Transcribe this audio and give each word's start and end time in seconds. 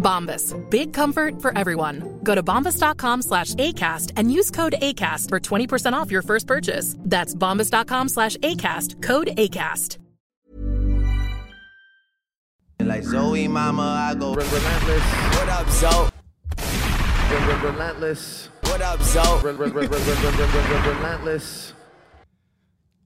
Bombas. 0.00 0.54
Big 0.70 0.92
comfort 0.92 1.40
for 1.40 1.56
everyone. 1.56 2.18
Go 2.24 2.34
to 2.34 2.42
bombas.com 2.42 3.22
slash 3.22 3.54
ACAST 3.54 4.12
and 4.16 4.32
use 4.32 4.50
code 4.50 4.74
ACAST 4.82 5.28
for 5.28 5.38
20% 5.38 5.92
off 5.92 6.10
your 6.10 6.22
first 6.22 6.46
purchase. 6.48 6.96
That's 7.00 7.32
bombas.com 7.34 8.08
slash 8.08 8.36
ACAST. 8.38 9.00
Code 9.02 9.28
ACAST. 9.36 9.98
Like 12.80 13.04
Zoe, 13.04 13.46
mama, 13.46 13.82
I 14.10 14.14
go 14.18 14.32
Relentless. 14.34 15.04
What 15.36 15.48
up, 15.50 15.68
Zoe? 15.70 16.08
Relentless. 17.62 18.48
What 18.62 18.80
up, 18.80 19.00
Zoe? 19.02 19.52
Relentless. 19.52 21.74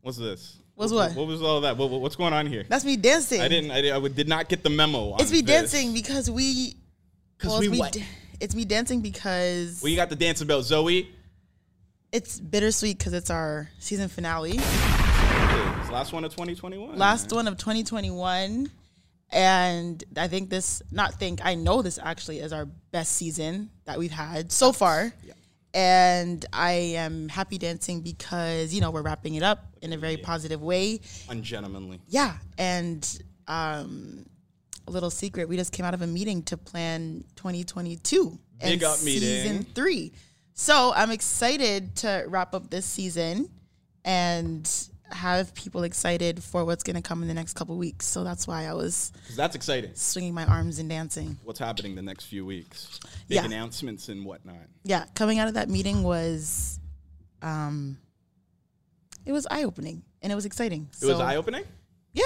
What's 0.01 0.19
this? 0.19 0.59
What's 0.77 0.93
what? 0.93 1.13
What 1.15 1.27
was 1.27 1.43
all 1.43 1.61
that? 1.63 1.77
What, 1.77 1.91
what- 1.91 2.01
what's 2.01 2.15
going 2.17 2.33
on 2.33 2.47
here? 2.47 2.65
That's 2.69 2.85
me 2.85 2.97
dancing. 2.97 3.41
I 3.41 3.49
didn't. 3.49 3.71
I, 3.73 3.81
did- 3.81 3.93
I 3.93 4.09
did 4.09 4.29
not 4.29 4.49
get 4.49 4.63
the 4.63 4.71
memo. 4.71 5.11
On 5.13 5.21
It's 5.21 5.33
me 5.33 5.41
this. 5.41 5.73
dancing 5.73 5.93
because 5.93 6.31
we. 6.31 6.77
'Cause 7.45 7.53
well, 7.53 7.61
we 7.61 7.67
it's 7.67 7.73
me 7.73 7.79
what? 7.79 7.97
it's 8.41 8.55
me 8.55 8.65
dancing 8.65 9.01
because 9.01 9.81
Well, 9.83 9.91
you 9.91 9.97
got 9.97 10.09
the 10.11 10.17
dance 10.17 10.41
about 10.41 10.65
Zoe. 10.65 11.09
it's 12.13 12.41
bittersweet 12.41 12.99
because 12.99 13.13
it's 13.13 13.31
our 13.31 13.71
season 13.79 14.09
finale, 14.09 14.53
It's 14.59 15.91
last 15.91 16.13
one 16.13 16.25
of 16.25 16.33
2021. 16.33 16.97
last 16.99 17.33
one 17.33 17.47
of 17.49 17.57
2021, 17.59 18.71
and 19.31 20.05
I 20.17 20.29
think 20.29 20.49
this, 20.51 20.81
not 20.91 21.15
think, 21.19 21.41
I 21.45 21.55
know 21.55 21.83
this 21.83 21.99
actually 22.03 22.39
is 22.41 22.53
our 22.53 22.67
best 22.93 23.13
season 23.13 23.71
that 23.85 23.99
we've 23.99 24.11
had 24.13 24.51
so 24.53 24.73
far. 24.73 25.13
And 25.77 26.47
I 26.53 26.71
am 27.05 27.29
happy 27.29 27.59
dancing 27.59 28.01
because 28.01 28.73
you 28.73 28.81
know 28.81 28.93
we're 28.93 29.03
wrapping 29.03 29.35
it 29.35 29.43
up 29.43 29.75
in 29.83 29.93
a 29.93 29.97
very 29.99 30.17
positive 30.17 30.63
way. 30.63 31.01
Ungentlemanly. 31.29 32.01
Yeah, 32.09 32.37
and 32.57 33.05
um, 33.49 34.25
little 34.91 35.11
secret: 35.11 35.49
we 35.49 35.57
just 35.57 35.73
came 35.73 35.85
out 35.87 35.95
of 35.95 36.03
a 36.03 36.07
meeting 36.07 36.43
to 36.45 36.57
plan 36.57 37.25
2022 37.37 38.39
and 38.61 38.71
Big 38.81 38.85
up 38.85 39.03
meeting. 39.03 39.21
season 39.21 39.67
three. 39.75 40.13
So 40.55 40.93
I'm 40.95 41.11
excited 41.11 41.97
to 41.97 42.25
wrap 42.29 42.55
up 42.55 42.71
this 42.71 42.87
season 42.87 43.51
and 44.05 44.71
have 45.11 45.55
people 45.55 45.83
excited 45.85 46.43
for 46.43 46.65
what's 46.65 46.83
going 46.83 46.97
to 46.97 47.03
come 47.03 47.23
in 47.23 47.29
the 47.29 47.35
next 47.35 47.55
couple 47.55 47.77
weeks. 47.77 48.07
So 48.07 48.25
that's 48.25 48.47
why 48.47 48.67
I 48.67 48.73
was 48.73 49.13
that's 49.37 49.55
exciting. 49.55 49.91
swinging 49.95 50.33
my 50.35 50.45
arms 50.47 50.79
and 50.79 50.89
dancing. 50.89 51.37
What's 51.45 51.59
happening 51.59 51.95
the 51.95 52.03
next 52.03 52.25
few 52.27 52.45
weeks? 52.47 53.01
Big 53.29 53.37
Yeah. 53.37 53.45
announcements 53.45 54.09
and 54.09 54.25
whatnot. 54.25 54.57
Yeah, 54.85 55.05
coming 55.15 55.39
out 55.39 55.49
of 55.49 55.55
that 55.55 55.69
meeting 55.69 56.03
was, 56.03 56.79
um, 57.43 57.99
it 59.27 59.33
was 59.33 59.47
eye 59.51 59.65
opening 59.65 60.03
and 60.23 60.33
it 60.33 60.35
was 60.35 60.45
exciting. 60.47 60.89
It 61.03 61.07
was 61.07 61.21
eye 61.21 61.37
opening. 61.37 61.65
Yeah, 62.13 62.23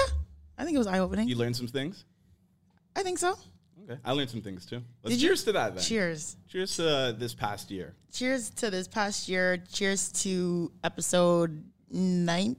I 0.57 0.63
think 0.65 0.75
it 0.75 0.79
was 0.79 0.87
eye 0.87 0.99
opening. 0.99 1.27
You 1.27 1.35
learned 1.35 1.55
some 1.57 1.67
things. 1.67 2.05
I 2.99 3.01
think 3.01 3.17
so. 3.17 3.33
Okay, 3.85 3.97
I 4.03 4.11
learned 4.11 4.29
some 4.29 4.41
things 4.41 4.65
too. 4.65 4.81
Let's 5.03 5.15
Did 5.15 5.21
you? 5.21 5.29
cheers 5.29 5.45
to 5.45 5.53
that 5.53 5.73
then. 5.73 5.81
Cheers. 5.81 6.35
Cheers 6.49 6.75
to 6.75 6.89
uh, 6.89 7.11
this 7.13 7.33
past 7.33 7.71
year. 7.71 7.95
cheers 8.11 8.49
to 8.49 8.69
this 8.69 8.89
past 8.89 9.29
year. 9.29 9.63
Cheers 9.71 10.11
to 10.23 10.69
episode 10.83 11.63
19. 11.91 12.57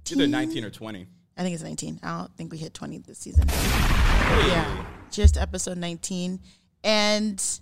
It's 0.00 0.12
either 0.12 0.26
19 0.26 0.64
or 0.64 0.70
20. 0.70 1.06
I 1.36 1.42
think 1.42 1.52
it's 1.52 1.62
19. 1.62 2.00
I 2.02 2.20
don't 2.20 2.36
think 2.38 2.52
we 2.52 2.56
hit 2.56 2.72
20 2.72 2.98
this 3.00 3.18
season. 3.18 3.44
Yeah. 3.48 4.86
Cheers 5.10 5.32
to 5.32 5.42
episode 5.42 5.76
19. 5.76 6.40
And, 6.84 7.60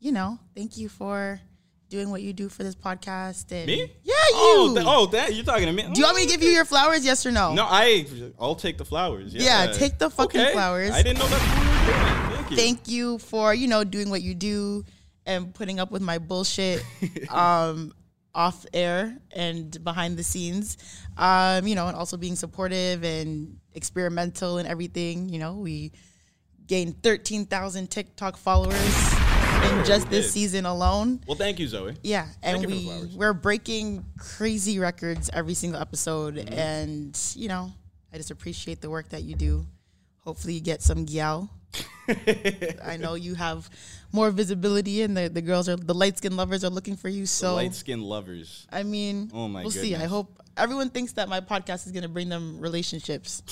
you 0.00 0.12
know, 0.12 0.38
thank 0.54 0.76
you 0.76 0.90
for 0.90 1.40
doing 1.88 2.10
what 2.10 2.20
you 2.20 2.34
do 2.34 2.50
for 2.50 2.62
this 2.62 2.74
podcast. 2.74 3.50
And 3.52 3.66
Me? 3.66 3.90
Yeah, 4.04 4.14
you. 4.14 4.17
Oh, 4.32 4.72
th- 4.74 4.86
oh, 4.88 5.06
that 5.06 5.34
you're 5.34 5.44
talking 5.44 5.66
to 5.66 5.72
me. 5.72 5.82
do 5.82 6.00
you 6.00 6.04
want 6.06 6.16
me 6.16 6.24
to 6.24 6.28
give 6.30 6.42
you 6.42 6.50
your 6.50 6.64
flowers? 6.64 7.04
Yes 7.04 7.24
or 7.26 7.30
no? 7.32 7.54
No, 7.54 7.64
I. 7.68 8.06
I'll 8.38 8.54
take 8.54 8.78
the 8.78 8.84
flowers. 8.84 9.34
Yeah, 9.34 9.64
Yeah, 9.66 9.72
take 9.72 9.98
the 9.98 10.10
fucking 10.10 10.40
Okay. 10.40 10.52
flowers. 10.52 10.90
I 10.90 11.02
didn't 11.02 11.18
know 11.18 11.26
that's 11.28 11.44
what 11.46 11.58
we 11.58 11.66
were 11.66 11.74
doing. 11.86 12.34
Thank 12.36 12.50
you. 12.50 12.56
Thank 12.56 12.88
you 12.88 13.18
for, 13.18 13.54
you 13.54 13.68
know, 13.68 13.84
doing 13.84 14.10
what 14.10 14.22
you 14.22 14.34
do 14.34 14.84
and 15.26 15.54
putting 15.54 15.78
up 15.80 15.90
with 15.90 16.02
my 16.02 16.18
bullshit 16.18 16.82
um, 17.30 17.92
off 18.34 18.64
air 18.72 19.16
and 19.32 19.82
behind 19.84 20.16
the 20.16 20.22
scenes. 20.24 20.76
Um, 21.16 21.66
you 21.66 21.74
know, 21.74 21.88
and 21.88 21.96
also 21.96 22.16
being 22.16 22.36
supportive 22.36 23.02
and 23.04 23.58
experimental 23.74 24.58
and 24.58 24.68
everything. 24.68 25.28
You 25.28 25.38
know, 25.40 25.54
we 25.54 25.92
gained 26.66 27.02
13,000 27.02 27.90
TikTok 27.90 28.36
followers 28.36 28.74
in 29.62 29.84
just 29.84 30.08
this 30.10 30.32
season 30.32 30.66
alone. 30.66 31.20
Well, 31.26 31.36
thank 31.36 31.58
you, 31.58 31.68
Zoe. 31.68 31.94
Yeah, 32.02 32.26
and 32.42 32.64
we 32.66 32.90
we're 33.14 33.32
breaking 33.34 34.04
crazy 34.18 34.78
records 34.78 35.30
every 35.32 35.54
single 35.54 35.80
episode, 35.80 36.36
Mm-hmm. 36.36 36.54
and 36.54 37.18
you 37.34 37.48
know, 37.48 37.72
I 38.12 38.16
just 38.16 38.30
appreciate 38.30 38.80
the 38.80 38.90
work 38.90 39.08
that 39.10 39.22
you 39.22 39.34
do. 39.34 39.66
Hopefully, 40.24 40.54
you 40.54 40.60
get 40.60 40.82
some 40.82 41.06
gyal. 41.06 41.48
I 42.84 42.96
know 42.96 43.14
you 43.14 43.34
have 43.34 43.68
more 44.12 44.30
visibility, 44.30 45.02
and 45.02 45.16
the, 45.16 45.28
the 45.28 45.42
girls 45.42 45.68
are 45.68 45.76
the 45.76 45.94
light 45.94 46.16
skinned 46.18 46.36
lovers 46.36 46.64
are 46.64 46.70
looking 46.70 46.96
for 46.96 47.08
you. 47.08 47.26
So 47.26 47.54
Light 47.56 47.74
skinned 47.74 48.02
lovers. 48.02 48.66
I 48.72 48.82
mean, 48.82 49.30
Oh 49.34 49.48
my 49.48 49.62
we'll 49.62 49.70
see. 49.70 49.94
I 49.94 50.04
hope 50.06 50.40
everyone 50.56 50.88
thinks 50.90 51.12
that 51.12 51.28
my 51.28 51.40
podcast 51.40 51.86
is 51.86 51.92
going 51.92 52.02
to 52.04 52.08
bring 52.08 52.28
them 52.30 52.58
relationships. 52.60 53.42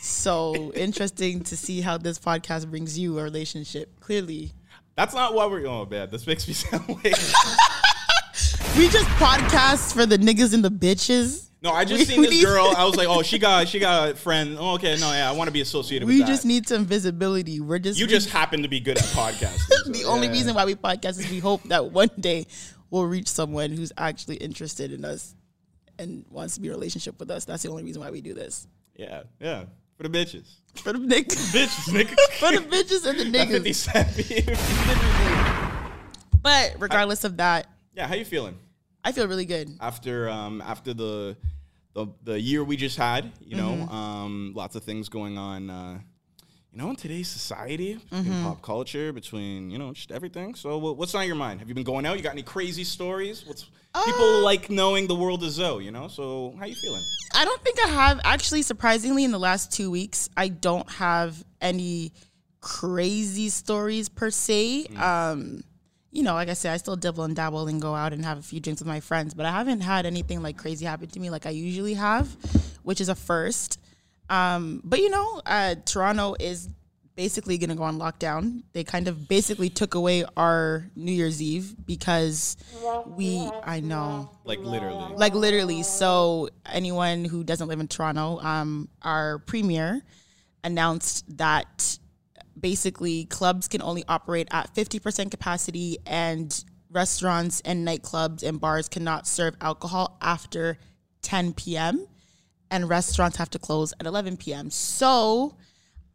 so 0.00 0.72
interesting 0.74 1.44
to 1.44 1.56
see 1.56 1.80
how 1.80 1.96
this 1.98 2.18
podcast 2.18 2.68
brings 2.68 2.98
you 2.98 3.18
a 3.18 3.22
relationship. 3.22 4.00
Clearly, 4.00 4.52
That's 4.96 5.14
not 5.14 5.34
what 5.34 5.50
we're. 5.50 5.66
Oh 5.66 5.86
man, 5.86 6.08
this 6.10 6.26
makes 6.26 6.46
me 6.46 6.54
sound 6.62 6.88
like. 6.88 7.04
we 8.76 8.88
just 8.88 9.06
podcast 9.18 9.94
for 9.94 10.06
the 10.06 10.18
niggas 10.18 10.54
and 10.54 10.64
the 10.64 10.70
bitches. 10.70 11.48
No, 11.62 11.70
I 11.70 11.84
just 11.84 12.00
We- 12.00 12.04
seen 12.06 12.20
we 12.20 12.26
this 12.28 12.44
girl. 12.44 12.72
I 12.76 12.84
was 12.84 12.96
like, 12.96 13.08
oh, 13.08 13.22
she 13.22 13.38
got 13.38 13.68
she 13.68 13.78
got 13.78 14.10
a 14.10 14.14
friend. 14.14 14.56
Oh, 14.58 14.74
okay, 14.74 14.96
no, 14.98 15.12
yeah, 15.12 15.28
I 15.28 15.32
want 15.32 15.48
to 15.48 15.52
be 15.52 15.60
associated 15.60 16.06
We 16.08 16.14
with 16.14 16.26
that. 16.26 16.28
We 16.30 16.34
just 16.34 16.44
need 16.44 16.68
some 16.68 16.84
visibility. 16.84 17.60
We're 17.60 17.78
just 17.78 17.98
you 17.98 18.06
we- 18.06 18.12
just 18.12 18.30
happen 18.30 18.62
to 18.62 18.68
be 18.68 18.80
good 18.80 18.98
at 18.98 19.04
podcasting. 19.04 19.68
the 19.92 20.00
so, 20.02 20.08
only 20.10 20.26
yeah. 20.26 20.32
reason 20.32 20.54
why 20.54 20.64
we 20.64 20.74
podcast 20.74 21.20
is 21.20 21.30
we 21.30 21.38
hope 21.38 21.62
that 21.64 21.90
one 21.92 22.10
day 22.18 22.46
we'll 22.90 23.06
reach 23.06 23.28
someone 23.28 23.70
who's 23.70 23.92
actually 23.96 24.36
interested 24.36 24.92
in 24.92 25.04
us 25.04 25.34
and 25.98 26.24
wants 26.30 26.54
to 26.56 26.60
be 26.60 26.66
in 26.68 26.72
a 26.72 26.76
relationship 26.76 27.18
with 27.20 27.30
us. 27.30 27.44
That's 27.44 27.62
the 27.62 27.70
only 27.70 27.84
reason 27.84 28.02
why 28.02 28.10
we 28.10 28.20
do 28.20 28.34
this. 28.34 28.66
Yeah, 28.96 29.22
yeah, 29.40 29.64
for 29.96 30.02
the 30.02 30.08
bitches. 30.10 30.48
For 30.74 30.92
the 30.92 30.98
niggas, 30.98 31.52
Bitches, 31.52 31.88
nigga. 31.94 32.16
for 32.40 32.50
the 32.52 32.62
bitches 32.66 33.06
and 33.06 33.18
the 33.20 33.24
That 33.30 33.48
50 33.48 33.70
niggas. 33.70 33.88
But 36.42 36.74
regardless 36.78 37.24
of 37.24 37.36
that, 37.36 37.66
yeah, 37.94 38.06
how 38.08 38.14
you 38.14 38.24
feeling 38.24 38.56
I 39.04 39.12
feel 39.12 39.28
really 39.28 39.44
good. 39.44 39.70
after 39.80 40.28
um 40.28 40.60
after 40.60 40.92
the 40.94 41.36
the 41.94 42.06
the 42.24 42.40
year 42.40 42.64
we 42.64 42.76
just 42.76 42.96
had? 42.96 43.30
You 43.40 43.56
know, 43.56 43.70
Mm-hmm. 43.72 43.94
um, 43.94 44.52
lots 44.56 44.74
of 44.76 44.82
things 44.82 45.08
going 45.08 45.38
on. 45.38 45.70
Uh, 45.70 45.98
you 46.72 46.78
know, 46.80 46.90
in 46.90 46.96
today's 46.96 47.28
society, 47.28 47.98
Mm-hmm. 48.10 48.32
in 48.32 48.42
pop 48.42 48.62
culture, 48.62 49.12
between 49.12 49.70
you 49.70 49.78
know, 49.78 49.92
just 49.92 50.10
everything. 50.10 50.54
So, 50.54 50.78
what- 50.78 50.96
what's 50.96 51.14
on 51.14 51.26
your 51.26 51.36
mind? 51.36 51.60
Have 51.60 51.68
you 51.68 51.74
been 51.74 51.84
going 51.84 52.06
out? 52.06 52.16
You 52.16 52.22
got 52.22 52.32
any 52.32 52.42
crazy 52.42 52.84
stories? 52.84 53.44
What's 53.46 53.66
Uh, 53.94 54.02
people 54.06 54.40
like 54.40 54.70
knowing 54.70 55.06
the 55.06 55.14
world 55.14 55.42
is 55.44 55.52
Zoe? 55.54 55.84
You 55.84 55.90
know, 55.90 56.08
so 56.08 56.54
how 56.58 56.64
you 56.64 56.74
feeling? 56.74 57.02
I 57.34 57.44
don't 57.44 57.62
think 57.62 57.76
I 57.84 57.88
have 57.88 58.20
actually 58.24 58.62
surprisingly 58.62 59.22
in 59.24 59.32
the 59.32 59.38
last 59.38 59.70
two 59.70 59.90
weeks 59.90 60.30
I 60.34 60.48
don't 60.48 60.88
have 60.92 61.44
any 61.60 62.12
crazy 62.62 63.48
stories 63.50 64.08
per 64.08 64.30
se. 64.30 64.86
Um 64.96 65.62
you 66.14 66.22
know, 66.22 66.34
like 66.34 66.50
I 66.50 66.52
said, 66.54 66.74
I 66.74 66.76
still 66.76 66.94
dibble 66.96 67.24
and 67.24 67.34
dabble 67.34 67.68
and 67.68 67.80
go 67.80 67.94
out 67.94 68.12
and 68.12 68.22
have 68.22 68.38
a 68.38 68.42
few 68.42 68.60
drinks 68.60 68.82
with 68.82 68.86
my 68.88 69.00
friends, 69.00 69.32
but 69.32 69.46
I 69.46 69.50
haven't 69.50 69.80
had 69.80 70.04
anything 70.04 70.42
like 70.42 70.58
crazy 70.58 70.84
happen 70.84 71.08
to 71.08 71.18
me 71.20 71.30
like 71.30 71.46
I 71.46 71.50
usually 71.50 71.94
have, 71.94 72.28
which 72.82 73.00
is 73.00 73.08
a 73.08 73.14
first. 73.14 73.78
Um, 74.32 74.80
but 74.82 74.98
you 74.98 75.10
know, 75.10 75.42
uh, 75.44 75.74
Toronto 75.84 76.34
is 76.40 76.68
basically 77.14 77.58
going 77.58 77.68
to 77.68 77.76
go 77.76 77.82
on 77.82 77.98
lockdown. 77.98 78.62
They 78.72 78.84
kind 78.84 79.06
of 79.06 79.28
basically 79.28 79.68
took 79.68 79.94
away 79.94 80.24
our 80.36 80.90
New 80.96 81.12
Year's 81.12 81.42
Eve 81.42 81.74
because 81.84 82.56
we, 83.06 83.46
I 83.62 83.80
know, 83.80 84.30
Like 84.44 84.60
literally. 84.60 85.14
like 85.16 85.34
literally. 85.34 85.82
So 85.82 86.48
anyone 86.64 87.26
who 87.26 87.44
doesn't 87.44 87.68
live 87.68 87.80
in 87.80 87.88
Toronto, 87.88 88.38
um, 88.40 88.88
our 89.02 89.40
premier 89.40 90.02
announced 90.64 91.24
that 91.36 91.98
basically 92.58 93.26
clubs 93.26 93.68
can 93.68 93.82
only 93.82 94.04
operate 94.08 94.48
at 94.50 94.74
50% 94.74 95.30
capacity 95.30 95.98
and 96.06 96.64
restaurants 96.90 97.60
and 97.66 97.86
nightclubs 97.86 98.42
and 98.42 98.60
bars 98.60 98.88
cannot 98.88 99.26
serve 99.26 99.54
alcohol 99.60 100.16
after 100.22 100.78
10 101.22 101.52
p.m. 101.54 102.06
and 102.72 102.88
restaurants 102.88 103.36
have 103.36 103.50
to 103.50 103.58
close 103.60 103.92
at 104.00 104.06
11 104.06 104.36
p.m. 104.38 104.70
So 104.70 105.54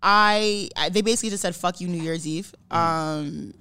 I, 0.04 0.70
I 0.76 0.90
they 0.90 1.02
basically 1.02 1.30
just 1.30 1.42
said 1.42 1.56
fuck 1.56 1.80
you 1.80 1.88
New 1.88 2.02
Year's 2.02 2.28
Eve. 2.28 2.54
Um 2.70 3.54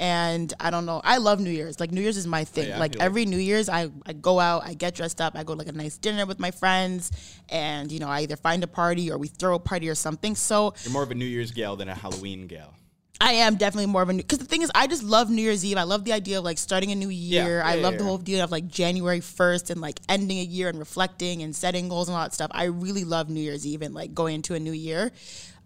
and 0.00 0.52
I 0.58 0.70
don't 0.70 0.84
know. 0.84 1.00
I 1.04 1.18
love 1.18 1.38
New 1.38 1.50
Year's. 1.50 1.78
Like 1.78 1.92
New 1.92 2.00
Year's 2.00 2.16
is 2.16 2.26
my 2.26 2.42
thing. 2.42 2.68
yeah, 2.68 2.78
like 2.80 2.92
feel 2.94 2.98
like- 2.98 3.06
every 3.06 3.24
New 3.24 3.36
Year's, 3.38 3.68
I, 3.68 3.88
I 4.04 4.12
go 4.14 4.40
out, 4.40 4.64
I 4.66 4.74
get 4.74 4.96
dressed 4.96 5.20
up, 5.20 5.36
I 5.36 5.44
go 5.44 5.52
to 5.54 5.58
like 5.58 5.68
a 5.68 5.72
nice 5.72 5.96
dinner 5.96 6.26
with 6.26 6.40
my 6.40 6.50
friends, 6.50 7.12
and 7.48 7.92
you 7.92 8.00
know 8.00 8.08
I 8.08 8.22
either 8.22 8.36
find 8.36 8.64
a 8.64 8.66
party 8.66 9.12
or 9.12 9.16
we 9.18 9.28
throw 9.28 9.54
a 9.54 9.60
party 9.60 9.88
or 9.88 9.94
something. 9.94 10.34
So 10.34 10.74
You're 10.82 10.92
more 10.92 11.04
of 11.04 11.12
a 11.12 11.14
New 11.14 11.24
Year's 11.26 11.52
gal 11.52 11.76
than 11.76 11.88
a 11.88 11.94
Halloween 11.94 12.48
gal. 12.48 12.74
I 13.20 13.32
am 13.34 13.56
definitely 13.56 13.86
more 13.86 14.02
of 14.02 14.08
a 14.08 14.12
new. 14.12 14.22
Because 14.22 14.38
the 14.38 14.44
thing 14.44 14.62
is, 14.62 14.70
I 14.74 14.86
just 14.86 15.02
love 15.02 15.30
New 15.30 15.42
Year's 15.42 15.64
Eve. 15.64 15.76
I 15.76 15.84
love 15.84 16.04
the 16.04 16.12
idea 16.12 16.38
of 16.38 16.44
like 16.44 16.58
starting 16.58 16.90
a 16.90 16.94
new 16.94 17.08
year. 17.08 17.58
Yeah, 17.58 17.66
I 17.66 17.74
yeah, 17.74 17.82
love 17.82 17.92
yeah, 17.94 17.98
the 17.98 18.04
whole 18.04 18.18
deal 18.18 18.42
of 18.42 18.50
like 18.50 18.66
January 18.66 19.20
first 19.20 19.70
and 19.70 19.80
like 19.80 20.00
ending 20.08 20.38
a 20.38 20.42
year 20.42 20.68
and 20.68 20.78
reflecting 20.78 21.42
and 21.42 21.54
setting 21.54 21.88
goals 21.88 22.08
and 22.08 22.16
all 22.16 22.22
that 22.22 22.34
stuff. 22.34 22.50
I 22.52 22.64
really 22.64 23.04
love 23.04 23.30
New 23.30 23.40
Year's 23.40 23.64
Eve 23.64 23.82
and 23.82 23.94
like 23.94 24.12
going 24.12 24.36
into 24.36 24.54
a 24.54 24.60
new 24.60 24.72
year. 24.72 25.12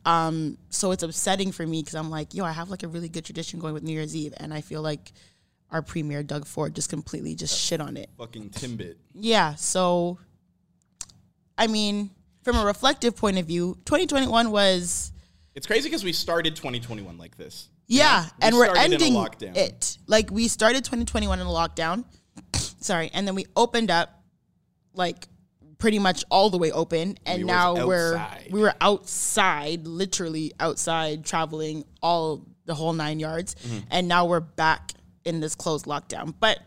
Um, 0.05 0.59
so 0.71 0.93
it's 0.93 1.03
upsetting 1.03 1.51
for 1.51 1.67
me 1.67 1.81
because 1.81 1.95
I'm 1.95 2.11
like, 2.11 2.35
yo, 2.35 2.45
I 2.45 2.53
have 2.53 2.71
like 2.71 2.83
a 2.83 2.89
really 2.89 3.09
good 3.09 3.25
tradition 3.25 3.59
going 3.59 3.75
with 3.75 3.83
New 3.83 3.93
Year's 3.93 4.15
Eve, 4.15 4.35
and 4.37 4.53
I 4.53 4.61
feel 4.61 4.83
like 4.83 5.13
our 5.71 5.83
premier 5.83 6.23
Doug 6.23 6.47
Ford 6.47 6.75
just 6.75 6.91
completely 6.91 7.35
just 7.35 7.59
shit 7.59 7.81
on 7.81 7.97
it. 7.97 8.09
Fucking 8.19 8.51
Timbit. 8.51 8.97
Yeah, 9.15 9.55
so 9.57 10.19
I 11.59 11.67
mean, 11.67 12.11
from 12.43 12.57
a 12.57 12.65
reflective 12.65 13.17
point 13.17 13.39
of 13.39 13.47
view, 13.47 13.77
2021 13.87 14.51
was 14.51 15.13
It's 15.57 15.67
crazy 15.67 15.89
because 15.89 16.05
we 16.05 16.13
started 16.13 16.55
2021 16.55 17.19
like 17.19 17.37
this. 17.37 17.69
yeah, 17.89 18.25
We 18.25 18.29
and 18.43 18.55
we're 18.57 18.67
started 18.67 18.85
in 18.85 18.93
a 18.93 18.95
ending 18.95 19.13
lockdown. 19.15 19.57
it. 19.57 19.99
Like 20.07 20.31
we 20.31 20.47
started 20.49 20.85
2021 20.85 21.41
in 21.41 21.47
a 21.47 21.51
lockdown. 21.51 22.05
Sorry, 22.55 23.11
and 23.13 23.27
then 23.27 23.35
we 23.35 23.47
opened 23.57 23.91
up 23.91 24.23
like 24.93 25.27
pretty 25.79 25.99
much 25.99 26.25
all 26.31 26.49
the 26.51 26.57
way 26.59 26.71
open 26.73 27.17
and 27.27 27.43
We 27.43 27.47
now 27.47 27.87
we're 27.87 28.23
we 28.51 28.61
were 28.61 28.75
outside, 28.81 29.87
literally 29.87 30.53
outside 30.61 31.25
traveling 31.25 31.85
all 32.03 32.47
the 32.67 32.75
whole 32.75 32.93
9 32.95 33.21
yards 33.21 33.55
Mm-hmm. 33.55 33.79
and 33.91 34.09
now 34.09 34.25
we're 34.27 34.41
back 34.41 34.93
in 35.25 35.41
this 35.41 35.55
closed 35.55 35.87
lockdown. 35.87 36.35
But 36.39 36.59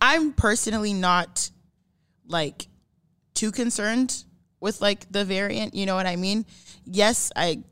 I'm 0.00 0.32
personally 0.32 0.92
not 0.92 1.50
like 2.26 2.68
too 3.34 3.52
concerned 3.52 4.24
with 4.64 4.80
like 4.80 5.06
the 5.12 5.24
variant. 5.24 5.74
You 5.74 5.84
know 5.86 5.94
what 5.94 6.06
I 6.06 6.16
mean? 6.16 6.46
Yes, 6.86 7.30
I 7.36 7.62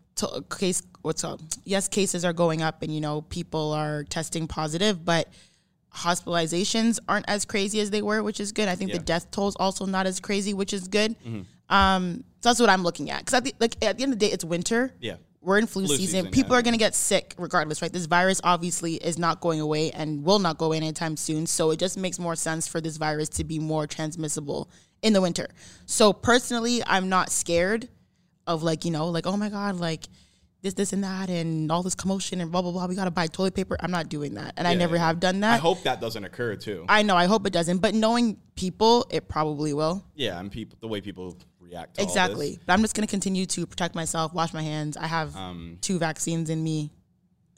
case 0.56 0.83
what's 1.00 1.25
up? 1.25 1.41
Yes, 1.65 1.89
cases 1.89 2.25
are 2.25 2.35
going 2.35 2.62
up, 2.62 2.83
and 2.83 2.94
you 2.94 3.00
know 3.00 3.23
people 3.23 3.73
are 3.73 4.05
testing 4.05 4.47
positive, 4.47 5.05
but 5.05 5.29
hospitalizations 5.94 6.99
aren't 7.09 7.29
as 7.29 7.44
crazy 7.44 7.81
as 7.81 7.91
they 7.91 8.03
were, 8.03 8.23
which 8.23 8.39
is 8.39 8.53
good. 8.53 8.69
I 8.69 8.77
think 8.77 8.93
the 8.93 8.99
death 8.99 9.31
toll 9.31 9.49
is 9.49 9.56
also 9.56 9.87
not 9.87 10.06
as 10.06 10.21
crazy, 10.21 10.55
which 10.55 10.73
is 10.73 10.87
good. 10.87 11.17
Um, 11.69 12.25
so 12.41 12.50
that's 12.50 12.61
what 12.61 12.69
I'm 12.69 12.83
looking 12.83 13.11
at. 13.11 13.21
Because 13.21 13.35
at 13.35 13.44
the, 13.44 13.55
like 13.59 13.83
at 13.83 13.97
the 13.97 14.05
end 14.05 14.12
of 14.12 14.19
the 14.19 14.27
day, 14.27 14.33
it's 14.33 14.44
winter. 14.44 14.93
Yeah. 15.00 15.17
We're 15.41 15.59
in 15.59 15.67
flu, 15.67 15.87
Flu 15.87 15.97
season. 15.97 16.21
season, 16.21 16.31
People 16.31 16.53
yeah. 16.53 16.61
are 16.61 16.62
going 16.62 16.75
to 16.75 16.79
get 16.79 16.94
sick 16.94 17.35
regardless, 17.37 17.83
right? 17.83 17.93
This 17.93 18.06
virus 18.06 18.41
obviously 18.44 18.94
is 18.94 19.19
not 19.19 19.41
going 19.41 19.61
away 19.61 19.91
and 19.91 20.23
will 20.23 20.39
not 20.39 20.56
go 20.56 20.67
away 20.67 20.77
anytime 20.77 21.17
soon. 21.17 21.47
So 21.47 21.73
it 21.73 21.79
just 21.81 21.99
makes 21.99 22.19
more 22.21 22.37
sense 22.37 22.69
for 22.69 22.81
this 22.81 22.97
virus 22.97 23.29
to 23.31 23.44
be 23.44 23.59
more 23.59 23.89
transmissible 23.89 24.71
in 25.03 25.13
the 25.13 25.21
winter. 25.21 25.49
So 25.87 26.13
personally, 26.13 26.83
I'm 26.87 27.09
not 27.09 27.31
scared 27.31 27.89
of 28.47 28.63
like, 28.63 28.85
you 28.85 28.91
know, 28.91 29.09
like, 29.09 29.27
oh 29.27 29.37
my 29.37 29.49
God, 29.49 29.77
like 29.77 30.05
this, 30.63 30.75
this, 30.75 30.93
and 30.93 31.03
that, 31.03 31.29
and 31.29 31.71
all 31.73 31.83
this 31.83 31.97
commotion 31.97 32.41
and 32.41 32.53
blah, 32.53 32.63
blah, 32.63 32.71
blah. 32.71 32.87
We 32.87 32.95
got 32.95 33.05
to 33.05 33.11
buy 33.11 33.27
toilet 33.27 33.55
paper. 33.55 33.77
I'm 33.81 33.91
not 33.91 34.09
doing 34.09 34.35
that. 34.35 34.55
And 34.57 34.67
I 34.67 34.75
never 34.75 34.95
yeah. 34.95 35.07
have 35.09 35.19
done 35.19 35.41
that. 35.41 35.55
I 35.55 35.57
hope 35.57 35.83
that 35.83 36.01
doesn't 36.01 36.25
occur 36.25 36.55
too. 36.55 36.87
I 36.89 37.03
know. 37.03 37.17
I 37.17 37.27
hope 37.27 37.47
it 37.47 37.53
doesn't. 37.53 37.79
But 37.79 37.95
knowing 37.95 38.39
people, 38.55 39.07
it 39.11 39.29
probably 39.29 39.75
will. 39.75 40.05
yeah, 40.15 40.39
and 40.39 40.51
people 40.53 40.79
the 40.81 40.89
way 40.89 41.01
people 41.01 41.37
react. 41.61 42.01
Exactly. 42.01 42.59
But 42.65 42.73
I'm 42.75 42.81
just 42.81 42.95
going 42.95 43.07
to 43.07 43.11
continue 43.11 43.47
to 43.47 43.67
protect 43.67 43.95
myself, 43.95 44.33
wash 44.33 44.53
my 44.53 44.63
hands. 44.63 44.97
I 44.97 45.07
have 45.07 45.35
um, 45.35 45.79
two 45.81 45.99
vaccines 45.99 46.49
in 46.49 46.63
me, 46.63 46.93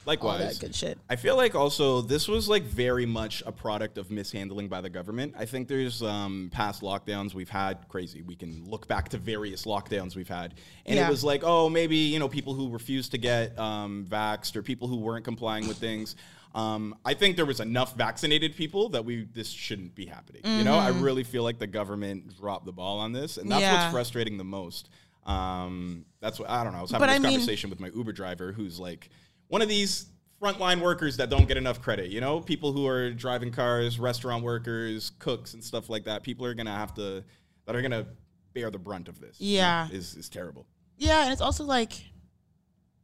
all 0.07 0.11
Likewise. 0.11 0.59
that 0.59 0.65
good 0.65 0.75
shit. 0.75 0.97
I 1.09 1.15
feel 1.15 1.35
like 1.35 1.55
also 1.55 2.01
this 2.01 2.27
was 2.27 2.47
like 2.47 2.63
very 2.63 3.05
much 3.05 3.41
a 3.45 3.51
product 3.51 3.97
of 3.97 4.11
mishandling 4.11 4.67
by 4.67 4.81
the 4.81 4.89
government. 4.89 5.33
I 5.37 5.45
think 5.45 5.67
there's 5.67 6.01
um, 6.03 6.49
past 6.53 6.81
lockdowns 6.81 7.33
we've 7.33 7.49
had 7.49 7.87
crazy. 7.89 8.21
We 8.21 8.35
can 8.35 8.63
look 8.65 8.87
back 8.87 9.09
to 9.09 9.17
various 9.17 9.65
lockdowns 9.65 10.15
we've 10.15 10.27
had, 10.27 10.53
and 10.85 10.95
Yeah. 10.97 11.07
it 11.07 11.09
was 11.09 11.23
like, 11.23 11.41
oh, 11.43 11.69
maybe 11.69 11.95
you 11.97 12.19
know 12.19 12.27
people 12.29 12.53
who 12.53 12.69
refused 12.69 13.11
to 13.11 13.17
get 13.17 13.57
um, 13.59 14.05
vaxxed 14.09 14.55
or 14.55 14.61
people 14.61 14.87
who 14.87 14.97
weren't 14.97 15.25
complying 15.25 15.67
with 15.67 15.77
things. 15.77 16.15
Um, 16.53 16.95
I 17.03 17.13
think 17.15 17.35
there 17.35 17.45
was 17.45 17.59
enough 17.59 17.95
vaccinated 17.97 18.55
people 18.55 18.87
that 18.89 19.03
we 19.03 19.25
this 19.33 19.49
shouldn't 19.49 19.93
be 19.93 20.05
happening. 20.05 20.41
You 20.45 20.63
know, 20.63 20.75
I 20.75 20.89
really 20.89 21.23
feel 21.25 21.43
like 21.43 21.59
the 21.59 21.67
government 21.67 22.37
dropped 22.37 22.65
the 22.65 22.71
ball 22.71 22.99
on 22.99 23.11
this, 23.11 23.35
and 23.37 23.51
that's 23.51 23.61
Mm-hmm. 23.61 23.73
Yeah. 23.73 23.81
what's 23.83 23.91
frustrating 23.93 24.37
the 24.37 24.45
most. 24.45 24.89
Um, 25.25 26.05
that's 26.21 26.39
what 26.39 26.49
I 26.49 26.63
don't 26.63 26.73
know. 26.73 26.79
I 26.79 26.81
was 26.81 26.91
having 26.91 27.07
But 27.07 27.11
this 27.13 27.15
I 27.15 27.27
mean- 27.27 27.39
conversation 27.39 27.69
with 27.69 27.79
my 27.79 27.89
Uber 27.93 28.11
driver, 28.13 28.51
who's 28.51 28.79
like 28.79 29.09
one 29.47 29.61
of 29.61 29.69
these 29.69 30.07
frontline 30.41 30.81
workers 30.81 31.17
that 31.17 31.29
don't 31.29 31.47
get 31.47 31.57
enough 31.57 31.81
credit. 31.81 32.11
You 32.11 32.21
know, 32.21 32.39
people 32.39 32.71
who 32.71 32.87
are 32.87 33.11
driving 33.11 33.51
cars, 33.51 33.99
restaurant 33.99 34.43
workers, 34.43 35.11
cooks, 35.19 35.53
and 35.53 35.63
stuff 35.63 35.89
like 35.89 36.05
that. 36.05 36.23
People 36.23 36.45
are 36.45 36.53
gonna 36.53 36.75
have 36.75 36.93
to 36.95 37.23
that 37.65 37.75
are 37.75 37.81
gonna 37.81 38.05
bear 38.53 38.71
the 38.71 38.79
brunt 38.79 39.07
of 39.07 39.19
this. 39.19 39.37
Yeah. 39.39 39.87
is 39.91 40.15
is 40.15 40.29
terrible. 40.29 40.65
Yeah, 40.97 41.23
and 41.23 41.33
it's 41.33 41.41
also 41.41 41.63
like 41.63 41.93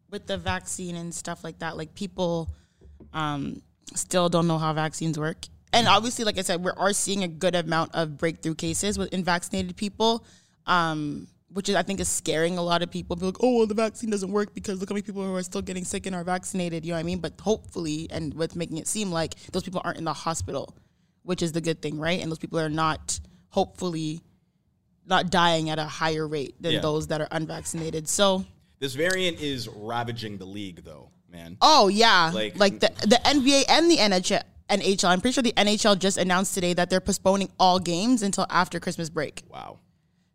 with 0.10 0.28
the 0.28 0.38
vaccine 0.38 0.96
and 0.96 1.14
stuff 1.14 1.44
like 1.44 1.60
that, 1.60 1.78
like 1.78 1.94
people 1.96 2.54
um, 3.14 3.62
still 3.96 4.30
don't 4.30 4.48
know 4.48 4.58
how 4.58 4.74
vaccines 4.74 5.18
work. 5.18 5.46
And 5.74 5.88
obviously, 5.88 6.26
like 6.26 6.38
I 6.38 6.42
said, 6.42 6.64
we 6.64 6.72
are 6.76 6.94
seeing 6.94 7.24
a 7.24 7.28
good 7.28 7.56
amount 7.56 7.96
of 7.96 8.18
breakthrough 8.18 8.56
cases 8.56 8.98
with 8.98 9.14
vaccinated 9.14 9.78
people, 9.78 10.26
um, 10.66 11.28
which 11.54 11.68
is, 11.70 11.76
I 11.76 11.84
think 11.84 12.00
is 12.00 12.08
scaring 12.08 12.58
a 12.58 12.62
lot 12.62 12.82
of 12.82 12.90
people. 12.92 13.16
Be 13.16 13.26
like, 13.26 13.38
oh, 13.42 13.58
well, 13.58 13.68
the 13.68 13.74
vaccine 13.74 14.10
doesn't 14.10 14.32
work 14.32 14.54
because 14.54 14.80
look 14.80 14.90
how 14.90 14.94
many 14.94 15.02
people 15.04 15.26
who 15.26 15.36
are 15.36 15.44
still 15.44 15.62
getting 15.62 15.84
sick 15.84 16.06
and 16.06 16.16
are 16.16 16.24
vaccinated. 16.24 16.86
You 16.86 16.92
know 16.92 16.96
what 16.98 17.02
I 17.02 17.04
mean? 17.04 17.20
But 17.20 17.34
hopefully, 17.42 18.08
and 18.10 18.34
what's 18.36 18.56
making 18.56 18.78
it 18.78 18.88
seem 18.88 19.12
like 19.12 19.36
those 19.52 19.64
people 19.64 19.82
aren't 19.84 19.98
in 19.98 20.04
the 20.06 20.14
hospital, 20.14 20.76
which 21.24 21.42
is 21.42 21.52
the 21.52 21.62
good 21.62 21.82
thing, 21.82 22.00
right? 22.00 22.22
And 22.22 22.32
those 22.32 22.40
people 22.40 22.60
are 22.60 22.70
not, 22.70 23.20
hopefully, 23.50 24.22
not 25.06 25.30
dying 25.30 25.70
at 25.70 25.80
a 25.80 25.86
higher 25.86 26.28
rate 26.28 26.56
than 26.62 26.74
Yeah. 26.74 26.80
those 26.80 27.08
that 27.08 27.22
are 27.22 27.28
unvaccinated. 27.32 28.08
So, 28.08 28.46
This 28.80 28.94
variant 28.96 29.40
is 29.42 29.68
ravaging 29.68 30.38
the 30.38 30.46
league, 30.46 30.84
though, 30.84 31.10
man. 31.30 31.58
oh 31.62 31.88
yeah, 31.88 32.32
Like- 32.34 32.58
like, 32.60 32.80
the 32.80 32.92
the 33.08 33.20
NBA 33.28 33.66
and 33.68 33.90
the 33.92 33.98
NHL. 33.98 34.42
NHL. 34.70 35.10
I'm 35.10 35.20
pretty 35.20 35.34
sure 35.34 35.44
the 35.44 35.54
NHL 35.58 35.96
just 36.00 36.18
announced 36.18 36.54
today 36.54 36.74
that 36.74 36.90
they're 36.90 37.02
postponing 37.02 37.50
all 37.60 37.78
games 37.78 38.22
until 38.24 38.46
after 38.50 38.80
Christmas 38.80 39.10
break. 39.10 39.44
Wow. 39.50 39.80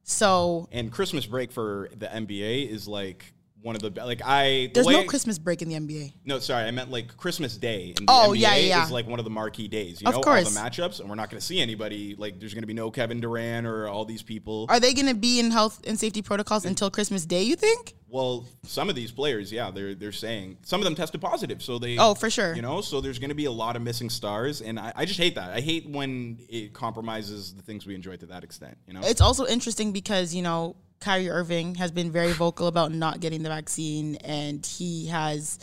So 0.07 0.69
And 0.71 0.91
Christmas 0.91 1.27
break 1.27 1.51
for 1.51 1.91
the 1.95 2.07
NBA 2.07 2.71
is 2.71 2.87
like 2.87 3.35
one 3.67 3.75
of 3.75 3.83
the 3.83 3.91
like 4.05 4.23
I. 4.25 4.71
the 4.73 4.83
there's 4.83 4.87
no 4.87 5.05
Christmas 5.05 5.39
break 5.39 5.61
in 5.61 5.69
the 5.69 5.75
NBA. 5.75 6.13
No, 6.25 6.39
sorry, 6.39 6.65
I 6.67 6.71
meant 6.71 6.91
like 6.91 7.17
Christmas 7.17 7.57
Day. 7.57 7.95
In 7.99 8.07
the 8.07 8.13
Oh, 8.13 8.31
NBA 8.31 8.39
yeah, 8.39 8.55
yeah, 8.57 8.85
is 8.85 8.93
like 8.93 9.09
one 9.09 9.19
of 9.19 9.25
the 9.25 9.31
marquee 9.31 9.67
days. 9.67 10.01
You 10.01 10.07
Of 10.07 10.15
know, 10.15 10.19
all 10.19 10.35
the 10.45 10.51
matchups, 10.51 11.01
and 11.01 11.09
we're 11.09 11.17
not 11.17 11.31
going 11.31 11.41
to 11.41 11.45
see 11.45 11.61
anybody. 11.61 12.15
Like, 12.17 12.39
there's 12.39 12.55
going 12.55 12.63
to 12.63 12.67
be 12.69 12.75
no 12.75 12.93
Kevin 12.93 13.21
Durant 13.21 13.67
or 13.67 13.89
all 13.89 14.05
these 14.05 14.23
people. 14.23 14.67
Are 14.69 14.79
they 14.79 14.95
going 14.95 15.09
to 15.09 15.15
be 15.15 15.41
in 15.41 15.51
health 15.51 15.83
and 15.85 15.99
safety 15.99 16.23
protocols 16.23 16.65
until 16.65 16.91
Christmas 16.91 17.27
Day? 17.27 17.43
You 17.43 17.57
think? 17.57 17.95
Well, 18.09 18.47
some 18.63 18.89
of 18.89 18.95
these 18.95 19.11
players, 19.11 19.51
yeah, 19.51 19.73
they're 19.73 19.97
they're 19.97 20.13
saying 20.13 20.59
some 20.63 20.81
of 20.81 20.85
them 20.85 20.95
tested 20.95 21.21
positive, 21.21 21.61
so 21.61 21.81
they. 21.81 21.99
Oh, 21.99 22.15
for 22.15 22.31
sure. 22.31 22.55
You 22.55 22.63
know, 22.63 22.81
so 22.81 23.01
there's 23.01 23.19
going 23.19 23.31
to 23.31 23.35
be 23.35 23.47
a 23.47 23.51
lot 23.51 23.75
of 23.75 23.83
missing 23.83 24.09
stars, 24.11 24.63
and 24.63 24.79
I, 24.79 24.93
I 24.95 25.05
just 25.07 25.19
hate 25.19 25.35
that. 25.35 25.51
I 25.51 25.61
hate 25.61 25.89
when 25.89 26.39
it 26.49 26.73
compromises 26.73 27.53
the 27.53 27.63
things 27.63 27.85
we 27.85 27.97
enjoy 27.97 28.17
to 28.19 28.27
that 28.27 28.45
extent. 28.45 28.79
You 28.87 28.95
know. 28.95 29.01
It's 29.03 29.21
also 29.21 29.45
interesting 29.45 29.91
because 29.91 30.33
you 30.33 30.43
know 30.43 30.77
Kyrie 31.01 31.29
Irving 31.31 31.75
has 31.77 31.91
been 31.91 32.11
very 32.11 32.33
vocal 32.33 32.67
about 32.67 32.93
not 32.93 33.21
getting 33.21 33.43
the 33.43 33.49
vaccine, 33.49 34.17
and 34.17 34.65
he 34.65 35.07
has, 35.07 35.59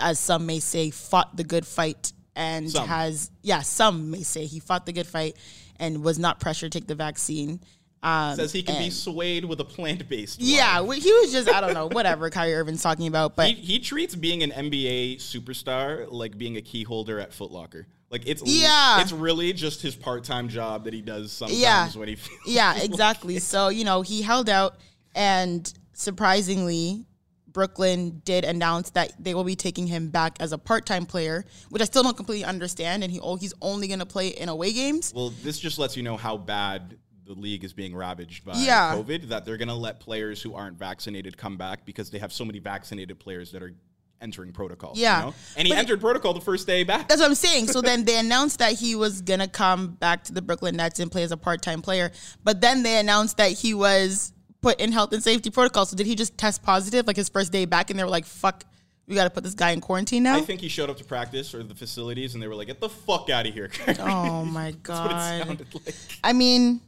as 0.00 0.18
some 0.18 0.46
may 0.46 0.60
say, 0.60 0.90
fought 0.90 1.36
the 1.36 1.44
good 1.44 1.66
fight, 1.66 2.12
and 2.36 2.70
Some. 2.70 2.88
has 2.88 3.30
yeah, 3.42 3.62
some 3.62 4.10
may 4.10 4.22
say 4.22 4.46
he 4.46 4.60
fought 4.60 4.86
the 4.86 4.92
good 4.92 5.06
fight 5.06 5.36
and 5.78 6.02
was 6.02 6.18
not 6.18 6.40
pressured 6.40 6.72
to 6.72 6.80
take 6.80 6.86
the 6.88 6.94
vaccine. 6.94 7.60
Um, 8.02 8.36
Says 8.36 8.52
he 8.52 8.62
can 8.62 8.78
be 8.78 8.90
swayed 8.90 9.46
with 9.46 9.60
a 9.60 9.64
plant 9.64 10.06
based. 10.10 10.40
Yeah, 10.40 10.80
well, 10.80 10.98
he 10.98 11.10
was 11.10 11.32
just 11.32 11.48
I 11.48 11.60
don't 11.60 11.72
know 11.72 11.88
whatever 11.88 12.28
Kyrie 12.28 12.54
Irving's 12.54 12.82
talking 12.82 13.06
about, 13.06 13.34
but 13.34 13.48
He, 13.48 13.54
he 13.54 13.78
treats 13.78 14.14
being 14.14 14.42
an 14.42 14.50
NBA 14.50 15.16
superstar 15.16 16.06
like 16.10 16.36
being 16.36 16.56
a 16.58 16.60
key 16.62 16.82
holder 16.82 17.18
at 17.18 17.32
Foot 17.32 17.50
Locker. 17.50 17.86
Like 18.14 18.28
it's 18.28 18.42
Yeah. 18.46 19.00
it's 19.00 19.10
really 19.10 19.52
just 19.52 19.82
his 19.82 19.96
part 19.96 20.22
time 20.22 20.48
job 20.48 20.84
that 20.84 20.94
he 20.94 21.00
does 21.02 21.32
sometimes 21.32 21.58
Yeah. 21.60 21.88
when 21.94 22.06
he 22.06 22.14
feels 22.14 22.38
Yeah, 22.46 22.76
exactly. 22.80 23.40
So, 23.40 23.70
you 23.70 23.84
know, 23.84 24.02
he 24.02 24.22
held 24.22 24.48
out 24.48 24.76
and 25.16 25.60
surprisingly, 25.94 27.06
Brooklyn 27.48 28.22
did 28.24 28.44
announce 28.44 28.90
that 28.90 29.12
they 29.18 29.34
will 29.34 29.42
be 29.42 29.56
taking 29.56 29.88
him 29.88 30.10
back 30.10 30.36
as 30.38 30.52
a 30.52 30.58
part-time 30.58 31.06
player, 31.06 31.44
which 31.70 31.82
I 31.82 31.86
still 31.86 32.04
don't 32.04 32.16
completely 32.16 32.44
understand 32.44 33.02
and 33.02 33.12
he 33.12 33.18
oh, 33.18 33.34
he's 33.34 33.52
only 33.60 33.88
going 33.88 33.98
to 33.98 34.06
play 34.06 34.28
in 34.28 34.48
away 34.48 34.72
games. 34.72 35.12
Well, 35.12 35.30
this 35.42 35.58
just 35.58 35.80
lets 35.80 35.96
you 35.96 36.04
know 36.04 36.16
how 36.16 36.36
bad 36.36 36.96
the 37.26 37.32
league 37.32 37.64
is 37.64 37.72
being 37.72 37.96
ravaged 37.96 38.44
by 38.44 38.52
Yeah. 38.58 38.94
COVID. 38.94 39.28
That 39.30 39.44
they're 39.44 39.56
going 39.56 39.66
to 39.66 39.74
let 39.74 39.98
players 39.98 40.40
who 40.40 40.54
aren't 40.54 40.78
vaccinated 40.78 41.36
come 41.36 41.56
back 41.56 41.84
because 41.84 42.10
they 42.10 42.18
have 42.20 42.32
so 42.32 42.44
many 42.44 42.60
vaccinated 42.60 43.18
players 43.18 43.50
that 43.50 43.62
are 43.62 43.74
entering 44.20 44.52
protocol. 44.52 44.92
you 44.94 45.02
Yeah. 45.02 45.20
know? 45.20 45.34
and 45.56 45.66
he 45.66 45.72
But- 45.72 45.78
entered 45.80 46.00
protocol 46.00 46.32
the 46.34 46.40
first 46.40 46.66
day 46.66 46.82
back. 46.82 47.08
That's 47.08 47.20
what 47.20 47.28
I'm 47.28 47.34
saying. 47.34 47.68
So 47.68 47.80
then 47.82 48.04
they 48.06 48.18
announced 48.18 48.58
that 48.60 48.72
he 48.72 48.94
was 48.94 49.20
going 49.20 49.40
to 49.40 49.48
come 49.48 49.88
back 49.88 50.24
to 50.24 50.32
the 50.32 50.40
Brooklyn 50.42 50.76
Nets 50.76 50.98
and 51.00 51.10
play 51.12 51.22
as 51.24 51.32
a 51.32 51.36
part-time 51.36 51.82
player, 51.82 52.10
but 52.42 52.60
then 52.60 52.82
they 52.82 52.98
announced 52.98 53.36
that 53.36 53.50
he 53.52 53.74
was 53.74 54.32
put 54.62 54.80
in 54.80 54.92
health 54.92 55.12
and 55.12 55.22
safety 55.22 55.50
protocol. 55.50 55.84
So 55.84 55.94
did 55.96 56.06
he 56.06 56.14
just 56.14 56.38
test 56.38 56.62
positive 56.62 57.06
like 57.06 57.16
his 57.16 57.28
first 57.28 57.52
day 57.52 57.66
back 57.66 57.90
and 57.90 57.98
they 57.98 58.04
were 58.04 58.08
like, 58.10 58.24
"Fuck, 58.24 58.64
we 59.06 59.14
got 59.14 59.24
to 59.24 59.30
put 59.30 59.44
this 59.44 59.52
guy 59.52 59.72
in 59.72 59.82
quarantine 59.82 60.22
now?" 60.22 60.36
I 60.36 60.40
think 60.40 60.62
he 60.62 60.68
showed 60.70 60.88
up 60.88 60.96
to 60.96 61.04
practice 61.04 61.52
or 61.54 61.62
the 61.62 61.74
facilities, 61.74 62.32
and 62.32 62.42
they 62.42 62.48
were 62.48 62.54
like, 62.54 62.68
"Get 62.68 62.80
the 62.80 62.88
fuck 62.88 63.28
out 63.28 63.46
of 63.46 63.52
here!" 63.52 63.70
Oh 63.98 64.42
my 64.46 64.74
That's 64.84 64.88
what 64.88 65.60
it 65.60 65.70
god. 65.70 65.84
like. 65.86 65.94
I 66.24 66.32
mean, 66.32 66.80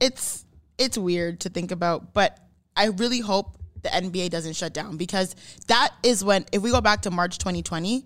it's 0.00 0.44
it's 0.78 0.96
weird 0.96 1.40
to 1.40 1.48
think 1.50 1.70
about, 1.70 2.14
but 2.14 2.38
I 2.76 2.86
really 2.86 3.20
hope 3.20 3.55
the 3.86 3.92
NBA 4.08 4.30
doesn't 4.30 4.54
shut 4.54 4.72
down 4.72 4.96
because 4.96 5.34
that 5.68 5.94
is 6.02 6.24
when 6.24 6.44
if 6.52 6.62
we 6.62 6.70
go 6.70 6.80
back 6.80 7.02
to 7.02 7.10
March 7.10 7.38
2020, 7.38 8.04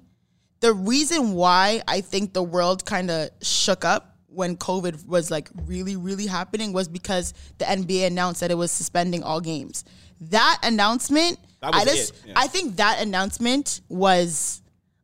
the 0.60 0.72
reason 0.74 1.32
why 1.32 1.82
I 1.88 2.02
think 2.02 2.32
the 2.34 2.42
world 2.42 2.84
kind 2.84 3.10
of 3.10 3.30
shook 3.42 3.84
up 3.84 4.18
when 4.26 4.56
COVID 4.56 5.06
was 5.06 5.30
like 5.30 5.48
really 5.64 5.96
really 5.96 6.26
happening 6.26 6.72
was 6.72 6.86
because 6.88 7.34
the 7.58 7.64
NBA 7.64 8.06
announced 8.06 8.40
that 8.40 8.50
it 8.50 8.56
was 8.56 8.70
suspending 8.70 9.22
all 9.22 9.40
games. 9.40 9.84
That 10.20 10.58
announcement, 10.62 11.38
That 11.62 11.74
I 11.74 11.84
just 11.84 12.14
yeah. 12.26 12.34
I 12.36 12.46
think 12.46 12.76
that 12.76 13.00
announcement 13.00 13.80
was 13.88 14.62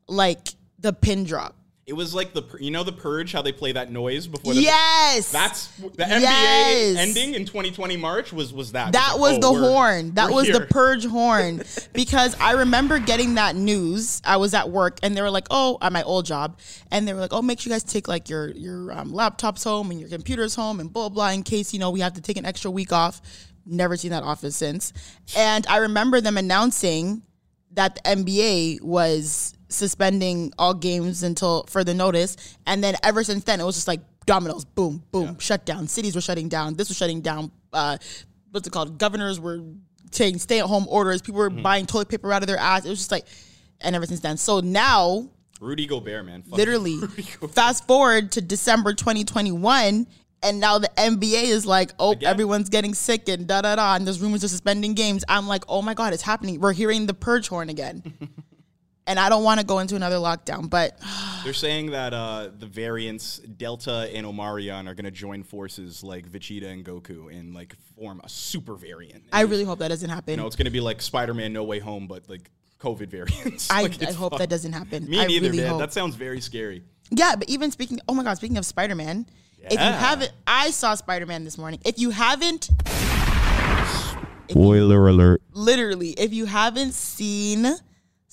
like 0.09 0.49
the 0.79 0.93
pin 0.93 1.25
drop. 1.25 1.56
It 1.87 1.93
was 1.95 2.13
like 2.13 2.33
the 2.33 2.43
you 2.59 2.73
know 2.73 2.83
the 2.83 2.91
purge 2.91 3.31
how 3.31 3.43
they 3.43 3.53
play 3.53 3.71
that 3.71 3.93
noise 3.93 4.27
before 4.27 4.55
the 4.55 4.61
Yes. 4.61 5.31
That's 5.31 5.69
the 5.77 6.03
NBA 6.03 6.21
Yes. 6.21 6.97
ending 6.97 7.35
in 7.35 7.45
2020 7.45 7.97
March 7.97 8.33
was 8.33 8.53
was 8.53 8.73
that. 8.73 8.93
That 8.93 9.21
was 9.21 9.35
like, 9.35 9.41
the 9.43 9.47
oh, 9.47 9.53
we're- 9.53 9.69
horn. 9.69 10.15
That 10.15 10.33
was 10.33 10.49
the 10.49 10.63
purge 10.69 11.07
horn. 11.07 11.63
because 11.93 12.35
I 12.41 12.53
remember 12.55 12.99
getting 12.99 13.35
that 13.35 13.55
news. 13.55 14.21
I 14.25 14.37
was 14.37 14.53
at 14.53 14.69
work 14.69 14.99
and 15.05 15.17
they 15.17 15.23
were 15.23 15.31
like, 15.31 15.47
"Oh, 15.49 15.79
at 15.81 15.93
my 15.93 16.03
old 16.03 16.27
job," 16.27 16.59
and 16.91 17.07
they 17.07 17.15
were 17.15 17.21
like, 17.21 17.33
"Oh, 17.33 17.41
make 17.41 17.61
sure 17.61 17.71
you 17.71 17.75
guys 17.75 17.85
take 17.85 18.09
like 18.09 18.29
your 18.29 18.51
your 18.51 18.91
um, 18.91 19.13
laptops 19.13 19.63
home 19.63 19.93
and 19.93 20.01
your 20.01 20.09
computers 20.09 20.57
home 20.57 20.81
and 20.81 20.93
blah 20.93 21.09
blah 21.09 21.29
in 21.31 21.45
case 21.45 21.73
you 21.73 21.79
know 21.79 21.93
we 21.93 22.01
have 22.01 22.15
to 22.15 22.21
take 22.21 22.37
an 22.37 22.45
extra 22.47 22.69
week 22.69 22.93
off." 22.93 23.23
Never 23.65 23.97
seen 23.97 24.11
that 24.11 24.25
office 24.25 24.57
since. 24.57 24.93
And 25.37 25.65
I 25.69 25.77
remember 25.79 26.21
them 26.21 26.37
announcing 26.37 27.23
that 27.73 27.95
the 27.97 28.01
NBA 28.11 28.81
was 28.83 29.55
suspending 29.69 30.53
all 30.59 30.75
games 30.75 31.23
until 31.23 31.65
further 31.69 31.95
notice. 31.95 32.37
And 32.67 32.83
then 32.83 32.95
ever 33.03 33.25
since 33.25 33.45
then, 33.45 33.61
it 33.61 33.65
was 33.65 33.75
just 33.75 33.89
like 33.89 34.01
dominoes, 34.27 34.65
boom, 34.65 35.03
boom, 35.11 35.39
shut 35.39 35.65
down. 35.65 35.89
Cities 35.89 36.15
were 36.15 36.21
shutting 36.21 36.49
down. 36.49 36.75
This 36.75 36.89
was 36.89 36.97
shutting 36.97 37.21
down. 37.21 37.51
Uh, 37.73 37.97
what's 38.51 38.67
it 38.67 38.73
called? 38.73 38.99
Governors 38.99 39.41
were 39.41 39.61
taking 40.11 40.39
stay 40.39 40.61
at 40.61 40.67
home 40.67 40.87
orders. 40.89 41.23
People 41.23 41.41
were 41.41 41.51
buying 41.51 41.87
toilet 41.87 42.09
paper 42.09 42.33
out 42.33 42.43
of 42.43 42.49
their 42.49 42.59
ass. 42.59 42.85
It 42.85 42.91
was 42.91 42.99
just 42.99 43.13
like, 43.13 43.27
and 43.81 43.95
ever 43.95 44.07
since 44.07 44.21
then. 44.21 44.37
So 44.37 44.61
now, 44.61 45.29
Rudy 45.61 45.87
Gobert, 45.87 46.25
man. 46.27 46.43
Fuck 46.43 46.59
literally, 46.59 46.99
fast 47.53 47.87
forward 47.87 48.33
to 48.33 48.41
December 48.41 48.95
2021. 48.95 50.07
And 50.43 50.61
now 50.61 50.79
the 50.79 50.91
NBA 50.99 51.45
is 51.45 51.65
like, 51.65 51.93
oh, 51.99 52.13
Again. 52.13 52.29
everyone's 52.29 52.69
getting 52.69 52.95
sick 52.95 53.29
and 53.29 53.47
da 53.47 53.63
da 53.63 53.77
da. 53.77 53.97
And 53.97 54.07
there's 54.07 54.21
rumors 54.21 54.45
of 54.45 54.51
suspending 54.51 54.95
games. 54.95 55.25
I'm 55.29 55.49
like, 55.49 55.65
oh 55.67 55.81
my 55.83 55.95
God, 55.95 56.13
it's 56.13 56.23
happening. 56.23 56.61
We're 56.61 56.75
hearing 56.75 57.07
the 57.07 57.15
purge 57.15 57.49
horn 57.49 57.69
again. 57.71 58.03
and 59.07 59.19
I 59.21 59.29
don't 59.29 59.45
want 59.45 59.61
to 59.61 59.67
go 59.67 59.79
into 59.79 59.97
another 59.97 60.17
lockdown, 60.17 60.69
but 60.69 60.99
They're 61.45 61.53
saying 61.55 61.91
that 61.93 62.13
uh, 62.13 62.51
the 62.59 62.67
variants 62.67 63.39
Delta 63.39 64.11
and 64.13 64.27
Omarion 64.27 64.89
are 64.89 64.95
going 64.95 65.05
to 65.05 65.11
join 65.11 65.43
forces 65.45 66.03
like 66.03 66.29
Vegeta 66.29 66.67
and 66.71 66.85
Goku 66.85 67.31
and 67.33 67.55
like 67.55 67.77
form 67.97 68.21
a 68.25 68.29
super 68.29 68.75
variant. 68.75 69.23
I 69.33 69.43
really 69.43 69.65
hope 69.65 69.79
that 69.79 69.89
doesn't 69.89 70.11
happen. 70.11 70.33
you 70.33 70.37
know 70.39 70.47
it's 70.47 70.57
going 70.57 70.65
to 70.67 70.71
be 70.73 70.81
like 70.81 71.01
Spider-Man 71.01 71.53
No 71.53 71.63
Way 71.65 71.79
Home, 71.79 72.07
but 72.09 72.29
like 72.29 72.51
COVID 72.81 73.09
variants. 73.11 73.71
I, 73.71 73.83
Like, 73.83 74.03
I 74.03 74.13
hope 74.13 74.33
fucked. 74.33 74.41
that 74.41 74.49
doesn't 74.51 74.73
happen. 74.73 75.09
Me 75.09 75.21
I 75.21 75.27
neither, 75.27 75.47
really 75.51 75.63
man. 75.63 75.71
hope. 75.71 75.79
That 75.81 75.93
sounds 75.93 76.15
very 76.17 76.41
scary. 76.41 76.83
Yeah, 77.11 77.37
but 77.37 77.49
even 77.49 77.71
speaking, 77.71 78.01
oh 78.09 78.15
my 78.15 78.25
God, 78.25 78.35
speaking 78.37 78.57
of 78.59 78.67
Spider 78.67 78.95
Man, 78.97 79.27
if 79.63 79.73
you 79.73 79.79
haven't, 79.79 80.33
I 80.47 80.71
saw 80.71 80.95
Spider 80.95 81.27
Man 81.27 81.45
this 81.45 81.57
morning. 81.59 81.81
If 81.85 81.99
you 81.99 82.11
haven't, 82.11 82.69
Spoiler 84.49 85.09
alert. 85.09 85.43
literally, 85.53 86.11
if 86.11 86.33
you 86.33 86.47
haven't 86.47 86.93
seen 86.95 87.67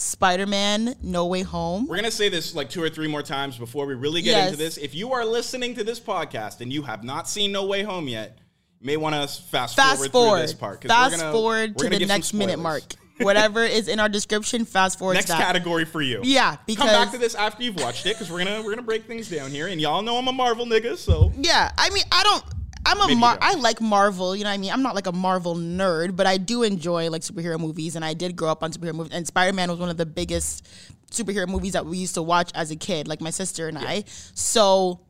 Spider 0.04 0.46
Man 0.46 0.96
No 1.02 1.26
Way 1.26 1.42
Home, 1.42 1.88
We're 1.88 1.96
gonna 1.96 2.12
say 2.12 2.30
this 2.30 2.54
like 2.56 2.70
two 2.70 2.82
or 2.84 2.90
three 2.90 3.08
more 3.08 3.24
times 3.24 3.58
before 3.58 3.86
we 3.86 3.94
really 3.96 4.22
get 4.22 4.32
Yes. 4.32 4.46
into 4.48 4.58
this. 4.58 4.78
If 4.78 4.94
you 4.96 5.14
are 5.14 5.26
listening 5.26 5.76
to 5.76 5.84
this 5.84 6.00
podcast 6.00 6.62
and 6.62 6.72
you 6.72 6.84
have 6.84 7.04
not 7.04 7.28
seen 7.30 7.52
No 7.52 7.66
Way 7.66 7.84
Home 7.84 8.08
yet, 8.08 8.38
you 8.80 8.86
may 8.88 8.98
want 8.98 9.16
to 9.16 9.22
fast, 9.44 9.76
fast 9.76 9.96
forward, 9.96 10.12
forward, 10.12 10.38
through 10.38 10.42
this 10.44 10.54
part. 10.54 10.84
fast 10.84 11.18
gonna- 11.18 11.32
forward 11.32 11.76
we're 11.78 11.90
to 11.90 12.00
the 12.00 12.06
next 12.06 12.34
minute 12.34 12.60
mark. 12.60 12.84
Whatever 13.20 13.64
is 13.64 13.88
in 13.88 14.00
our 14.00 14.10
description, 14.10 14.66
fast 14.66 14.98
forward 15.00 15.14
Next 15.14 15.28
to 15.28 15.34
that. 15.34 15.42
category 15.42 15.86
for 15.86 16.02
you. 16.02 16.22
Yeah, 16.24 16.58
come 16.76 16.88
back 16.88 17.12
to 17.12 17.18
this 17.20 17.36
after 17.36 17.62
you've 17.64 17.80
watched 17.80 18.06
it 18.08 18.16
because 18.16 18.32
we're 18.32 18.44
gonna 18.44 18.62
we're 18.64 18.72
gonna 18.72 18.82
break 18.82 19.06
things 19.06 19.30
down 19.30 19.52
here, 19.52 19.68
and 19.68 19.80
y'all 19.80 20.02
know 20.02 20.18
I'm 20.18 20.28
a 20.28 20.32
Marvel 20.34 20.66
nigga, 20.66 20.98
so 20.98 21.32
Yeah, 21.38 21.72
I 21.78 21.90
mean, 21.92 22.04
I 22.12 22.24
don't. 22.24 22.44
I'm 22.86 23.00
a 23.10 23.16
Mar- 23.16 23.38
I 23.42 23.56
like 23.56 23.80
Marvel, 23.82 24.36
you 24.36 24.44
know 24.44 24.50
what 24.50 24.56
I 24.56 24.58
mean? 24.58 24.72
I'm 24.72 24.82
not 24.84 24.96
like 24.96 25.08
a 25.08 25.12
Marvel 25.12 25.56
nerd, 25.56 26.16
but 26.16 26.28
I 26.28 26.38
do 26.38 26.64
enjoy 26.64 27.10
like 27.10 27.22
superhero 27.22 27.60
movies 27.60 27.96
and 27.96 28.04
I 28.04 28.14
did 28.14 28.36
grow 28.36 28.50
up 28.50 28.64
on 28.64 28.72
superhero 28.72 28.94
movies 28.94 29.14
and 29.14 29.26
Spider-Man 29.26 29.70
was 29.70 29.80
one 29.80 29.90
of 29.90 29.98
the 29.98 30.06
biggest 30.06 30.68
superhero 31.12 31.48
movies 31.48 31.74
that 31.74 31.86
we 31.86 31.98
used 31.98 32.16
to 32.16 32.22
watch 32.22 32.52
as 32.56 32.72
a 32.72 32.76
kid, 32.76 33.08
like 33.08 33.22
my 33.22 33.30
sister 33.30 33.68
and 33.68 33.78
I. 33.78 34.04
So 34.34 35.02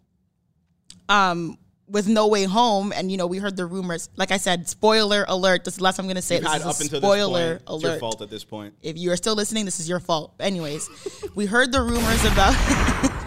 um 1.10 1.58
with 1.88 2.08
No 2.08 2.27
Way 2.27 2.46
Home 2.46 2.94
and 2.96 3.12
you 3.12 3.18
know, 3.18 3.27
we 3.27 3.38
heard 3.39 3.58
the 3.58 3.65
rumors. 3.65 4.10
Like 4.15 4.32
I 4.32 4.38
said, 4.38 4.70
spoiler 4.70 5.25
alert. 5.27 5.65
This 5.65 5.74
is 5.75 5.77
the 5.80 5.84
last 5.84 6.00
I'm 6.00 6.06
going 6.06 6.15
to 6.15 6.22
say. 6.22 6.39
This 6.39 6.53
is 6.56 6.63
a 6.63 6.68
up 6.70 6.80
until 6.80 7.00
spoiler 7.01 7.50
point. 7.50 7.62
It's 7.62 7.70
alert 7.72 7.89
your 7.92 8.00
fault 8.00 8.22
at 8.22 8.30
this 8.30 8.44
point. 8.44 8.74
if 8.82 8.98
you 8.98 9.12
are 9.12 9.18
still 9.18 9.36
listening, 9.36 9.65
this 9.65 9.80
is 9.80 9.88
your 9.89 10.00
fault. 10.00 10.34
Anyways, 10.39 10.89
we 11.36 11.46
heard 11.46 11.72
the 11.72 11.82
rumors 11.82 12.24
about 12.25 12.53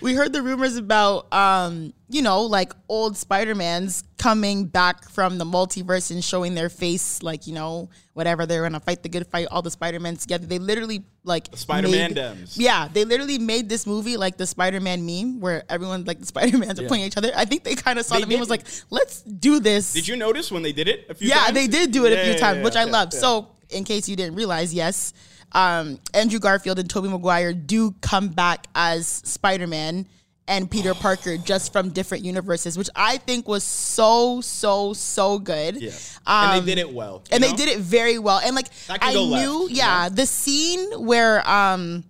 we 0.00 0.14
heard 0.14 0.32
the 0.32 0.42
rumors 0.42 0.76
about 0.76 1.32
um, 1.32 1.92
you 2.08 2.22
know, 2.22 2.42
like 2.42 2.72
old 2.88 3.16
Spider-Mans 3.16 4.04
coming 4.16 4.64
back 4.66 5.08
from 5.10 5.38
the 5.38 5.44
multiverse 5.44 6.10
and 6.10 6.24
showing 6.24 6.54
their 6.54 6.68
face, 6.68 7.22
like, 7.22 7.46
you 7.46 7.54
know, 7.54 7.88
whatever, 8.14 8.46
they're 8.46 8.62
gonna 8.62 8.80
fight 8.80 9.02
the 9.02 9.08
good 9.08 9.26
fight, 9.26 9.46
all 9.50 9.62
the 9.62 9.70
Spider-Mans 9.70 10.22
together. 10.22 10.46
They 10.46 10.58
literally 10.58 11.04
like 11.24 11.48
Spider-Man 11.54 12.14
made- 12.14 12.16
dems. 12.16 12.54
Yeah, 12.56 12.88
they 12.92 13.04
literally 13.04 13.38
made 13.38 13.68
this 13.68 13.86
movie 13.86 14.16
like 14.16 14.36
the 14.36 14.46
Spider-Man 14.46 15.04
meme 15.04 15.40
where 15.40 15.64
everyone 15.68 16.04
like 16.04 16.18
the 16.20 16.26
Spider-Mans 16.26 16.80
are 16.80 16.86
playing 16.88 17.04
each 17.04 17.16
other. 17.16 17.30
I 17.36 17.44
think 17.44 17.64
they 17.64 17.74
kind 17.74 17.98
of 17.98 18.06
saw 18.06 18.14
They 18.14 18.22
the 18.22 18.26
meme 18.26 18.34
and 18.34 18.40
was 18.40 18.50
like, 18.50 18.64
let's 18.90 19.22
do 19.22 19.60
this. 19.60 19.92
Did 19.92 20.08
you 20.08 20.16
notice 20.16 20.50
when 20.50 20.62
they 20.62 20.72
did 20.72 20.88
it 20.88 21.06
a 21.10 21.14
few 21.14 21.28
Yeah, 21.28 21.36
times? 21.44 21.54
they 21.54 21.66
did 21.66 21.92
do 21.92 22.06
it 22.06 22.12
Yeah, 22.12 22.18
a 22.18 22.24
few 22.24 22.32
yeah, 22.34 22.38
times, 22.38 22.56
yeah, 22.58 22.64
which 22.64 22.76
I 22.76 22.84
love. 22.84 23.10
yeah. 23.12 23.20
So, 23.20 23.48
in 23.70 23.84
case 23.84 24.08
you 24.08 24.16
didn't 24.16 24.34
realize, 24.34 24.72
yes, 24.72 25.12
um, 25.52 25.98
Andrew 26.14 26.38
Garfield 26.38 26.78
and 26.78 26.88
Tobey 26.88 27.08
Maguire 27.08 27.52
do 27.52 27.92
come 28.00 28.28
back 28.28 28.66
as 28.74 29.06
Spider 29.06 29.66
Man 29.66 30.06
and 30.46 30.70
Peter 30.70 30.94
Parker 30.94 31.36
just 31.36 31.72
from 31.72 31.90
different 31.90 32.24
universes, 32.24 32.78
which 32.78 32.88
I 32.96 33.18
think 33.18 33.46
was 33.46 33.62
so, 33.62 34.40
so, 34.40 34.94
so 34.94 35.38
good. 35.38 35.76
Yeah. 35.80 35.90
Um, 36.26 36.50
and 36.50 36.66
they 36.66 36.74
did 36.74 36.80
it 36.80 36.92
well. 36.92 37.22
and 37.30 37.44
you 37.44 37.50
they 37.50 37.56
did 37.56 37.68
it 37.68 37.80
very 37.80 38.18
well. 38.18 38.40
And 38.42 38.56
like 38.56 38.68
I 38.88 39.12
knew, 39.12 39.20
left, 39.20 39.44
you 39.44 39.68
yeah, 39.70 40.08
the 40.08 40.26
scene 40.26 40.90
where 41.04 41.48
um 41.48 42.04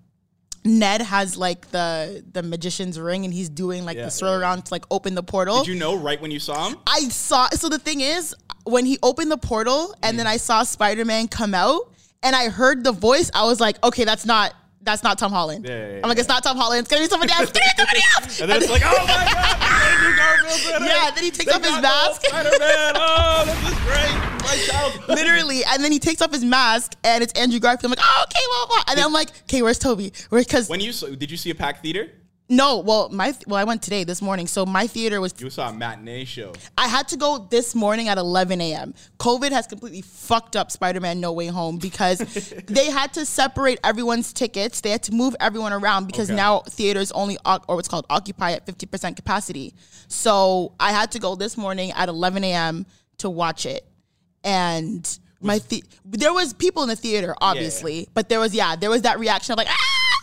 Ned 0.64 1.02
has 1.02 1.37
like 1.37 1.71
the 1.71 2.25
the 2.33 2.42
magician's 2.42 2.99
ring 2.99 3.25
and 3.25 3.33
he's 3.35 3.49
doing 3.49 3.85
like 3.85 3.97
Yeah, 3.97 4.04
the 4.04 4.11
swirl 4.11 4.33
yeah, 4.33 4.37
yeah. 4.38 4.42
around 4.42 4.66
to 4.66 4.75
like 4.75 4.85
open 4.90 5.14
the 5.14 5.23
portal. 5.23 5.59
Did 5.59 5.68
you 5.68 5.75
know 5.78 5.97
right 5.97 6.21
when 6.21 6.30
you 6.30 6.38
saw 6.40 6.68
him? 6.68 6.78
I 6.87 7.00
saw. 7.09 7.49
So 7.50 7.68
the 7.68 7.78
thing 7.78 8.00
is, 8.02 8.35
when 8.64 8.85
he 8.87 8.99
opened 9.02 9.30
the 9.30 9.38
portal 9.38 9.95
and 10.02 10.18
then 10.18 10.26
I 10.26 10.37
saw 10.37 10.62
Spider 10.62 11.04
Man 11.04 11.26
come 11.26 11.54
out 11.54 11.92
and 12.22 12.34
I 12.37 12.48
heard 12.48 12.84
the 12.84 12.92
voice, 12.92 13.30
I 13.34 13.44
was 13.44 13.60
like, 13.60 13.82
okay, 13.84 14.04
that's 14.04 14.26
not 14.26 14.54
that's 14.82 15.02
not 15.02 15.18
Tom 15.18 15.32
Holland. 15.32 15.66
Yeah, 15.68 15.75
yeah, 15.76 15.92
yeah, 15.96 16.00
I'm 16.02 16.08
like, 16.08 16.18
it's 16.18 16.28
not 16.28 16.42
Tom 16.42 16.56
Holland. 16.56 16.80
It's 16.80 16.88
gonna 16.88 17.02
be 17.02 17.08
somebody 17.08 17.32
else. 17.32 17.50
It's 17.50 17.52
gonna 17.52 17.64
be 17.66 17.76
somebody 17.76 18.00
else. 18.16 18.40
And 18.40 18.50
then 18.50 18.62
it's 18.62 18.70
like, 18.70 18.82
oh 18.84 19.06
my 19.06 19.32
god, 19.32 19.60
Andrew 19.90 20.16
Garfield's 20.16 20.66
in. 20.66 20.87
Yeah, 20.87 21.10
then 21.14 21.25
he 21.25 21.30
takes 21.30 21.44
They 21.44 21.52
off 21.52 21.64
his 21.64 21.82
mask. 21.82 22.22
Spider 22.25 22.50
Man. 22.58 22.94
Oh, 22.96 23.44
this 23.44 23.72
is 23.72 23.78
great. 23.84 24.14
My 24.40 24.56
childhood. 24.66 25.08
Literally, 25.16 25.64
and 25.64 25.84
then 25.84 25.92
he 25.92 25.98
takes 25.98 26.22
off 26.22 26.32
his 26.32 26.44
mask, 26.44 26.92
and 27.04 27.22
it's 27.22 27.32
Andrew 27.34 27.58
Garfield. 27.60 27.84
I'm 27.84 27.90
like, 27.90 27.98
oh, 28.00 28.25
okay, 28.30 28.40
blah, 28.48 28.66
blah. 28.76 28.84
And 28.88 28.98
then 28.98 29.04
I'm 29.04 29.12
like, 29.12 29.30
okay, 29.42 29.60
where's 29.62 29.78
Tobey? 29.78 30.12
Where? 30.30 30.40
Because 30.40 30.68
When 30.68 30.80
you 30.80 30.92
saw, 30.92 31.08
did 31.08 31.30
you 31.30 31.37
see 31.37 31.50
a 31.50 31.54
packed 31.54 31.82
theater? 31.82 32.10
No, 32.50 32.78
well, 32.78 33.11
my 33.11 33.35
well, 33.47 33.57
I 33.61 33.64
went 33.64 33.83
today 33.83 34.05
this 34.05 34.23
morning, 34.23 34.47
so 34.47 34.64
my 34.64 34.87
theater 34.87 35.21
was. 35.21 35.35
You 35.38 35.50
saw 35.50 35.69
a 35.69 35.73
matinee 35.73 36.25
show. 36.25 36.52
I 36.78 36.88
had 36.88 37.07
to 37.09 37.17
go 37.19 37.47
this 37.50 37.75
morning 37.75 38.09
at 38.09 38.17
11 38.17 38.61
a.m. 38.62 38.95
COVID 39.19 39.50
has 39.52 39.67
completely 39.67 40.00
fucked 40.02 40.57
up 40.57 40.71
Spider-Man 40.71 41.21
No 41.21 41.33
Way 41.33 41.49
Home 41.49 41.76
because 41.76 42.19
they 42.67 42.87
had 42.90 43.12
to 43.14 43.26
separate 43.26 43.78
everyone's 43.85 44.33
tickets. 44.33 44.81
They 44.81 44.90
had 44.90 45.02
to 45.05 45.12
move 45.12 45.37
everyone 45.40 45.73
around 45.75 46.07
because 46.07 46.31
Okay. 46.31 46.37
now 46.37 46.61
theaters 46.61 47.12
only 47.12 47.37
oc- 47.45 47.64
or 47.69 47.76
what's 47.76 47.88
called 47.88 48.07
occupy 48.09 48.52
at 48.52 48.67
50% 48.67 49.14
capacity. 49.17 49.75
So 50.09 50.73
I 50.81 50.93
had 50.93 51.12
to 51.12 51.19
go 51.19 51.35
this 51.35 51.57
morning 51.59 51.93
at 51.93 52.09
11 52.09 52.45
a.m. 52.45 52.87
to 53.19 53.28
watch 53.28 53.67
it, 53.67 53.85
and 54.43 55.19
my 55.43 55.59
the- 55.69 55.85
there 56.05 56.33
was 56.33 56.55
people 56.55 56.83
in 56.83 56.88
the 56.88 56.97
theater 56.97 57.35
obviously, 57.40 58.09
but 58.14 58.28
there 58.28 58.40
was 58.40 58.55
yeah 58.55 58.75
there 58.75 58.90
was 58.90 59.02
that 59.02 59.19
reaction 59.19 59.52
of 59.52 59.59
like 59.59 59.69
ah. 59.69 59.75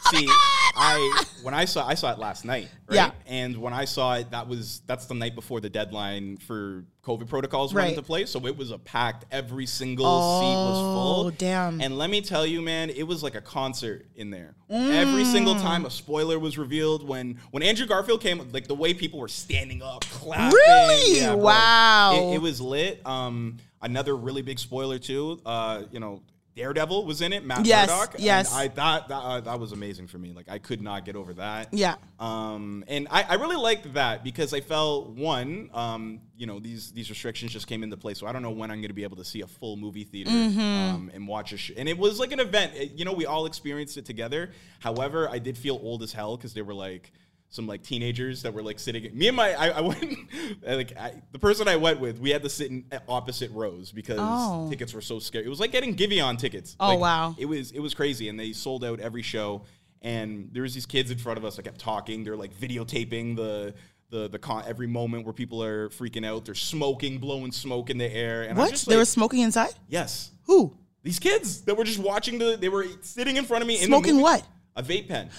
oh 0.08 0.18
See, 0.18 0.26
God, 0.26 0.36
ah!" 0.36 0.65
I 0.76 1.24
when 1.42 1.54
I 1.54 1.66
saw 1.66 1.88
I 1.88 1.94
saw 1.94 2.12
it 2.12 2.20
last 2.20 2.46
night, 2.46 2.70
right? 2.88 2.96
Yeah. 2.96 3.12
And 3.28 3.58
when 3.58 3.74
I 3.74 3.86
saw 3.86 4.16
it, 4.16 4.32
that 4.32 4.48
was 4.48 4.82
that's 4.88 5.06
the 5.06 5.14
night 5.14 5.36
before 5.36 5.62
the 5.62 5.70
deadline 5.70 6.38
for 6.38 6.84
COVID 7.04 7.28
protocols 7.30 7.74
went 7.74 7.90
into 7.90 8.02
place. 8.02 8.32
So 8.32 8.46
it 8.48 8.58
was 8.58 8.72
a 8.72 8.78
packed. 8.80 9.26
Every 9.32 9.66
single 9.68 10.06
seat 10.06 10.56
was 10.56 10.80
full. 10.82 11.26
Oh, 11.28 11.32
damn. 11.32 11.80
And 11.80 11.98
let 11.98 12.10
me 12.10 12.20
tell 12.22 12.46
you, 12.46 12.62
man, 12.64 12.90
it 12.90 13.04
was 13.04 13.22
like 13.22 13.36
a 13.36 13.42
concert 13.42 14.08
in 14.16 14.32
there. 14.32 14.56
Every 14.70 15.24
single 15.24 15.54
Mm. 15.56 15.62
time 15.62 15.86
a 15.86 15.92
spoiler 15.92 16.40
was 16.40 16.58
revealed, 16.58 17.08
when 17.08 17.40
when 17.52 17.62
Andrew 17.64 17.86
Garfield 17.86 18.22
came, 18.22 18.40
like 18.52 18.68
the 18.68 18.76
way 18.76 18.94
people 18.94 19.20
were 19.20 19.28
standing 19.28 19.82
up, 19.84 20.02
clapping. 20.06 20.56
Really? 20.58 21.20
Yeah. 21.20 21.36
Wow. 21.36 22.32
It, 22.32 22.36
it 22.36 22.42
was 22.42 22.60
lit. 22.60 23.06
Um, 23.06 23.58
another 23.82 24.16
really 24.16 24.42
big 24.42 24.60
spoiler 24.60 25.00
too. 25.00 25.40
Uh, 25.46 25.84
you 25.92 26.00
know. 26.00 26.22
Daredevil 26.56 27.06
was 27.06 27.22
in 27.22 27.34
it, 27.34 27.44
Matt 27.46 27.66
Yes, 27.66 27.90
Murdock. 27.90 28.16
yes. 28.18 28.52
And 28.54 28.62
I 28.62 28.68
thought 28.70 29.10
that, 29.10 29.16
uh, 29.18 29.42
that 29.42 29.60
was 29.60 29.74
amazing 29.74 30.08
for 30.08 30.18
me. 30.18 30.32
Like 30.32 30.48
I 30.50 30.58
could 30.58 30.82
not 30.82 31.04
get 31.04 31.18
over 31.18 31.34
that. 31.34 31.74
Yeah. 31.74 31.96
Um, 32.18 32.86
and 32.88 33.08
I, 33.12 33.24
I 33.24 33.34
really 33.36 33.58
liked 33.58 33.94
that 33.96 34.24
because 34.24 34.54
I 34.54 34.62
felt 34.62 35.10
one, 35.10 35.70
um, 35.74 36.22
you 36.38 36.48
know, 36.48 36.60
these 36.60 36.92
these 36.94 37.10
restrictions 37.10 37.52
just 37.52 37.68
came 37.68 37.84
into 37.84 37.98
place, 37.98 38.20
so 38.20 38.28
I 38.28 38.32
don't 38.32 38.42
know 38.42 38.52
when 38.52 38.72
I'm 38.72 38.78
going 38.80 38.88
to 38.90 38.94
be 38.94 39.04
able 39.04 39.18
to 39.18 39.26
see 39.26 39.42
a 39.42 39.48
full 39.48 39.76
movie 39.76 40.04
theater 40.06 40.32
Mm-hmm. 40.32 40.60
um, 40.60 41.12
and 41.14 41.28
watch 41.28 41.52
a. 41.54 41.58
Sh- 41.58 41.72
and 41.76 41.88
it 41.90 41.98
was 41.98 42.20
like 42.20 42.32
an 42.32 42.40
event. 42.40 42.74
It- 42.76 42.92
you 42.94 43.04
know, 43.06 43.14
we 43.14 43.26
all 43.26 43.46
experienced 43.46 43.98
it 43.98 44.06
together. 44.06 44.52
However, 44.80 45.30
I 45.30 45.40
did 45.40 45.58
feel 45.58 45.80
old 45.84 46.04
as 46.04 46.14
hell 46.14 46.38
because 46.38 46.54
they 46.54 46.62
were 46.62 46.74
like 46.74 47.12
some 47.56 47.68
like 47.68 47.82
teenagers 47.84 48.42
that 48.44 48.54
were 48.54 48.62
like 48.62 48.78
sitting. 48.80 49.10
Me 49.18 49.28
and 49.30 49.38
my 49.38 49.54
I, 49.54 49.70
I 49.70 49.82
went 49.82 50.04
like 50.68 50.96
I, 50.98 51.14
the 51.32 51.40
person 51.40 51.68
I 51.68 51.78
went 51.78 52.00
with. 52.00 52.20
We 52.20 52.30
had 52.30 52.44
to 52.44 52.50
sit 52.50 52.70
in 52.70 52.86
opposite 53.08 53.50
rows 53.52 53.92
because 53.92 54.18
Oh. 54.20 54.68
tickets 54.70 54.94
were 54.94 55.02
so 55.02 55.20
scary. 55.20 55.46
It 55.46 55.50
was 55.50 55.60
like 55.60 55.72
getting 55.72 55.96
Giveon 55.96 56.38
tickets. 56.38 56.76
Oh, 56.80 56.90
Like, 56.90 57.00
wow. 57.00 57.36
it 57.38 57.46
was 57.46 57.72
it 57.72 57.80
was 57.80 57.94
crazy, 57.94 58.30
and 58.30 58.40
they 58.40 58.52
sold 58.54 58.84
out 58.84 59.00
every 59.00 59.22
show. 59.22 59.64
And 60.02 60.50
there 60.52 60.62
was 60.64 60.74
these 60.76 60.86
kids 60.86 61.10
in 61.10 61.18
front 61.18 61.38
of 61.40 61.46
us 61.46 61.56
that 61.56 61.64
kept 61.64 61.80
talking. 61.80 62.24
They're 62.24 62.36
like 62.36 62.54
videotaping 62.60 63.36
the 63.36 63.74
the 64.12 64.28
the 64.30 64.38
con- 64.38 64.64
every 64.68 64.86
moment 64.88 65.26
where 65.26 65.34
people 65.34 65.64
are 65.64 65.90
freaking 65.90 66.26
out. 66.26 66.46
They're 66.46 66.54
smoking, 66.56 67.18
blowing 67.18 67.52
smoke 67.52 67.90
in 67.90 67.98
the 67.98 68.12
air. 68.12 68.44
And 68.44 68.58
I 68.60 68.62
What? 68.62 68.70
just 68.72 68.86
There 68.86 68.98
like, 68.98 69.02
was 69.02 69.10
smoking 69.10 69.40
inside? 69.40 69.74
yes, 69.88 70.32
Who? 70.44 70.76
these 71.02 71.18
kids 71.20 71.62
that 71.62 71.76
were 71.76 71.84
just 71.86 72.00
watching 72.00 72.38
the. 72.38 72.58
They 72.60 72.70
were 72.70 72.86
sitting 73.02 73.38
in 73.38 73.46
front 73.46 73.62
of 73.64 73.68
me. 73.68 73.76
in 73.76 73.82
the 73.82 73.86
Smoking 73.88 74.20
what? 74.22 74.46
A 74.76 74.84
vape 74.84 75.08
pen, 75.08 75.30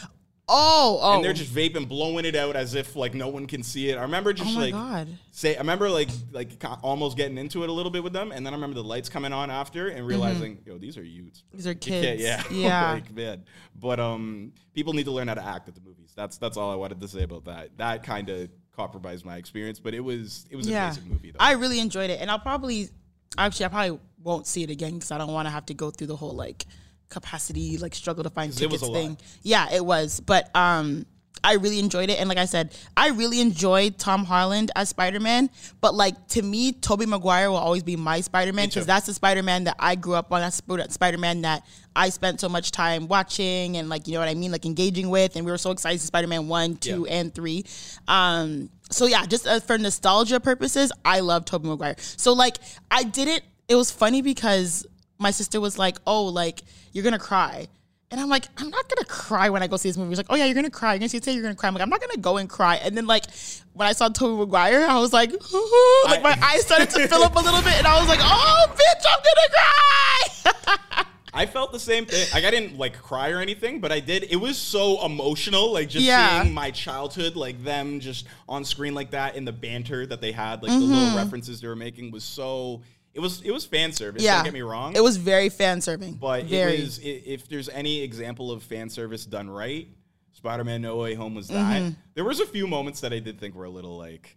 Oh, 0.49 1.01
oh. 1.03 1.15
and 1.17 1.25
they're 1.25 1.33
just 1.33 1.53
vaping, 1.53 1.89
blowing 1.89 2.25
it 2.25 2.37
out 2.37 2.55
as 2.55 2.75
if 2.75 2.95
like 2.95 3.15
no 3.15 3.27
one 3.29 3.47
can 3.47 3.65
see 3.65 3.89
it. 3.91 3.99
I 3.99 4.03
remember 4.03 4.33
just 4.33 4.51
Oh 4.51 4.55
my 4.55 4.61
like 4.61 4.73
God. 4.73 5.09
say. 5.33 5.57
I 5.57 5.59
remember 5.59 5.91
like 5.91 6.09
like 6.31 6.53
almost 6.85 7.17
getting 7.17 7.37
into 7.37 7.65
it 7.65 7.69
a 7.69 7.73
little 7.73 7.91
bit 7.91 8.05
with 8.05 8.13
them, 8.13 8.31
and 8.31 8.47
then 8.47 8.53
I 8.53 8.57
remember 8.57 8.75
the 8.75 8.85
lights 8.85 9.09
coming 9.09 9.33
on 9.33 9.51
after 9.51 9.89
and 9.89 10.07
realizing, 10.07 10.59
yo, 10.65 10.79
these 10.79 10.97
are 10.97 11.03
youths. 11.03 11.41
Mm-hmm. 11.49 11.57
These 11.57 11.67
are 11.67 11.75
kids. 11.75 12.23
yeah, 12.23 12.43
Yeah. 12.51 12.93
like 12.93 13.13
man. 13.13 13.45
But 13.75 13.99
um, 13.99 14.53
people 14.73 14.93
need 14.93 15.05
to 15.07 15.11
learn 15.11 15.27
how 15.27 15.35
to 15.35 15.45
act 15.45 15.69
at 15.69 15.75
the 15.75 15.81
movies. 15.81 16.13
That's 16.15 16.39
that's 16.39 16.57
all 16.57 16.71
I 16.71 16.77
wanted 16.77 17.01
to 17.01 17.09
say 17.09 17.25
about 17.25 17.45
that. 17.47 17.77
That 17.79 18.05
kind 18.05 18.29
of 18.29 18.49
compromised 18.77 19.25
my 19.25 19.39
experience, 19.39 19.81
but 19.81 19.95
it 19.95 20.01
was 20.01 20.47
it 20.49 20.55
was 20.55 20.67
an 20.67 20.73
yeah. 20.75 20.85
amazing 20.87 21.09
movie 21.09 21.31
though. 21.33 21.39
I 21.41 21.53
really 21.53 21.81
enjoyed 21.81 22.11
it, 22.11 22.21
and 22.21 22.31
I'll 22.31 22.39
probably, 22.39 22.89
actually, 23.37 23.67
I 23.67 23.69
probably 23.71 23.99
won't 24.23 24.47
see 24.47 24.63
it 24.63 24.71
again 24.71 24.95
because 24.95 25.11
I 25.11 25.19
don't 25.19 25.33
want 25.33 25.47
to 25.47 25.51
have 25.51 25.67
to 25.67 25.75
go 25.75 25.91
through 25.91 26.07
the 26.09 26.17
whole 26.17 26.35
like 26.35 26.67
capacity, 27.09 27.79
like 27.79 27.95
struggle 27.95 28.25
to 28.25 28.31
find 28.31 28.53
'Cause 28.53 28.63
it 28.63 28.71
was 28.71 28.81
tickets 28.81 28.89
a 28.89 28.93
lot. 28.93 28.99
thing. 29.01 29.19
Yeah, 29.43 29.73
it 29.73 29.85
was, 29.85 30.21
but 30.21 30.55
um. 30.57 31.07
I 31.45 31.53
really 31.53 31.79
enjoyed 31.79 32.11
it, 32.11 32.19
and 32.19 32.29
like 32.29 32.39
I 32.39 32.47
said, 32.47 32.75
I 32.97 33.09
really 33.11 33.41
enjoyed 33.41 33.99
Tom 33.99 34.25
Holland 34.25 34.73
as 34.75 34.89
Spider 34.89 35.21
Man. 35.21 35.49
But 35.81 35.95
like 35.95 36.27
to 36.29 36.43
me, 36.43 36.73
Tobey 36.73 37.07
Maguire 37.07 37.51
will 37.51 37.59
always 37.59 37.85
be 37.85 37.95
my 37.95 38.21
Spider 38.23 38.53
Man 38.53 38.67
because 38.69 38.87
that's 38.87 39.07
the 39.07 39.15
Spider 39.15 39.45
Man 39.45 39.65
that 39.65 39.77
I 39.79 39.95
grew 39.95 40.15
up 40.15 40.33
on. 40.33 40.41
That's 40.41 40.57
Spider 40.95 41.19
Man 41.19 41.43
that 41.43 41.65
I 41.95 42.09
spent 42.09 42.41
so 42.41 42.49
much 42.49 42.73
time 42.73 43.07
watching 43.07 43.77
and 43.77 43.89
like 43.89 44.09
you 44.09 44.15
know 44.15 44.21
what 44.21 44.29
I 44.31 44.35
mean, 44.35 44.51
like 44.51 44.65
engaging 44.67 45.09
with. 45.09 45.37
And 45.37 45.45
we 45.45 45.53
were 45.53 45.59
so 45.59 45.71
excited 45.71 46.01
to 46.01 46.07
Spider 46.07 46.27
Man 46.27 46.49
one, 46.49 46.77
two, 46.79 47.05
Yeah. 47.07 47.17
and 47.21 47.33
three. 47.35 47.65
Um, 48.09 48.71
so 48.91 49.07
yeah, 49.07 49.25
just 49.27 49.47
uh, 49.47 49.61
for 49.61 49.79
nostalgia 49.79 50.41
purposes, 50.41 50.91
I 51.05 51.21
love 51.21 51.45
Tobey 51.45 51.69
Maguire. 51.69 51.97
So 51.99 52.33
like, 52.33 52.57
I 52.91 53.05
didn't. 53.05 53.43
It 53.69 53.77
was 53.77 53.91
funny 53.93 54.23
because 54.23 54.87
my 55.19 55.31
sister 55.31 55.61
was 55.61 55.79
like, 55.79 55.97
"Oh, 56.07 56.25
like 56.27 56.63
you're 56.93 57.05
gonna 57.05 57.19
cry." 57.19 57.69
And 58.13 58.21
I'm 58.21 58.29
like, 58.29 58.45
I'm 58.57 58.71
not 58.71 58.89
gonna 58.89 59.05
cry 59.07 59.51
when 59.51 59.65
I 59.65 59.67
go 59.67 59.77
see 59.77 59.89
this 59.89 59.97
movie. 59.97 60.13
She's 60.13 60.19
like, 60.19 60.27
Oh 60.31 60.37
yeah, 60.37 60.45
you're 60.45 60.55
gonna 60.55 60.71
cry. 60.71 60.93
You're 60.95 61.01
gonna 61.01 61.09
see 61.09 61.17
it, 61.19 61.27
you're 61.27 61.43
gonna 61.43 61.57
cry. 61.57 61.67
I'm 61.67 61.75
like, 61.75 61.83
I'm 61.83 61.89
not 61.91 62.01
gonna 62.01 62.19
go 62.19 62.37
and 62.37 62.49
cry. 62.49 62.77
And 62.77 62.97
then 62.97 63.05
like 63.09 63.25
when 63.73 63.89
I 63.89 63.93
saw 63.93 64.09
Tobey 64.09 64.39
Maguire, 64.39 64.87
I 64.87 65.01
was 65.01 65.13
like, 65.13 65.31
like 66.05 66.23
my 66.23 66.39
eyes 66.41 66.65
started 66.65 66.89
to 66.91 67.09
fill 67.09 67.25
up 67.25 67.35
a 67.35 67.41
little 67.41 67.61
bit, 67.63 67.77
and 67.79 67.85
I 67.87 67.99
was 67.99 68.09
like, 68.09 68.21
Oh 68.23 68.67
bitch, 68.71 69.05
I'm 69.11 69.19
gonna 69.25 69.49
cry. 69.53 71.05
I 71.35 71.45
felt 71.45 71.71
the 71.73 71.79
same 71.81 72.07
thing. 72.07 72.27
Like 72.33 72.45
I 72.45 72.51
didn't 72.51 72.79
like 72.79 72.97
cry 73.03 73.31
or 73.31 73.41
anything, 73.41 73.81
but 73.81 73.93
I 73.93 74.01
did. 74.01 74.23
It 74.31 74.37
was 74.37 74.57
so 74.57 75.05
emotional, 75.05 75.73
like 75.73 75.89
just 75.89 76.07
Yeah. 76.07 76.43
seeing 76.43 76.55
my 76.55 76.71
childhood, 76.71 77.37
like 77.37 77.63
them 77.63 78.01
just 78.01 78.27
on 78.49 78.65
screen 78.65 78.95
like 78.95 79.11
that, 79.11 79.35
and 79.37 79.47
the 79.47 79.53
banter 79.53 80.07
that 80.07 80.21
they 80.21 80.33
had, 80.33 80.63
like 80.63 80.71
the 80.71 80.79
Mm-hmm. 80.79 80.93
little 80.95 81.17
references 81.17 81.61
they 81.61 81.69
were 81.69 81.77
making 81.77 82.11
was 82.13 82.25
so. 82.25 82.83
It 83.17 83.21
was 83.21 83.41
it 83.43 83.51
was 83.51 83.65
fan 83.65 83.93
service. 83.93 84.23
yeah, 84.23 84.37
Don't 84.37 84.45
get 84.45 84.53
me 84.53 84.61
wrong. 84.61 84.95
It 84.95 85.03
was 85.03 85.17
very 85.17 85.49
fan 85.49 85.81
serving, 85.81 86.15
but 86.15 86.45
very. 86.45 86.75
it 86.77 86.81
was 86.83 86.99
i- 87.01 87.23
if 87.25 87.49
there's 87.49 87.69
any 87.71 88.03
example 88.03 88.53
of 88.53 88.63
fan 88.63 88.91
service 88.91 89.25
done 89.25 89.49
right, 89.49 89.89
Spider-Man 90.35 90.83
No 90.83 90.97
Way 90.99 91.15
Home 91.15 91.35
was 91.35 91.49
that. 91.49 91.81
Mm-hmm. 91.83 91.91
There 92.15 92.25
was 92.25 92.41
a 92.41 92.47
few 92.47 92.67
moments 92.67 93.01
that 93.01 93.13
I 93.15 93.19
did 93.19 93.41
think 93.41 93.55
were 93.55 93.65
a 93.65 93.71
little 93.71 93.97
like 93.97 94.37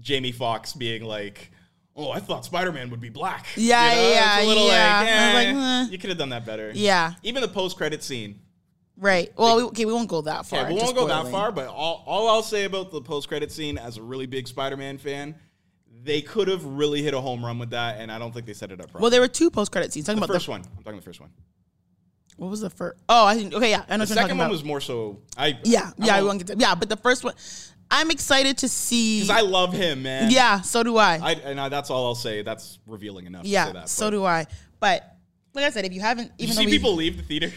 Jamie 0.00 0.32
Foxx 0.32 0.72
being 0.72 1.04
like. 1.04 1.50
Oh, 2.00 2.12
I 2.12 2.20
thought 2.20 2.44
Spider-Man 2.44 2.90
would 2.90 3.00
be 3.00 3.08
black. 3.08 3.44
Yeah, 3.56 3.90
It's 3.92 4.14
yeah, 4.14 4.40
a 4.40 4.46
little 4.46 4.68
yeah. 4.68 5.00
Like, 5.00 5.08
I 5.08 5.10
was 5.10 5.10
eh, 5.10 5.34
like, 5.34 5.88
eh. 5.88 5.90
you 5.90 5.98
could 5.98 6.10
have 6.10 6.18
done 6.18 6.28
that 6.28 6.46
better. 6.46 6.70
Yeah. 6.72 7.14
Even 7.24 7.42
the 7.42 7.48
post-credit 7.48 8.04
scene. 8.04 8.38
right. 8.96 9.32
Well, 9.36 9.56
we, 9.56 9.62
okay, 9.64 9.84
we 9.84 9.92
won't 9.92 10.08
go 10.08 10.20
that 10.22 10.46
far. 10.46 10.60
Yeah, 10.60 10.68
we 10.68 10.74
won't 10.80 10.94
go 10.94 11.08
that 11.08 11.26
far, 11.26 11.50
but 11.50 11.66
all, 11.66 12.04
all 12.06 12.28
I'll 12.28 12.44
say 12.44 12.66
about 12.66 12.92
the 12.92 13.00
post-credit 13.00 13.50
scene 13.50 13.78
as 13.78 13.96
a 13.96 14.02
really 14.02 14.26
big 14.26 14.46
Spider-Man 14.46 14.98
fan, 14.98 15.34
they 16.02 16.20
could 16.22 16.48
have 16.48 16.64
really 16.64 17.02
hit 17.02 17.14
a 17.14 17.20
home 17.20 17.44
run 17.44 17.58
with 17.58 17.70
that, 17.70 17.98
and 17.98 18.10
I 18.10 18.18
don't 18.18 18.32
think 18.32 18.46
they 18.46 18.52
set 18.54 18.70
it 18.70 18.80
up 18.80 18.86
properly. 18.86 19.02
Well, 19.02 19.10
there 19.10 19.20
were 19.20 19.28
two 19.28 19.50
post 19.50 19.72
credit 19.72 19.92
scenes. 19.92 20.06
Talking 20.06 20.20
the 20.20 20.24
about 20.26 20.34
first 20.34 20.46
the 20.46 20.52
one. 20.52 20.62
I'm 20.76 20.82
talking 20.84 20.98
the 21.00 21.04
first 21.04 21.20
one. 21.20 21.30
What 22.36 22.50
was 22.50 22.60
the 22.60 22.70
first? 22.70 22.98
Oh, 23.08 23.26
I 23.26 23.34
think 23.34 23.52
okay, 23.52 23.70
yeah. 23.70 23.84
I 23.88 23.96
know 23.96 24.04
The 24.04 24.14
second 24.14 24.38
one 24.38 24.46
about. 24.46 24.52
was 24.52 24.62
more 24.64 24.80
so. 24.80 25.18
I 25.36 25.58
yeah, 25.64 25.90
I 26.00 26.06
yeah. 26.06 26.14
I 26.16 26.22
won't- 26.22 26.38
get 26.38 26.46
to, 26.48 26.56
yeah, 26.58 26.74
but 26.76 26.88
the 26.88 26.96
first 26.96 27.24
one, 27.24 27.34
I'm 27.90 28.10
excited 28.12 28.58
to 28.58 28.68
see. 28.68 29.22
Because 29.22 29.36
I 29.36 29.40
love 29.40 29.72
him, 29.72 30.02
man. 30.04 30.30
yeah, 30.30 30.60
so 30.60 30.82
do 30.84 30.96
I. 30.98 31.18
I, 31.20 31.32
and 31.32 31.60
I, 31.60 31.68
that's 31.68 31.90
all 31.90 32.06
I'll 32.06 32.14
say. 32.14 32.42
That's 32.42 32.78
revealing 32.86 33.26
enough. 33.26 33.42
to 33.42 33.48
say 33.48 33.52
yeah, 33.54 33.72
that, 33.72 33.88
so 33.88 34.10
do 34.10 34.24
I. 34.24 34.46
But 34.78 35.02
like 35.54 35.64
I 35.64 35.70
said, 35.70 35.84
if 35.84 35.92
you 35.92 36.00
haven't, 36.00 36.36
Did 36.38 36.44
even 36.44 36.48
you 36.48 36.60
see 36.60 36.66
we- 36.66 36.72
people 36.72 36.94
leave 36.94 37.16
the 37.16 37.24
theater? 37.24 37.50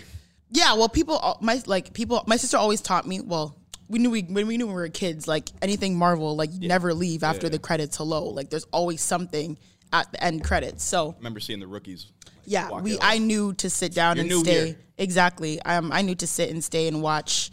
yeah, 0.50 0.74
well, 0.74 0.90
people, 0.90 1.38
my 1.42 1.62
like 1.68 1.94
people, 1.94 2.24
my 2.26 2.38
sister 2.38 2.58
always 2.58 2.82
taught 2.82 3.06
me. 3.08 3.22
Well, 3.22 3.56
we 3.92 4.00
knew 4.00 4.10
we 4.10 4.22
when 4.22 4.48
we 4.48 4.58
knew 4.58 4.66
when 4.66 4.76
we 4.76 4.82
were 4.82 4.90
kids, 4.90 5.28
like 5.28 5.50
anything 5.62 5.98
Marvel, 5.98 6.36
like 6.36 6.50
you 6.54 6.68
never 6.68 6.94
leave 6.94 7.24
after 7.24 7.50
the 7.50 7.60
credits. 7.60 7.98
Hello, 7.98 8.30
like 8.30 8.50
there's 8.50 8.66
always 8.72 9.02
something 9.02 9.58
at 9.92 10.12
the 10.12 10.24
end 10.24 10.44
credits. 10.44 10.84
So 10.84 11.12
I 11.12 11.18
remember 11.18 11.42
seeing 11.42 11.60
the 11.60 11.68
rookies. 11.68 12.08
yeah, 12.46 12.72
we 12.80 12.96
out. 12.96 13.00
I 13.04 13.18
knew 13.18 13.54
to 13.56 13.70
sit 13.70 13.94
down 13.94 14.16
You're 14.16 14.26
and 14.26 14.46
stay. 14.46 14.66
here. 14.68 14.78
Exactly. 14.98 15.62
Um, 15.64 15.92
I 15.92 16.02
knew 16.04 16.16
to 16.16 16.28
sit 16.28 16.50
and 16.50 16.64
stay 16.64 16.88
and 16.88 17.02
watch 17.02 17.52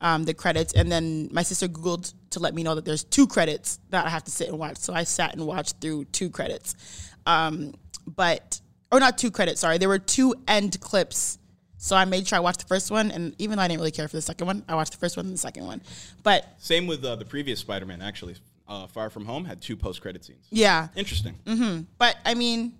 um, 0.00 0.24
the 0.24 0.32
credits, 0.34 0.72
and 0.74 0.90
then 0.90 1.28
my 1.32 1.42
sister 1.42 1.66
googled 1.66 2.14
to 2.30 2.38
let 2.38 2.54
me 2.54 2.62
know 2.62 2.76
that 2.76 2.84
there's 2.84 3.04
two 3.04 3.26
credits 3.26 3.80
that 3.90 4.06
I 4.06 4.10
have 4.10 4.24
to 4.24 4.30
sit 4.30 4.48
and 4.48 4.58
watch. 4.58 4.76
So 4.78 4.94
I 4.94 5.02
sat 5.04 5.34
and 5.34 5.44
watched 5.44 5.80
through 5.80 6.04
two 6.06 6.30
credits, 6.30 6.76
um, 7.26 7.74
but 8.06 8.60
or 8.92 9.00
not 9.00 9.18
two 9.18 9.32
credits. 9.32 9.60
Sorry, 9.60 9.78
there 9.78 9.88
were 9.88 9.98
two 9.98 10.34
end 10.46 10.80
clips. 10.80 11.38
So 11.82 11.96
I 11.96 12.04
made 12.04 12.28
sure 12.28 12.36
I 12.36 12.40
watched 12.40 12.60
the 12.60 12.66
first 12.66 12.90
one, 12.90 13.10
and 13.10 13.34
even 13.38 13.56
though 13.56 13.62
I 13.62 13.68
didn't 13.68 13.80
really 13.80 13.90
care 13.90 14.06
for 14.06 14.16
the 14.16 14.20
second 14.22 14.46
one, 14.46 14.62
I 14.68 14.74
watched 14.74 14.92
the 14.92 14.98
first 14.98 15.16
one 15.16 15.24
and 15.24 15.34
the 15.34 15.38
second 15.38 15.64
one. 15.66 15.80
But 16.22 16.44
Same 16.58 16.86
with 16.86 17.02
uh, 17.02 17.16
the 17.16 17.24
previous 17.24 17.58
Spider-Man. 17.60 18.02
Actually, 18.02 18.36
uh, 18.68 18.86
Far 18.86 19.08
From 19.08 19.24
Home 19.24 19.46
had 19.46 19.62
two 19.62 19.76
post-credit 19.76 20.22
scenes. 20.22 20.46
yeah, 20.50 20.88
Interesting. 20.94 21.36
Mm-hmm. 21.46 21.84
but 21.96 22.16
I 22.26 22.34
mean, 22.34 22.74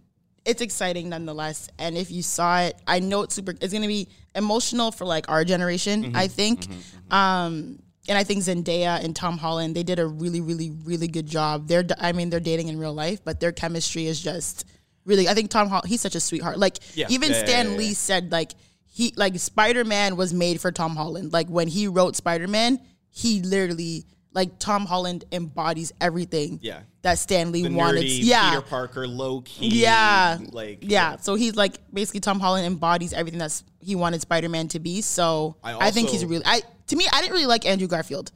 it's 0.45 0.61
exciting 0.61 1.09
nonetheless. 1.09 1.69
And 1.79 1.97
if 1.97 2.11
you 2.11 2.23
saw 2.23 2.61
it, 2.61 2.77
I 2.87 3.01
know 3.01 3.23
it's 3.23 3.35
super. 3.35 3.55
It's 3.61 3.73
gonna 3.73 3.87
be 3.87 4.09
emotional 4.35 4.93
for 4.93 5.07
like 5.07 5.31
our 5.31 5.45
generation. 5.47 6.13
I 6.15 6.29
think. 6.29 6.67
Um, 7.11 7.79
and 8.09 8.19
I 8.19 8.25
think 8.25 8.43
Zendaya 8.43 9.03
and 9.05 9.15
Tom 9.17 9.39
Holland 9.39 9.75
they 9.77 9.83
did 9.83 9.99
a 9.99 10.07
really, 10.07 10.41
really, 10.41 10.71
really 10.85 11.09
good 11.09 11.27
job. 11.27 11.69
They're, 11.69 11.85
I 11.99 12.13
mean, 12.13 12.29
they're 12.31 12.41
dating 12.41 12.69
in 12.69 12.79
real 12.79 12.95
life, 12.95 13.21
but 13.25 13.41
their 13.41 13.53
chemistry 13.53 14.07
is 14.07 14.21
just 14.21 14.65
really. 15.05 15.27
I 15.29 15.35
think 15.35 15.51
Tom 15.51 15.69
Holland, 15.69 15.89
he's 15.89 16.01
such 16.01 16.15
a 16.15 16.21
sweetheart. 16.21 16.59
Like 16.59 16.79
Yeah. 16.95 17.07
even 17.09 17.31
yeah, 17.31 17.45
Stan 17.45 17.71
yeah, 17.73 17.77
Lee 17.79 17.95
said, 17.95 18.31
like 18.33 18.53
he, 18.93 19.13
like 19.17 19.39
Spider 19.39 19.85
Man 19.85 20.17
was 20.17 20.35
made 20.35 20.61
for 20.61 20.71
Tom 20.73 20.97
Holland. 20.97 21.33
Like 21.33 21.49
when 21.49 21.69
he 21.69 21.87
wrote 21.89 22.17
Spider 22.17 22.49
Man, 22.49 22.81
he 23.09 23.41
literally. 23.43 24.05
Like 24.33 24.61
Tom 24.61 24.87
Holland 24.87 25.25
embodies 25.33 25.93
everything 26.01 26.61
Yeah. 26.63 26.83
that 27.03 27.19
Stan 27.19 27.51
Lee 27.51 27.65
The 27.67 27.75
wanted. 27.75 28.05
nerdy 28.05 28.21
yeah, 28.23 28.51
Peter 28.51 28.63
Parker, 28.63 29.09
low 29.09 29.41
key. 29.41 29.81
yeah, 29.81 30.39
Like 30.53 30.79
yeah. 30.83 31.17
So 31.17 31.35
he's 31.35 31.57
like 31.57 31.79
basically 31.93 32.21
Tom 32.21 32.39
Holland 32.39 32.65
embodies 32.65 33.13
everything 33.13 33.41
that's 33.41 33.65
he 33.81 33.97
wanted 33.97 34.21
Spider 34.21 34.49
Man 34.49 34.69
to 34.69 34.79
be. 34.79 35.01
So 35.01 35.57
I 35.65 35.89
I, 35.89 35.91
think 35.91 36.11
he's 36.11 36.25
really. 36.25 36.45
I 36.47 36.63
to 36.87 36.95
me, 36.95 37.09
I 37.13 37.23
didn't 37.23 37.33
really 37.33 37.47
like 37.47 37.67
Andrew 37.67 37.89
Garfield. 37.89 38.31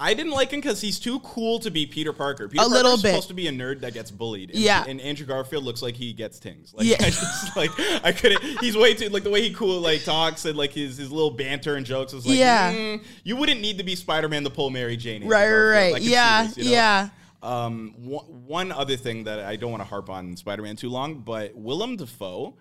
I 0.00 0.14
didn't 0.14 0.30
like 0.32 0.52
him 0.52 0.60
because 0.60 0.80
he's 0.80 1.00
too 1.00 1.18
cool 1.20 1.58
to 1.58 1.70
be 1.72 1.84
Peter 1.84 2.12
Parker. 2.12 2.48
Peter 2.48 2.62
A 2.62 2.66
little 2.68 2.92
bit. 2.96 3.08
supposed 3.08 3.28
to 3.28 3.34
be 3.34 3.48
a 3.48 3.50
nerd 3.50 3.80
that 3.80 3.94
gets 3.94 4.12
bullied. 4.12 4.50
And, 4.50 4.58
Yeah. 4.60 4.84
and 4.86 5.00
Andrew 5.00 5.26
Garfield 5.26 5.64
looks 5.64 5.82
like 5.82 5.96
he 5.96 6.12
gets 6.12 6.38
tings. 6.38 6.72
Like 6.72 6.86
Yeah. 6.86 6.96
I 7.00 7.10
just 7.10 7.56
like 7.56 7.70
I 8.04 8.12
couldn't. 8.12 8.42
He's 8.60 8.76
way 8.76 8.94
too 8.94 9.08
like 9.08 9.24
the 9.24 9.30
way 9.30 9.42
he 9.42 9.52
cool 9.52 9.80
like 9.80 10.04
talks 10.04 10.44
and 10.44 10.56
like 10.56 10.70
his 10.72 10.98
his 10.98 11.10
little 11.10 11.32
banter 11.32 11.74
and 11.74 11.84
jokes 11.84 12.12
is 12.12 12.24
like 12.26 12.38
Yeah. 12.38 12.72
mm, 12.72 13.02
you 13.24 13.34
wouldn't 13.36 13.60
need 13.60 13.78
to 13.78 13.84
be 13.84 13.96
Spider 13.96 14.28
Man 14.28 14.44
to 14.44 14.50
pull 14.50 14.70
Mary 14.70 14.96
Jane. 14.96 15.22
Andrew 15.22 15.30
Right, 15.30 15.48
Garfield. 15.48 15.72
right, 15.72 15.92
right. 15.94 16.02
Yeah, 16.02 16.46
this, 16.46 16.56
you 16.58 16.64
know? 16.64 16.70
yeah. 16.70 17.08
Um, 17.42 17.94
one, 17.98 18.24
one 18.46 18.72
other 18.72 18.96
thing 18.96 19.24
that 19.24 19.40
I 19.40 19.56
don't 19.56 19.70
want 19.70 19.80
to 19.82 19.88
harp 19.88 20.10
on 20.10 20.36
Spider 20.36 20.62
Man 20.62 20.76
too 20.76 20.90
long, 20.90 21.20
but 21.20 21.54
Willem 21.56 21.96
Dafoe 21.96 22.56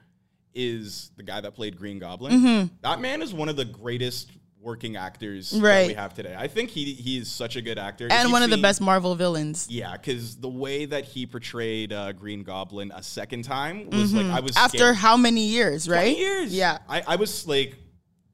is 0.55 1.11
the 1.17 1.23
guy 1.23 1.39
that 1.41 1.53
played 1.53 1.77
Green 1.77 1.99
Goblin. 1.99 2.33
Mm-hmm. 2.33 2.75
That 2.81 2.99
man 2.99 3.21
is 3.21 3.33
one 3.33 3.49
of 3.49 3.55
the 3.55 3.65
greatest 3.65 4.31
working 4.61 4.95
actors 4.97 5.51
that 5.51 5.61
Right. 5.61 5.87
we 5.87 5.93
have 5.93 6.13
today. 6.13 6.35
I 6.37 6.47
think 6.47 6.69
he 6.69 6.93
he 6.93 7.17
is 7.19 7.29
such 7.29 7.55
a 7.55 7.61
good 7.61 7.77
actor 7.77 8.07
And 8.11 8.31
one 8.31 8.43
of 8.43 8.49
the 8.49 8.57
best 8.57 8.81
Marvel 8.81 9.15
villains. 9.15 9.67
Yeah, 9.69 9.93
because 9.93 10.35
the 10.37 10.49
way 10.49 10.85
that 10.85 11.05
he 11.05 11.25
portrayed 11.25 11.93
uh, 11.93 12.11
Green 12.13 12.43
Goblin 12.43 12.91
a 12.95 13.03
second 13.03 13.43
time 13.43 13.89
was 13.89 14.13
like 14.13 14.25
I 14.25 14.39
was 14.39 14.51
Mm-hmm. 14.51 14.65
After 14.65 14.77
scared. 14.77 14.95
how 14.95 15.15
many 15.17 15.45
years, 15.47 15.87
right? 15.87 16.15
20 16.15 16.19
years. 16.19 16.53
Yeah. 16.53 16.79
I, 16.89 17.03
I 17.07 17.15
was 17.17 17.47
like 17.47 17.75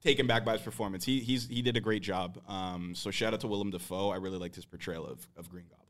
taken 0.02 0.26
back 0.26 0.44
by 0.44 0.52
his 0.52 0.62
performance. 0.62 1.04
He 1.04 1.20
he's 1.20 1.46
he 1.48 1.62
did 1.62 1.76
a 1.76 1.80
great 1.80 2.02
job. 2.02 2.38
Um, 2.48 2.94
so 2.94 3.10
shout 3.10 3.32
out 3.34 3.40
to 3.40 3.46
Willem 3.48 3.70
Dafoe. 3.70 4.10
I 4.10 4.16
really 4.16 4.38
liked 4.38 4.54
his 4.56 4.64
portrayal 4.64 5.06
of, 5.06 5.26
of 5.36 5.48
Green 5.50 5.64
Goblin. 5.68 5.83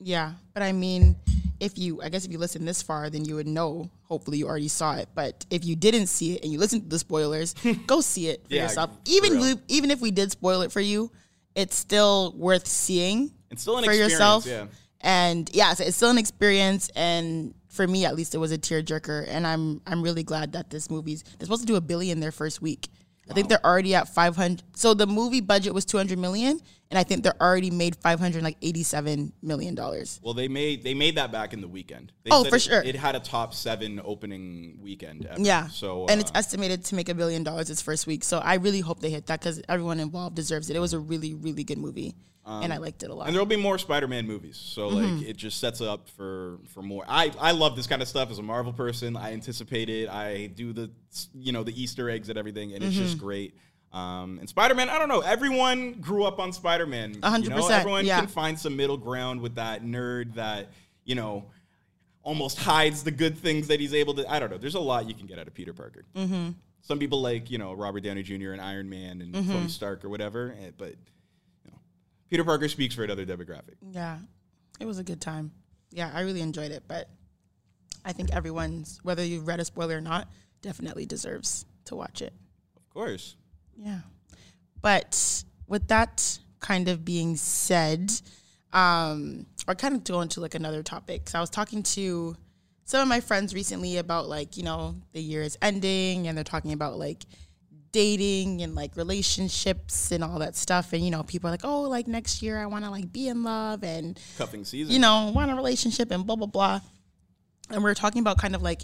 Yeah, 0.00 0.32
but 0.54 0.62
I 0.62 0.72
mean, 0.72 1.16
if 1.60 1.76
you, 1.76 2.00
I 2.02 2.08
guess 2.08 2.24
if 2.24 2.30
you 2.32 2.38
listen 2.38 2.64
this 2.64 2.82
far, 2.82 3.10
then 3.10 3.24
you 3.24 3.34
would 3.36 3.46
know. 3.48 3.90
Hopefully, 4.04 4.38
you 4.38 4.46
already 4.46 4.68
saw 4.68 4.94
it. 4.94 5.08
But 5.14 5.44
if 5.50 5.64
you 5.64 5.76
didn't 5.76 6.06
see 6.06 6.34
it 6.36 6.42
and 6.44 6.52
you 6.52 6.58
listened 6.58 6.82
to 6.84 6.88
the 6.88 6.98
spoilers, 6.98 7.54
go 7.86 8.00
see 8.00 8.28
it 8.28 8.46
for 8.48 8.54
Yeah, 8.54 8.62
yourself. 8.64 8.90
Even 9.06 9.40
we- 9.40 9.60
even 9.68 9.90
if 9.90 10.00
we 10.00 10.10
did 10.10 10.30
spoil 10.30 10.62
it 10.62 10.70
for 10.72 10.80
you, 10.80 11.10
it's 11.54 11.76
still 11.76 12.32
worth 12.36 12.66
seeing. 12.66 13.32
It's 13.50 13.62
still 13.62 13.76
an 13.78 13.84
for 13.84 13.90
experience, 13.90 14.12
yourself. 14.12 14.46
yeah. 14.46 14.66
And 15.00 15.50
yeah, 15.52 15.74
so 15.74 15.84
it's 15.84 15.96
still 15.96 16.10
an 16.10 16.18
experience. 16.18 16.90
And 16.94 17.54
for 17.68 17.86
me, 17.86 18.04
at 18.04 18.14
least, 18.16 18.34
it 18.34 18.38
was 18.38 18.52
a 18.52 18.58
tearjerker. 18.58 19.26
And 19.28 19.46
I'm 19.46 19.80
I'm 19.86 20.02
really 20.02 20.22
glad 20.22 20.52
that 20.52 20.70
this 20.70 20.90
movie's 20.90 21.22
they're 21.22 21.46
supposed 21.46 21.62
to 21.62 21.66
do 21.66 21.76
a 21.76 21.80
billion 21.80 22.20
their 22.20 22.32
first 22.32 22.62
week. 22.62 22.88
I 23.30 23.34
think 23.34 23.48
they're 23.50 23.64
already 23.66 23.94
at 23.94 24.08
500. 24.08 24.62
So 24.74 24.94
the 24.94 25.06
movie 25.06 25.42
budget 25.42 25.74
was 25.74 25.84
200 25.84 26.18
million, 26.18 26.60
and 26.90 26.98
I 26.98 27.04
think 27.04 27.22
they're 27.22 27.40
already 27.40 27.70
made 27.70 27.96
500 27.96 28.42
like 28.42 28.56
87 28.62 29.32
million 29.42 29.74
dollars. 29.74 30.20
Well, 30.22 30.34
they 30.34 30.48
made 30.48 30.82
they 30.84 30.94
made 30.94 31.16
that 31.16 31.30
back 31.32 31.52
in 31.52 31.60
the 31.60 31.68
weekend. 31.68 32.12
They 32.24 32.30
Oh, 32.32 32.44
for 32.44 32.56
it- 32.56 32.62
sure. 32.62 32.82
It 32.82 32.94
had 32.96 33.14
a 33.14 33.20
top 33.20 33.52
seven 33.54 34.00
opening 34.04 34.78
weekend. 34.82 35.26
Ever. 35.26 35.40
Yeah. 35.40 35.68
So 35.68 36.06
and 36.08 36.20
it's 36.20 36.30
uh, 36.30 36.38
estimated 36.38 36.84
to 36.86 36.94
make 36.94 37.08
a 37.08 37.14
billion 37.14 37.42
dollars 37.44 37.70
its 37.70 37.82
first 37.82 38.06
week. 38.06 38.24
So 38.24 38.38
I 38.38 38.54
really 38.54 38.80
hope 38.80 39.00
they 39.00 39.10
hit 39.10 39.26
that 39.26 39.40
because 39.40 39.60
everyone 39.68 40.00
involved 40.00 40.34
deserves 40.36 40.70
it. 40.70 40.76
It 40.76 40.80
was 40.80 40.92
a 40.94 40.98
really, 40.98 41.34
really 41.34 41.64
good 41.64 41.78
movie, 41.78 42.14
and 42.46 42.72
I 42.72 42.78
liked 42.78 43.02
it 43.02 43.10
a 43.10 43.14
lot. 43.14 43.26
And 43.26 43.34
there 43.34 43.40
will 43.42 43.46
be 43.46 43.56
more 43.56 43.76
Spider-Man 43.78 44.26
movies, 44.26 44.56
so 44.56 44.90
Mm-hmm. 44.90 45.16
like 45.18 45.28
it 45.28 45.36
just 45.36 45.60
sets 45.60 45.80
up 45.82 46.08
for 46.16 46.58
for 46.68 46.80
more. 46.82 47.04
I 47.06 47.30
I 47.38 47.52
love 47.52 47.76
this 47.76 47.86
kind 47.86 48.00
of 48.00 48.08
stuff 48.08 48.30
as 48.30 48.38
a 48.38 48.42
Marvel 48.42 48.72
person. 48.72 49.16
I 49.16 49.32
anticipate 49.34 49.90
it. 49.90 50.08
I 50.08 50.46
do 50.46 50.72
the 50.72 50.90
you 51.34 51.52
know 51.52 51.62
the 51.64 51.78
Easter 51.82 52.08
eggs 52.08 52.30
and 52.30 52.38
everything, 52.38 52.72
and 52.72 52.82
it's 52.82 52.94
Mm-hmm. 52.94 53.04
just 53.04 53.18
great. 53.18 53.54
Um, 53.92 54.38
and 54.38 54.48
Spider-Man, 54.48 54.90
I 54.90 54.98
don't 54.98 55.08
know. 55.08 55.20
Everyone 55.20 55.92
grew 55.94 56.24
up 56.24 56.38
on 56.38 56.52
Spider-Man. 56.52 57.20
A 57.22 57.30
hundred 57.30 57.44
you 57.44 57.50
know? 57.50 57.56
percent, 57.56 57.80
Everyone 57.80 58.04
yeah. 58.04 58.18
can 58.18 58.28
find 58.28 58.58
some 58.58 58.76
middle 58.76 58.98
ground 58.98 59.40
with 59.40 59.54
that 59.54 59.82
nerd 59.82 60.34
that 60.34 60.68
you 61.04 61.14
know 61.14 61.46
almost 62.22 62.58
hides 62.58 63.02
the 63.02 63.10
good 63.10 63.38
things 63.38 63.68
that 63.68 63.80
he's 63.80 63.94
able 63.94 64.12
to. 64.14 64.30
I 64.30 64.38
don't 64.38 64.50
know. 64.50 64.58
There's 64.58 64.74
a 64.74 64.80
lot 64.80 65.08
you 65.08 65.14
can 65.14 65.26
get 65.26 65.38
out 65.38 65.46
of 65.48 65.54
Peter 65.54 65.72
Parker. 65.72 66.04
Mm-hmm. 66.14 66.50
Some 66.82 66.98
people 66.98 67.22
like 67.22 67.50
you 67.50 67.56
know 67.58 67.72
Robert 67.72 68.00
Downey 68.00 68.22
Jr. 68.22 68.52
and 68.52 68.60
Iron 68.60 68.88
Man 68.90 69.22
and 69.22 69.34
Mm-hmm. 69.34 69.52
Tony 69.52 69.68
Stark 69.68 70.04
or 70.04 70.10
whatever, 70.10 70.54
eh, 70.60 70.70
but 70.76 70.90
you 71.64 71.70
know, 71.70 71.78
Peter 72.28 72.44
Parker 72.44 72.68
speaks 72.68 72.94
for 72.94 73.04
another 73.04 73.24
demographic. 73.24 73.76
yeah, 73.90 74.18
it 74.80 74.84
was 74.86 74.98
a 74.98 75.04
good 75.04 75.20
time. 75.20 75.50
Yeah, 75.90 76.10
I 76.12 76.20
really 76.20 76.42
enjoyed 76.42 76.70
it. 76.72 76.82
But 76.86 77.08
I 78.04 78.12
think 78.12 78.34
everyone's, 78.34 79.00
whether 79.02 79.24
you've 79.24 79.46
read 79.46 79.60
a 79.60 79.64
spoiler 79.64 79.96
or 79.96 80.00
not, 80.02 80.28
definitely 80.60 81.06
deserves 81.06 81.64
to 81.86 81.96
watch 81.96 82.20
it. 82.20 82.34
Of 82.76 82.88
course. 82.90 83.36
Yeah. 83.82 84.00
But 84.82 85.44
with 85.66 85.88
that 85.88 86.38
kind 86.60 86.88
of 86.88 87.04
being 87.04 87.36
said, 87.36 88.12
um, 88.72 89.46
or 89.66 89.74
kind 89.74 89.94
of 89.94 90.04
to 90.04 90.12
go 90.12 90.20
into 90.20 90.40
like 90.40 90.54
another 90.54 90.82
topic. 90.82 91.28
So 91.28 91.38
I 91.38 91.40
was 91.40 91.50
talking 91.50 91.82
to 91.84 92.36
some 92.84 93.02
of 93.02 93.08
my 93.08 93.20
friends 93.20 93.54
recently 93.54 93.98
about 93.98 94.28
like, 94.28 94.56
you 94.56 94.62
know, 94.62 94.94
the 95.12 95.20
year 95.20 95.42
is 95.42 95.56
ending 95.62 96.26
and 96.26 96.36
they're 96.36 96.44
talking 96.44 96.72
about 96.72 96.98
like 96.98 97.24
dating 97.92 98.62
and 98.62 98.74
like 98.74 98.96
relationships 98.96 100.10
and 100.10 100.22
all 100.24 100.38
that 100.38 100.56
stuff. 100.56 100.92
And, 100.92 101.04
you 101.04 101.10
know, 101.10 101.22
people 101.22 101.48
are 101.48 101.52
like, 101.52 101.64
oh, 101.64 101.82
like 101.82 102.06
next 102.06 102.42
year 102.42 102.58
I 102.58 102.66
want 102.66 102.84
to 102.84 102.90
like 102.90 103.12
be 103.12 103.28
in 103.28 103.42
love 103.42 103.84
and 103.84 104.18
Cuffing 104.36 104.64
season. 104.64 104.92
you 104.92 105.00
know, 105.00 105.32
want 105.34 105.50
a 105.50 105.54
relationship 105.54 106.10
and 106.10 106.26
blah 106.26 106.36
blah 106.36 106.46
blah. 106.46 106.80
And 107.70 107.84
we 107.84 107.90
are 107.90 107.94
talking 107.94 108.20
about 108.20 108.38
kind 108.38 108.54
of 108.54 108.62
like, 108.62 108.82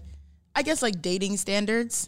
I 0.54 0.62
guess 0.62 0.82
like 0.82 1.00
dating 1.00 1.38
standards. 1.38 2.06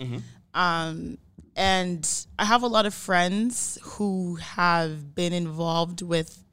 Um, 0.54 1.18
and 1.56 2.08
I 2.38 2.44
have 2.44 2.62
a 2.62 2.66
lot 2.68 2.86
of 2.86 2.94
friends 2.94 3.78
who 3.82 4.36
have 4.36 5.14
been 5.14 5.32
involved 5.32 6.02
with 6.02 6.44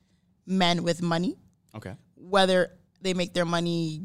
men 0.47 0.83
with 0.83 1.01
money, 1.01 1.35
Okay. 1.75 1.93
whether 2.15 2.71
they 3.01 3.13
make 3.13 3.33
their 3.33 3.45
money 3.45 4.01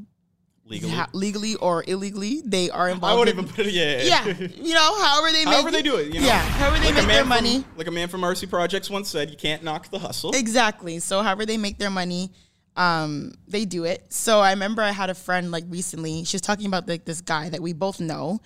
Legally. 0.65 0.93
ha- 0.93 1.09
legally 1.15 1.55
or 1.55 1.83
illegally. 1.87 2.43
They 2.45 2.69
are 2.69 2.89
involved. 2.91 3.15
I 3.15 3.19
would 3.19 3.29
in- 3.29 3.39
even 3.39 3.49
put 3.49 3.67
it. 3.67 3.73
Yeah. 3.73 4.03
yeah, 4.27 4.49
you 4.61 4.75
know, 4.75 5.01
however 5.03 5.31
they 5.33 5.45
make 5.45 5.55
However 5.55 5.71
they 5.71 5.83
do 5.83 5.97
it. 5.97 6.13
You 6.13 6.21
know? 6.21 6.27
yeah, 6.27 6.41
however 6.41 6.79
they 6.79 6.87
Like 6.87 6.95
make 6.97 7.07
their 7.07 7.21
from- 7.21 7.29
money. 7.29 7.65
Like 7.77 7.87
a 7.87 7.91
man 7.93 8.09
from 8.09 8.21
RC 8.23 8.47
Projects 8.51 8.91
once 8.91 9.09
said, 9.09 9.31
"You 9.31 9.37
can't 9.37 9.63
knock 9.63 9.91
the 9.91 9.99
hustle." 10.01 10.33
Exactly. 10.33 10.99
So 10.99 11.23
however 11.23 11.47
they 11.47 11.57
make 11.57 11.79
their 11.79 11.91
money, 11.91 12.33
um, 12.77 13.33
they 13.47 13.65
do 13.65 13.85
it. 13.85 14.13
So 14.13 14.41
I 14.41 14.51
remember 14.51 14.83
I 14.83 14.91
had 14.91 15.11
a 15.11 15.15
friend 15.15 15.51
like 15.51 15.65
recently. 15.69 16.25
She 16.25 16.35
was 16.35 16.43
talking 16.43 16.67
about 16.67 16.87
like 16.89 17.05
this 17.05 17.21
guy 17.23 17.49
that 17.51 17.63
we 17.63 17.73
both 17.73 17.99
know, 18.01 18.41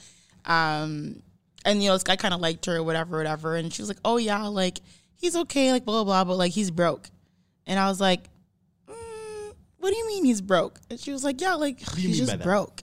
um, 0.44 1.22
and 1.64 1.82
you 1.82 1.88
know 1.88 1.94
this 1.94 2.02
guy 2.02 2.16
kind 2.16 2.34
of 2.34 2.40
liked 2.40 2.66
her 2.66 2.76
or 2.76 2.82
whatever, 2.82 3.16
whatever. 3.16 3.56
And 3.56 3.72
she 3.72 3.82
was 3.82 3.88
like, 3.88 3.98
"Oh 4.04 4.16
yeah, 4.16 4.46
like 4.46 4.80
he's 5.16 5.36
okay, 5.36 5.72
like 5.72 5.84
blah 5.84 6.04
blah 6.04 6.24
blah, 6.24 6.24
but 6.32 6.36
like 6.36 6.52
he's 6.52 6.70
broke." 6.70 7.08
And 7.66 7.78
I 7.78 7.88
was 7.88 8.00
like, 8.00 8.28
mm, 8.88 9.54
"What 9.78 9.90
do 9.90 9.96
you 9.96 10.06
mean 10.06 10.24
he's 10.24 10.40
broke?" 10.40 10.80
And 10.90 10.98
she 10.98 11.12
was 11.12 11.24
like, 11.24 11.40
"Yeah, 11.40 11.54
like 11.54 11.80
he's 11.96 12.18
just 12.18 12.40
broke." 12.40 12.82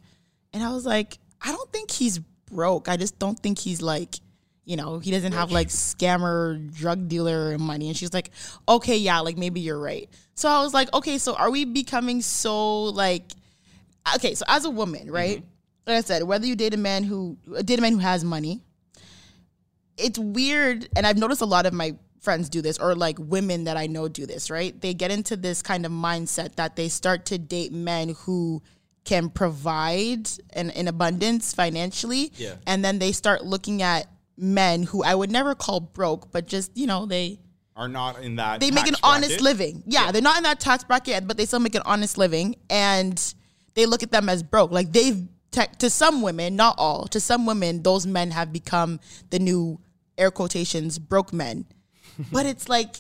And 0.54 0.64
I 0.64 0.74
was 0.74 0.86
like, 0.86 1.18
"I 1.42 1.52
don't 1.52 1.72
think 1.72 1.92
he's 1.92 2.20
broke. 2.52 2.90
I 2.90 2.98
just 2.98 3.20
don't 3.20 3.40
think 3.40 3.60
he's 3.60 3.82
like." 3.82 4.16
You 4.66 4.76
know, 4.76 5.00
he 5.00 5.10
doesn't 5.10 5.32
have 5.32 5.52
like 5.52 5.70
scammer, 5.70 6.72
drug 6.76 7.08
dealer 7.08 7.58
money. 7.58 7.88
And 7.88 7.98
she's 7.98 8.14
like, 8.14 8.30
okay, 8.68 8.98
yeah, 8.98 9.20
like 9.22 9.36
maybe 9.36 9.62
you're 9.62 9.80
right. 9.80 10.08
So 10.36 10.48
I 10.48 10.62
was 10.62 10.76
like, 10.76 10.94
okay, 10.94 11.18
so 11.18 11.34
are 11.34 11.50
we 11.50 11.66
becoming 11.66 12.22
so 12.22 12.84
like, 12.84 13.32
okay, 14.16 14.36
so 14.36 14.46
as 14.48 14.66
a 14.66 14.70
woman, 14.70 15.10
right? 15.10 15.44
Like 15.88 15.98
I 15.98 16.02
said, 16.02 16.22
whether 16.22 16.46
you 16.46 16.56
date 16.56 16.76
a 16.76 16.78
man 16.78 17.04
who 17.04 17.36
date 17.66 17.80
a 17.80 17.82
man 17.82 17.94
who 17.94 17.98
has 17.98 18.24
money, 18.24 18.62
it's 20.00 20.20
weird, 20.20 20.88
and 20.96 21.06
I've 21.06 21.18
noticed 21.18 21.42
a 21.42 21.46
lot 21.46 21.66
of 21.66 21.74
my 21.74 21.96
friends 22.22 22.50
do 22.50 22.62
this, 22.62 22.78
or 22.78 22.96
like 22.96 23.18
women 23.20 23.64
that 23.66 23.78
I 23.78 23.88
know 23.88 24.08
do 24.08 24.26
this, 24.26 24.50
right? 24.50 24.80
They 24.80 24.94
get 24.94 25.12
into 25.12 25.36
this 25.38 25.62
kind 25.62 25.86
of 25.86 25.92
mindset 25.92 26.56
that 26.56 26.76
they 26.76 26.90
start 26.90 27.26
to 27.28 27.38
date 27.38 27.72
men 27.72 28.16
who 28.26 28.62
can 29.06 29.30
provide 29.30 30.30
in, 30.54 30.70
in 30.72 30.88
abundance 30.88 31.54
financially. 31.54 32.32
Yeah. 32.36 32.56
And 32.68 32.84
then 32.84 33.00
they 33.00 33.12
start 33.12 33.44
looking 33.46 33.82
at 33.82 34.08
men 34.38 34.84
who 34.84 35.04
I 35.04 35.16
would 35.16 35.32
never 35.32 35.56
call 35.56 35.80
broke, 35.80 36.32
but 36.32 36.46
just, 36.48 36.76
you 36.78 36.86
know, 36.88 37.06
they 37.06 37.40
Are 37.76 37.88
not 37.88 38.22
in 38.22 38.36
that. 38.36 38.60
they 38.60 38.72
make 38.72 38.88
an 38.88 38.94
tax 38.96 39.00
honest 39.04 39.30
bracket. 39.40 39.44
living. 39.44 39.84
Yeah, 39.88 40.12
they're 40.12 40.22
not 40.22 40.38
in 40.38 40.44
that 40.44 40.60
tax 40.60 40.84
bracket, 40.84 41.28
but 41.28 41.38
they 41.38 41.46
still 41.46 41.60
make 41.60 41.76
an 41.76 41.82
honest 41.86 42.18
living, 42.18 42.56
and 42.70 43.34
they 43.76 43.86
look 43.86 44.04
at 44.04 44.12
them 44.12 44.28
as 44.30 44.44
broke. 44.44 44.72
Like 44.72 44.92
they've 44.92 45.26
te- 45.52 45.68
to 45.80 45.90
some 45.90 46.22
women, 46.22 46.56
not 46.58 46.76
all, 46.78 47.08
to 47.08 47.20
some 47.20 47.46
women, 47.46 47.82
those 47.82 48.06
men 48.06 48.32
have 48.32 48.52
become 48.52 49.00
the 49.30 49.40
new 49.40 49.80
air 50.20 50.32
quotations 50.32 51.00
broke 51.00 51.34
men. 51.34 51.66
but 52.32 52.46
it's 52.46 52.68
like 52.70 52.96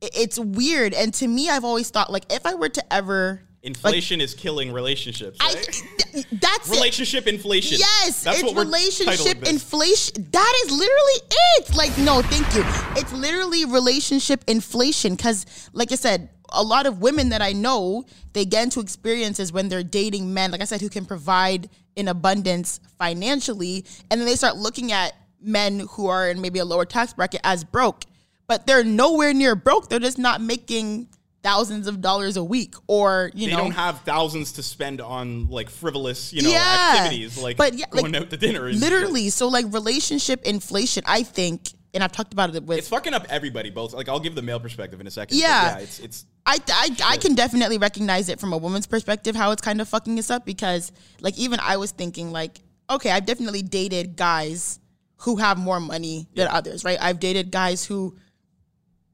it's 0.00 0.38
weird, 0.38 0.94
and 0.94 1.12
to 1.14 1.26
me, 1.26 1.48
I've 1.48 1.64
always 1.64 1.90
thought 1.90 2.12
like 2.12 2.24
if 2.30 2.46
I 2.46 2.54
were 2.54 2.68
to 2.68 2.92
ever 2.92 3.42
Inflation 3.62 4.20
is 4.20 4.34
killing 4.34 4.72
relationships. 4.72 5.38
Right? 5.42 5.82
th- 6.12 6.26
that's 6.32 6.68
it. 6.68 6.74
relationship 6.74 7.26
inflation. 7.26 7.78
Yes, 7.78 8.22
That's 8.22 8.38
it's 8.38 8.42
what 8.44 8.54
we're 8.54 8.62
relationship 8.62 9.46
inflation. 9.48 10.28
That 10.30 10.62
is 10.64 10.70
literally 10.70 11.20
it. 11.30 11.74
Like, 11.74 11.98
no, 11.98 12.22
thank 12.22 12.54
you. 12.54 12.62
It's 13.00 13.12
literally 13.12 13.64
relationship 13.64 14.44
inflation. 14.46 15.16
Because, 15.16 15.44
like 15.72 15.90
I 15.90 15.96
said, 15.96 16.30
a 16.50 16.62
lot 16.62 16.86
of 16.86 17.00
women 17.00 17.30
that 17.30 17.42
I 17.42 17.52
know, 17.52 18.04
they 18.32 18.44
get 18.44 18.62
into 18.62 18.78
experiences 18.78 19.52
when 19.52 19.68
they're 19.68 19.82
dating 19.82 20.32
men, 20.32 20.52
like 20.52 20.60
I 20.60 20.64
said, 20.64 20.80
who 20.80 20.88
can 20.88 21.04
provide 21.04 21.68
in 21.96 22.06
abundance 22.06 22.78
financially. 22.96 23.84
And 24.08 24.20
then 24.20 24.26
they 24.26 24.36
start 24.36 24.56
looking 24.56 24.92
at 24.92 25.14
men 25.40 25.80
who 25.90 26.06
are 26.08 26.28
in 26.30 26.40
maybe 26.40 26.58
a 26.58 26.64
lower 26.64 26.84
tax 26.84 27.12
bracket 27.12 27.40
as 27.44 27.64
broke. 27.64 28.04
But 28.46 28.66
they're 28.66 28.84
nowhere 28.84 29.34
near 29.34 29.54
broke. 29.54 29.88
They're 29.88 29.98
just 29.98 30.18
not 30.18 30.40
making 30.40 31.08
thousands 31.42 31.86
of 31.86 32.00
dollars 32.00 32.36
a 32.36 32.42
week 32.42 32.74
or, 32.88 33.30
you 33.34 33.46
They 33.46 33.52
know. 33.52 33.58
don't 33.58 33.70
have 33.72 34.00
thousands 34.00 34.52
to 34.52 34.62
spend 34.62 35.00
on 35.00 35.48
like 35.48 35.70
frivolous, 35.70 36.32
you 36.32 36.42
know, 36.42 36.50
Yeah. 36.50 36.94
activities 36.96 37.38
like 37.38 37.56
But 37.56 37.74
yeah, 37.74 37.86
like, 37.92 38.02
going 38.02 38.16
out 38.16 38.30
to 38.30 38.36
dinner. 38.36 38.72
Literally. 38.72 39.28
So 39.30 39.48
like 39.48 39.66
relationship 39.72 40.42
inflation, 40.44 41.04
I 41.06 41.22
think, 41.22 41.70
and 41.94 42.02
I've 42.02 42.10
talked 42.12 42.32
about 42.32 42.54
it 42.54 42.64
with 42.64 42.78
It's 42.78 42.88
fucking 42.88 43.14
up 43.14 43.26
everybody. 43.30 43.70
Both 43.70 43.92
like 43.92 44.08
I'll 44.08 44.18
give 44.20 44.34
the 44.34 44.42
male 44.42 44.58
perspective 44.60 45.00
in 45.00 45.06
a 45.06 45.10
second. 45.10 45.38
Yeah. 45.38 45.76
yeah. 45.76 45.78
It's 45.78 45.98
it's 46.00 46.24
I, 46.44 46.58
I, 46.70 46.96
I 47.04 47.16
can 47.18 47.34
definitely 47.34 47.78
recognize 47.78 48.28
it 48.28 48.40
from 48.40 48.52
a 48.52 48.58
woman's 48.58 48.86
perspective 48.86 49.36
how 49.36 49.50
it's 49.52 49.62
kind 49.62 49.80
of 49.80 49.88
fucking 49.88 50.18
us 50.18 50.30
up 50.30 50.44
because 50.44 50.90
like 51.20 51.38
even 51.38 51.60
I 51.62 51.76
was 51.76 51.90
thinking 51.92 52.32
like 52.32 52.60
okay 52.90 53.10
I've 53.10 53.26
definitely 53.26 53.62
dated 53.62 54.16
guys 54.16 54.80
who 55.18 55.36
have 55.36 55.58
more 55.58 55.80
money 55.80 56.26
than 56.34 56.48
others 56.48 56.84
right 56.84 56.98
I've 57.00 57.20
dated 57.20 57.50
guys 57.50 57.84
who 57.84 58.16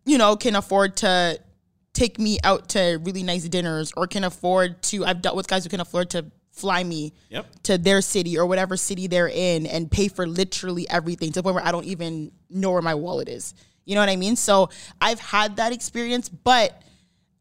you 0.04 0.18
know 0.18 0.36
can 0.36 0.54
afford 0.56 0.96
to 0.98 1.40
take 1.92 2.18
me 2.18 2.38
out 2.44 2.70
to 2.70 2.98
really 3.02 3.22
nice 3.22 3.44
dinners 3.48 3.92
or 3.96 4.06
can 4.06 4.24
afford 4.24 4.82
to 4.84 5.04
I've 5.04 5.22
dealt 5.22 5.36
with 5.36 5.46
guys 5.48 5.64
who 5.64 5.70
can 5.70 5.80
afford 5.80 6.10
to 6.10 6.26
fly 6.50 6.84
me 6.84 7.12
Yep. 7.30 7.46
to 7.64 7.78
their 7.78 8.00
city 8.00 8.38
or 8.38 8.46
whatever 8.46 8.76
city 8.76 9.06
they're 9.06 9.28
in 9.28 9.66
and 9.66 9.90
pay 9.90 10.08
for 10.08 10.26
literally 10.26 10.88
everything 10.88 11.30
to 11.32 11.40
the 11.40 11.42
point 11.42 11.54
where 11.56 11.64
I 11.66 11.72
don't 11.72 11.84
even 11.86 12.30
know 12.48 12.70
where 12.70 12.82
my 12.82 12.94
wallet 12.94 13.28
is. 13.28 13.54
You 13.84 13.94
know 13.96 14.00
what 14.00 14.08
I 14.08 14.16
mean? 14.16 14.36
So 14.36 14.70
I've 15.00 15.18
had 15.20 15.56
that 15.56 15.72
experience, 15.72 16.28
but 16.28 16.80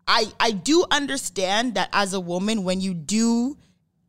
I 0.08 0.26
I 0.40 0.52
do 0.52 0.86
understand 0.90 1.76
that 1.76 1.90
as 1.94 2.14
a 2.14 2.20
woman 2.20 2.64
when 2.64 2.82
you 2.82 2.94
do 2.94 3.58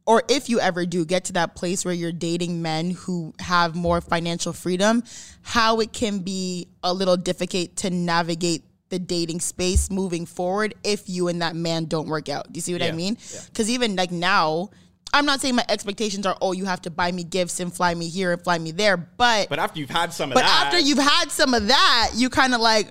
or 0.06 0.22
if 0.28 0.48
you 0.48 0.60
ever 0.60 0.84
do 0.86 1.04
get 1.04 1.24
to 1.26 1.32
that 1.34 1.54
place 1.54 1.84
where 1.84 1.94
you're 1.94 2.12
dating 2.12 2.62
men 2.62 2.90
who 2.90 3.34
have 3.38 3.74
more 3.74 4.00
financial 4.00 4.52
freedom, 4.52 5.02
how 5.42 5.80
it 5.80 5.92
can 5.92 6.18
be 6.18 6.68
a 6.82 6.92
little 6.92 7.16
difficult 7.16 7.76
to 7.76 7.90
navigate 7.90 8.64
the 8.90 8.98
dating 8.98 9.40
space 9.40 9.90
moving 9.90 10.26
forward 10.26 10.74
if 10.84 11.08
you 11.08 11.28
and 11.28 11.40
that 11.42 11.56
man 11.56 11.86
don't 11.86 12.06
work 12.06 12.28
out. 12.28 12.52
Do 12.52 12.58
you 12.58 12.60
see 12.60 12.72
what 12.74 12.82
I 12.82 12.92
mean? 12.92 13.16
Because 13.46 13.70
even 13.70 13.96
like 13.96 14.10
now, 14.12 14.70
I'm 15.12 15.26
not 15.26 15.40
saying 15.40 15.54
my 15.54 15.64
expectations 15.68 16.26
are, 16.26 16.36
oh, 16.40 16.52
you 16.52 16.64
have 16.64 16.82
to 16.82 16.90
buy 16.90 17.12
me 17.12 17.22
gifts 17.22 17.60
and 17.60 17.72
fly 17.72 17.94
me 17.94 18.08
here 18.08 18.32
and 18.32 18.42
fly 18.42 18.58
me 18.58 18.72
there, 18.72 18.96
but 18.96 19.48
but 19.48 19.60
after 19.60 19.78
you've 19.78 19.90
had 19.90 20.12
some 20.12 20.32
of 20.32 20.34
that. 20.34 20.42
but 20.42 20.48
that 20.48 20.66
after 20.66 20.78
you've 20.80 20.98
had 20.98 21.30
some 21.30 21.54
of 21.54 21.68
that, 21.68 22.10
you 22.14 22.28
kind 22.28 22.52
of 22.54 22.60
like, 22.60 22.86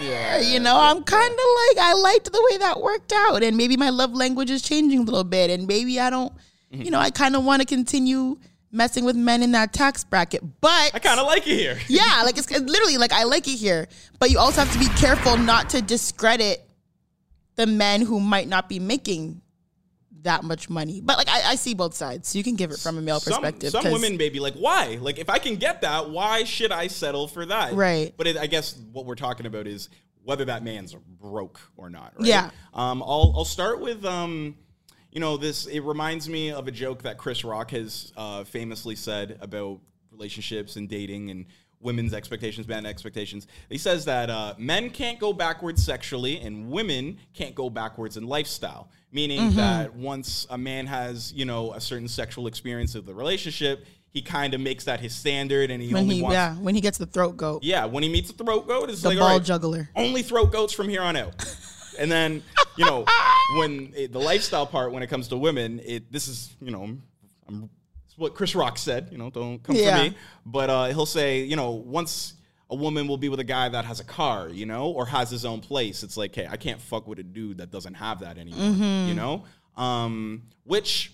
you 0.00 0.58
know, 0.58 0.76
I'm 0.76 1.04
kind 1.04 1.32
of 1.32 1.38
like, 1.38 1.78
I 1.78 1.94
liked 1.96 2.32
the 2.32 2.48
way 2.50 2.58
that 2.58 2.80
worked 2.80 3.12
out. 3.12 3.42
And 3.42 3.56
maybe 3.56 3.76
my 3.76 3.90
love 3.90 4.12
language 4.12 4.50
is 4.50 4.62
changing 4.62 5.00
a 5.00 5.02
little 5.02 5.22
bit. 5.24 5.50
And 5.50 5.68
maybe 5.68 6.00
I 6.00 6.10
don't, 6.10 6.32
you 6.70 6.90
know, 6.90 6.98
mm-hmm. 6.98 7.06
I 7.06 7.10
kind 7.10 7.36
of 7.36 7.44
want 7.44 7.62
to 7.62 7.66
continue 7.66 8.36
messing 8.72 9.04
with 9.04 9.14
men 9.14 9.42
in 9.42 9.52
that 9.52 9.72
tax 9.72 10.02
bracket. 10.02 10.42
But 10.60 10.90
I 10.92 10.98
kinda 10.98 11.22
like 11.22 11.46
it 11.46 11.56
here. 11.56 11.78
yeah, 11.88 12.22
like 12.24 12.36
it's, 12.36 12.50
it's 12.50 12.68
literally 12.68 12.98
like 12.98 13.12
I 13.12 13.24
like 13.24 13.46
it 13.46 13.56
here. 13.56 13.86
But 14.18 14.30
you 14.30 14.38
also 14.38 14.62
have 14.62 14.72
to 14.72 14.78
be 14.78 14.88
careful 14.98 15.36
not 15.36 15.70
to 15.70 15.80
discredit 15.80 16.68
the 17.54 17.66
men 17.66 18.02
who 18.02 18.18
might 18.18 18.48
not 18.48 18.68
be 18.68 18.80
making 18.80 19.40
that 20.24 20.42
much 20.42 20.68
money. 20.68 21.00
But 21.00 21.16
like 21.16 21.28
I, 21.28 21.52
I 21.52 21.54
see 21.54 21.74
both 21.74 21.94
sides. 21.94 22.28
So 22.28 22.38
you 22.38 22.44
can 22.44 22.56
give 22.56 22.70
it 22.70 22.78
from 22.78 22.98
a 22.98 23.00
male 23.00 23.20
some, 23.20 23.34
perspective. 23.34 23.70
Some 23.70 23.90
women 23.92 24.16
may 24.16 24.28
be 24.28 24.40
like, 24.40 24.54
why? 24.54 24.98
Like, 25.00 25.18
if 25.18 25.30
I 25.30 25.38
can 25.38 25.56
get 25.56 25.82
that, 25.82 26.10
why 26.10 26.44
should 26.44 26.72
I 26.72 26.88
settle 26.88 27.28
for 27.28 27.46
that? 27.46 27.74
Right. 27.74 28.12
But 28.16 28.26
it, 28.26 28.36
I 28.36 28.46
guess 28.46 28.76
what 28.92 29.06
we're 29.06 29.14
talking 29.14 29.46
about 29.46 29.66
is 29.66 29.88
whether 30.24 30.44
that 30.46 30.64
man's 30.64 30.94
broke 30.94 31.60
or 31.76 31.88
not. 31.88 32.14
Right? 32.16 32.26
Yeah. 32.26 32.50
Um, 32.72 33.02
I'll 33.02 33.32
I'll 33.36 33.44
start 33.44 33.80
with 33.80 34.04
um, 34.04 34.56
you 35.12 35.20
know, 35.20 35.36
this. 35.36 35.66
It 35.66 35.80
reminds 35.80 36.28
me 36.28 36.50
of 36.50 36.66
a 36.66 36.72
joke 36.72 37.02
that 37.02 37.18
Chris 37.18 37.44
Rock 37.44 37.70
has 37.70 38.12
uh, 38.16 38.44
famously 38.44 38.96
said 38.96 39.38
about 39.40 39.80
relationships 40.10 40.76
and 40.76 40.88
dating 40.88 41.30
and 41.30 41.46
women's 41.80 42.14
expectations, 42.14 42.66
men 42.66 42.86
expectations. 42.86 43.46
He 43.68 43.78
says 43.78 44.06
that 44.06 44.30
uh, 44.30 44.54
men 44.58 44.90
can't 44.90 45.20
go 45.20 45.32
backwards 45.32 45.84
sexually 45.84 46.40
and 46.40 46.70
women 46.70 47.18
can't 47.34 47.54
go 47.54 47.68
backwards 47.70 48.16
in 48.16 48.26
lifestyle. 48.26 48.90
Meaning 49.14 49.38
Mm-hmm. 49.40 49.56
that 49.56 49.94
once 49.94 50.46
a 50.50 50.58
man 50.58 50.86
has, 50.86 51.32
you 51.32 51.44
know, 51.44 51.72
a 51.72 51.80
certain 51.80 52.08
sexual 52.08 52.46
experience 52.48 52.94
of 52.96 53.06
the 53.06 53.14
relationship, 53.14 53.86
he 54.10 54.20
kind 54.22 54.52
of 54.54 54.60
makes 54.60 54.84
that 54.84 54.98
his 55.00 55.14
standard 55.14 55.70
and 55.70 55.80
he 55.82 55.92
when 55.94 56.02
only 56.02 56.16
he 56.16 56.22
wants 56.22 56.34
yeah 56.34 56.54
when 56.56 56.74
he 56.74 56.80
gets 56.80 56.98
the 56.98 57.06
throat 57.06 57.36
goat, 57.36 57.62
yeah, 57.62 57.84
when 57.84 58.02
he 58.02 58.08
meets 58.08 58.30
the 58.32 58.44
throat 58.44 58.66
goat, 58.68 58.90
it's 58.90 59.02
the 59.02 59.08
like 59.10 59.18
ball 59.18 59.28
all 59.28 59.38
right, 59.38 59.44
juggler. 59.44 59.88
only 59.96 60.22
throat 60.22 60.50
goats 60.52 60.72
from 60.72 60.88
here 60.88 61.02
on 61.02 61.14
out. 61.16 61.32
and 61.98 62.10
then 62.10 62.42
you 62.76 62.84
know 62.84 63.04
when 63.58 63.92
it, 63.96 64.12
the 64.12 64.18
lifestyle 64.20 64.66
part 64.66 64.90
when 64.92 65.02
it 65.04 65.08
comes 65.08 65.28
to 65.28 65.36
women, 65.36 65.80
it 65.84 66.10
this 66.12 66.26
is 66.28 66.52
you 66.60 66.70
know 66.72 66.82
I'm, 67.48 67.70
it's 68.06 68.16
what 68.18 68.34
Chris 68.34 68.54
Rock 68.56 68.78
said. 68.78 69.08
You 69.12 69.18
know, 69.18 69.30
don't 69.30 69.62
come 69.62 69.76
Yeah. 69.76 69.96
for 69.96 70.02
me. 70.10 70.16
But 70.46 70.70
uh, 70.70 70.86
he'll 70.86 71.06
say 71.06 71.42
you 71.44 71.54
know 71.56 71.70
once 71.70 72.34
a 72.74 72.76
woman 72.76 73.06
will 73.08 73.16
be 73.16 73.28
with 73.28 73.40
a 73.40 73.44
guy 73.44 73.68
that 73.68 73.84
has 73.84 74.00
a 74.00 74.04
car, 74.04 74.48
you 74.48 74.66
know, 74.66 74.90
or 74.90 75.06
has 75.06 75.30
his 75.30 75.44
own 75.44 75.60
place. 75.60 76.02
It's 76.02 76.16
like, 76.16 76.34
hey, 76.34 76.46
I 76.50 76.56
can't 76.56 76.80
fuck 76.80 77.06
with 77.06 77.18
a 77.18 77.22
dude 77.22 77.58
that 77.58 77.70
doesn't 77.70 77.94
have 77.94 78.20
that 78.20 78.36
anymore. 78.36 78.70
Mm-hmm. 78.70 79.08
You 79.08 79.14
know, 79.14 79.44
um, 79.76 80.42
which 80.64 81.12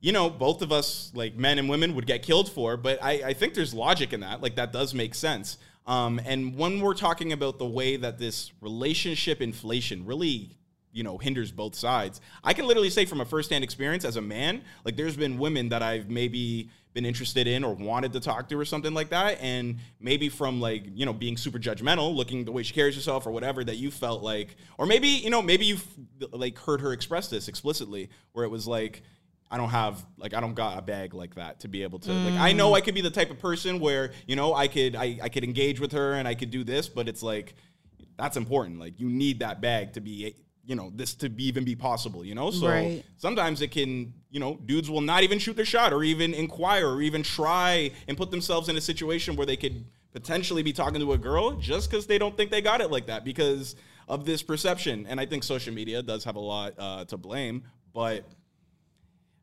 you 0.00 0.12
know, 0.12 0.30
both 0.30 0.62
of 0.62 0.70
us, 0.70 1.10
like 1.14 1.34
men 1.34 1.58
and 1.58 1.68
women, 1.68 1.94
would 1.96 2.06
get 2.06 2.22
killed 2.22 2.50
for. 2.50 2.76
But 2.76 3.02
I, 3.02 3.12
I 3.26 3.32
think 3.32 3.54
there's 3.54 3.74
logic 3.74 4.12
in 4.12 4.20
that. 4.20 4.40
Like, 4.40 4.54
that 4.56 4.72
does 4.72 4.94
make 4.94 5.14
sense. 5.14 5.58
Um, 5.86 6.20
and 6.24 6.56
when 6.56 6.80
we're 6.80 6.94
talking 6.94 7.32
about 7.32 7.58
the 7.58 7.66
way 7.66 7.96
that 7.96 8.18
this 8.18 8.52
relationship 8.60 9.40
inflation 9.40 10.04
really, 10.04 10.56
you 10.92 11.02
know, 11.02 11.18
hinders 11.18 11.50
both 11.50 11.74
sides, 11.74 12.20
I 12.44 12.52
can 12.52 12.66
literally 12.66 12.90
say 12.90 13.06
from 13.06 13.20
a 13.20 13.24
firsthand 13.24 13.64
experience 13.64 14.04
as 14.04 14.16
a 14.16 14.22
man, 14.22 14.62
like, 14.84 14.96
there's 14.96 15.16
been 15.16 15.38
women 15.38 15.70
that 15.70 15.82
I've 15.82 16.08
maybe 16.08 16.70
been 16.98 17.06
interested 17.06 17.46
in 17.46 17.62
or 17.62 17.74
wanted 17.74 18.12
to 18.12 18.18
talk 18.18 18.48
to 18.48 18.58
or 18.58 18.64
something 18.64 18.92
like 18.92 19.10
that. 19.10 19.38
And 19.40 19.78
maybe 20.00 20.28
from, 20.28 20.60
like, 20.60 20.82
you 20.94 21.06
know, 21.06 21.12
being 21.12 21.36
super 21.36 21.60
judgmental, 21.60 22.12
looking 22.12 22.44
the 22.44 22.50
way 22.50 22.64
she 22.64 22.74
carries 22.74 22.96
herself 22.96 23.24
or 23.24 23.30
whatever, 23.30 23.62
that 23.62 23.76
you 23.76 23.92
felt 23.92 24.20
like, 24.20 24.56
or 24.78 24.86
maybe, 24.86 25.06
you 25.06 25.30
know, 25.30 25.40
maybe 25.40 25.64
you've, 25.64 25.86
like, 26.32 26.58
heard 26.58 26.80
her 26.80 26.92
express 26.92 27.28
this 27.28 27.46
explicitly, 27.46 28.10
where 28.32 28.44
it 28.44 28.48
was 28.48 28.66
like, 28.66 29.02
I 29.48 29.56
don't 29.56 29.70
have 29.70 30.04
like 30.18 30.34
I 30.34 30.40
don't 30.40 30.52
got 30.52 30.78
a 30.78 30.82
bag 30.82 31.14
like 31.14 31.36
that 31.36 31.60
to 31.60 31.68
be 31.68 31.82
able 31.82 32.00
to 32.00 32.12
like 32.12 32.34
I 32.34 32.52
know 32.52 32.74
I 32.74 32.82
mm. 32.82 32.84
could 32.84 32.94
be 32.94 33.00
the 33.00 33.08
type 33.08 33.30
of 33.30 33.38
person 33.38 33.80
where 33.80 34.12
you 34.26 34.36
know 34.36 34.52
I 34.52 34.68
could 34.68 34.94
I, 34.94 35.18
I 35.22 35.30
could 35.30 35.42
engage 35.42 35.80
with 35.80 35.92
her 35.92 36.12
and 36.12 36.28
I 36.28 36.34
could 36.34 36.50
do 36.50 36.64
this 36.64 36.86
but 36.86 37.08
it's 37.08 37.22
like 37.22 37.54
that's 38.18 38.36
important 38.36 38.78
like 38.78 39.00
you 39.00 39.08
need 39.08 39.38
that 39.38 39.62
bag 39.62 39.94
to 39.94 40.02
be 40.02 40.34
you 40.68 40.76
know 40.76 40.92
this 40.94 41.14
to 41.14 41.30
be 41.30 41.46
even 41.46 41.64
be 41.64 41.74
possible 41.74 42.24
you 42.24 42.34
know 42.34 42.50
so 42.50 42.68
Right. 42.68 43.02
sometimes 43.16 43.62
it 43.62 43.70
can 43.70 44.12
you 44.30 44.38
know 44.38 44.56
dudes 44.66 44.90
will 44.90 45.00
not 45.00 45.22
even 45.22 45.38
shoot 45.38 45.56
their 45.56 45.64
shot 45.64 45.92
or 45.94 46.04
even 46.04 46.34
inquire 46.34 46.86
or 46.86 47.00
even 47.00 47.22
try 47.22 47.90
and 48.06 48.16
put 48.16 48.30
themselves 48.30 48.68
in 48.68 48.76
a 48.76 48.80
situation 48.80 49.34
where 49.34 49.46
they 49.46 49.56
could 49.56 49.86
potentially 50.12 50.62
be 50.62 50.72
talking 50.72 51.00
to 51.00 51.12
a 51.14 51.18
girl 51.18 51.52
just 51.52 51.90
because 51.90 52.06
they 52.06 52.18
don't 52.18 52.36
think 52.36 52.50
they 52.50 52.60
got 52.60 52.80
it 52.82 52.90
like 52.90 53.06
that 53.06 53.24
because 53.24 53.76
of 54.08 54.26
this 54.26 54.42
perception 54.42 55.06
and 55.08 55.18
I 55.18 55.24
think 55.26 55.42
social 55.42 55.72
media 55.72 56.02
does 56.02 56.22
have 56.24 56.36
a 56.36 56.40
lot 56.40 56.74
uh, 56.78 57.04
to 57.06 57.16
blame 57.16 57.64
but 57.94 58.24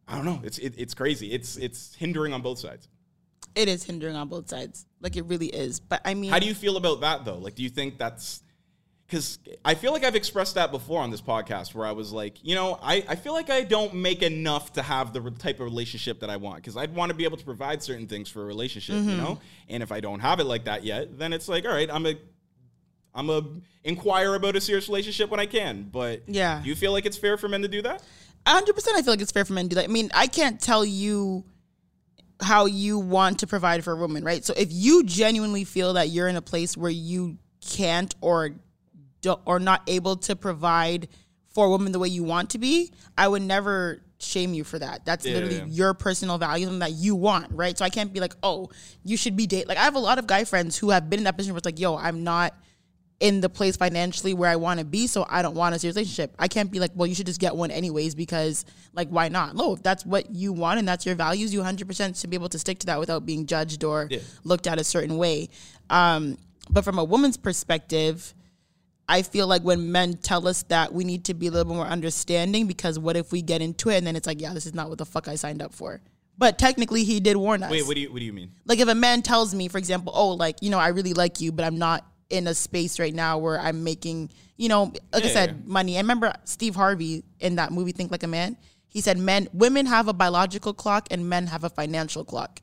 I 0.08 0.16
don't 0.16 0.26
know. 0.26 0.40
It's 0.44 0.60
it, 0.60 0.76
it's 0.78 0.94
crazy. 0.94 1.32
It's 1.32 1.58
it's 1.58 1.96
hindering 1.96 2.32
on 2.32 2.44
both 2.44 2.60
sides. 2.60 2.88
It 3.56 3.68
is 3.68 3.84
hindering 3.84 4.16
on 4.16 4.28
both 4.28 4.48
sides. 4.48 4.86
Like 5.02 5.16
it 5.16 5.24
really 5.26 5.48
is. 5.48 5.80
But 5.80 6.02
I 6.06 6.14
mean, 6.14 6.30
How 6.30 6.38
do 6.38 6.46
you 6.46 6.54
feel 6.54 6.78
about 6.78 7.02
that 7.02 7.26
though? 7.26 7.40
Like, 7.40 7.56
do 7.56 7.64
you 7.64 7.70
think 7.70 7.98
that's 7.98 8.44
because 9.08 9.38
I 9.64 9.76
feel 9.76 9.92
like 9.92 10.04
I've 10.04 10.16
expressed 10.16 10.56
that 10.56 10.72
before 10.72 11.02
on 11.02 11.12
this 11.12 11.22
podcast 11.22 11.76
where 11.76 11.86
I 11.86 11.92
was 11.92 12.12
like, 12.12 12.44
you 12.44 12.56
know, 12.56 12.80
I, 12.82 13.04
I 13.08 13.16
feel 13.16 13.34
like 13.34 13.50
I 13.52 13.64
don't 13.64 13.94
make 13.94 14.24
enough 14.24 14.74
to 14.74 14.82
have 14.82 15.14
the 15.14 15.22
type 15.32 15.60
of 15.60 15.66
relationship 15.66 16.22
that 16.22 16.30
I 16.30 16.38
want 16.38 16.58
because 16.58 16.76
I'd 16.76 16.96
want 16.96 17.12
to 17.12 17.16
be 17.16 17.24
able 17.24 17.38
to 17.38 17.46
provide 17.46 17.84
certain 17.84 18.08
things 18.08 18.30
for 18.30 18.42
a 18.42 18.46
relationship, 18.46 18.96
you 18.96 19.16
know? 19.16 19.36
Mm-hmm. 19.36 19.44
And 19.70 19.84
if 19.84 19.92
I 19.92 20.00
don't 20.00 20.22
have 20.22 20.40
it 20.40 20.46
like 20.46 20.66
that 20.66 20.84
yet, 20.84 21.20
then 21.20 21.34
it's 21.34 21.48
like, 21.48 21.66
all 21.66 21.72
right, 21.72 21.90
I'm 21.92 22.06
a 22.06 22.16
I'm 23.14 23.30
a 23.30 23.44
inquire 23.84 24.36
about 24.36 24.56
a 24.56 24.62
serious 24.62 24.90
relationship 24.90 25.30
when 25.30 25.40
I 25.40 25.46
can. 25.46 25.88
But 25.92 26.24
Yeah. 26.28 26.62
do 26.64 26.68
you 26.68 26.76
feel 26.76 26.92
like 26.92 27.06
it's 27.06 27.18
fair 27.18 27.38
for 27.38 27.48
men 27.48 27.62
to 27.62 27.68
do 27.68 27.82
that? 27.84 28.02
hundred 28.48 28.74
percent. 28.74 28.98
I 28.98 29.02
feel 29.02 29.14
like 29.14 29.22
it's 29.22 29.32
fair 29.32 29.46
for 29.46 29.54
men 29.54 29.66
to 29.66 29.70
do 29.70 29.76
that. 29.76 29.86
I 29.86 29.88
mean, 29.88 30.10
I 30.14 30.28
can't 30.28 30.60
tell 30.60 30.84
you 30.84 31.46
how 32.42 32.66
you 32.66 33.00
want 33.00 33.40
to 33.40 33.48
provide 33.48 33.84
for 33.84 33.94
a 33.94 33.96
woman, 33.96 34.24
right? 34.24 34.44
So 34.44 34.54
if 34.58 34.68
you 34.72 35.04
genuinely 35.04 35.64
feel 35.64 35.94
that 35.94 36.10
you're 36.10 36.28
in 36.28 36.36
a 36.36 36.42
place 36.42 36.76
where 36.76 36.92
you 36.92 37.38
can't 37.66 38.14
or 38.22 38.52
don't, 39.26 39.42
or 39.46 39.60
not 39.60 39.82
able 39.88 40.16
to 40.18 40.36
provide 40.36 41.08
for 41.54 41.66
a 41.66 41.70
woman 41.70 41.92
the 41.92 42.00
way 42.00 42.08
you 42.08 42.24
want 42.24 42.50
to 42.52 42.58
be, 42.58 42.92
I 43.18 43.28
would 43.28 43.42
never 43.42 44.02
shame 44.20 44.54
you 44.54 44.64
for 44.64 44.78
that. 44.80 45.06
That's 45.06 45.26
Yeah, 45.26 45.34
literally 45.36 45.58
yeah. 45.58 45.66
your 45.68 45.94
personal 45.94 46.38
value 46.38 46.68
and 46.68 46.82
that 46.82 46.94
you 46.94 47.16
want, 47.16 47.48
right? 47.52 47.78
So 47.78 47.86
I 47.86 47.90
can't 47.90 48.12
be 48.14 48.20
like, 48.20 48.34
oh, 48.44 48.70
you 49.04 49.18
should 49.18 49.36
be 49.36 49.48
date. 49.48 49.68
Like 49.68 49.78
I 49.78 49.84
have 49.84 49.96
a 49.96 50.00
lot 50.00 50.20
of 50.20 50.28
guy 50.28 50.44
friends 50.44 50.78
who 50.78 50.90
have 50.90 51.10
been 51.10 51.20
in 51.20 51.24
that 51.26 51.38
position 51.38 51.54
where 51.54 51.60
it's 51.60 51.66
like, 51.66 51.80
yo, 51.80 51.96
I'm 51.98 52.24
not 52.24 52.54
in 53.22 53.40
the 53.40 53.48
place 53.48 53.78
financially 53.78 54.34
where 54.34 54.50
I 54.50 54.58
want 54.58 54.80
to 54.80 54.86
be, 54.86 55.08
so 55.08 55.26
I 55.30 55.42
don't 55.42 55.56
want 55.56 55.74
a 55.74 55.80
serious 55.80 55.96
relationship. 55.96 56.36
I 56.38 56.50
can't 56.50 56.70
be 56.70 56.80
like, 56.82 56.92
well, 56.96 57.08
you 57.08 57.16
should 57.16 57.26
just 57.26 57.40
get 57.40 57.56
one 57.56 57.72
anyways 57.72 58.14
because, 58.14 58.66
like, 58.94 59.08
why 59.08 59.30
not? 59.30 59.56
No, 59.56 59.74
if 59.74 59.82
that's 59.82 60.06
what 60.06 60.30
you 60.36 60.52
want 60.52 60.80
and 60.80 60.88
that's 60.88 61.06
your 61.06 61.16
values, 61.16 61.54
you 61.54 61.62
100% 61.62 62.20
should 62.20 62.30
be 62.30 62.36
able 62.36 62.50
to 62.50 62.60
stick 62.60 62.80
to 62.80 62.86
that 62.88 63.00
without 63.00 63.26
being 63.26 63.46
judged 63.46 63.86
or 63.86 64.10
looked 64.44 64.68
at 64.68 64.80
a 64.82 64.84
certain 64.84 65.16
way. 65.18 65.48
Um, 65.90 66.38
but 66.70 66.84
from 66.84 67.00
a 67.00 67.04
woman's 67.06 67.38
perspective, 67.38 68.34
I 69.08 69.22
feel 69.22 69.46
like 69.48 69.62
when 69.62 69.92
men 69.92 70.18
tell 70.18 70.48
us 70.48 70.64
that 70.64 70.94
we 70.94 71.04
need 71.04 71.26
to 71.26 71.34
be 71.34 71.48
a 71.48 71.52
little 71.52 71.66
bit 71.72 71.76
more 71.76 71.86
understanding 71.86 72.66
because 72.68 72.98
what 72.98 73.16
if 73.16 73.32
we 73.32 73.42
get 73.42 73.62
into 73.62 73.90
it 73.90 73.98
and 73.98 74.08
then 74.08 74.16
it's 74.16 74.26
like, 74.26 74.42
yeah, 74.42 74.54
this 74.54 74.66
is 74.66 74.74
not 74.74 74.90
what 74.90 74.98
the 74.98 75.06
fuck 75.06 75.28
I 75.28 75.36
signed 75.36 75.62
up 75.62 75.74
for. 75.74 76.02
But 76.38 76.58
technically, 76.58 77.04
he 77.04 77.20
did 77.20 77.38
warn 77.38 77.64
us. 77.64 77.72
Wait, 77.72 77.86
what 77.86 77.96
do 77.96 78.02
you 78.02 78.12
what 78.12 78.20
do 78.20 78.26
you 78.26 78.34
mean? 78.34 78.52
like 78.66 78.80
if 78.80 78.88
a 78.90 78.96
man 78.96 79.22
tells 79.22 79.54
me, 79.56 79.68
for 79.70 79.78
example, 79.78 80.12
oh, 80.16 80.32
like 80.32 80.58
you 80.62 80.70
know, 80.70 80.80
I 80.80 80.90
really 80.90 81.14
like 81.14 81.40
you, 81.40 81.52
but 81.52 81.64
I'm 81.66 81.78
not 81.78 82.06
in 82.30 82.48
a 82.48 82.54
space 82.56 83.00
right 83.00 83.14
now 83.14 83.38
where 83.38 83.60
I'm 83.60 83.84
making, 83.84 84.32
you 84.58 84.68
know, 84.68 84.92
like 85.14 85.24
I 85.24 85.28
Yeah, 85.28 85.34
said, 85.34 85.50
yeah. 85.52 85.56
money. 85.66 85.96
I 85.98 86.02
remember 86.02 86.34
Steve 86.44 86.76
Harvey 86.76 87.24
in 87.40 87.56
that 87.56 87.72
movie 87.72 87.92
Think 87.94 88.12
Like 88.12 88.24
a 88.24 88.28
Man. 88.28 88.58
He 88.88 89.00
said 89.02 89.18
men, 89.18 89.48
women 89.54 89.86
have 89.86 90.08
a 90.08 90.14
biological 90.14 90.74
clock 90.74 91.08
and 91.12 91.30
men 91.30 91.48
have 91.48 91.64
a 91.64 91.70
financial 91.70 92.24
clock. 92.26 92.62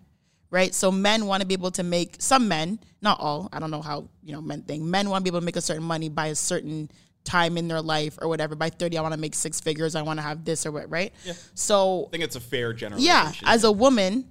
Right, 0.53 0.75
so 0.75 0.93
men 0.93 1.25
want 1.25 1.41
to 1.41 1.47
be 1.47 1.55
able 1.55 1.71
to 1.73 1.83
make 1.83 2.17
some 2.19 2.47
men, 2.47 2.79
not 3.01 3.19
all. 3.19 3.49
I 3.55 3.59
don't 3.59 3.71
know 3.71 3.81
how 3.81 4.11
you 4.23 4.33
know 4.33 4.43
men 4.43 4.63
think. 4.63 4.83
Men 4.83 5.09
want 5.09 5.23
to 5.23 5.25
be 5.25 5.35
able 5.35 5.41
to 5.41 5.47
make 5.47 5.57
a 5.57 5.63
certain 5.63 5.83
money 5.83 6.11
by 6.11 6.27
a 6.27 6.35
certain 6.35 6.91
time 7.25 7.57
in 7.57 7.69
their 7.69 7.81
life 7.81 8.19
or 8.21 8.29
whatever. 8.29 8.55
By 8.55 8.69
thirty, 8.69 8.99
I 8.99 9.01
want 9.01 9.15
to 9.15 9.21
make 9.21 9.35
six 9.35 9.63
figures. 9.63 9.95
I 9.95 10.03
want 10.03 10.19
to 10.19 10.23
have 10.23 10.45
this 10.45 10.67
or 10.67 10.73
what. 10.73 10.91
Right. 10.91 11.15
Yeah. 11.25 11.33
So 11.55 12.05
I 12.09 12.11
think 12.11 12.25
it's 12.25 12.37
a 12.37 12.41
fair 12.41 12.75
generalization. 12.75 13.35
yeah, 13.45 13.51
as 13.51 13.65
a 13.65 13.73
woman, 13.73 14.29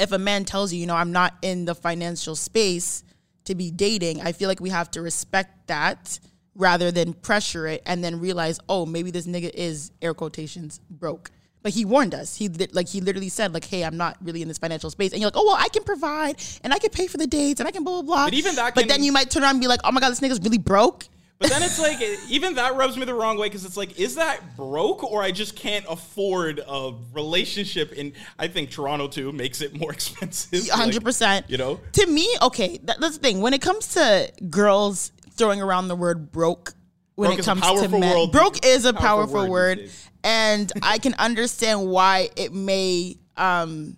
if 0.00 0.10
a 0.10 0.18
man 0.18 0.44
tells 0.44 0.72
you, 0.72 0.80
you 0.80 0.86
know, 0.88 0.96
I'm 0.96 1.12
not 1.12 1.34
in 1.42 1.64
the 1.64 1.76
financial 1.76 2.34
space 2.34 3.04
to 3.44 3.54
be 3.54 3.70
dating, 3.70 4.22
I 4.22 4.32
feel 4.32 4.48
like 4.48 4.60
we 4.60 4.70
have 4.70 4.90
to 4.92 5.00
respect 5.02 5.68
that 5.68 6.18
rather 6.56 6.90
than 6.90 7.12
pressure 7.12 7.66
it 7.68 7.82
and 7.86 8.02
then 8.02 8.18
realize, 8.18 8.58
oh, 8.68 8.84
maybe 8.84 9.10
this 9.10 9.26
nigga 9.26 9.50
is 9.54 9.92
air 10.02 10.14
quotations 10.14 10.80
broke. 10.90 11.30
But 11.62 11.72
he 11.72 11.84
warned 11.84 12.14
us. 12.14 12.36
He 12.36 12.48
li- 12.48 12.68
like 12.72 12.88
he 12.88 13.00
literally 13.00 13.28
said 13.28 13.52
like, 13.52 13.64
"Hey, 13.66 13.84
I'm 13.84 13.96
not 13.96 14.16
really 14.22 14.40
in 14.42 14.48
this 14.48 14.58
financial 14.58 14.90
space." 14.90 15.12
And 15.12 15.20
you're 15.20 15.26
like, 15.28 15.36
"Oh 15.36 15.44
well, 15.46 15.56
I 15.58 15.68
can 15.68 15.82
provide 15.84 16.42
and 16.64 16.72
I 16.72 16.78
can 16.78 16.90
pay 16.90 17.06
for 17.06 17.18
the 17.18 17.26
dates 17.26 17.60
and 17.60 17.68
I 17.68 17.70
can 17.70 17.84
blah 17.84 18.00
blah 18.00 18.02
blah." 18.02 18.24
But 18.26 18.34
even 18.34 18.54
that 18.56 18.74
But 18.74 18.82
can- 18.82 18.88
then 18.88 19.02
you 19.04 19.12
might 19.12 19.30
turn 19.30 19.42
around 19.42 19.52
and 19.56 19.60
be 19.60 19.66
like, 19.68 19.80
"Oh 19.84 19.92
my 19.92 20.00
god, 20.00 20.10
this 20.10 20.20
nigga's 20.20 20.40
really 20.40 20.58
broke." 20.58 21.06
But 21.38 21.48
then 21.50 21.62
it's 21.62 21.78
like 21.78 21.98
even 22.30 22.54
that 22.56 22.76
rubs 22.76 22.96
me 22.98 23.04
the 23.06 23.14
wrong 23.14 23.38
way 23.38 23.46
because 23.48 23.64
it's 23.64 23.76
like, 23.76 23.98
is 23.98 24.16
that 24.16 24.56
broke 24.56 25.02
or 25.02 25.22
I 25.22 25.30
just 25.30 25.56
can't 25.56 25.86
afford 25.88 26.60
a 26.66 26.92
relationship? 27.14 27.94
And 27.96 28.12
I 28.38 28.48
think 28.48 28.70
Toronto 28.70 29.08
too 29.08 29.32
makes 29.32 29.60
it 29.62 29.74
more 29.78 29.90
expensive. 29.98 30.60
like, 30.68 30.70
hundred 30.70 31.02
percent. 31.04 31.48
You 31.48 31.56
know, 31.58 31.80
to 31.92 32.06
me, 32.06 32.28
okay, 32.42 32.78
that, 32.84 33.00
that's 33.00 33.16
the 33.16 33.22
thing. 33.22 33.40
When 33.40 33.54
it 33.54 33.62
comes 33.62 33.94
to 33.94 34.30
girls 34.50 35.12
throwing 35.30 35.62
around 35.62 35.88
the 35.88 35.96
word 35.96 36.30
broke, 36.30 36.74
when 37.20 37.28
Broke 37.30 37.38
it 37.40 37.44
comes 37.44 37.60
to 37.82 37.88
men, 37.88 38.16
word- 38.16 38.32
broke 38.32 38.64
is 38.64 38.86
a 38.86 38.94
powerful 38.94 39.34
powerful, 39.34 39.50
word 39.50 39.78
word, 39.78 39.90
and 40.24 40.72
I 40.82 40.96
can 40.96 41.14
understand 41.18 41.86
why 41.86 42.30
it 42.34 42.54
may 42.54 43.18
um, 43.36 43.96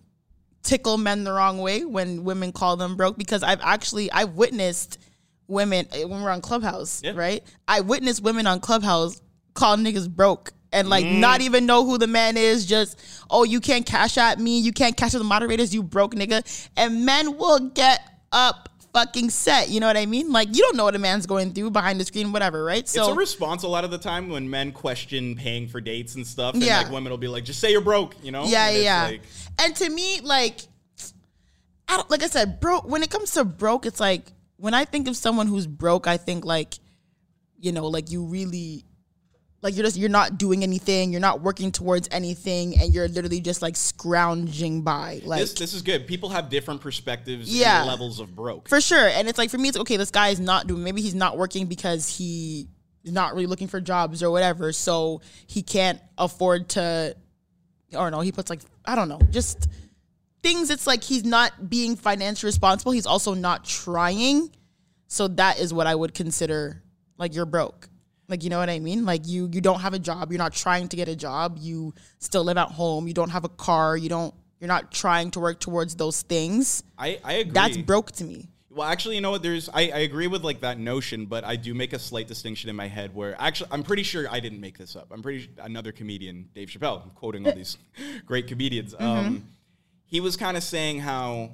tickle 0.64 0.98
men 0.98 1.22
the 1.22 1.32
wrong 1.32 1.58
way 1.58 1.84
when 1.84 2.24
women 2.24 2.50
call 2.50 2.76
them 2.76 2.96
broke 2.96 3.16
because 3.16 3.42
I've 3.44 3.60
actually 3.62 4.10
I've 4.10 4.32
witnessed 4.34 4.98
women 5.46 5.86
eh, 5.92 6.02
when 6.04 6.22
we're 6.22 6.30
on 6.30 6.40
Clubhouse, 6.40 7.00
Yeah. 7.04 7.12
right? 7.14 7.44
I 7.68 7.80
witnessed 7.80 8.22
women 8.24 8.46
on 8.48 8.58
Clubhouse 8.58 9.20
call 9.54 9.76
niggas 9.76 10.08
broke 10.08 10.52
and 10.72 10.88
like 10.88 11.04
Mm. 11.04 11.20
not 11.20 11.40
even 11.42 11.64
know 11.64 11.84
who 11.84 11.98
the 11.98 12.06
man 12.08 12.36
is. 12.36 12.66
Just 12.66 12.98
oh, 13.30 13.44
you 13.44 13.60
can't 13.60 13.86
cash 13.86 14.18
at 14.18 14.40
me, 14.40 14.58
you 14.58 14.72
can't 14.72 14.96
cash 14.96 15.14
at 15.14 15.18
the 15.18 15.24
moderators, 15.24 15.72
you 15.72 15.84
broke 15.84 16.14
nigga, 16.16 16.42
and 16.76 17.04
men 17.06 17.36
will 17.38 17.60
get 17.60 18.00
up 18.32 18.68
fucking 18.92 19.30
set. 19.30 19.68
You 19.70 19.80
know 19.80 19.86
what 19.86 19.96
I 19.96 20.06
mean? 20.06 20.30
Like 20.32 20.48
you 20.54 20.62
don't 20.62 20.76
know 20.76 20.84
what 20.84 20.94
a 20.94 20.98
man's 20.98 21.26
going 21.26 21.52
through 21.52 21.70
behind 21.70 21.98
the 22.00 22.04
screen, 22.04 22.32
whatever, 22.32 22.62
right? 22.64 22.80
it's 22.80 22.96
a 22.96 23.14
response 23.14 23.62
a 23.62 23.68
lot 23.68 23.84
of 23.84 23.90
the 23.90 23.98
time 23.98 24.28
when 24.28 24.48
men 24.50 24.72
question 24.72 25.34
paying 25.36 25.66
for 25.68 25.80
dates 25.80 26.14
and 26.14 26.26
stuff. 26.26 26.54
And 26.54 26.62
Yeah. 26.62 26.78
like 26.82 26.90
women 26.90 27.10
will 27.10 27.18
be 27.18 27.28
like, 27.28 27.44
just 27.44 27.60
say 27.60 27.70
you're 27.72 27.80
broke, 27.80 28.14
you 28.22 28.30
know? 28.32 28.44
Yeah, 28.44 28.68
And 28.68 28.82
yeah. 28.82 29.04
like- 29.04 29.22
and 29.58 29.76
to 29.76 29.88
me, 29.90 30.20
like, 30.22 30.60
I 31.88 31.96
don't, 31.96 32.10
like 32.10 32.22
I 32.22 32.26
said, 32.28 32.60
broke. 32.60 32.88
When 32.88 33.02
it 33.02 33.10
comes 33.10 33.32
to 33.32 33.44
broke, 33.44 33.86
it's 33.86 34.00
like 34.00 34.32
when 34.56 34.72
I 34.74 34.84
think 34.84 35.08
of 35.08 35.16
someone 35.16 35.46
who's 35.46 35.66
broke, 35.66 36.06
I 36.06 36.16
think 36.16 36.44
like, 36.44 36.74
you 37.58 37.72
know, 37.72 37.86
like 37.86 38.10
you 38.10 38.24
really, 38.24 38.84
like 39.62 39.76
you're 39.76 39.84
just 39.84 39.96
you're 39.96 40.08
not 40.08 40.38
doing 40.38 40.62
anything, 40.62 41.12
you're 41.12 41.20
not 41.20 41.40
working 41.40 41.70
towards 41.72 42.08
anything, 42.10 42.76
and 42.78 42.92
you're 42.92 43.08
literally 43.08 43.40
just 43.40 43.62
like 43.62 43.76
scrounging 43.76 44.82
by, 44.82 45.20
like. 45.24 45.40
this, 45.40 45.54
this 45.54 45.72
is 45.72 45.82
good. 45.82 46.06
People 46.06 46.28
have 46.30 46.48
different 46.48 46.80
perspectives 46.80 47.48
Yeah. 47.48 47.80
and 47.80 47.88
levels 47.88 48.18
of 48.20 48.34
broke. 48.34 48.68
for 48.68 48.80
sure. 48.80 49.08
And 49.08 49.28
it's 49.28 49.38
like 49.38 49.50
for 49.50 49.58
me, 49.58 49.68
it's 49.68 49.78
okay. 49.78 49.96
This 49.96 50.10
guy 50.10 50.28
is 50.28 50.40
not 50.40 50.66
doing. 50.66 50.82
Maybe 50.82 51.00
he's 51.00 51.14
not 51.14 51.38
working 51.38 51.66
because 51.66 52.08
he 52.08 52.68
is 53.04 53.12
not 53.12 53.34
really 53.34 53.46
looking 53.46 53.68
for 53.68 53.80
jobs 53.80 54.22
or 54.22 54.30
whatever. 54.30 54.72
So 54.72 55.20
he 55.46 55.62
can't 55.62 56.00
afford 56.18 56.68
to. 56.70 57.16
Or 57.94 58.10
no, 58.10 58.20
he 58.20 58.32
puts 58.32 58.50
like 58.50 58.60
I 58.84 58.94
don't 58.96 59.08
know, 59.08 59.20
just 59.30 59.68
things. 60.42 60.70
It's 60.70 60.86
like 60.88 61.04
he's 61.04 61.24
not 61.24 61.70
being 61.70 61.94
financially 61.94 62.48
responsible. 62.48 62.92
He's 62.92 63.06
also 63.06 63.34
not 63.34 63.64
trying. 63.64 64.50
So 65.06 65.28
that 65.28 65.60
is 65.60 65.72
what 65.72 65.86
I 65.86 65.94
would 65.94 66.14
consider 66.14 66.82
like 67.18 67.34
you're 67.34 67.46
broke. 67.46 67.88
Like 68.28 68.44
you 68.44 68.50
know 68.50 68.58
what 68.58 68.70
I 68.70 68.78
mean? 68.78 69.04
Like 69.04 69.26
you 69.26 69.48
you 69.52 69.60
don't 69.60 69.80
have 69.80 69.94
a 69.94 69.98
job. 69.98 70.30
You're 70.32 70.38
not 70.38 70.52
trying 70.52 70.88
to 70.88 70.96
get 70.96 71.08
a 71.08 71.16
job. 71.16 71.58
You 71.60 71.94
still 72.18 72.44
live 72.44 72.56
at 72.56 72.68
home. 72.68 73.06
You 73.06 73.14
don't 73.14 73.30
have 73.30 73.44
a 73.44 73.48
car. 73.48 73.96
You 73.96 74.08
don't. 74.08 74.34
You're 74.60 74.68
not 74.68 74.92
trying 74.92 75.32
to 75.32 75.40
work 75.40 75.58
towards 75.58 75.96
those 75.96 76.22
things. 76.22 76.84
I, 76.96 77.18
I 77.24 77.32
agree. 77.34 77.52
That's 77.52 77.76
broke 77.78 78.12
to 78.12 78.24
me. 78.24 78.48
Well, 78.74 78.88
actually, 78.88 79.16
you 79.16 79.20
know 79.20 79.32
what? 79.32 79.42
There's 79.42 79.68
I, 79.68 79.80
I 79.82 79.98
agree 79.98 80.28
with 80.28 80.44
like 80.44 80.60
that 80.60 80.78
notion, 80.78 81.26
but 81.26 81.44
I 81.44 81.56
do 81.56 81.74
make 81.74 81.92
a 81.92 81.98
slight 81.98 82.26
distinction 82.26 82.70
in 82.70 82.76
my 82.76 82.88
head 82.88 83.14
where 83.14 83.36
actually 83.38 83.68
I'm 83.70 83.82
pretty 83.82 84.02
sure 84.02 84.26
I 84.30 84.40
didn't 84.40 84.60
make 84.60 84.78
this 84.78 84.96
up. 84.96 85.08
I'm 85.10 85.20
pretty 85.20 85.50
another 85.58 85.92
comedian, 85.92 86.48
Dave 86.54 86.68
Chappelle. 86.68 87.02
I'm 87.02 87.10
quoting 87.10 87.46
all 87.46 87.52
these 87.52 87.76
great 88.26 88.46
comedians. 88.46 88.94
Um, 88.98 89.48
he 90.06 90.20
was 90.20 90.36
kind 90.36 90.56
of 90.56 90.62
saying 90.62 91.00
how 91.00 91.50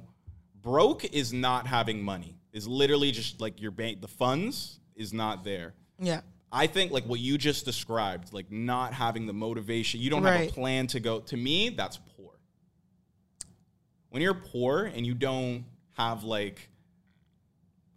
broke 0.61 1.03
is 1.05 1.33
not 1.33 1.67
having 1.67 2.01
money. 2.01 2.35
Is 2.53 2.67
literally 2.67 3.11
just 3.11 3.41
like 3.41 3.61
your 3.61 3.71
bank. 3.71 4.01
The 4.01 4.07
funds 4.07 4.79
is 4.95 5.13
not 5.13 5.43
there. 5.43 5.73
Yeah. 5.99 6.21
I 6.51 6.67
think 6.67 6.91
like 6.91 7.05
what 7.05 7.19
you 7.19 7.37
just 7.37 7.65
described, 7.65 8.33
like 8.33 8.51
not 8.51 8.93
having 8.93 9.27
the 9.27 9.33
motivation, 9.33 10.01
you 10.01 10.09
don't 10.09 10.23
have 10.23 10.41
a 10.41 10.47
plan 10.47 10.87
to 10.87 10.99
go. 10.99 11.19
To 11.19 11.37
me, 11.37 11.69
that's 11.69 11.99
poor. 12.17 12.31
When 14.09 14.21
you're 14.21 14.33
poor 14.33 14.85
and 14.85 15.05
you 15.05 15.13
don't 15.13 15.65
have 15.97 16.23
like 16.23 16.69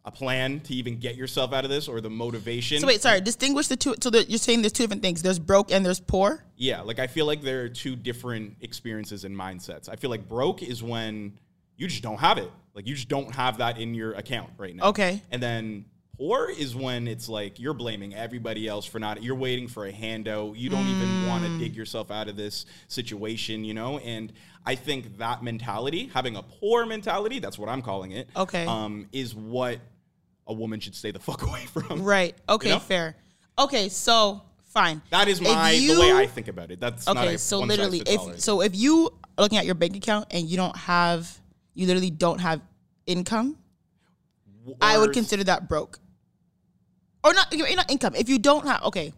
a 0.04 0.10
plan 0.10 0.60
to 0.60 0.74
even 0.74 0.98
get 0.98 1.14
yourself 1.14 1.52
out 1.52 1.64
of 1.64 1.70
this 1.70 1.88
or 1.88 2.00
the 2.00 2.10
motivation. 2.10 2.80
So 2.80 2.86
wait, 2.86 3.00
sorry. 3.00 3.20
Distinguish 3.20 3.68
the 3.68 3.76
two. 3.76 3.94
So 4.00 4.10
that 4.10 4.28
you're 4.28 4.38
saying 4.38 4.62
there's 4.62 4.72
two 4.72 4.82
different 4.82 5.02
things. 5.02 5.22
There's 5.22 5.38
broke 5.38 5.70
and 5.70 5.86
there's 5.86 6.00
poor. 6.00 6.44
Yeah, 6.56 6.80
like 6.80 6.98
I 6.98 7.06
feel 7.06 7.26
like 7.26 7.42
there 7.42 7.62
are 7.62 7.68
two 7.68 7.96
different 7.96 8.56
experiences 8.60 9.24
and 9.24 9.34
mindsets. 9.36 9.88
I 9.88 9.96
feel 9.96 10.10
like 10.10 10.28
broke 10.28 10.62
is 10.62 10.82
when 10.82 11.38
you 11.76 11.86
just 11.86 12.02
don't 12.02 12.18
have 12.18 12.38
it. 12.38 12.50
Like 12.74 12.86
you 12.86 12.94
just 12.94 13.08
don't 13.08 13.34
have 13.34 13.58
that 13.58 13.78
in 13.78 13.94
your 13.94 14.12
account 14.14 14.50
right 14.58 14.74
now. 14.74 14.88
Okay. 14.88 15.22
And 15.30 15.42
then 15.42 15.84
poor 16.22 16.48
is 16.56 16.76
when 16.76 17.08
it's 17.08 17.28
like 17.28 17.58
you're 17.58 17.74
blaming 17.74 18.14
everybody 18.14 18.68
else 18.68 18.86
for 18.86 19.00
not 19.00 19.24
you're 19.24 19.34
waiting 19.34 19.66
for 19.66 19.86
a 19.86 19.90
handout. 19.92 20.56
You 20.56 20.70
don't 20.70 20.86
even 20.86 21.26
want 21.26 21.42
Mm. 21.42 21.58
to 21.58 21.64
dig 21.64 21.74
yourself 21.74 22.12
out 22.12 22.28
of 22.28 22.36
this 22.36 22.64
situation, 22.86 23.64
you 23.64 23.74
know? 23.74 23.98
And 23.98 24.32
I 24.64 24.76
think 24.76 25.18
that 25.18 25.42
mentality, 25.42 26.10
having 26.14 26.36
a 26.36 26.42
poor 26.44 26.86
mentality, 26.86 27.40
that's 27.40 27.58
what 27.58 27.68
I'm 27.68 27.82
calling 27.82 28.12
it. 28.12 28.28
Okay. 28.36 28.64
Um, 28.66 29.08
is 29.10 29.34
what 29.34 29.80
a 30.46 30.52
woman 30.52 30.78
should 30.78 30.94
stay 30.94 31.10
the 31.10 31.18
fuck 31.28 31.42
away 31.42 31.66
from. 31.66 32.04
Right. 32.04 32.36
Okay. 32.48 32.68
know? 32.70 32.78
Fair. 32.78 33.16
Okay. 33.58 33.88
So 33.88 34.42
fine. 34.66 35.02
That 35.10 35.26
is 35.26 35.40
my 35.40 35.72
you- 35.72 35.96
the 35.96 36.00
way 36.02 36.12
I 36.12 36.26
think 36.26 36.46
about 36.46 36.70
it. 36.70 36.78
That's 36.78 37.04
not 37.04 37.16
Okay. 37.16 37.36
So 37.36 37.58
literally, 37.58 38.00
if 38.06 38.40
so, 38.40 38.60
if 38.60 38.76
you 38.76 39.10
are 39.36 39.42
looking 39.42 39.58
at 39.58 39.66
your 39.66 39.74
bank 39.74 39.96
account 39.96 40.28
and 40.30 40.48
you 40.48 40.56
don't 40.56 40.76
have, 40.76 41.40
you 41.74 41.88
literally 41.88 42.10
don't 42.10 42.38
have 42.38 42.60
income, 43.06 43.58
I 44.80 44.98
would 44.98 45.12
consider 45.12 45.42
that 45.44 45.68
broke. 45.68 45.98
Or 47.24 47.32
not, 47.34 47.52
not 47.76 47.90
income. 47.90 48.14
If 48.14 48.28
you 48.28 48.38
don't 48.38 48.66
have, 48.66 48.82
okay. 48.84 49.12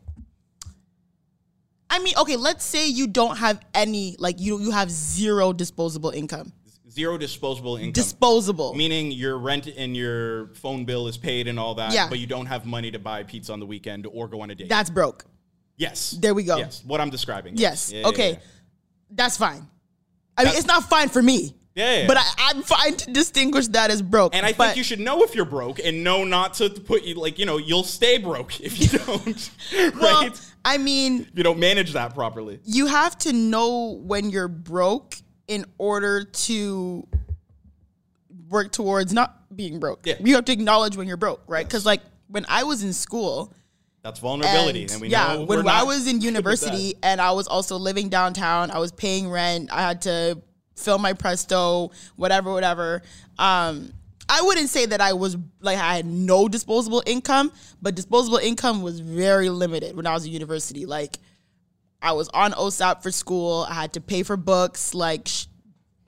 I 1.90 1.98
mean, 2.00 2.14
okay. 2.18 2.36
Let's 2.36 2.64
say 2.64 2.88
you 2.88 3.06
don't 3.06 3.36
have 3.36 3.60
any, 3.72 4.16
like 4.18 4.40
you 4.40 4.60
you 4.60 4.70
have 4.72 4.90
zero 4.90 5.52
disposable 5.52 6.10
income. 6.10 6.52
zero 6.90 7.16
disposable 7.18 7.76
income. 7.76 7.92
Disposable. 7.92 8.74
Meaning 8.74 9.10
your 9.12 9.38
rent 9.38 9.66
and 9.66 9.96
your 9.96 10.48
phone 10.54 10.84
bill 10.84 11.06
is 11.08 11.16
paid 11.16 11.48
and 11.48 11.58
all 11.58 11.74
that, 11.76 11.92
Yeah. 11.92 12.08
but 12.08 12.18
you 12.18 12.26
don't 12.26 12.46
have 12.46 12.66
money 12.66 12.90
to 12.90 12.98
buy 12.98 13.22
pizza 13.22 13.52
on 13.52 13.60
the 13.60 13.66
weekend 13.66 14.06
or 14.06 14.28
go 14.28 14.40
on 14.42 14.50
a 14.50 14.54
date. 14.54 14.68
That's 14.68 14.90
broke. 14.90 15.24
yes. 15.76 16.10
There 16.12 16.34
we 16.34 16.44
go. 16.44 16.56
Yes, 16.56 16.82
what 16.84 17.00
I'm 17.00 17.10
describing. 17.10 17.56
Yes. 17.56 17.90
Yeah, 17.92 18.00
yeah, 18.00 18.08
okay. 18.08 18.30
yeah. 18.32 18.38
That's 19.10 19.36
fine. 19.36 19.52
I 20.36 20.42
mean, 20.42 20.46
That's- 20.52 20.58
it's 20.58 20.66
not 20.66 20.84
fine 20.88 21.08
for 21.08 21.22
me. 21.22 21.54
Yeah, 21.74 22.02
yeah. 22.02 22.06
But 22.06 22.18
I, 22.18 22.24
I'm 22.38 22.62
fine 22.62 22.96
to 22.98 23.12
distinguish 23.12 23.66
that 23.68 23.90
as 23.90 24.00
broke. 24.00 24.34
And 24.34 24.46
I 24.46 24.52
think 24.52 24.76
you 24.76 24.84
should 24.84 25.00
know 25.00 25.22
if 25.22 25.34
you're 25.34 25.44
broke 25.44 25.80
and 25.80 26.04
know 26.04 26.22
not 26.24 26.54
to 26.54 26.70
put 26.70 27.02
you 27.02 27.16
like 27.16 27.38
you 27.38 27.46
know 27.46 27.56
you'll 27.56 27.82
stay 27.82 28.18
broke 28.18 28.60
if 28.60 28.80
you 28.80 28.98
don't, 29.06 29.50
Well, 30.00 30.22
right? 30.22 30.40
I 30.64 30.78
mean, 30.78 31.26
you 31.34 31.42
don't 31.42 31.58
manage 31.58 31.92
that 31.94 32.14
properly. 32.14 32.60
you 32.64 32.86
have 32.86 33.18
to 33.18 33.32
know 33.32 34.00
when 34.02 34.30
you're 34.30 34.48
broke 34.48 35.16
in 35.48 35.66
order 35.78 36.24
to 36.24 37.06
work 38.48 38.70
towards 38.72 39.12
not 39.12 39.56
being 39.56 39.80
broke. 39.80 40.06
Yeah. 40.06 40.14
You 40.20 40.36
have 40.36 40.44
to 40.46 40.52
acknowledge 40.52 40.96
when 40.96 41.08
you're 41.08 41.16
broke, 41.16 41.42
right? 41.46 41.66
Because 41.66 41.84
like 41.84 42.00
when 42.28 42.46
I 42.48 42.62
was 42.62 42.82
in 42.84 42.92
school, 42.92 43.52
That's 44.02 44.20
vulnerability, 44.20 44.82
and, 44.82 44.92
and, 44.92 45.00
we 45.00 45.08
yeah, 45.08 45.34
know 45.34 45.44
when 45.44 45.66
I 45.68 45.82
was 45.82 46.06
in 46.06 46.14
good 46.14 46.14
with 46.14 46.22
that. 46.22 46.26
university 46.28 46.94
and 47.02 47.20
I 47.20 47.32
was 47.32 47.46
also 47.48 47.76
living 47.78 48.08
downtown, 48.08 48.70
I 48.70 48.78
was 48.78 48.92
paying 48.92 49.28
rent. 49.28 49.70
I 49.72 49.82
had 49.82 50.02
to 50.02 50.40
fill 50.74 50.98
my 50.98 51.12
Presto, 51.12 51.90
whatever, 52.16 52.52
whatever. 52.52 53.02
Um, 53.38 53.92
I 54.28 54.42
wouldn't 54.42 54.70
say 54.70 54.86
that 54.86 55.00
I 55.00 55.12
was 55.12 55.36
like 55.60 55.78
I 55.78 55.96
had 55.96 56.06
no 56.06 56.48
disposable 56.48 57.02
income, 57.06 57.52
but 57.82 57.94
disposable 57.94 58.38
income 58.38 58.82
was 58.82 59.00
very 59.00 59.50
limited 59.50 59.96
when 59.96 60.06
I 60.06 60.14
was 60.14 60.24
in 60.24 60.32
university. 60.32 60.86
Like 60.86 61.18
I 62.00 62.12
was 62.12 62.28
on 62.30 62.52
OSAP 62.52 63.02
for 63.02 63.10
school. 63.10 63.66
I 63.68 63.74
had 63.74 63.92
to 63.94 64.00
pay 64.00 64.22
for 64.22 64.36
books. 64.36 64.94
Like 64.94 65.28
sh- 65.28 65.46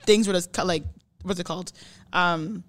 things 0.05 0.27
were 0.27 0.35
just 0.35 0.57
like 0.59 0.85
what's 1.23 1.41
it 1.41 1.45
called? 1.45 1.73
Um, 2.13 2.65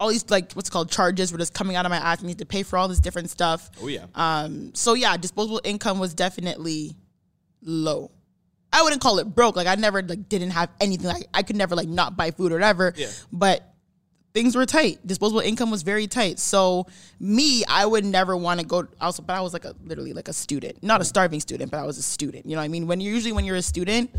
all 0.00 0.08
these 0.08 0.28
like 0.28 0.52
what's 0.54 0.68
it 0.68 0.72
called 0.72 0.90
charges 0.90 1.30
were 1.30 1.38
just 1.38 1.54
coming 1.54 1.76
out 1.76 1.86
of 1.86 1.90
my 1.90 1.98
ass. 1.98 2.22
I 2.22 2.26
need 2.26 2.38
to 2.38 2.46
pay 2.46 2.62
for 2.64 2.78
all 2.78 2.88
this 2.88 3.00
different 3.00 3.30
stuff. 3.30 3.70
Oh 3.80 3.86
yeah. 3.86 4.06
Um, 4.14 4.74
so 4.74 4.94
yeah, 4.94 5.16
disposable 5.16 5.60
income 5.62 5.98
was 5.98 6.14
definitely 6.14 6.96
low. 7.62 8.10
I 8.76 8.82
wouldn't 8.82 9.00
call 9.00 9.18
it 9.18 9.34
broke. 9.34 9.56
Like 9.56 9.66
I 9.66 9.74
never 9.76 10.02
like 10.02 10.28
didn't 10.28 10.50
have 10.50 10.68
anything. 10.80 11.06
Like 11.06 11.26
I 11.32 11.42
could 11.42 11.56
never 11.56 11.74
like 11.74 11.88
not 11.88 12.16
buy 12.16 12.30
food 12.30 12.52
or 12.52 12.56
whatever. 12.56 12.92
Yeah. 12.94 13.08
But 13.32 13.72
things 14.34 14.54
were 14.54 14.66
tight. 14.66 14.98
Disposable 15.06 15.40
income 15.40 15.70
was 15.70 15.82
very 15.82 16.06
tight. 16.06 16.38
So 16.38 16.86
me, 17.18 17.64
I 17.64 17.86
would 17.86 18.04
never 18.04 18.36
want 18.36 18.60
to 18.60 18.66
go 18.66 18.86
also, 19.00 19.22
but 19.22 19.34
I 19.34 19.40
was 19.40 19.54
like 19.54 19.64
a 19.64 19.74
literally 19.82 20.12
like 20.12 20.28
a 20.28 20.34
student. 20.34 20.82
Not 20.82 21.00
a 21.00 21.04
mm. 21.04 21.08
starving 21.08 21.40
student, 21.40 21.70
but 21.70 21.78
I 21.78 21.84
was 21.84 21.96
a 21.96 22.02
student. 22.02 22.44
You 22.44 22.52
know 22.52 22.58
what 22.58 22.64
I 22.64 22.68
mean? 22.68 22.86
When 22.86 23.00
you're 23.00 23.14
usually 23.14 23.32
when 23.32 23.46
you're 23.46 23.56
a 23.56 23.62
student, 23.62 24.10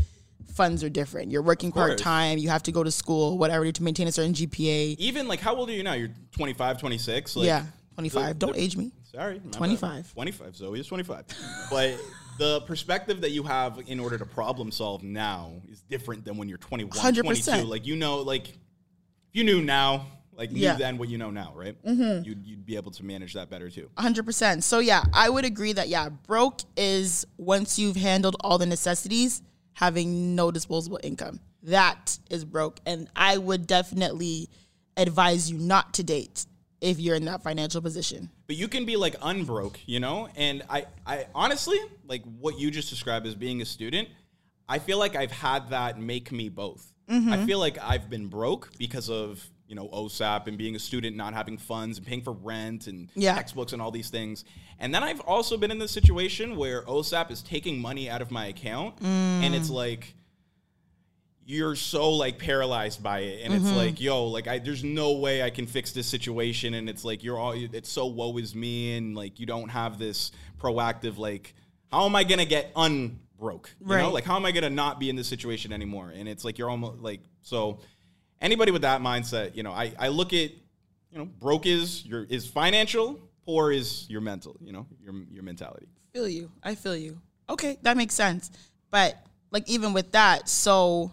funds 0.54 0.82
are 0.82 0.88
different. 0.88 1.30
You're 1.30 1.42
working 1.42 1.70
part 1.70 1.98
time, 1.98 2.38
you 2.38 2.48
have 2.48 2.64
to 2.64 2.72
go 2.72 2.82
to 2.82 2.90
school, 2.90 3.38
whatever, 3.38 3.70
to 3.70 3.82
maintain 3.82 4.08
a 4.08 4.12
certain 4.12 4.34
GPA. 4.34 4.96
Even 4.98 5.28
like, 5.28 5.38
how 5.38 5.54
old 5.54 5.68
are 5.68 5.72
you 5.72 5.84
now? 5.84 5.92
You're 5.92 6.10
25, 6.32 6.80
26. 6.80 7.36
Like, 7.36 7.46
yeah. 7.46 7.64
25. 7.94 8.26
the- 8.26 8.34
Don't 8.34 8.56
the- 8.56 8.60
age 8.60 8.76
me. 8.76 8.90
Sorry, 9.12 9.36
my 9.36 9.44
bad. 9.44 9.52
25. 9.52 10.12
25. 10.14 10.56
Zoe 10.56 10.80
is 10.80 10.86
25. 10.88 11.24
but 11.70 11.96
the 12.38 12.60
perspective 12.62 13.20
that 13.22 13.30
you 13.30 13.42
have 13.42 13.80
in 13.86 14.00
order 14.00 14.16
to 14.18 14.24
problem 14.26 14.70
solve 14.70 15.02
now 15.02 15.52
is 15.70 15.80
different 15.82 16.24
than 16.24 16.36
when 16.36 16.48
you're 16.48 16.58
21, 16.58 16.96
100%. 16.96 17.22
22. 17.22 17.50
Like 17.66 17.86
you 17.86 17.96
know, 17.96 18.18
like 18.18 18.48
if 18.50 18.56
you 19.32 19.44
knew 19.44 19.62
now, 19.62 20.06
like 20.32 20.52
knew 20.52 20.60
Yeah. 20.60 20.74
then 20.76 20.98
what 20.98 21.08
you 21.08 21.18
know 21.18 21.30
now, 21.30 21.52
right? 21.54 21.76
Mm-hmm. 21.84 22.24
You'd 22.24 22.46
you'd 22.46 22.64
be 22.66 22.76
able 22.76 22.92
to 22.92 23.04
manage 23.04 23.34
that 23.34 23.50
better 23.50 23.68
too. 23.68 23.90
hundred 23.96 24.24
percent. 24.24 24.64
So 24.64 24.78
yeah, 24.78 25.04
I 25.12 25.28
would 25.28 25.44
agree 25.44 25.72
that 25.72 25.88
yeah, 25.88 26.08
broke 26.08 26.60
is 26.76 27.26
once 27.36 27.78
you've 27.78 27.96
handled 27.96 28.36
all 28.40 28.56
the 28.58 28.66
necessities, 28.66 29.42
having 29.72 30.34
no 30.36 30.50
disposable 30.50 31.00
income. 31.02 31.40
That 31.64 32.18
is 32.30 32.44
broke, 32.44 32.78
and 32.86 33.08
I 33.16 33.36
would 33.36 33.66
definitely 33.66 34.48
advise 34.96 35.50
you 35.50 35.58
not 35.58 35.94
to 35.94 36.02
date 36.04 36.46
if 36.80 36.98
you're 37.00 37.16
in 37.16 37.24
that 37.24 37.42
financial 37.42 37.80
position. 37.82 38.30
But 38.46 38.56
you 38.56 38.68
can 38.68 38.84
be 38.84 38.96
like 38.96 39.16
unbroke, 39.22 39.80
you 39.86 40.00
know? 40.00 40.28
And 40.36 40.62
I, 40.70 40.86
I 41.06 41.26
honestly, 41.34 41.78
like 42.06 42.22
what 42.38 42.58
you 42.58 42.70
just 42.70 42.88
described 42.90 43.26
as 43.26 43.34
being 43.34 43.60
a 43.62 43.64
student, 43.64 44.08
I 44.68 44.78
feel 44.78 44.98
like 44.98 45.16
I've 45.16 45.32
had 45.32 45.70
that 45.70 45.98
make 45.98 46.30
me 46.30 46.48
both. 46.48 46.92
Mm-hmm. 47.10 47.32
I 47.32 47.46
feel 47.46 47.58
like 47.58 47.78
I've 47.82 48.08
been 48.10 48.26
broke 48.28 48.70
because 48.78 49.08
of, 49.08 49.42
you 49.66 49.74
know, 49.74 49.88
OSAP 49.88 50.46
and 50.46 50.56
being 50.58 50.76
a 50.76 50.78
student, 50.78 51.16
not 51.16 51.34
having 51.34 51.58
funds 51.58 51.98
and 51.98 52.06
paying 52.06 52.22
for 52.22 52.32
rent 52.32 52.86
and 52.86 53.08
Yeah. 53.14 53.34
textbooks 53.34 53.72
and 53.72 53.82
all 53.82 53.90
these 53.90 54.10
things. 54.10 54.44
And 54.78 54.94
then 54.94 55.02
I've 55.02 55.20
also 55.20 55.56
been 55.56 55.70
in 55.70 55.78
the 55.78 55.88
situation 55.88 56.56
where 56.56 56.82
OSAP 56.82 57.30
is 57.30 57.42
taking 57.42 57.80
money 57.80 58.08
out 58.08 58.22
of 58.22 58.30
my 58.30 58.46
account 58.46 59.00
and 59.00 59.54
Mm. 59.54 59.56
it's 59.58 59.70
like, 59.70 60.14
you're 61.50 61.74
so 61.74 62.10
like 62.10 62.38
paralyzed 62.38 63.02
by 63.02 63.20
it 63.20 63.40
and 63.42 63.54
Mm-hmm. 63.54 63.66
it's 63.66 63.74
like 63.76 64.00
yo 64.02 64.26
like 64.26 64.46
i 64.46 64.58
there's 64.58 64.84
no 64.84 65.12
way 65.12 65.42
i 65.42 65.48
can 65.48 65.66
fix 65.66 65.92
this 65.92 66.06
situation 66.06 66.74
and 66.74 66.90
it's 66.90 67.04
like 67.06 67.24
you're 67.24 67.38
all 67.38 67.52
it's 67.56 67.88
so 67.88 68.04
woe 68.06 68.36
is 68.36 68.54
me 68.54 68.96
and 68.98 69.16
like 69.16 69.40
you 69.40 69.46
don't 69.46 69.70
have 69.70 69.98
this 69.98 70.30
proactive 70.60 71.16
like 71.16 71.54
how 71.90 72.04
am 72.04 72.14
i 72.14 72.22
gonna 72.22 72.44
get 72.44 72.70
unbroke 72.76 73.70
you 73.80 73.86
know 73.86 73.94
Right. 73.94 74.12
like 74.12 74.24
how 74.24 74.36
am 74.36 74.44
i 74.44 74.52
gonna 74.52 74.68
not 74.68 75.00
be 75.00 75.08
in 75.08 75.16
this 75.16 75.26
situation 75.26 75.72
anymore 75.72 76.12
and 76.14 76.28
it's 76.28 76.44
like 76.44 76.58
you're 76.58 76.68
almost 76.68 76.98
like 77.00 77.20
so 77.40 77.78
anybody 78.42 78.70
with 78.70 78.82
that 78.82 79.00
mindset 79.00 79.56
you 79.56 79.62
know 79.62 79.72
i 79.72 79.92
i 79.98 80.08
look 80.08 80.34
at 80.34 80.50
you 81.10 81.16
know 81.18 81.24
broke 81.24 81.64
is 81.64 82.04
your 82.04 82.24
is 82.24 82.46
financial 82.46 83.18
poor 83.46 83.72
is 83.72 84.04
your 84.10 84.20
mental 84.20 84.54
you 84.60 84.72
know 84.72 84.86
your 85.02 85.14
your 85.32 85.42
mentality 85.42 85.86
Feel 86.14 86.26
you. 86.28 86.50
I 86.64 86.74
feel 86.74 86.96
you. 86.96 87.20
Okay, 87.50 87.76
that 87.82 87.96
makes 87.96 88.14
sense. 88.14 88.50
But 88.90 89.14
like 89.50 89.68
even 89.68 89.92
with 89.92 90.10
that, 90.12 90.48
so 90.48 91.12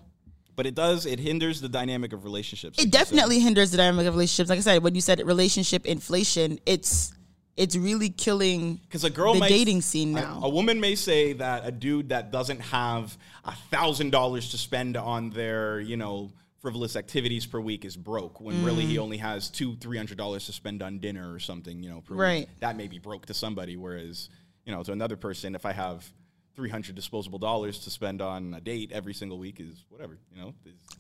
but 0.55 0.65
it 0.65 0.75
does 0.75 1.05
it 1.05 1.19
hinders 1.19 1.61
the 1.61 1.69
dynamic 1.69 2.13
of 2.13 2.23
relationships 2.23 2.77
it 2.81 2.91
definitely 2.91 3.39
hinders 3.39 3.71
the 3.71 3.77
dynamic 3.77 4.07
of 4.07 4.13
relationships. 4.15 4.49
Like 4.49 4.59
I 4.59 4.61
said, 4.61 4.83
when 4.83 4.95
you 4.95 5.01
said 5.01 5.19
relationship 5.25 5.85
inflation, 5.85 6.59
it's 6.65 7.11
it's 7.57 7.75
really 7.77 8.09
killing 8.09 8.81
Because 8.87 9.03
a 9.05 9.09
girl 9.09 9.33
the 9.33 9.39
might, 9.39 9.47
dating 9.49 9.81
scene 9.81 10.11
now. 10.11 10.41
A, 10.43 10.49
woman 10.49 10.79
may 10.81 10.95
say 10.95 11.31
that 11.33 11.65
a 11.65 11.71
dude 11.71 12.09
that 12.09 12.29
doesn't 12.31 12.59
have 12.59 13.17
a 13.45 13.53
thousand 13.71 14.09
dollars 14.11 14.51
to 14.51 14.57
spend 14.57 14.97
on 14.97 15.29
their, 15.29 15.79
you 15.79 15.95
know, 15.95 16.31
frivolous 16.61 16.95
activities 16.97 17.45
per 17.45 17.59
week 17.61 17.85
is 17.85 17.95
broke. 17.95 18.41
When 18.41 18.61
really 18.63 18.83
Mm. 18.83 18.89
he 18.89 18.97
only 18.97 19.17
has 19.17 19.49
two, 19.49 19.75
three 19.77 19.95
hundred 19.97 20.17
dollars 20.17 20.47
to 20.47 20.51
spend 20.51 20.81
on 20.83 20.99
dinner 20.99 21.33
or 21.33 21.39
something, 21.39 21.81
you 21.81 21.89
know, 21.89 22.01
per 22.01 22.15
Right. 22.15 22.39
week. 22.49 22.59
That 22.59 22.75
may 22.75 22.87
be 22.89 22.99
broke 22.99 23.25
to 23.27 23.33
somebody. 23.33 23.77
Whereas, 23.77 24.29
you 24.65 24.73
know, 24.73 24.83
to 24.83 24.91
another 24.91 25.15
person, 25.15 25.55
if 25.55 25.65
I 25.65 25.71
have 25.73 26.11
three 26.55 26.69
hundred 26.69 26.95
disposable 26.95 27.39
dollars 27.39 27.79
to 27.79 27.89
spend 27.89 28.21
on 28.21 28.53
a 28.53 28.61
date 28.61 28.91
every 28.93 29.13
single 29.13 29.37
week, 29.37 29.59
is 29.59 29.83
whatever, 29.89 30.17
you 30.33 30.41
know. 30.41 30.53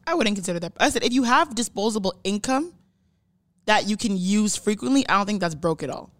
I 0.05 0.13
wouldn't 0.13 0.35
consider 0.35 0.59
that. 0.59 0.73
I 0.79 0.89
said 0.89 1.03
if 1.03 1.13
you 1.13 1.23
have 1.23 1.55
disposable 1.55 2.13
income 2.23 2.73
that 3.65 3.87
you 3.87 3.97
can 3.97 4.17
use 4.17 4.55
frequently, 4.55 5.07
I 5.07 5.17
don't 5.17 5.25
think 5.25 5.41
that's 5.41 5.55
broke 5.55 5.81
at 5.83 5.89
all. 5.89 6.11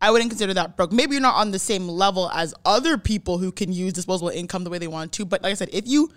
I 0.00 0.10
wouldn't 0.10 0.30
consider 0.30 0.52
that 0.54 0.76
broke. 0.76 0.92
Maybe 0.92 1.12
you're 1.12 1.22
not 1.22 1.36
on 1.36 1.50
the 1.50 1.58
same 1.58 1.88
level 1.88 2.30
as 2.30 2.52
other 2.66 2.98
people 2.98 3.38
who 3.38 3.50
can 3.50 3.72
use 3.72 3.94
disposable 3.94 4.28
income 4.28 4.64
the 4.64 4.70
way 4.70 4.78
they 4.78 4.88
want 4.88 5.12
to. 5.12 5.24
But 5.24 5.42
like 5.42 5.52
I 5.52 5.54
said, 5.54 5.70
if 5.72 5.86
you 5.88 6.10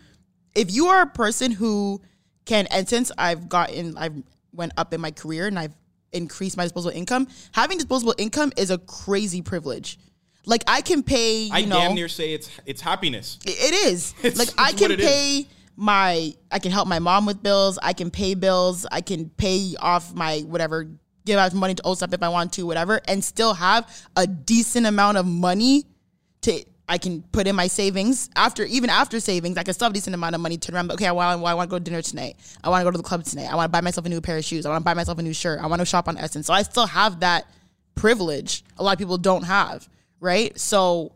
if 0.55 0.71
you 0.71 0.87
are 0.87 1.03
a 1.03 1.07
person 1.07 1.51
who 1.51 2.01
can, 2.45 2.67
and 2.67 2.89
since 2.89 3.11
I've 3.17 3.47
gotten 3.47 3.97
I've 3.97 4.23
went 4.51 4.73
up 4.75 4.93
in 4.93 4.99
my 4.99 5.11
career 5.11 5.47
and 5.47 5.57
I've 5.57 5.75
increased 6.11 6.57
my 6.57 6.63
disposable 6.63 6.97
income, 6.97 7.27
having 7.53 7.77
disposable 7.77 8.15
income 8.17 8.51
is 8.57 8.71
a 8.71 8.77
crazy 8.79 9.41
privilege. 9.41 9.99
Like 10.47 10.63
I 10.67 10.81
can 10.81 11.03
pay, 11.03 11.43
you 11.43 11.49
I 11.53 11.61
know, 11.65 11.77
damn 11.77 11.93
near 11.93 12.07
say 12.07 12.33
it's 12.33 12.49
it's 12.65 12.81
happiness. 12.81 13.37
it 13.45 13.73
is. 13.91 14.15
It's- 14.23 14.37
like 14.39 14.49
I 14.57 14.71
can 14.71 14.91
it 14.91 14.99
is. 14.99 15.05
pay 15.05 15.47
my 15.75 16.33
I 16.51 16.59
can 16.59 16.71
help 16.71 16.87
my 16.87 16.99
mom 16.99 17.25
with 17.27 17.43
bills, 17.43 17.77
I 17.83 17.93
can 17.93 18.09
pay 18.09 18.33
bills, 18.33 18.85
I 18.91 19.01
can 19.01 19.29
pay 19.29 19.75
off 19.79 20.13
my 20.15 20.39
whatever, 20.39 20.87
give 21.25 21.37
out 21.37 21.53
money 21.53 21.75
to 21.75 21.83
old 21.83 21.97
stuff 21.97 22.13
if 22.13 22.23
I 22.23 22.29
want 22.29 22.53
to, 22.53 22.65
whatever, 22.65 22.99
and 23.07 23.23
still 23.23 23.53
have 23.53 23.87
a 24.15 24.25
decent 24.25 24.87
amount 24.87 25.17
of 25.17 25.25
money 25.27 25.83
to 26.41 26.63
I 26.89 26.97
can 26.97 27.21
put 27.33 27.45
in 27.47 27.55
my 27.55 27.67
savings 27.67 28.29
after 28.37 28.63
even 28.63 28.89
after 28.89 29.19
savings, 29.19 29.57
I 29.57 29.63
can 29.63 29.73
still 29.73 29.87
have 29.87 29.91
a 29.91 29.93
decent 29.93 30.15
amount 30.15 30.35
of 30.35 30.41
money 30.41 30.55
to 30.57 30.71
remember, 30.71 30.93
okay, 30.93 31.05
I 31.07 31.11
want, 31.11 31.43
I 31.43 31.53
want 31.53 31.69
to 31.69 31.71
go 31.71 31.77
to 31.77 31.83
dinner 31.83 32.01
tonight. 32.01 32.37
I 32.63 32.69
want 32.69 32.79
to 32.79 32.85
go 32.85 32.91
to 32.91 32.97
the 32.97 33.03
club 33.03 33.25
tonight. 33.25 33.51
I 33.51 33.55
want 33.55 33.65
to 33.67 33.71
buy 33.73 33.81
myself 33.81 34.05
a 34.05 34.09
new 34.09 34.21
pair 34.21 34.37
of 34.37 34.45
shoes. 34.45 34.65
I 34.65 34.69
want 34.69 34.79
to 34.79 34.85
buy 34.85 34.93
myself 34.93 35.17
a 35.19 35.21
new 35.21 35.33
shirt. 35.33 35.59
I 35.61 35.67
want 35.67 35.81
to 35.81 35.85
shop 35.85 36.07
on 36.07 36.15
SSENSE. 36.15 36.45
So 36.45 36.53
I 36.53 36.61
still 36.63 36.87
have 36.87 37.19
that 37.19 37.45
privilege 37.95 38.63
a 38.77 38.83
lot 38.83 38.93
of 38.93 38.99
people 38.99 39.17
don't 39.17 39.43
have, 39.43 39.89
right? 40.19 40.57
So 40.59 41.13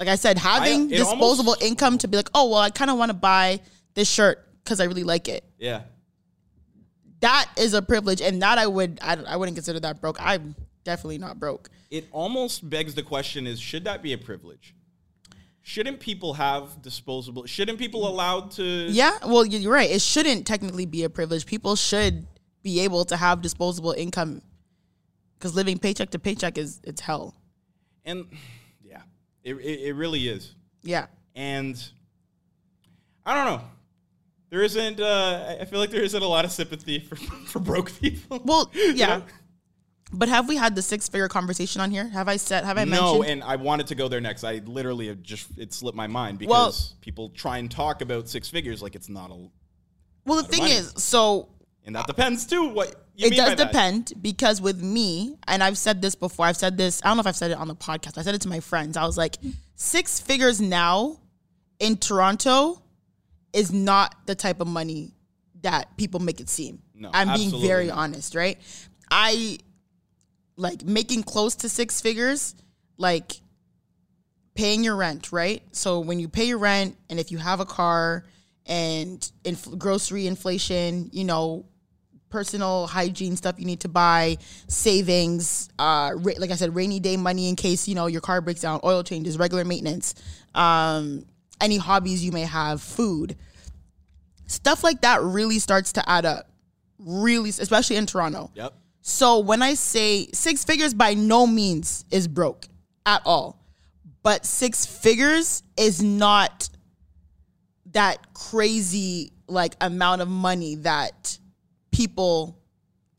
like 0.00 0.08
I 0.08 0.16
said, 0.16 0.36
having 0.38 0.90
it 0.90 0.96
disposable 0.96 1.50
almost- 1.52 1.62
income 1.62 1.98
to 1.98 2.08
be 2.08 2.16
like, 2.16 2.28
oh 2.34 2.48
well, 2.50 2.58
I 2.60 2.70
kind 2.70 2.90
of 2.90 2.98
want 2.98 3.10
to 3.10 3.14
buy 3.16 3.60
this 3.94 4.08
shirt 4.10 4.44
because 4.64 4.80
I 4.80 4.84
really 4.84 5.04
like 5.04 5.28
it. 5.28 5.44
Yeah. 5.58 5.82
That 7.20 7.48
is 7.56 7.72
a 7.74 7.82
privilege, 7.82 8.20
and 8.20 8.42
that 8.42 8.58
I 8.58 8.66
would 8.66 8.98
I, 9.00 9.14
I 9.28 9.36
wouldn't 9.36 9.56
consider 9.56 9.78
that 9.80 10.00
broke. 10.00 10.16
I'm 10.20 10.56
definitely 10.84 11.18
not 11.18 11.38
broke. 11.38 11.70
it 11.92 12.08
almost 12.10 12.68
begs 12.68 12.94
the 12.94 13.02
question 13.04 13.46
is 13.46 13.60
should 13.60 13.84
that 13.84 14.02
be 14.02 14.12
a 14.12 14.18
privilege 14.18 14.74
shouldn't 15.64 16.00
people 16.00 16.34
have 16.34 16.82
disposable 16.82 17.46
shouldn't 17.46 17.78
people 17.78 18.08
allowed 18.08 18.50
to 18.50 18.64
Yeah, 18.90 19.16
well, 19.24 19.46
you- 19.46 19.60
you're 19.60 19.72
right. 19.72 19.88
It 19.88 20.00
shouldn't 20.02 20.44
technically 20.44 20.86
be 20.86 21.04
a 21.04 21.08
privilege. 21.10 21.46
People 21.46 21.76
should 21.76 22.26
be 22.64 22.80
able 22.80 23.04
to 23.04 23.16
have 23.16 23.42
disposable 23.42 23.92
income 23.92 24.42
because 25.38 25.54
living 25.54 25.78
paycheck 25.78 26.10
to 26.10 26.18
paycheck 26.18 26.58
is 26.58 26.80
it's 26.82 27.00
hell. 27.00 27.36
And 28.04 28.26
yeah 28.82 29.02
it, 29.44 29.54
it, 29.54 29.80
it 29.88 29.92
really 29.94 30.28
is 30.28 30.54
Yeah. 30.82 31.06
and 31.34 31.76
i 33.26 33.34
don't 33.34 33.46
know 33.58 33.64
there 34.50 34.62
isn't 34.62 35.00
uh, 35.00 35.56
I- 35.60 35.64
feel 35.64 35.78
like 35.78 35.90
there 35.90 36.02
isn't 36.02 36.22
a 36.22 36.26
lot 36.26 36.44
of 36.44 36.52
sympathy 36.52 36.98
for, 37.00 37.16
for 37.46 37.58
broke 37.58 37.90
people 38.00 38.40
Well, 38.44 38.70
You 38.74 38.92
yeah. 38.92 39.06
know? 39.18 39.22
But 40.14 40.28
have 40.28 40.46
we 40.46 40.56
had 40.56 40.74
the 40.74 40.82
six 40.82 41.08
figure 41.08 41.26
conversation 41.26 41.80
on 41.80 41.90
here? 41.90 42.06
Have 42.08 42.28
I 42.28 42.36
said? 42.36 42.64
Have 42.64 42.76
I 42.76 42.84
mentioned? 42.84 43.20
no 43.20 43.22
and 43.22 43.42
i 43.42 43.56
wanted 43.56 43.86
to 43.86 43.94
go 43.94 44.08
there 44.08 44.20
next 44.20 44.44
i 44.44 44.60
literally 44.66 45.08
have 45.08 45.22
just 45.22 45.46
it 45.56 45.72
slipped 45.72 45.96
my 45.96 46.06
mind 46.06 46.38
because 46.38 46.50
Well- 46.50 46.74
people 47.00 47.30
try 47.30 47.58
and 47.58 47.70
talk 47.70 48.02
about 48.02 48.28
six 48.28 48.48
figures 48.50 48.82
like 48.82 48.94
it's 48.94 49.08
not 49.08 49.30
a 49.30 49.48
well, 50.24 50.40
the 50.40 50.48
thing 50.48 50.62
is, 50.64 50.92
so 50.98 51.48
and 51.84 51.96
that 51.96 52.06
depends 52.06 52.46
too 52.46 52.68
what 52.68 52.94
you 53.14 53.26
it 53.26 53.30
mean 53.30 53.40
by 53.40 53.54
does 53.54 53.66
depend 53.66 54.12
because 54.20 54.60
with 54.60 54.82
me, 54.82 55.36
and 55.46 55.62
I've 55.62 55.78
said 55.78 56.00
this 56.00 56.14
before, 56.14 56.46
I've 56.46 56.56
said 56.56 56.76
this, 56.76 57.00
I 57.04 57.08
don't 57.08 57.16
know 57.16 57.22
if 57.22 57.26
I've 57.26 57.36
said 57.36 57.50
it 57.50 57.58
on 57.58 57.68
the 57.68 57.74
podcast. 57.74 58.18
I 58.18 58.22
said 58.22 58.34
it 58.34 58.40
to 58.42 58.48
my 58.48 58.60
friends. 58.60 58.96
I 58.96 59.04
was 59.04 59.18
like, 59.18 59.36
six 59.74 60.20
figures 60.20 60.60
now 60.60 61.20
in 61.78 61.96
Toronto 61.96 62.82
is 63.52 63.72
not 63.72 64.14
the 64.26 64.34
type 64.34 64.60
of 64.60 64.68
money 64.68 65.12
that 65.62 65.96
people 65.96 66.20
make 66.20 66.40
it 66.40 66.48
seem. 66.48 66.80
No, 66.94 67.10
I'm 67.12 67.36
being 67.36 67.60
very 67.60 67.88
not. 67.88 67.98
honest, 67.98 68.34
right? 68.34 68.58
I 69.10 69.58
like 70.56 70.84
making 70.84 71.24
close 71.24 71.56
to 71.56 71.68
six 71.68 72.00
figures, 72.00 72.54
like 72.96 73.40
paying 74.54 74.84
your 74.84 74.96
rent, 74.96 75.32
right? 75.32 75.62
So 75.72 76.00
when 76.00 76.18
you 76.18 76.28
pay 76.28 76.44
your 76.44 76.58
rent, 76.58 76.96
and 77.10 77.18
if 77.18 77.30
you 77.30 77.38
have 77.38 77.60
a 77.60 77.64
car 77.64 78.24
and 78.66 79.30
inf- 79.44 79.78
grocery 79.78 80.26
inflation, 80.26 81.10
you 81.12 81.24
know, 81.24 81.66
personal 82.32 82.86
hygiene 82.88 83.36
stuff 83.36 83.54
you 83.58 83.66
need 83.66 83.80
to 83.80 83.88
buy, 83.88 84.38
savings, 84.66 85.68
uh, 85.78 86.12
ra- 86.16 86.32
like 86.38 86.50
I 86.50 86.56
said, 86.56 86.74
rainy 86.74 86.98
day 86.98 87.16
money 87.16 87.48
in 87.48 87.54
case 87.54 87.86
you 87.86 87.94
know 87.94 88.06
your 88.06 88.22
car 88.22 88.40
breaks 88.40 88.62
down, 88.62 88.80
oil 88.82 89.04
changes, 89.04 89.38
regular 89.38 89.64
maintenance, 89.64 90.14
um, 90.54 91.24
any 91.60 91.76
hobbies 91.76 92.24
you 92.24 92.32
may 92.32 92.42
have, 92.42 92.82
food, 92.82 93.36
stuff 94.46 94.82
like 94.82 95.02
that 95.02 95.22
really 95.22 95.60
starts 95.60 95.92
to 95.92 96.08
add 96.08 96.24
up. 96.24 96.48
Really, 96.98 97.50
especially 97.50 97.96
in 97.96 98.06
Toronto. 98.06 98.50
Yep. 98.54 98.74
So 99.02 99.40
when 99.40 99.60
I 99.60 99.74
say 99.74 100.28
six 100.32 100.64
figures, 100.64 100.94
by 100.94 101.14
no 101.14 101.46
means 101.46 102.04
is 102.10 102.28
broke 102.28 102.66
at 103.04 103.22
all. 103.24 103.58
But 104.22 104.46
six 104.46 104.86
figures 104.86 105.64
is 105.76 106.00
not 106.00 106.68
that 107.92 108.32
crazy 108.34 109.32
like 109.48 109.74
amount 109.80 110.22
of 110.22 110.28
money 110.28 110.76
that 110.76 111.38
people 111.92 112.58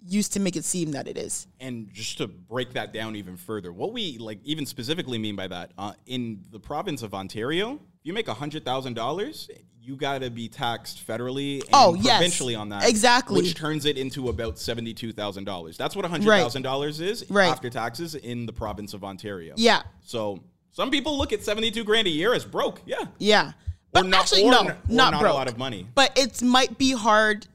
used 0.05 0.33
to 0.33 0.39
make 0.41 0.57
it 0.57 0.65
seem 0.65 0.91
that 0.91 1.07
it 1.07 1.17
is. 1.17 1.47
And 1.61 1.89
just 1.93 2.17
to 2.17 2.27
break 2.27 2.73
that 2.73 2.91
down 2.91 3.15
even 3.15 3.37
further, 3.37 3.71
what 3.71 3.93
we 3.93 4.17
like 4.17 4.39
even 4.43 4.65
specifically 4.65 5.17
mean 5.17 5.35
by 5.37 5.47
that, 5.47 5.71
uh, 5.77 5.93
in 6.05 6.41
the 6.51 6.59
province 6.59 7.03
of 7.03 7.13
Ontario, 7.13 7.75
if 7.75 7.79
you 8.03 8.11
make 8.13 8.27
hundred 8.27 8.65
thousand 8.65 8.95
dollars, 8.95 9.49
you 9.81 9.95
got 9.95 10.19
to 10.21 10.29
be 10.29 10.49
taxed 10.49 11.05
federally 11.07 11.61
and 11.61 11.69
Oh, 11.73 11.93
yes. 11.93 12.17
provincially 12.17 12.55
on 12.55 12.69
that. 12.69 12.87
Exactly. 12.87 13.41
which 13.41 13.53
turns 13.55 13.85
it 13.85 13.97
into 13.97 14.27
about 14.27 14.59
seventy-two 14.59 15.13
thousand 15.13 15.45
dollars. 15.45 15.77
That's 15.77 15.95
what 15.95 16.03
hundred 16.05 16.27
thousand 16.37 16.63
dollars 16.63 16.99
is 16.99 17.25
Right. 17.29 17.47
after 17.49 17.69
taxes 17.69 18.15
in 18.15 18.45
the 18.45 18.53
province 18.53 18.93
of 18.93 19.03
Ontario. 19.05 19.53
Yeah. 19.55 19.83
So 20.01 20.43
some 20.71 20.91
people 20.91 21.17
look 21.17 21.31
at 21.31 21.43
seventy-two 21.43 21.85
grand 21.85 22.07
a 22.07 22.09
year 22.09 22.33
as 22.33 22.43
broke. 22.43 22.81
Yeah. 22.85 23.05
Yeah. 23.19 23.53
But 23.93 24.07
not- 24.07 24.21
actually, 24.21 24.43
or 24.43 24.51
no, 24.51 24.59
or 24.61 24.77
not, 24.89 25.11
not 25.11 25.23
a 25.23 25.31
lot 25.33 25.47
of 25.47 25.57
money. 25.57 25.87
But 25.95 26.17
it 26.17 26.41
might 26.41 26.77
be 26.77 26.91
hard. 26.91 27.47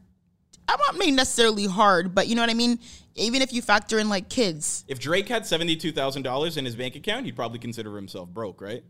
I'm 0.69 0.79
not 0.79 0.97
mean 0.97 1.17
necessarily 1.17 1.67
hard, 1.67 2.15
but 2.15 2.27
you 2.29 2.35
know 2.35 2.43
what 2.43 2.51
I 2.51 2.55
mean. 2.55 2.79
Even 3.15 3.43
if 3.43 3.53
you 3.53 3.63
factor 3.63 3.99
in 3.99 4.09
like 4.09 4.29
kids, 4.29 4.85
If 4.87 5.01
Drake 5.01 5.29
had 5.29 5.45
seventy-two 5.47 5.93
thousand 5.93 6.23
dollars 6.23 6.57
in 6.57 6.65
his 6.65 6.77
bank 6.77 6.95
account, 6.95 7.25
he'd 7.27 7.35
probably 7.37 7.59
consider 7.59 7.97
himself 7.97 8.29
broke, 8.29 8.61
right? 8.61 8.85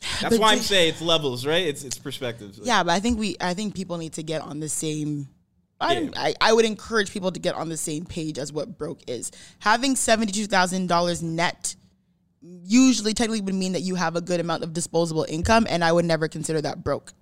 That's 0.20 0.36
But 0.36 0.40
why 0.40 0.52
I'm 0.52 0.58
saying 0.58 0.90
it's 0.90 1.02
levels, 1.02 1.46
right? 1.46 1.64
It's 1.66 1.84
it's 1.84 1.98
perspectives. 1.98 2.58
yeah. 2.62 2.82
But 2.82 2.92
I 2.92 3.00
think 3.00 3.18
we, 3.18 3.36
I 3.40 3.54
think 3.54 3.74
people 3.74 3.98
need 3.98 4.14
to 4.14 4.22
get 4.22 4.42
on 4.42 4.60
the 4.60 4.68
same. 4.68 5.28
I, 5.80 5.98
Yeah. 5.98 6.10
I, 6.16 6.34
I 6.40 6.52
would 6.52 6.64
encourage 6.64 7.12
people 7.12 7.30
to 7.30 7.38
get 7.38 7.54
on 7.54 7.68
the 7.68 7.76
same 7.76 8.04
page 8.04 8.36
as 8.38 8.52
what 8.52 8.78
broke 8.78 9.00
is. 9.08 9.30
Having 9.60 9.96
seventy 9.96 10.32
two 10.32 10.46
thousand 10.46 10.88
dollars 10.88 11.22
net 11.22 11.76
usually 12.40 13.14
technically 13.14 13.40
would 13.40 13.54
mean 13.54 13.72
that 13.72 13.80
you 13.82 13.94
have 13.96 14.16
a 14.16 14.20
good 14.20 14.40
amount 14.40 14.62
of 14.64 14.72
disposable 14.72 15.24
income, 15.28 15.66
and 15.68 15.84
I 15.84 15.92
would 15.92 16.04
never 16.04 16.26
consider 16.28 16.60
that 16.62 16.82
broke, 16.82 17.12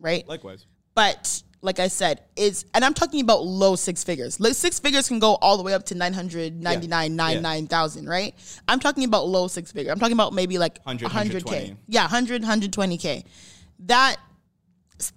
right? 0.00 0.26
Likewise. 0.28 0.66
But 0.94 1.42
like 1.64 1.80
I 1.80 1.88
said, 1.88 2.20
is 2.36 2.66
and 2.74 2.84
I'm 2.84 2.94
talking 2.94 3.20
about 3.20 3.42
low 3.44 3.74
six 3.74 4.04
figures. 4.04 4.38
Like 4.38 4.54
six 4.54 4.78
figures 4.78 5.08
can 5.08 5.18
go 5.18 5.36
all 5.36 5.56
the 5.56 5.62
way 5.62 5.72
up 5.72 5.84
to 5.86 5.94
999, 5.94 6.62
Yeah. 7.12 7.16
99,000, 7.16 8.08
right? 8.08 8.34
I'm 8.68 8.78
talking 8.78 9.04
about 9.04 9.26
low 9.26 9.48
six 9.48 9.72
figure. 9.72 9.90
I'm 9.90 9.98
talking 9.98 10.12
about 10.12 10.32
maybe 10.34 10.58
like 10.58 10.78
100, 10.84 11.08
100k. 11.08 11.14
120. 11.14 11.76
Yeah, 11.88 12.02
100, 12.02 12.42
120k. 12.42 13.24
That 13.86 14.16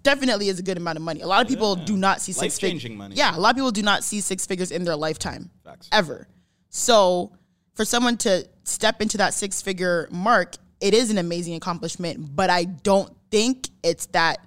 definitely 0.04 0.48
is 0.48 0.60
a 0.60 0.64
good 0.64 0.78
amount 0.78 0.98
of 0.98 1.04
money. 1.04 1.22
A 1.22 1.28
lot 1.28 1.42
of 1.42 1.48
people 1.50 1.76
do 1.76 1.98
not 1.98 2.22
see 2.22 2.32
six 2.32 2.58
figures. 2.58 2.84
Yeah, 3.12 3.36
a 3.36 3.40
lot 3.40 3.52
of 3.52 3.56
people 3.56 3.72
do 3.72 3.84
not 3.84 4.04
see 4.04 4.22
six 4.22 4.46
figures 4.46 4.72
in 4.72 4.84
their 4.86 4.96
lifetime 4.96 5.52
Facts. 5.64 5.90
ever. 5.92 6.28
So 6.70 7.34
for 7.76 7.86
someone 7.86 8.18
to 8.18 8.48
step 8.64 9.02
into 9.02 9.18
that 9.18 9.34
six 9.34 9.62
figure 9.62 10.08
mark, 10.12 10.56
it 10.80 10.94
is 10.94 11.12
an 11.12 11.18
amazing 11.18 11.56
accomplishment, 11.56 12.36
but 12.36 12.50
I 12.50 12.64
don't 12.66 13.14
think 13.32 13.70
it's 13.84 14.06
that, 14.08 14.40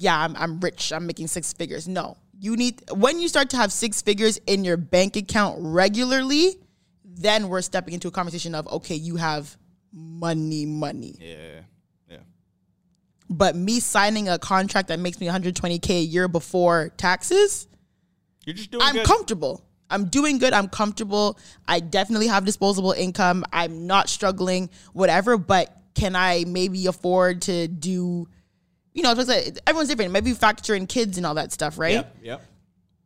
yeah, 0.00 0.18
I'm, 0.18 0.34
I'm 0.34 0.58
rich, 0.60 0.92
I'm 0.92 1.06
making 1.06 1.26
six 1.28 1.52
figures. 1.52 1.86
No. 1.86 2.16
You 2.40 2.56
need, 2.56 2.82
when 2.90 3.20
you 3.20 3.28
start 3.28 3.50
to 3.50 3.58
have 3.58 3.70
six 3.70 4.00
figures 4.00 4.40
in 4.46 4.64
your 4.64 4.78
bank 4.78 5.14
account 5.16 5.56
regularly, 5.60 6.56
then 7.04 7.48
we're 7.50 7.60
stepping 7.60 7.92
into 7.92 8.08
a 8.08 8.10
conversation 8.10 8.54
of, 8.54 8.66
okay, 8.68 8.94
you 8.94 9.16
have 9.16 9.58
money, 9.92 10.64
money. 10.64 11.16
Yeah. 11.20 11.60
Yeah. 12.10 12.16
But 13.28 13.56
me 13.56 13.78
signing 13.78 14.30
a 14.30 14.38
contract 14.38 14.88
that 14.88 14.98
makes 14.98 15.20
me 15.20 15.26
120K 15.26 15.90
a 15.90 16.02
year 16.02 16.28
before 16.28 16.88
taxes, 16.96 17.68
You're 18.46 18.54
just 18.54 18.70
doing 18.70 18.82
I'm 18.82 18.94
good. 18.94 19.06
comfortable. 19.06 19.62
I'm 19.90 20.06
doing 20.06 20.38
good. 20.38 20.54
I'm 20.54 20.68
comfortable. 20.68 21.38
I 21.68 21.80
definitely 21.80 22.28
have 22.28 22.46
disposable 22.46 22.92
income. 22.92 23.44
I'm 23.52 23.86
not 23.86 24.08
struggling, 24.08 24.70
whatever. 24.94 25.36
But 25.36 25.76
can 25.94 26.16
I 26.16 26.44
maybe 26.46 26.86
afford 26.86 27.42
to 27.42 27.68
do, 27.68 28.28
you 28.92 29.02
know, 29.02 29.12
like 29.12 29.58
everyone's 29.66 29.88
different. 29.88 30.12
Maybe 30.12 30.32
factor 30.32 30.74
in 30.74 30.86
kids 30.86 31.16
and 31.16 31.26
all 31.26 31.34
that 31.34 31.52
stuff, 31.52 31.78
right? 31.78 31.92
Yep. 31.94 32.16
Yep. 32.22 32.44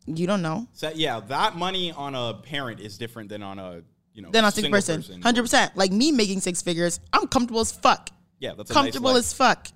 You 0.06 0.26
don't 0.26 0.42
know. 0.42 0.66
So 0.72 0.90
yeah, 0.94 1.20
that 1.28 1.56
money 1.56 1.92
on 1.92 2.14
a 2.14 2.34
parent 2.34 2.80
is 2.80 2.98
different 2.98 3.28
than 3.28 3.42
on 3.42 3.58
a 3.58 3.82
you 4.12 4.22
know 4.22 4.30
Then 4.30 4.44
on 4.44 4.52
six 4.52 4.62
single 4.62 4.76
person, 4.78 5.22
hundred 5.22 5.42
percent. 5.42 5.76
Like 5.76 5.92
me 5.92 6.12
making 6.12 6.40
six 6.40 6.62
figures, 6.62 7.00
I'm 7.12 7.26
comfortable 7.26 7.60
as 7.60 7.72
fuck. 7.72 8.10
Yeah, 8.38 8.52
that's 8.56 8.70
a 8.70 8.74
comfortable 8.74 9.10
nice 9.14 9.20
as 9.20 9.32
fuck. 9.32 9.68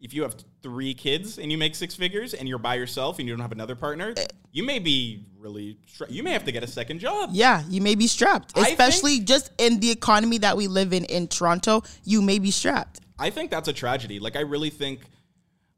If 0.00 0.14
you 0.14 0.22
have 0.22 0.34
three 0.62 0.94
kids 0.94 1.38
and 1.38 1.50
you 1.52 1.58
make 1.58 1.74
six 1.74 1.94
figures 1.94 2.32
and 2.34 2.48
you're 2.48 2.58
by 2.58 2.74
yourself 2.76 3.18
and 3.18 3.28
you 3.28 3.34
don't 3.34 3.42
have 3.42 3.52
another 3.52 3.74
partner, 3.74 4.14
Eh. 4.16 4.26
you 4.52 4.64
may 4.64 4.78
be 4.78 5.26
really. 5.38 5.78
Str- 5.86 6.04
you 6.08 6.22
may 6.22 6.32
have 6.32 6.44
to 6.44 6.52
get 6.52 6.62
a 6.62 6.66
second 6.66 7.00
job. 7.00 7.30
Yeah, 7.32 7.62
you 7.68 7.80
may 7.80 7.94
be 7.94 8.06
strapped, 8.06 8.56
especially 8.56 9.20
just 9.20 9.50
in 9.58 9.80
the 9.80 9.90
economy 9.90 10.38
that 10.38 10.56
we 10.56 10.68
live 10.68 10.92
in 10.92 11.04
in 11.04 11.28
Toronto. 11.28 11.82
You 12.04 12.22
may 12.22 12.38
be 12.38 12.50
strapped. 12.50 13.00
I 13.18 13.30
think 13.30 13.50
that's 13.50 13.68
a 13.68 13.72
tragedy. 13.72 14.18
Like 14.20 14.36
I 14.36 14.40
really 14.40 14.70
think, 14.70 15.00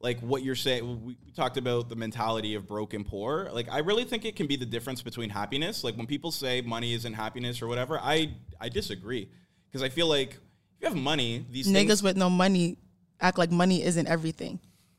like 0.03 0.20
what 0.20 0.42
you're 0.42 0.55
saying. 0.55 1.05
We, 1.05 1.16
talked 1.34 1.57
about 1.57 1.88
the 1.88 1.96
mentality 1.96 2.55
of 2.57 2.68
broke 2.68 2.92
and 2.92 3.07
poor. 3.07 3.48
Like 3.53 3.66
I 3.72 3.78
really 3.78 4.05
think 4.05 4.26
it 4.26 4.36
can 4.36 4.46
be 4.46 4.57
the 4.57 4.66
difference 4.66 5.00
between 5.00 5.30
happiness. 5.30 5.82
Like 5.82 5.96
when 5.96 6.07
people 6.07 6.30
say 6.30 6.61
money 6.61 6.92
isn't 6.92 7.14
happiness 7.14 7.62
or 7.62 7.68
whatever, 7.68 7.98
I 7.98 8.34
I 8.61 8.68
disagree 8.68 9.30
because 9.70 9.82
I 9.82 9.88
feel 9.88 10.09
like 10.09 10.32
if 10.32 10.82
you 10.82 10.88
have 10.88 10.96
money, 10.96 11.46
these 11.50 11.68
Niggas 11.68 11.72
things, 11.72 12.03
with 12.03 12.16
no 12.18 12.28
money 12.28 12.76
act 13.18 13.38
like 13.38 13.50
money 13.50 13.82
isn't 13.82 14.07
everything. 14.09 14.61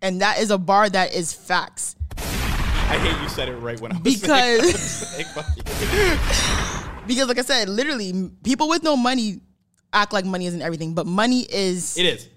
and 0.00 0.22
that 0.22 0.38
is 0.38 0.50
a 0.50 0.56
bar 0.56 0.88
that 0.88 1.12
is 1.14 1.34
facts. 1.34 1.96
I 2.16 2.96
hate 2.98 3.22
you 3.22 3.28
said 3.28 3.48
it 3.50 3.56
right 3.56 3.78
when 3.80 3.92
I 3.92 3.98
was 4.00 4.20
Because- 4.20 4.78
saying, 4.78 5.26
fuck 5.34 5.46
you. 5.56 6.80
Because 7.06 7.28
like 7.28 7.38
I 7.38 7.42
said, 7.42 7.68
literally 7.68 8.30
people 8.42 8.66
with 8.66 8.82
no 8.82 8.96
money 8.96 9.40
act 9.92 10.14
like 10.14 10.24
money 10.24 10.46
isn't 10.46 10.62
everything, 10.62 10.94
but 10.94 11.06
money 11.06 11.40
is 11.40 11.98
it 11.98 12.06
is. 12.06 12.28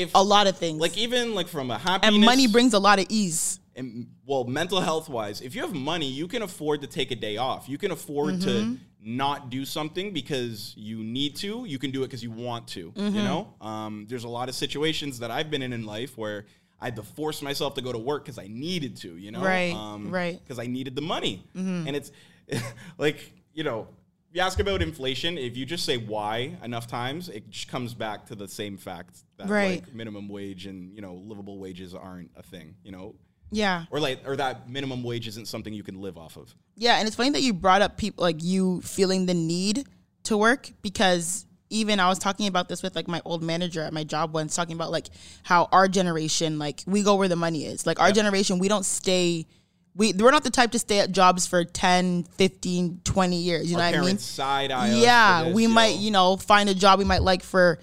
If 0.00 0.10
a 0.14 0.22
lot 0.22 0.46
of 0.46 0.56
things. 0.56 0.80
like 0.80 0.96
even 0.96 1.34
like 1.34 1.48
from 1.48 1.70
a 1.70 1.78
happiness 1.78 2.14
and 2.16 2.24
money 2.24 2.46
brings 2.46 2.72
a 2.74 2.78
lot 2.78 2.98
of 2.98 3.06
ease. 3.08 3.60
and 3.76 4.06
well 4.26 4.44
mental 4.44 4.80
health 4.80 5.08
wise 5.08 5.40
if 5.40 5.54
you 5.54 5.60
have 5.62 5.72
money 5.74 6.06
you 6.20 6.26
can 6.28 6.42
afford 6.42 6.80
to 6.80 6.86
take 6.98 7.10
a 7.10 7.16
day 7.16 7.36
off 7.36 7.68
you 7.68 7.78
can 7.78 7.90
afford 7.92 8.34
Mm-hmm. 8.34 8.74
to 8.74 8.78
not 9.02 9.48
do 9.48 9.64
something 9.64 10.12
because 10.12 10.74
you 10.76 10.98
need 11.18 11.32
to 11.36 11.64
you 11.72 11.78
can 11.78 11.90
do 11.90 12.02
it 12.02 12.06
because 12.08 12.22
you 12.22 12.30
want 12.30 12.66
to 12.76 12.90
Mm-hmm. 12.92 13.16
you 13.16 13.22
know 13.22 13.40
um, 13.70 14.06
there's 14.08 14.24
a 14.24 14.28
lot 14.38 14.48
of 14.50 14.54
situations 14.54 15.20
that 15.20 15.30
i've 15.30 15.50
been 15.50 15.62
in 15.62 15.72
in 15.72 15.84
life 15.86 16.12
where 16.18 16.44
i 16.80 16.84
had 16.86 16.96
to 16.96 17.02
force 17.02 17.40
myself 17.42 17.70
to 17.74 17.82
go 17.82 17.92
to 17.92 17.98
work 17.98 18.24
because 18.24 18.38
i 18.38 18.46
needed 18.48 18.96
to 19.04 19.10
you 19.24 19.30
know 19.30 19.42
Right, 19.42 19.74
right. 20.18 20.38
because 20.42 20.58
i 20.58 20.66
needed 20.66 20.94
the 21.00 21.06
money 21.16 21.34
Mm-hmm. 21.56 21.86
and 21.86 21.96
it's 21.96 22.10
like 22.98 23.18
you 23.54 23.64
know 23.64 23.88
you 24.32 24.40
ask 24.40 24.60
about 24.60 24.80
inflation 24.82 25.36
if 25.38 25.56
you 25.56 25.66
just 25.66 25.84
say 25.84 25.96
why 25.96 26.56
enough 26.62 26.86
times 26.86 27.28
it 27.28 27.48
just 27.50 27.68
comes 27.68 27.94
back 27.94 28.26
to 28.26 28.34
the 28.34 28.46
same 28.48 28.76
fact 28.76 29.24
that 29.38 29.48
Right. 29.48 29.82
like 29.84 29.94
minimum 29.94 30.28
wage 30.28 30.66
and 30.66 30.94
you 30.94 31.00
know 31.02 31.14
livable 31.14 31.58
wages 31.58 31.94
aren't 31.94 32.30
a 32.36 32.42
thing 32.42 32.74
you 32.84 32.92
know 32.92 33.14
Yeah. 33.50 33.86
or 33.90 33.98
like 34.00 34.20
or 34.26 34.36
that 34.36 34.68
minimum 34.70 35.02
wage 35.02 35.26
isn't 35.28 35.48
something 35.48 35.72
you 35.74 35.82
can 35.82 36.00
live 36.00 36.16
off 36.16 36.36
of. 36.36 36.54
Yeah, 36.76 36.96
and 36.98 37.06
it's 37.06 37.16
funny 37.16 37.30
that 37.30 37.42
you 37.42 37.52
brought 37.52 37.82
up 37.82 37.96
people 37.98 38.22
like 38.22 38.42
you 38.42 38.80
feeling 38.82 39.26
the 39.26 39.34
need 39.34 39.86
to 40.24 40.36
work 40.36 40.70
because 40.82 41.44
even 41.68 42.00
I 42.00 42.08
was 42.08 42.18
talking 42.18 42.46
about 42.46 42.68
this 42.68 42.82
with 42.82 42.94
like 42.96 43.06
my 43.08 43.20
old 43.24 43.42
manager 43.42 43.82
at 43.82 43.92
my 43.92 44.02
job 44.04 44.32
once 44.34 44.54
talking 44.56 44.74
about 44.76 44.90
like 44.90 45.08
how 45.42 45.68
our 45.72 45.88
generation 45.88 46.58
like 46.58 46.82
we 46.86 47.02
go 47.02 47.16
where 47.16 47.28
the 47.28 47.36
money 47.36 47.64
is. 47.66 47.86
Like 47.86 48.00
our 48.00 48.12
generation 48.12 48.58
we 48.58 48.68
don't 48.68 48.84
stay 48.86 49.46
we 49.94 50.12
we're 50.12 50.30
not 50.30 50.44
the 50.44 50.50
type 50.50 50.72
to 50.72 50.78
stay 50.78 51.00
at 51.00 51.12
jobs 51.12 51.46
for 51.46 51.64
10, 51.64 52.24
15, 52.24 53.00
20 53.04 53.36
years, 53.36 53.70
you 53.70 53.76
know 53.76 53.84
what 53.84 53.94
I 53.94 54.00
mean? 54.00 54.18
side 54.18 54.70
eye. 54.70 54.94
yeah, 54.94 55.44
this, 55.44 55.54
we 55.54 55.64
yo. 55.64 55.68
might, 55.68 55.96
you 55.96 56.10
know, 56.10 56.36
find 56.36 56.68
a 56.68 56.74
job 56.74 56.98
we 56.98 57.04
might 57.04 57.22
like 57.22 57.42
for 57.42 57.78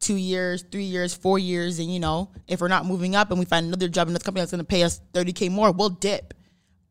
two 0.00 0.16
years, 0.16 0.64
three 0.70 0.84
years, 0.84 1.14
four 1.14 1.38
years, 1.38 1.78
and 1.78 1.92
you 1.92 2.00
know, 2.00 2.30
if 2.46 2.60
we're 2.60 2.68
not 2.68 2.86
moving 2.86 3.16
up 3.16 3.30
and 3.30 3.38
we 3.38 3.44
find 3.44 3.66
another 3.66 3.88
job 3.88 4.06
in 4.08 4.14
this 4.14 4.22
company 4.22 4.42
that's 4.42 4.52
going 4.52 4.60
to 4.60 4.64
pay 4.64 4.82
us 4.82 5.00
thirty 5.12 5.32
k 5.32 5.48
more, 5.48 5.72
we'll 5.72 5.90
dip. 5.90 6.34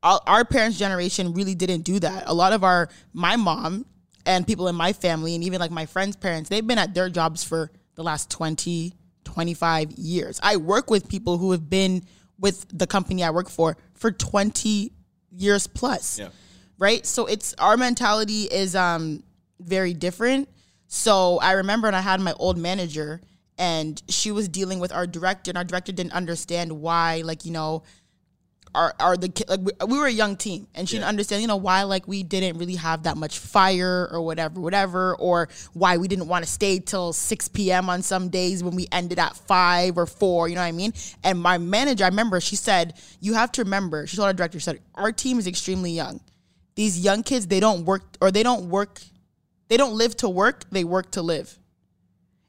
Our, 0.03 0.19
our 0.27 0.45
parents' 0.45 0.77
generation 0.77 1.33
really 1.33 1.55
didn't 1.55 1.81
do 1.81 1.99
that. 1.99 2.23
A 2.27 2.33
lot 2.33 2.53
of 2.53 2.63
our, 2.63 2.89
my 3.13 3.35
mom 3.35 3.85
and 4.25 4.45
people 4.45 4.67
in 4.67 4.75
my 4.75 4.93
family, 4.93 5.33
and 5.33 5.43
even 5.43 5.59
like 5.59 5.71
my 5.71 5.85
friends' 5.85 6.15
parents, 6.15 6.49
they've 6.49 6.65
been 6.65 6.77
at 6.77 6.93
their 6.93 7.09
jobs 7.09 7.43
for 7.43 7.71
the 7.95 8.03
last 8.03 8.29
20, 8.29 8.93
25 9.23 9.91
years. 9.93 10.39
I 10.43 10.57
work 10.57 10.91
with 10.91 11.09
people 11.09 11.37
who 11.37 11.51
have 11.51 11.69
been 11.69 12.03
with 12.39 12.65
the 12.71 12.85
company 12.85 13.23
I 13.23 13.31
work 13.31 13.49
for 13.49 13.77
for 13.97 14.11
twenty 14.11 14.93
years 15.31 15.67
plus 15.67 16.17
Yeah. 16.19 16.29
right? 16.79 17.05
So 17.05 17.25
it's 17.25 17.53
our 17.59 17.75
mentality 17.77 18.43
is 18.43 18.75
um 18.75 19.23
very 19.59 19.93
different. 19.93 20.47
So 20.87 21.37
I 21.39 21.53
remember, 21.53 21.87
and 21.87 21.95
I 21.95 22.01
had 22.01 22.21
my 22.21 22.33
old 22.33 22.57
manager, 22.57 23.19
and 23.57 24.01
she 24.07 24.31
was 24.31 24.47
dealing 24.47 24.79
with 24.79 24.93
our 24.93 25.05
director, 25.05 25.51
and 25.51 25.57
our 25.57 25.65
director 25.65 25.91
didn't 25.91 26.13
understand 26.13 26.71
why, 26.71 27.21
like 27.25 27.43
you 27.43 27.51
know, 27.51 27.83
our 28.75 28.93
our 28.99 29.17
the 29.17 29.31
like 29.47 29.61
we, 29.61 29.71
we 29.87 29.97
were 29.99 30.07
a 30.07 30.11
young 30.11 30.35
team, 30.35 30.67
and 30.75 30.87
she 30.87 30.95
didn't 30.95 31.09
understand, 31.09 31.41
you 31.41 31.47
know, 31.47 31.55
why 31.55 31.83
like 31.83 32.07
we 32.07 32.23
didn't 32.23 32.57
really 32.57 32.75
have 32.75 33.03
that 33.03 33.17
much 33.17 33.39
fire 33.39 34.07
or 34.11 34.21
whatever, 34.21 34.59
whatever, 34.59 35.15
or 35.15 35.49
why 35.73 35.97
we 35.97 36.07
didn't 36.07 36.27
want 36.27 36.45
to 36.45 36.51
stay 36.51 36.79
till 36.79 37.13
six 37.13 37.47
p.m. 37.47 37.89
on 37.89 38.01
some 38.01 38.29
days 38.29 38.63
when 38.63 38.75
we 38.75 38.87
ended 38.91 39.19
at 39.19 39.35
five 39.35 39.97
or 39.97 40.05
four. 40.05 40.47
You 40.47 40.55
know 40.55 40.61
what 40.61 40.67
I 40.67 40.71
mean? 40.71 40.93
And 41.23 41.39
my 41.39 41.57
manager, 41.57 42.03
I 42.03 42.07
remember, 42.07 42.39
she 42.41 42.55
said, 42.55 42.93
"You 43.19 43.33
have 43.33 43.51
to 43.53 43.63
remember." 43.63 44.07
She 44.07 44.17
told 44.17 44.27
our 44.27 44.33
director, 44.33 44.59
she 44.59 44.63
said, 44.63 44.79
"Our 44.95 45.11
team 45.11 45.39
is 45.39 45.47
extremely 45.47 45.91
young. 45.91 46.19
These 46.75 46.99
young 46.99 47.23
kids, 47.23 47.47
they 47.47 47.59
don't 47.59 47.85
work 47.85 48.03
or 48.21 48.31
they 48.31 48.43
don't 48.43 48.69
work." 48.69 49.01
They 49.69 49.75
don't 49.75 49.95
live 49.95 50.15
to 50.17 50.29
work, 50.29 50.63
they 50.71 50.85
work 50.85 51.11
to 51.11 51.21
live. 51.21 51.59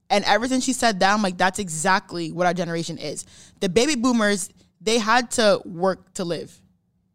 And 0.08 0.24
ever 0.24 0.46
since 0.46 0.62
she 0.62 0.72
said 0.72 1.00
that, 1.00 1.12
I'm 1.12 1.20
like, 1.20 1.36
that's 1.36 1.58
exactly 1.58 2.30
what 2.30 2.46
our 2.46 2.54
generation 2.54 2.96
is. 2.96 3.26
The 3.58 3.68
baby 3.68 3.96
boomers, 3.96 4.50
they 4.81 4.99
had 4.99 5.31
to 5.33 5.61
work 5.64 6.14
to 6.14 6.24
live. 6.24 6.61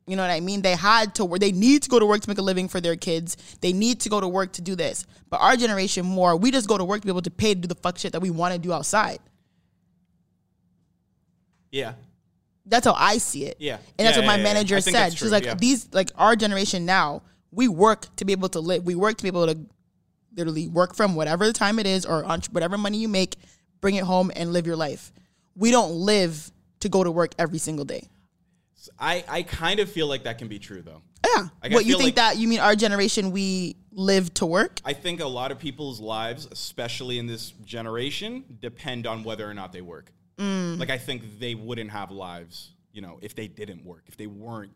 You 0.05 0.17
know 0.17 0.23
what 0.23 0.31
I 0.31 0.41
mean? 0.41 0.61
They 0.61 0.75
had 0.75 1.15
to 1.15 1.25
work. 1.25 1.39
They 1.39 1.53
need 1.53 1.83
to 1.83 1.89
go 1.89 1.97
to 1.97 2.05
work 2.05 2.21
to 2.21 2.29
make 2.29 2.37
a 2.37 2.41
living 2.41 2.67
for 2.67 2.81
their 2.81 2.97
kids. 2.97 3.37
They 3.61 3.71
need 3.71 4.01
to 4.01 4.09
go 4.09 4.19
to 4.19 4.27
work 4.27 4.51
to 4.53 4.61
do 4.61 4.75
this. 4.75 5.05
But 5.29 5.39
our 5.39 5.55
generation 5.55 6.05
more, 6.05 6.35
we 6.35 6.51
just 6.51 6.67
go 6.67 6.77
to 6.77 6.83
work 6.83 7.01
to 7.01 7.07
be 7.07 7.11
able 7.11 7.21
to 7.21 7.31
pay 7.31 7.53
to 7.53 7.61
do 7.61 7.67
the 7.67 7.75
fuck 7.75 7.97
shit 7.97 8.11
that 8.11 8.21
we 8.21 8.29
want 8.29 8.53
to 8.53 8.59
do 8.59 8.73
outside. 8.73 9.19
Yeah. 11.71 11.93
That's 12.65 12.85
how 12.85 12.93
I 12.93 13.17
see 13.17 13.45
it. 13.45 13.57
Yeah. 13.59 13.77
And 13.97 14.05
that's 14.07 14.17
Yeah, 14.17 14.23
what 14.23 14.27
my 14.27 14.33
yeah, 14.33 14.37
yeah. 14.37 14.43
manager 14.43 14.81
think 14.81 14.95
said. 14.95 15.17
She's 15.17 15.31
like, 15.31 15.45
yeah. 15.45 15.55
these, 15.55 15.87
like 15.93 16.11
our 16.17 16.35
generation 16.35 16.85
now, 16.85 17.23
we 17.51 17.67
work 17.67 18.13
to 18.17 18.25
be 18.25 18.33
able 18.33 18.49
to 18.49 18.59
live. 18.59 18.83
We 18.83 18.95
work 18.95 19.17
to 19.17 19.23
be 19.23 19.27
able 19.29 19.47
to 19.47 19.57
literally 20.35 20.67
work 20.67 20.95
from 20.95 21.15
whatever 21.15 21.45
the 21.45 21.53
time 21.53 21.79
it 21.79 21.85
is 21.85 22.05
or 22.05 22.23
on 22.25 22.41
whatever 22.51 22.77
money 22.77 22.97
you 22.97 23.07
make, 23.07 23.35
bring 23.81 23.95
it 23.95 24.03
home 24.03 24.31
and 24.35 24.51
live 24.53 24.65
your 24.65 24.75
life. 24.75 25.11
We 25.55 25.71
don't 25.71 25.91
live 25.91 26.51
to 26.83 26.89
go 26.89 27.03
to 27.03 27.11
work 27.11 27.33
every 27.39 27.57
single 27.57 27.85
day. 27.85 28.07
I, 28.99 29.23
I 29.27 29.43
kind 29.43 29.79
of 29.79 29.89
feel 29.89 30.07
like 30.07 30.23
that 30.23 30.37
can 30.37 30.47
be 30.47 30.59
true 30.59 30.81
though. 30.81 31.01
Yeah. 31.25 31.47
Like, 31.63 31.71
what 31.71 31.85
you 31.85 31.93
think 31.93 32.07
like- 32.07 32.15
that 32.15 32.37
you 32.37 32.47
mean 32.47 32.59
our 32.59 32.75
generation 32.75 33.31
we 33.31 33.77
live 33.93 34.33
to 34.35 34.45
work? 34.45 34.79
I 34.83 34.93
think 34.93 35.21
a 35.21 35.27
lot 35.27 35.51
of 35.51 35.59
people's 35.59 35.99
lives, 35.99 36.47
especially 36.51 37.17
in 37.17 37.25
this 37.25 37.51
generation, 37.65 38.43
depend 38.59 39.07
on 39.07 39.23
whether 39.23 39.49
or 39.49 39.53
not 39.53 39.71
they 39.71 39.81
work. 39.81 40.11
Mm. 40.37 40.79
Like 40.79 40.89
I 40.89 40.97
think 40.97 41.39
they 41.39 41.55
wouldn't 41.55 41.91
have 41.91 42.11
lives, 42.11 42.71
you 42.91 43.01
know, 43.01 43.19
if 43.21 43.35
they 43.35 43.47
didn't 43.47 43.85
work, 43.85 44.03
if 44.07 44.17
they 44.17 44.27
weren't 44.27 44.73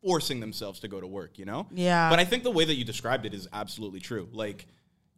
forcing 0.00 0.38
themselves 0.38 0.80
to 0.80 0.88
go 0.88 1.00
to 1.00 1.06
work, 1.06 1.38
you 1.38 1.44
know? 1.44 1.66
Yeah. 1.72 2.10
But 2.10 2.20
I 2.20 2.24
think 2.24 2.44
the 2.44 2.50
way 2.50 2.64
that 2.64 2.74
you 2.74 2.84
described 2.84 3.26
it 3.26 3.34
is 3.34 3.48
absolutely 3.52 4.00
true. 4.00 4.28
Like 4.32 4.66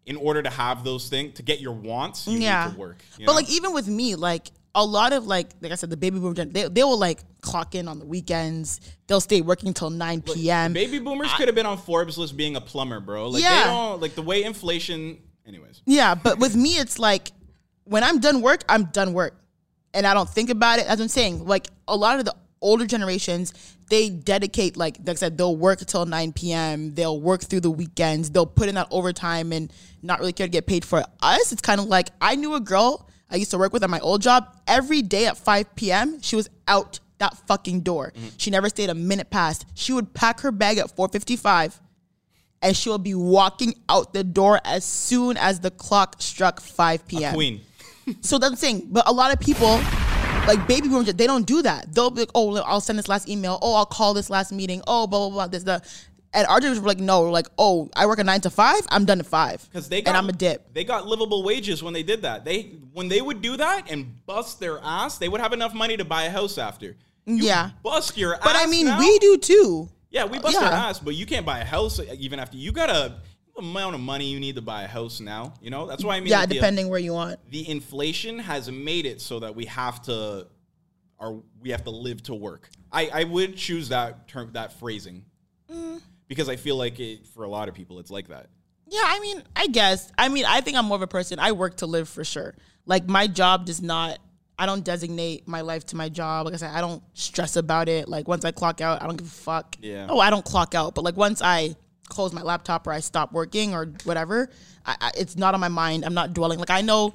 in 0.07 0.17
order 0.17 0.43
to 0.43 0.51
have 0.51 0.85
those 0.85 1.09
things, 1.09 1.35
to 1.35 1.43
get 1.43 1.61
your 1.61 1.73
wants, 1.73 2.27
you 2.27 2.39
yeah. 2.39 2.67
need 2.67 2.73
to 2.73 2.79
work. 2.79 3.05
you 3.19 3.27
but 3.27 3.33
know? 3.33 3.37
like 3.37 3.51
even 3.51 3.75
with 3.75 3.89
me, 3.89 4.15
like 4.15 4.51
a 4.77 4.85
lot 4.85 5.13
of 5.13 5.27
like 5.27 5.49
like 5.61 5.73
I 5.73 5.75
said, 5.75 5.91
the 5.91 5.97
baby 5.97 6.21
boomer 6.21 6.35
gen- 6.35 6.53
they 6.53 6.69
they 6.69 6.85
will 6.85 6.99
like 6.99 7.19
clock 7.41 7.75
in 7.75 7.89
on 7.89 7.99
the 7.99 8.05
weekends. 8.07 8.81
They'll 9.09 9.21
stay 9.23 9.41
working 9.41 9.73
till 9.75 9.91
nine 9.91 10.21
p.m. 10.23 10.73
baby 10.75 10.99
boomers 11.01 11.33
could 11.35 11.49
have 11.49 11.55
been 11.55 11.67
on 11.67 11.79
Forbes 11.79 12.17
list 12.19 12.37
being 12.37 12.55
a 12.57 12.61
plumber, 12.61 13.01
bro. 13.01 13.31
Like 13.31 13.43
Yeah. 13.43 13.59
they 13.65 13.71
don't 13.71 14.01
like 14.03 14.15
the 14.15 14.23
way 14.23 14.45
inflation 14.45 15.19
anyways. 15.47 15.81
Yeah, 15.87 16.15
but 16.15 16.39
with 16.39 16.55
me, 16.55 16.71
it's 16.77 16.99
like 16.99 17.33
when 17.85 18.05
I'm 18.05 18.21
done 18.21 18.43
work, 18.43 18.65
I'm 18.69 18.85
done 18.85 19.15
work, 19.15 19.41
and 19.95 20.07
I 20.07 20.13
don't 20.15 20.29
think 20.29 20.51
about 20.51 20.79
it. 20.79 20.87
As 20.87 21.01
I'm 21.01 21.09
saying, 21.09 21.47
like 21.47 21.69
a 21.89 21.97
lot 21.97 22.19
of 22.19 22.27
the 22.27 22.35
older 22.61 22.85
generations, 22.87 23.55
they 23.89 24.11
dedicate 24.11 24.77
like 24.77 24.99
like 24.99 25.09
I 25.11 25.15
said, 25.15 25.39
they'll 25.39 25.57
work 25.57 25.79
till 25.87 26.05
9 26.05 26.33
p.m. 26.35 26.95
They'll 26.95 27.19
work 27.21 27.43
through 27.45 27.61
the 27.61 27.71
weekends. 27.71 28.31
They'll 28.31 28.45
put 28.45 28.69
in 28.69 28.75
that 28.75 28.89
overtime 28.91 29.53
and 29.53 29.73
not 30.03 30.21
really 30.21 30.35
care 30.35 30.47
to 30.47 30.51
get 30.51 30.67
paid 30.67 30.85
for 30.85 31.01
it. 31.01 31.07
Us, 31.23 31.51
it's 31.53 31.63
kind 31.63 31.81
of 31.81 31.87
like 31.87 32.11
I 32.21 32.37
knew 32.37 32.55
a 32.55 32.61
girl 32.61 33.09
I 33.31 33.37
used 33.37 33.51
to 33.51 33.59
work 33.59 33.73
with 33.73 33.83
at 33.83 33.91
my 33.91 34.01
old 34.01 34.23
job. 34.23 34.55
Every 34.67 35.03
day 35.03 35.27
at 35.27 35.37
5 35.37 35.75
p.m., 35.75 36.21
she 36.21 36.37
was 36.37 36.49
out 36.69 37.01
that 37.19 37.37
fucking 37.47 37.81
door. 37.81 38.13
Mm-hmm. 38.15 38.29
She 38.37 38.51
never 38.51 38.69
stayed 38.69 38.91
a 38.91 38.95
minute 38.95 39.31
past. 39.31 39.67
She 39.75 39.93
would 39.93 40.13
pack 40.15 40.41
her 40.41 40.53
bag 40.53 40.79
at 40.79 40.95
4:55 40.95 41.81
and 42.63 42.77
she 42.77 42.89
will 42.89 42.99
be 42.99 43.15
walking 43.15 43.75
out 43.89 44.13
the 44.13 44.25
door 44.25 44.61
as 44.65 44.85
soon 44.85 45.37
as 45.37 45.61
the 45.61 45.71
clock 45.71 46.17
struck 46.19 46.61
5 46.61 47.07
p.m. 47.07 47.35
Queen. 47.35 47.61
So 48.21 48.39
that's 48.39 48.53
the 48.53 48.57
thing. 48.57 48.89
But 48.91 49.09
a 49.09 49.13
lot 49.13 49.33
of 49.33 49.41
people, 49.41 49.81
like 50.47 50.67
baby 50.69 50.89
boomers, 50.89 51.13
they 51.13 51.27
don't 51.27 51.47
do 51.47 51.63
that. 51.63 51.93
They'll 51.95 52.11
be 52.11 52.21
like, 52.21 52.31
oh, 52.35 52.57
I'll 52.63 52.81
send 52.81 52.99
this 52.99 53.09
last 53.09 53.29
email. 53.29 53.59
Oh, 53.63 53.75
I'll 53.75 53.87
call 53.87 54.15
this 54.15 54.31
last 54.31 54.53
meeting. 54.53 54.83
Oh, 54.87 55.07
blah, 55.07 55.29
blah, 55.29 55.31
blah, 55.31 55.47
this, 55.49 55.65
that. 55.65 55.85
And 56.37 56.47
our 56.49 56.61
generation 56.61 56.83
were 56.83 56.89
like, 56.89 57.01
no, 57.01 57.23
like, 57.23 57.49
oh, 57.57 57.89
I 57.97 58.05
work 58.05 58.19
a 58.19 58.25
nine 58.25 58.43
to 58.43 58.51
five. 58.51 58.81
I'm 58.91 59.07
done 59.07 59.21
at 59.21 59.27
five. 59.27 59.67
Because 59.73 59.89
they 59.89 60.03
got, 60.03 60.11
and 60.11 60.19
I'm 60.19 60.29
a 60.29 60.33
dip. 60.33 60.73
They 60.75 60.85
got 60.85 61.07
livable 61.07 61.43
wages 61.43 61.83
when 61.83 61.95
they 61.95 62.03
did 62.03 62.23
that. 62.23 62.45
They 62.45 62.73
when 62.93 63.09
they 63.09 63.23
would 63.23 63.41
do 63.41 63.57
that 63.57 63.91
and 63.91 64.25
bust 64.27 64.61
their 64.61 64.79
ass, 64.83 65.17
they 65.17 65.31
would 65.31 65.41
have 65.41 65.55
enough 65.55 65.73
money 65.73 65.97
to 65.97 66.05
buy 66.05 66.25
a 66.25 66.31
house 66.31 66.59
after. 66.59 66.95
You 67.25 67.37
Yeah. 67.45 67.71
bust 67.83 68.19
your 68.19 68.35
ass. 68.35 68.41
But 68.45 68.55
I 68.55 68.67
mean, 68.67 68.87
now- 68.87 68.99
we 68.99 69.19
do 69.19 69.39
too. 69.39 69.89
Yeah, 70.11 70.25
we 70.27 70.39
bust 70.39 70.57
our 70.57 70.65
ass, 70.71 70.99
but 71.01 71.15
you 71.15 71.25
can't 71.27 71.45
buy 71.47 71.59
a 71.61 71.65
house 71.65 71.99
even 72.19 72.39
after 72.39 72.57
you 72.59 72.71
got 72.71 72.91
a 72.91 73.17
amount 73.59 73.95
of 73.95 74.01
money 74.03 74.27
you 74.27 74.39
need 74.39 74.57
to 74.57 74.63
buy 74.63 74.83
a 74.83 74.87
house 74.87 75.19
now. 75.19 75.55
You 75.63 75.71
know 75.71 75.87
that's 75.87 76.05
why 76.05 76.17
I 76.17 76.21
mean. 76.21 76.29
Yeah, 76.29 76.41
like, 76.41 76.51
the- 76.51 76.55
depending 76.57 76.89
where 76.91 76.99
you 76.99 77.15
want. 77.15 77.41
the 77.51 77.67
inflation 77.69 78.39
has 78.41 78.71
made 78.71 79.07
it 79.07 79.23
so 79.23 79.41
that 79.41 79.57
we 79.57 79.65
have 79.65 80.03
to 80.03 80.47
or 81.19 81.43
we 81.63 81.71
have 81.71 81.83
to 81.85 81.91
live 81.91 82.23
to 82.25 82.35
work. 82.35 82.69
I, 82.93 83.09
I 83.09 83.25
would 83.25 83.57
choose 83.57 83.89
that 83.89 84.29
term 84.29 84.51
that 84.53 84.75
phrasing. 84.79 85.25
Mm. 85.73 86.03
Because 86.29 86.49
I 86.49 86.57
feel 86.57 86.77
like 86.77 86.99
it 87.01 87.27
for 87.27 87.45
a 87.45 87.49
lot 87.49 87.69
of 87.69 87.75
people 87.75 87.99
it's 87.99 88.11
like 88.11 88.29
that. 88.29 88.49
Yeah, 88.89 89.03
I 89.03 89.19
mean, 89.21 89.43
I 89.55 89.67
guess. 89.67 90.13
I 90.17 90.29
mean, 90.29 90.45
I 90.47 90.61
think 90.61 90.77
I'm 90.77 90.87
more 90.87 90.97
of 90.97 91.03
a 91.03 91.09
person. 91.09 91.39
I 91.39 91.53
work 91.53 91.79
to 91.79 91.87
live 91.87 92.09
for 92.09 92.25
sure. 92.25 92.55
Like 92.85 93.09
my 93.09 93.27
job 93.27 93.67
does 93.67 93.83
not. 93.83 94.19
I 94.59 94.65
don't 94.65 94.85
designate 94.85 95.47
my 95.47 95.61
life 95.61 95.85
to 95.87 95.97
my 95.97 96.09
job. 96.09 96.47
Like 96.47 96.55
I 96.55 96.57
said, 96.57 96.71
I 96.71 96.81
don't 96.81 97.03
stress 97.15 97.57
about 97.57 97.89
it. 97.89 98.09
Like 98.09 98.27
once 98.27 98.45
I 98.45 98.53
clock 98.53 98.81
out, 98.81 99.03
I 99.03 99.07
don't 99.07 99.17
give 99.17 99.27
a 99.27 99.31
fuck. 99.31 99.77
Yeah. 99.83 100.07
Oh, 100.09 100.19
I 100.19 100.31
don't 100.31 100.45
clock 100.45 100.75
out, 100.75 100.95
but 100.95 101.05
like 101.05 101.17
once 101.17 101.43
I 101.43 101.75
close 102.09 102.33
my 102.33 102.43
laptop 102.43 102.87
or 102.87 102.93
I 102.93 103.01
stop 103.01 103.33
working 103.33 103.75
or 103.75 103.93
whatever, 104.05 104.49
I, 104.87 104.97
I, 105.01 105.11
it's 105.17 105.37
not 105.37 105.55
on 105.55 105.61
my 105.61 105.69
mind. 105.69 106.05
I'm 106.05 106.15
not 106.15 106.33
dwelling. 106.33 106.59
Like 106.59 106.71
I 106.71 106.81
know 106.81 107.15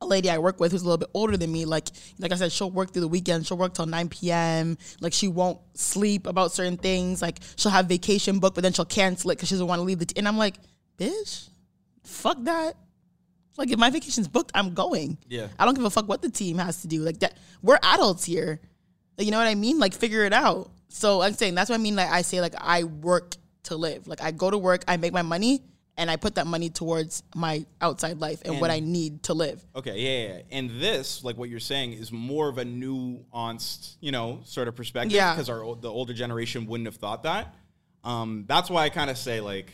a 0.00 0.06
lady 0.06 0.30
I 0.30 0.38
work 0.38 0.60
with 0.60 0.72
who's 0.72 0.82
a 0.82 0.84
little 0.84 0.98
bit 0.98 1.10
older 1.14 1.36
than 1.36 1.52
me. 1.52 1.64
Like 1.64 1.88
like 2.18 2.32
I 2.32 2.36
said, 2.36 2.52
she'll 2.52 2.70
work 2.70 2.92
through 2.92 3.02
the 3.02 3.08
weekend. 3.08 3.46
She'll 3.46 3.56
work 3.56 3.74
till 3.74 3.86
9 3.86 4.08
p.m. 4.08 4.78
Like 5.00 5.12
she 5.12 5.28
won't 5.28 5.58
sleep 5.74 6.26
about 6.26 6.52
certain 6.52 6.76
things. 6.76 7.20
Like 7.22 7.40
she'll 7.56 7.72
have 7.72 7.86
vacation 7.86 8.38
booked, 8.38 8.54
but 8.54 8.62
then 8.62 8.72
she'll 8.72 8.84
cancel 8.84 9.30
it 9.30 9.36
because 9.36 9.48
she 9.48 9.54
doesn't 9.54 9.66
want 9.66 9.80
to 9.80 9.84
leave 9.84 9.98
the. 9.98 10.06
T- 10.06 10.14
and 10.16 10.28
I'm 10.28 10.38
like, 10.38 10.56
bitch, 10.98 11.48
fuck 12.04 12.38
that. 12.44 12.74
Like 13.56 13.70
if 13.70 13.78
my 13.78 13.90
vacation's 13.90 14.28
booked, 14.28 14.52
I'm 14.54 14.74
going. 14.74 15.18
Yeah. 15.28 15.48
I 15.58 15.64
don't 15.64 15.74
give 15.74 15.84
a 15.84 15.90
fuck 15.90 16.08
what 16.08 16.22
the 16.22 16.30
team 16.30 16.58
has 16.58 16.82
to 16.82 16.88
do. 16.88 17.02
Like 17.02 17.18
that, 17.20 17.36
we're 17.62 17.78
adults 17.82 18.24
here. 18.24 18.60
Like, 19.16 19.26
you 19.26 19.32
know 19.32 19.38
what 19.38 19.48
I 19.48 19.56
mean? 19.56 19.80
Like 19.80 19.94
figure 19.94 20.24
it 20.24 20.32
out. 20.32 20.70
So 20.88 21.22
I'm 21.22 21.34
saying 21.34 21.56
that's 21.56 21.68
what 21.68 21.76
I 21.76 21.82
mean. 21.82 21.96
Like 21.96 22.10
I 22.10 22.22
say, 22.22 22.40
like 22.40 22.54
I 22.56 22.84
work 22.84 23.34
to 23.64 23.76
live. 23.76 24.06
Like 24.06 24.22
I 24.22 24.30
go 24.30 24.50
to 24.50 24.58
work, 24.58 24.84
I 24.86 24.96
make 24.96 25.12
my 25.12 25.22
money, 25.22 25.62
and 25.98 26.08
I 26.08 26.16
put 26.16 26.36
that 26.36 26.46
money 26.46 26.70
towards 26.70 27.24
my 27.34 27.66
outside 27.80 28.18
life 28.20 28.40
and, 28.44 28.60
what 28.60 28.70
I 28.70 28.78
need 28.78 29.24
to 29.24 29.34
live. 29.34 29.62
Okay, 29.74 29.98
yeah, 29.98 30.34
yeah. 30.36 30.42
And 30.52 30.80
this, 30.80 31.24
like 31.24 31.36
what 31.36 31.50
you're 31.50 31.58
saying, 31.60 31.92
is 31.92 32.12
more 32.12 32.48
of 32.48 32.56
a 32.56 32.64
nuanced, 32.64 33.96
you 34.00 34.12
know, 34.12 34.40
sort 34.44 34.68
of 34.68 34.76
perspective. 34.76 35.12
Yeah. 35.12 35.34
Because 35.34 35.50
our 35.50 35.74
the 35.74 35.90
older 35.90 36.14
generation 36.14 36.66
wouldn't 36.66 36.86
have 36.86 36.96
thought 36.96 37.24
that. 37.24 37.54
Um, 38.04 38.44
that's 38.46 38.70
why 38.70 38.84
I 38.84 38.88
kind 38.90 39.10
of 39.10 39.18
say 39.18 39.40
like 39.40 39.72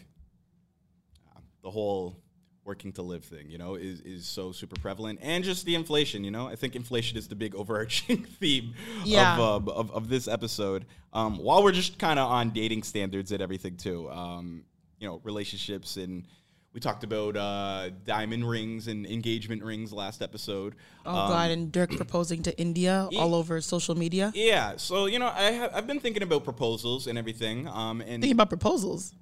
uh, 1.37 1.41
the 1.63 1.71
whole 1.71 2.19
working 2.65 2.93
to 2.95 3.03
live 3.03 3.23
thing, 3.23 3.51
you 3.51 3.59
know, 3.59 3.75
is 3.75 4.01
is 4.01 4.27
so 4.27 4.51
super 4.51 4.81
prevalent, 4.81 5.19
and 5.23 5.45
just 5.45 5.67
the 5.67 5.75
inflation. 5.75 6.25
You 6.25 6.31
know, 6.31 6.49
I 6.49 6.57
think 6.57 6.75
inflation 6.75 7.19
is 7.19 7.29
the 7.29 7.37
big 7.37 7.55
overarching 7.61 8.25
theme 8.25 8.73
Yeah. 9.05 9.39
of, 9.39 9.69
uh, 9.69 9.73
of 9.73 9.91
of 9.91 10.09
this 10.09 10.27
episode. 10.27 10.87
Um, 11.13 11.37
while 11.37 11.63
we're 11.63 11.73
just 11.73 11.99
kind 11.99 12.19
of 12.19 12.31
on 12.31 12.51
dating 12.51 12.83
standards 12.83 13.31
and 13.31 13.43
everything 13.43 13.77
too, 13.77 14.11
um, 14.11 14.65
you 15.05 15.11
know, 15.11 15.21
relationships 15.23 15.97
and. 15.99 16.25
We 16.73 16.81
talked 16.81 17.05
about 17.05 17.37
uh, 17.37 17.91
diamond 18.05 18.49
rings 18.51 18.89
and 18.89 19.07
engagement 19.07 19.63
rings 19.63 19.93
last 19.93 20.21
episode. 20.21 20.75
Oh 21.07 21.11
Um, 21.17 21.29
God! 21.31 21.51
And 21.53 21.73
Durk 21.73 21.97
proposing 21.97 22.43
to 22.43 22.59
India 22.59 23.09
all 23.17 23.37
over 23.37 23.61
social 23.61 23.95
media. 23.95 24.33
Yeah, 24.35 24.75
so 24.77 25.07
you 25.07 25.21
know, 25.21 25.29
I 25.33 25.53
have, 25.53 25.71
I've 25.73 25.87
been 25.87 26.01
thinking 26.01 26.25
about 26.25 26.43
proposals 26.43 27.07
and 27.07 27.17
everything, 27.17 27.69
um, 27.69 28.01
and 28.01 28.21
Thinking 28.23 28.33
about 28.33 28.49
proposals. 28.49 29.15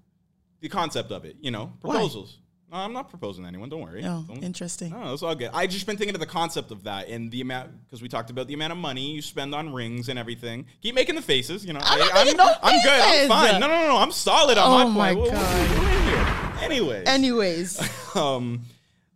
the 0.61 0.71
concept 0.71 1.11
of 1.13 1.27
it. 1.27 1.37
You 1.43 1.51
know, 1.51 1.75
proposals. 1.83 2.39
No, 2.73 2.79
I'm 2.79 2.95
not 2.95 3.11
proposing 3.11 3.45
to 3.45 3.49
anyone. 3.49 3.69
Don't 3.69 3.83
worry. 3.83 4.03
Oh, 4.03 4.25
Don't- 4.27 4.43
interesting. 4.43 4.91
No, 4.91 5.13
it's 5.13 5.23
all 5.23 5.35
good. 5.35 5.51
I 5.53 5.67
just 5.67 5.85
been 5.87 5.99
thinking 5.99 6.15
of 6.15 6.21
the 6.21 6.27
concept 6.27 6.71
of 6.71 6.85
that 6.85 7.09
and 7.09 7.31
the 7.31 7.43
amount 7.43 7.71
because 7.85 8.01
we 8.01 8.09
talked 8.09 8.31
about 8.31 8.47
the 8.47 8.55
amount 8.55 8.73
of 8.73 8.79
money 8.79 9.13
you 9.13 9.21
spend 9.21 9.55
on 9.55 9.75
rings 9.75 10.09
and 10.09 10.19
everything. 10.19 10.65
Keep 10.81 10.95
making 10.95 11.15
the 11.17 11.21
faces. 11.23 11.67
You 11.67 11.75
know, 11.75 11.81
I'm 11.83 12.01
I, 12.13 12.25
making 12.25 12.39
no 12.39 12.51
I'm 12.63 12.83
good. 12.83 13.01
I'm 13.01 13.29
fine. 13.29 13.61
No, 13.61 13.67
no, 13.67 13.79
no, 13.83 13.89
no. 13.89 13.97
I'm 13.99 14.11
solid 14.11 14.57
on 14.57 14.87
Oh 14.87 14.89
my 14.89 15.13
my 15.13 15.15
point. 15.15 15.19
What- 15.21 15.33
what 15.35 15.43
are 15.43 15.61
we 15.63 15.69
God. 15.69 15.77
doing 15.77 16.03
here? 16.05 16.63
Anyway. 16.63 17.03
Anyways, 17.05 18.15
um, 18.17 18.63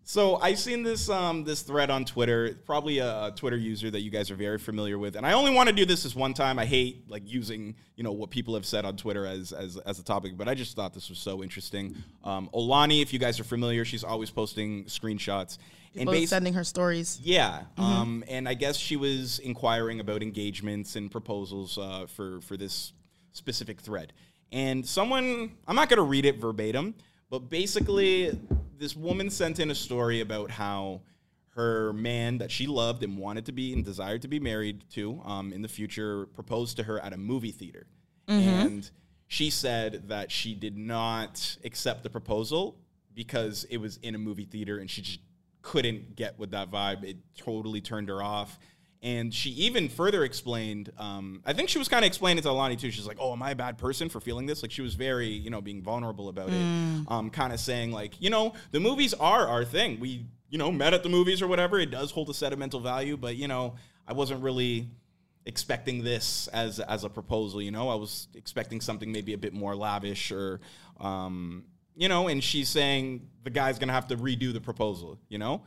So 0.08 0.36
I 0.36 0.54
seen 0.54 0.84
this 0.84 1.10
um, 1.10 1.42
this 1.42 1.62
thread 1.62 1.90
on 1.90 2.04
Twitter, 2.04 2.56
probably 2.64 2.98
a, 2.98 3.32
Twitter 3.34 3.56
user 3.56 3.90
that 3.90 4.02
you 4.02 4.10
guys 4.12 4.30
are 4.30 4.36
very 4.36 4.56
familiar 4.56 5.00
with, 5.00 5.16
and 5.16 5.26
I 5.26 5.32
only 5.32 5.52
want 5.52 5.68
to 5.68 5.74
do 5.74 5.84
this 5.84 6.04
this 6.04 6.14
one 6.14 6.32
time. 6.32 6.60
I 6.60 6.64
hate 6.64 7.10
like 7.10 7.24
using 7.26 7.74
you 7.96 8.04
know 8.04 8.12
what 8.12 8.30
people 8.30 8.54
have 8.54 8.64
said 8.64 8.84
on 8.84 8.96
Twitter 8.96 9.26
as 9.26 9.50
as, 9.50 9.76
as 9.78 9.98
a 9.98 10.04
topic, 10.04 10.36
but 10.36 10.48
I 10.48 10.54
just 10.54 10.76
thought 10.76 10.94
this 10.94 11.08
was 11.08 11.18
so 11.18 11.42
interesting. 11.42 11.96
Um, 12.22 12.48
Olani, 12.54 13.02
if 13.02 13.12
you 13.12 13.18
guys 13.18 13.40
are 13.40 13.44
familiar, 13.44 13.84
she's 13.84 14.04
always 14.04 14.30
posting 14.30 14.84
screenshots 14.84 15.58
People 15.92 16.14
basi- 16.14 16.28
sending 16.28 16.54
her 16.54 16.62
stories. 16.62 17.18
yeah, 17.20 17.62
um, 17.76 18.22
and 18.28 18.48
I 18.48 18.54
guess 18.54 18.76
she 18.76 18.94
was 18.94 19.40
inquiring 19.40 19.98
about 19.98 20.22
engagements 20.22 20.94
and 20.94 21.10
proposals 21.10 21.78
uh, 21.78 22.06
for 22.06 22.40
for 22.42 22.56
this 22.56 22.92
specific 23.32 23.80
thread. 23.80 24.12
And 24.52 24.86
someone, 24.86 25.56
I'm 25.66 25.74
not 25.74 25.88
going 25.88 25.98
to 25.98 26.04
read 26.04 26.24
it 26.24 26.38
verbatim, 26.38 26.94
but 27.30 27.48
basically, 27.50 28.38
this 28.78 28.94
woman 28.96 29.30
sent 29.30 29.58
in 29.58 29.70
a 29.70 29.74
story 29.74 30.20
about 30.20 30.50
how 30.50 31.00
her 31.54 31.92
man 31.94 32.38
that 32.38 32.50
she 32.50 32.66
loved 32.66 33.02
and 33.02 33.16
wanted 33.16 33.46
to 33.46 33.52
be 33.52 33.72
and 33.72 33.84
desired 33.84 34.20
to 34.22 34.28
be 34.28 34.38
married 34.38 34.84
to 34.90 35.20
um, 35.24 35.52
in 35.52 35.62
the 35.62 35.68
future 35.68 36.26
proposed 36.34 36.76
to 36.76 36.82
her 36.82 37.00
at 37.00 37.12
a 37.12 37.16
movie 37.16 37.52
theater, 37.52 37.86
and 38.28 38.90
she 39.28 39.50
said 39.50 40.08
that 40.08 40.30
she 40.30 40.54
did 40.54 40.76
not 40.76 41.56
accept 41.64 42.02
the 42.02 42.10
proposal 42.10 42.76
because 43.14 43.64
it 43.70 43.78
was 43.78 43.96
in 44.02 44.14
a 44.14 44.18
movie 44.18 44.44
theater 44.44 44.78
and 44.78 44.90
she 44.90 45.00
just 45.02 45.20
couldn't 45.62 46.14
get 46.14 46.38
with 46.38 46.50
that 46.52 46.70
vibe. 46.70 47.02
It 47.02 47.16
totally 47.36 47.80
turned 47.80 48.08
her 48.08 48.22
off. 48.22 48.58
And 49.06 49.32
she 49.32 49.50
even 49.50 49.88
further 49.88 50.24
explained, 50.24 50.90
um, 50.98 51.40
I 51.46 51.52
think 51.52 51.68
she 51.68 51.78
was 51.78 51.86
kind 51.86 52.04
of 52.04 52.08
explaining 52.08 52.42
to 52.42 52.50
Alani 52.50 52.74
too. 52.74 52.90
She's 52.90 53.06
like, 53.06 53.18
Oh, 53.20 53.32
am 53.32 53.40
I 53.40 53.52
a 53.52 53.54
bad 53.54 53.78
person 53.78 54.08
for 54.08 54.18
feeling 54.18 54.46
this? 54.46 54.62
Like, 54.62 54.72
she 54.72 54.82
was 54.82 54.96
very, 54.96 55.28
you 55.28 55.48
know, 55.48 55.60
being 55.60 55.80
vulnerable 55.80 56.28
about 56.28 56.48
it. 56.48 57.06
Um, 57.06 57.30
kind 57.30 57.52
of 57.52 57.60
saying, 57.60 57.92
like, 57.92 58.20
you 58.20 58.30
know, 58.30 58.54
the 58.72 58.80
movies 58.80 59.14
are 59.14 59.46
our 59.46 59.64
thing. 59.64 60.00
We, 60.00 60.26
you 60.50 60.58
know, 60.58 60.72
met 60.72 60.92
at 60.92 61.04
the 61.04 61.08
movies 61.08 61.40
or 61.40 61.46
whatever. 61.46 61.78
It 61.78 61.92
does 61.92 62.10
hold 62.10 62.30
a 62.30 62.34
sentimental 62.34 62.80
value, 62.80 63.16
but, 63.16 63.36
you 63.36 63.46
know, 63.46 63.76
I 64.08 64.12
wasn't 64.12 64.42
really 64.42 64.88
expecting 65.44 66.02
this 66.02 66.48
as 66.48 66.80
as 66.80 67.04
a 67.04 67.08
proposal. 67.08 67.62
You 67.62 67.70
know, 67.70 67.88
I 67.88 67.94
was 67.94 68.26
expecting 68.34 68.80
something 68.80 69.12
maybe 69.12 69.34
a 69.34 69.38
bit 69.38 69.52
more 69.52 69.76
lavish 69.76 70.32
or, 70.32 70.60
um, 70.98 71.62
you 71.94 72.08
know. 72.08 72.26
And 72.26 72.42
she's 72.42 72.68
saying 72.68 73.28
the 73.44 73.50
guy's 73.50 73.78
gonna 73.78 73.92
have 73.92 74.08
to 74.08 74.16
redo 74.16 74.52
the 74.52 74.60
proposal. 74.60 75.16
You 75.28 75.38
know, 75.38 75.62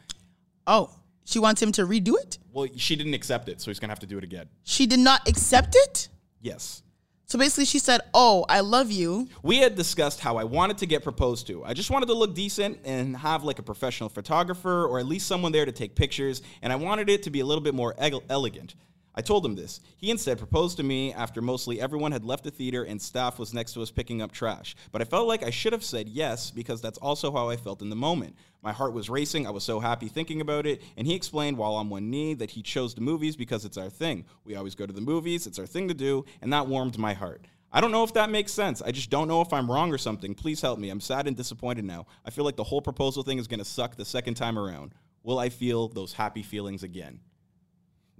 Oh, 0.67 0.91
she 1.29 1.39
wants 1.39 1.61
him 1.61 1.71
to 1.73 1.85
redo 1.85 2.17
it? 2.19 2.37
well, 2.51 2.67
she 2.75 2.95
didn't 2.95 3.13
accept 3.13 3.47
it, 3.49 3.61
so 3.61 3.69
he's 3.71 3.79
gonna 3.79 3.91
have 3.91 3.99
to 3.99 4.07
do 4.07 4.17
it 4.17 4.23
again. 4.23 4.47
She 4.63 4.85
did 4.87 4.99
not 4.99 5.27
accept 5.27 5.75
it? 5.77 6.09
Yes. 6.41 6.81
So 7.25 7.37
basically, 7.37 7.65
she 7.65 7.77
said, 7.77 8.01
Oh, 8.13 8.43
I 8.49 8.61
love 8.61 8.89
you. 8.91 9.27
We 9.43 9.57
had 9.59 9.75
discussed 9.75 10.19
how 10.19 10.37
I 10.37 10.43
wanted 10.45 10.79
to 10.79 10.87
get 10.87 11.03
proposed 11.03 11.45
to. 11.47 11.63
I 11.63 11.75
just 11.75 11.91
wanted 11.91 12.07
to 12.07 12.15
look 12.15 12.33
decent 12.33 12.79
and 12.85 13.15
have 13.15 13.43
like 13.43 13.59
a 13.59 13.61
professional 13.63 14.09
photographer 14.09 14.85
or 14.87 14.97
at 14.97 15.05
least 15.05 15.27
someone 15.27 15.51
there 15.51 15.65
to 15.65 15.71
take 15.71 15.93
pictures, 15.93 16.41
and 16.63 16.73
I 16.73 16.75
wanted 16.75 17.07
it 17.07 17.21
to 17.23 17.29
be 17.29 17.41
a 17.41 17.45
little 17.45 17.63
bit 17.63 17.75
more 17.75 17.93
eg- 17.99 18.15
elegant. 18.29 18.73
I 19.15 19.21
told 19.21 19.45
him 19.45 19.55
this. 19.55 19.81
He 19.97 20.11
instead 20.11 20.37
proposed 20.37 20.77
to 20.77 20.83
me 20.83 21.13
after 21.13 21.41
mostly 21.41 21.81
everyone 21.81 22.11
had 22.11 22.23
left 22.23 22.43
the 22.43 22.51
theater 22.51 22.83
and 22.83 23.01
staff 23.01 23.39
was 23.39 23.53
next 23.53 23.73
to 23.73 23.81
us 23.81 23.91
picking 23.91 24.21
up 24.21 24.31
trash. 24.31 24.75
But 24.91 25.01
I 25.01 25.05
felt 25.05 25.27
like 25.27 25.43
I 25.43 25.49
should 25.49 25.73
have 25.73 25.83
said 25.83 26.07
yes 26.07 26.51
because 26.51 26.81
that's 26.81 26.99
also 26.99 27.31
how 27.31 27.49
I 27.49 27.57
felt 27.57 27.81
in 27.81 27.89
the 27.89 27.95
moment. 27.95 28.35
My 28.61 28.71
heart 28.71 28.93
was 28.93 29.09
racing. 29.09 29.47
I 29.47 29.51
was 29.51 29.63
so 29.63 29.79
happy 29.79 30.07
thinking 30.07 30.41
about 30.41 30.65
it. 30.65 30.81
And 30.95 31.07
he 31.07 31.15
explained 31.15 31.57
while 31.57 31.73
on 31.73 31.89
one 31.89 32.09
knee 32.09 32.33
that 32.35 32.51
he 32.51 32.61
chose 32.61 32.93
the 32.93 33.01
movies 33.01 33.35
because 33.35 33.65
it's 33.65 33.77
our 33.77 33.89
thing. 33.89 34.25
We 34.45 34.55
always 34.55 34.75
go 34.75 34.85
to 34.85 34.93
the 34.93 35.01
movies, 35.01 35.47
it's 35.47 35.59
our 35.59 35.67
thing 35.67 35.87
to 35.87 35.93
do, 35.93 36.25
and 36.41 36.53
that 36.53 36.67
warmed 36.67 36.97
my 36.97 37.13
heart. 37.13 37.45
I 37.71 37.81
don't 37.81 37.91
know 37.91 38.03
if 38.03 38.13
that 38.13 38.31
makes 38.31 38.51
sense. 38.51 38.81
I 38.81 38.91
just 38.91 39.09
don't 39.11 39.27
know 39.27 39.41
if 39.41 39.53
I'm 39.53 39.69
wrong 39.69 39.93
or 39.93 39.99
something. 39.99 40.33
Please 40.33 40.59
help 40.59 40.79
me. 40.79 40.89
I'm 40.89 41.01
sad 41.01 41.27
and 41.27 41.37
disappointed 41.37 41.85
now. 41.85 42.07
I 42.25 42.31
feel 42.31 42.43
like 42.43 42.55
the 42.55 42.63
whole 42.63 42.81
proposal 42.81 43.21
thing 43.21 43.37
is 43.37 43.47
going 43.47 43.59
to 43.59 43.65
suck 43.65 43.95
the 43.95 44.05
second 44.05 44.35
time 44.35 44.57
around. 44.57 44.93
Will 45.23 45.37
I 45.37 45.49
feel 45.49 45.87
those 45.87 46.13
happy 46.13 46.41
feelings 46.41 46.81
again? 46.81 47.19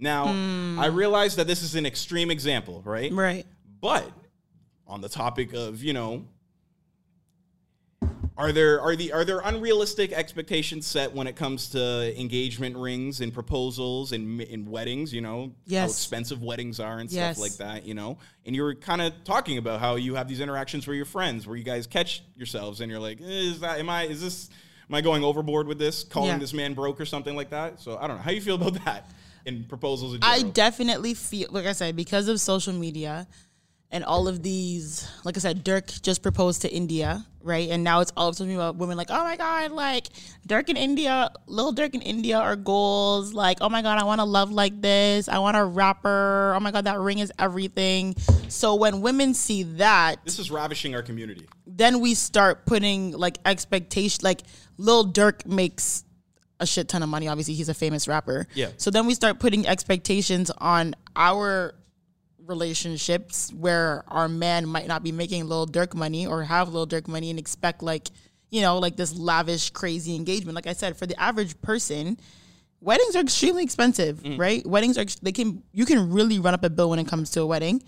Now, 0.00 0.38
I 0.76 0.86
realize 0.86 1.36
that 1.36 1.46
this 1.46 1.62
is 1.62 1.74
an 1.74 1.84
extreme 1.86 2.30
example, 2.30 2.82
right? 2.84 3.12
Right. 3.12 3.46
But 3.80 4.10
on 4.86 5.00
the 5.02 5.08
topic 5.08 5.52
of, 5.52 5.82
you 5.82 5.92
know, 5.92 6.24
are 8.38 8.52
there 8.52 8.80
are 8.80 8.96
the 8.96 9.12
are 9.12 9.24
there 9.24 9.40
unrealistic 9.40 10.12
expectations 10.12 10.86
set 10.86 11.12
when 11.12 11.26
it 11.26 11.36
comes 11.36 11.68
to 11.70 12.18
engagement 12.18 12.74
rings 12.76 13.20
and 13.20 13.34
proposals 13.34 14.12
and 14.12 14.40
in 14.40 14.70
weddings? 14.70 15.12
You 15.12 15.20
know, 15.20 15.42
how 15.42 15.52
Yes. 15.66 15.90
expensive 15.90 16.42
weddings 16.42 16.80
are 16.80 16.98
and 16.98 17.10
Yes. 17.12 17.36
stuff 17.36 17.42
like 17.42 17.56
that. 17.58 17.84
You 17.86 17.92
know, 17.92 18.16
and 18.46 18.56
you 18.56 18.62
were 18.62 18.74
kind 18.74 19.02
of 19.02 19.12
talking 19.24 19.58
about 19.58 19.80
how 19.80 19.96
you 19.96 20.14
have 20.14 20.26
these 20.28 20.40
interactions 20.40 20.86
with 20.86 20.96
your 20.96 21.04
friends 21.04 21.46
where 21.46 21.56
you 21.56 21.64
guys 21.64 21.86
catch 21.86 22.22
yourselves 22.34 22.80
and 22.80 22.90
you're 22.90 23.00
like, 23.00 23.20
eh, 23.20 23.24
is 23.26 23.60
that 23.60 23.78
am 23.78 23.90
I 23.90 24.04
is 24.04 24.22
this 24.22 24.48
am 24.88 24.94
I 24.94 25.02
going 25.02 25.22
overboard 25.22 25.66
with 25.66 25.78
this 25.78 26.02
calling 26.04 26.30
Yeah. 26.30 26.38
this 26.38 26.54
man 26.54 26.72
broke 26.72 26.98
or 26.98 27.04
something 27.06 27.36
like 27.36 27.50
that? 27.50 27.78
So 27.80 27.98
I 27.98 28.06
don't 28.06 28.16
know 28.16 28.22
how 28.22 28.30
you 28.30 28.40
feel 28.40 28.54
about 28.54 28.82
that 28.86 29.10
in 29.46 29.64
proposals. 29.64 30.14
In 30.14 30.20
I 30.22 30.42
definitely 30.42 31.14
feel, 31.14 31.48
like 31.50 31.66
I 31.66 31.72
said, 31.72 31.96
because 31.96 32.28
of 32.28 32.40
social 32.40 32.72
media 32.72 33.26
and 33.92 34.04
all 34.04 34.28
of 34.28 34.42
these, 34.42 35.08
like 35.24 35.36
I 35.36 35.40
said, 35.40 35.64
Durk 35.64 36.00
just 36.02 36.22
proposed 36.22 36.62
to 36.62 36.72
India, 36.72 37.26
right? 37.42 37.70
And 37.70 37.82
now 37.82 38.00
it's 38.00 38.12
all 38.16 38.28
of 38.28 38.36
something 38.36 38.54
about 38.54 38.76
women 38.76 38.96
like, 38.96 39.08
oh 39.10 39.24
my 39.24 39.36
God, 39.36 39.72
like 39.72 40.06
Durk 40.46 40.68
in 40.68 40.76
India, 40.76 41.30
little 41.46 41.74
Durk 41.74 41.94
in 41.94 42.00
India 42.00 42.38
are 42.38 42.54
goals. 42.54 43.34
Like, 43.34 43.58
oh 43.60 43.68
my 43.68 43.82
God, 43.82 43.98
I 43.98 44.04
want 44.04 44.20
to 44.20 44.24
love 44.24 44.52
like 44.52 44.80
this. 44.80 45.28
I 45.28 45.38
want 45.40 45.56
a 45.56 45.64
rapper. 45.64 46.52
Oh 46.56 46.60
my 46.60 46.70
God, 46.70 46.84
that 46.84 47.00
ring 47.00 47.18
is 47.18 47.32
everything. 47.38 48.14
So 48.48 48.76
when 48.76 49.00
women 49.00 49.34
see 49.34 49.64
that, 49.64 50.24
this 50.24 50.38
is 50.38 50.52
ravishing 50.52 50.94
our 50.94 51.02
community. 51.02 51.48
then 51.66 51.98
we 52.00 52.14
start 52.14 52.66
putting 52.66 53.12
like 53.12 53.38
expectation 53.44 54.20
like 54.22 54.42
Lil 54.76 55.12
Durk 55.12 55.46
makes 55.46 56.04
a 56.60 56.66
shit 56.66 56.88
ton 56.88 57.02
of 57.02 57.08
money. 57.08 57.26
Obviously 57.26 57.54
he's 57.54 57.68
a 57.68 57.74
famous 57.74 58.06
rapper. 58.06 58.46
Yeah. 58.54 58.68
so 58.76 58.90
then 58.90 59.06
we 59.06 59.14
start 59.14 59.40
putting 59.40 59.66
expectations 59.66 60.50
on 60.58 60.94
our 61.16 61.74
relationships 62.46 63.52
where 63.52 64.04
our 64.08 64.28
man 64.28 64.66
might 64.66 64.86
not 64.86 65.02
be 65.02 65.12
making 65.12 65.46
little 65.46 65.66
Durk 65.66 65.94
money 65.94 66.26
or 66.26 66.42
have 66.42 66.68
little 66.68 66.86
Durk 66.86 67.08
money 67.08 67.30
and 67.30 67.38
expect 67.38 67.82
like 67.82 68.08
you 68.50 68.60
know 68.60 68.78
like 68.78 68.96
this 68.96 69.16
lavish 69.16 69.70
crazy 69.70 70.14
engagement. 70.14 70.54
Like 70.54 70.66
I 70.66 70.74
said 70.74 70.96
for 70.96 71.06
the 71.06 71.20
average 71.20 71.60
person 71.62 72.18
weddings 72.80 73.14
are 73.14 73.20
extremely 73.20 73.62
expensive 73.62 74.22
mm. 74.22 74.38
right? 74.38 74.66
Weddings 74.66 74.98
are 74.98 75.04
they 75.22 75.32
can 75.32 75.62
you 75.72 75.86
can 75.86 76.10
really 76.12 76.38
run 76.38 76.54
up 76.54 76.64
a 76.64 76.70
bill 76.70 76.90
when 76.90 76.98
it 76.98 77.08
comes 77.08 77.30
to 77.30 77.40
a 77.40 77.46
wedding 77.46 77.82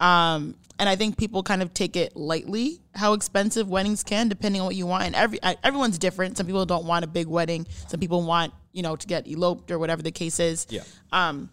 um, 0.00 0.56
and 0.78 0.88
I 0.88 0.96
think 0.96 1.16
people 1.16 1.42
kind 1.42 1.62
of 1.62 1.72
take 1.72 1.96
it 1.96 2.16
lightly 2.16 2.80
how 2.94 3.14
expensive 3.14 3.68
weddings 3.68 4.02
can, 4.02 4.28
depending 4.28 4.60
on 4.60 4.66
what 4.66 4.76
you 4.76 4.86
want. 4.86 5.04
And 5.04 5.14
every 5.14 5.38
everyone's 5.42 5.98
different. 5.98 6.36
Some 6.36 6.46
people 6.46 6.66
don't 6.66 6.84
want 6.84 7.04
a 7.04 7.08
big 7.08 7.26
wedding. 7.26 7.66
Some 7.88 8.00
people 8.00 8.22
want 8.22 8.52
you 8.72 8.82
know 8.82 8.96
to 8.96 9.06
get 9.06 9.26
eloped 9.26 9.70
or 9.70 9.78
whatever 9.78 10.02
the 10.02 10.12
case 10.12 10.38
is. 10.38 10.66
Yeah. 10.68 10.82
Um, 11.12 11.50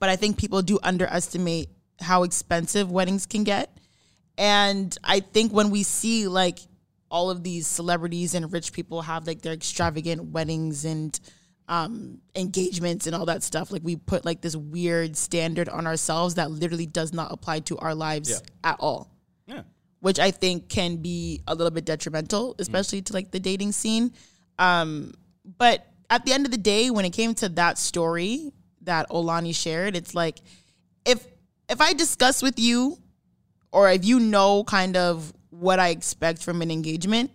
but 0.00 0.08
I 0.08 0.16
think 0.16 0.36
people 0.36 0.62
do 0.62 0.78
underestimate 0.82 1.68
how 2.00 2.24
expensive 2.24 2.90
weddings 2.90 3.26
can 3.26 3.44
get. 3.44 3.70
And 4.36 4.96
I 5.04 5.20
think 5.20 5.52
when 5.52 5.70
we 5.70 5.84
see 5.84 6.26
like 6.26 6.58
all 7.10 7.30
of 7.30 7.44
these 7.44 7.68
celebrities 7.68 8.34
and 8.34 8.52
rich 8.52 8.72
people 8.72 9.02
have 9.02 9.26
like 9.26 9.42
their 9.42 9.52
extravagant 9.52 10.32
weddings 10.32 10.84
and 10.84 11.18
um, 11.68 12.20
engagements 12.34 13.06
and 13.06 13.16
all 13.16 13.26
that 13.26 13.42
stuff, 13.42 13.70
like 13.72 13.82
we 13.84 13.96
put 13.96 14.24
like 14.24 14.40
this 14.42 14.54
weird 14.54 15.16
standard 15.16 15.68
on 15.68 15.86
ourselves 15.86 16.34
that 16.34 16.50
literally 16.50 16.86
does 16.86 17.12
not 17.12 17.32
apply 17.32 17.60
to 17.60 17.78
our 17.78 17.94
lives 17.94 18.30
Yeah. 18.30 18.70
at 18.72 18.76
all 18.80 19.10
Yeah. 19.46 19.62
which 20.00 20.18
I 20.18 20.30
think 20.30 20.68
can 20.68 20.96
be 20.96 21.40
a 21.46 21.54
little 21.54 21.70
bit 21.70 21.84
detrimental, 21.86 22.54
especially 22.58 23.00
to 23.02 23.12
like 23.14 23.30
the 23.30 23.40
dating 23.40 23.72
scene. 23.72 24.12
Um, 24.58 25.14
but 25.58 25.86
at 26.10 26.26
the 26.26 26.32
end 26.34 26.44
of 26.44 26.52
the 26.52 26.58
day, 26.58 26.90
when 26.90 27.04
it 27.06 27.10
came 27.10 27.34
to 27.36 27.48
that 27.50 27.78
story 27.78 28.52
that 28.82 29.08
Olani 29.08 29.54
shared, 29.54 29.96
it's 29.96 30.14
like 30.14 30.40
if 31.06 31.26
if 31.70 31.80
I 31.80 31.94
discuss 31.94 32.42
with 32.42 32.58
you, 32.58 32.98
or 33.72 33.90
if 33.90 34.04
you 34.04 34.20
know 34.20 34.64
kind 34.64 34.96
of 34.98 35.32
what 35.48 35.78
I 35.80 35.88
expect 35.88 36.42
from 36.42 36.60
an 36.60 36.70
engagement, 36.70 37.30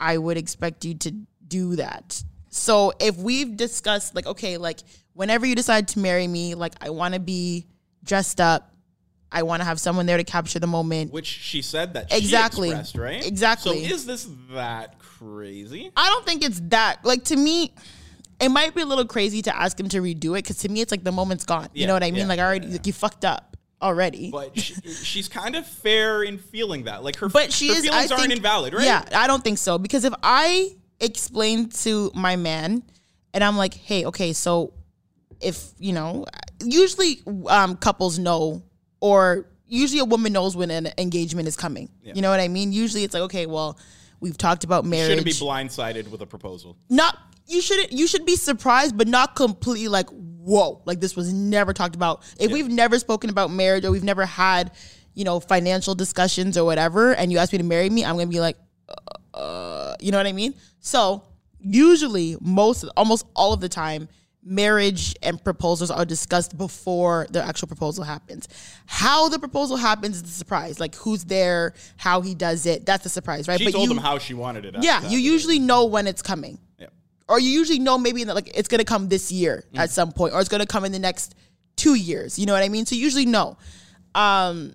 I 0.00 0.16
would 0.18 0.36
expect 0.38 0.84
you 0.86 0.94
to 0.94 1.10
do 1.46 1.76
that. 1.76 2.24
So 2.54 2.92
if 3.00 3.16
we've 3.16 3.56
discussed 3.56 4.14
like 4.14 4.26
okay, 4.26 4.56
like 4.58 4.80
whenever 5.14 5.46
you 5.46 5.54
decide 5.54 5.88
to 5.88 5.98
marry 5.98 6.26
me, 6.28 6.54
like 6.54 6.74
I 6.80 6.90
want 6.90 7.14
to 7.14 7.20
be 7.20 7.66
dressed 8.04 8.40
up. 8.40 8.68
I 9.34 9.44
want 9.44 9.60
to 9.62 9.64
have 9.64 9.80
someone 9.80 10.04
there 10.04 10.18
to 10.18 10.24
capture 10.24 10.58
the 10.58 10.66
moment. 10.66 11.10
Which 11.10 11.24
she 11.24 11.62
said 11.62 11.94
that 11.94 12.14
Exactly. 12.14 12.70
right? 12.94 13.26
Exactly. 13.26 13.82
So 13.86 13.94
is 13.94 14.04
this 14.04 14.28
that 14.50 14.98
crazy? 14.98 15.90
I 15.96 16.10
don't 16.10 16.26
think 16.26 16.44
it's 16.44 16.60
that. 16.68 17.02
Like 17.02 17.24
to 17.24 17.36
me, 17.36 17.72
it 18.38 18.50
might 18.50 18.74
be 18.74 18.82
a 18.82 18.84
little 18.84 19.06
crazy 19.06 19.40
to 19.40 19.56
ask 19.56 19.80
him 19.80 19.88
to 19.88 20.02
redo 20.02 20.32
it 20.38 20.42
because 20.44 20.58
to 20.58 20.68
me, 20.68 20.82
it's 20.82 20.90
like 20.90 21.02
the 21.02 21.12
moment's 21.12 21.46
gone. 21.46 21.70
you 21.72 21.86
know 21.86 21.94
what 21.94 22.02
I 22.02 22.10
mean? 22.10 22.20
yeah, 22.20 22.26
like 22.26 22.40
I 22.40 22.44
already, 22.44 22.66
yeah, 22.66 22.72
like 22.74 22.86
you 22.86 22.92
fucked 22.92 23.24
up 23.24 23.56
already. 23.80 24.30
But 24.30 24.58
she, 24.58 24.74
she's 24.74 25.28
kind 25.28 25.56
of 25.56 25.66
fair 25.66 26.22
in 26.24 26.36
feeling 26.36 26.84
that. 26.84 27.02
Like 27.02 27.16
her, 27.16 27.30
But 27.30 27.52
she 27.54 27.68
her 27.68 27.74
is. 27.74 27.84
feelings 27.86 28.10
I 28.12 28.14
aren't 28.14 28.26
think, 28.28 28.36
invalid, 28.36 28.74
right? 28.74 28.84
Yeah, 28.84 29.02
I 29.14 29.26
don't 29.26 29.42
think 29.42 29.56
so 29.56 29.78
because 29.78 30.04
if 30.04 30.12
I 30.22 30.76
explain 31.02 31.68
to 31.68 32.10
my 32.14 32.36
man 32.36 32.82
and 33.34 33.44
I'm 33.44 33.58
like, 33.58 33.74
hey, 33.74 34.06
okay, 34.06 34.32
so 34.32 34.72
if 35.40 35.72
you 35.78 35.92
know, 35.92 36.24
usually 36.64 37.20
um, 37.48 37.76
couples 37.76 38.18
know 38.18 38.62
or 39.00 39.46
usually 39.66 40.00
a 40.00 40.04
woman 40.04 40.32
knows 40.32 40.56
when 40.56 40.70
an 40.70 40.88
engagement 40.96 41.48
is 41.48 41.56
coming. 41.56 41.90
You 42.02 42.22
know 42.22 42.30
what 42.30 42.40
I 42.40 42.48
mean? 42.48 42.72
Usually 42.72 43.04
it's 43.04 43.12
like, 43.14 43.24
okay, 43.24 43.46
well, 43.46 43.78
We've 44.22 44.38
talked 44.38 44.62
about 44.62 44.84
marriage. 44.84 45.08
You 45.08 45.16
shouldn't 45.16 45.26
be 45.26 45.32
blindsided 45.32 46.08
with 46.08 46.22
a 46.22 46.26
proposal. 46.26 46.76
not 46.88 47.18
you 47.48 47.60
shouldn't 47.60 47.90
you 47.90 48.06
should 48.06 48.24
be 48.24 48.36
surprised 48.36 48.96
but 48.96 49.08
not 49.08 49.34
completely 49.34 49.88
like 49.88 50.08
whoa 50.10 50.80
like 50.84 51.00
this 51.00 51.16
was 51.16 51.32
never 51.32 51.72
talked 51.72 51.96
about 51.96 52.22
if 52.38 52.52
we've 52.52 52.68
never 52.68 53.00
spoken 53.00 53.30
about 53.30 53.50
marriage 53.50 53.84
or 53.84 53.90
we've 53.90 54.04
never 54.04 54.24
had 54.24 54.70
you 55.14 55.24
know 55.24 55.40
financial 55.40 55.96
discussions 55.96 56.56
or 56.56 56.64
whatever 56.64 57.12
and 57.16 57.32
you 57.32 57.38
ask 57.38 57.50
me 57.52 57.58
to 57.58 57.64
marry 57.64 57.90
me 57.90 58.04
i'm 58.04 58.14
gonna 58.14 58.28
be 58.28 58.38
like 58.38 58.56
uh, 58.88 58.94
uh, 59.34 59.94
you 60.00 60.10
know 60.10 60.18
what 60.18 60.26
i 60.26 60.32
mean 60.32 60.54
so 60.80 61.22
usually 61.60 62.36
most 62.40 62.84
almost 62.96 63.24
all 63.34 63.52
of 63.52 63.60
the 63.60 63.68
time 63.68 64.08
marriage 64.44 65.14
and 65.22 65.42
proposals 65.44 65.88
are 65.90 66.04
discussed 66.04 66.58
before 66.58 67.28
the 67.30 67.40
actual 67.42 67.68
proposal 67.68 68.02
happens 68.02 68.48
how 68.86 69.28
the 69.28 69.38
proposal 69.38 69.76
happens 69.76 70.16
is 70.16 70.22
the 70.24 70.28
surprise 70.28 70.80
like 70.80 70.94
who's 70.96 71.24
there 71.26 71.72
how 71.96 72.20
he 72.20 72.34
does 72.34 72.66
it 72.66 72.84
that's 72.84 73.04
the 73.04 73.08
surprise 73.08 73.46
right 73.46 73.58
But 73.60 73.66
She 73.66 73.72
told 73.72 73.88
you, 73.88 73.92
him 73.96 74.02
how 74.02 74.18
she 74.18 74.34
wanted 74.34 74.64
it. 74.64 74.74
yeah 74.80 75.06
you 75.08 75.18
usually 75.18 75.60
know 75.60 75.84
when 75.84 76.08
it's 76.08 76.22
coming 76.22 76.58
Yeah. 76.78 76.88
or 77.28 77.38
you 77.38 77.50
usually 77.50 77.78
know 77.78 77.96
maybe 77.98 78.24
the, 78.24 78.34
like 78.34 78.50
it's 78.58 78.66
gonna 78.68 78.84
come 78.84 79.08
this 79.08 79.30
year 79.30 79.62
Mm. 79.72 79.78
at 79.78 79.90
some 79.90 80.10
point, 80.10 80.34
or 80.34 80.40
it's 80.40 80.48
gonna 80.48 80.66
come 80.66 80.84
in 80.84 80.90
the 80.92 80.98
next 80.98 81.36
two 81.76 81.94
years. 81.94 82.36
You 82.38 82.46
know 82.46 82.52
what 82.52 82.62
I 82.64 82.68
mean? 82.68 82.84
So 82.84 82.94
you 82.96 83.00
usually 83.02 83.24
know. 83.26 83.56
Um, 84.14 84.74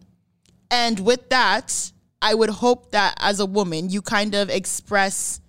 and 0.71 0.99
with 1.01 1.29
that, 1.29 1.91
I 2.21 2.33
would 2.33 2.49
hope 2.49 2.91
that 2.91 3.15
as 3.19 3.39
a 3.39 3.45
woman, 3.45 3.89
you 3.89 4.01
kind 4.01 4.33
of 4.35 4.49
express 4.49 5.39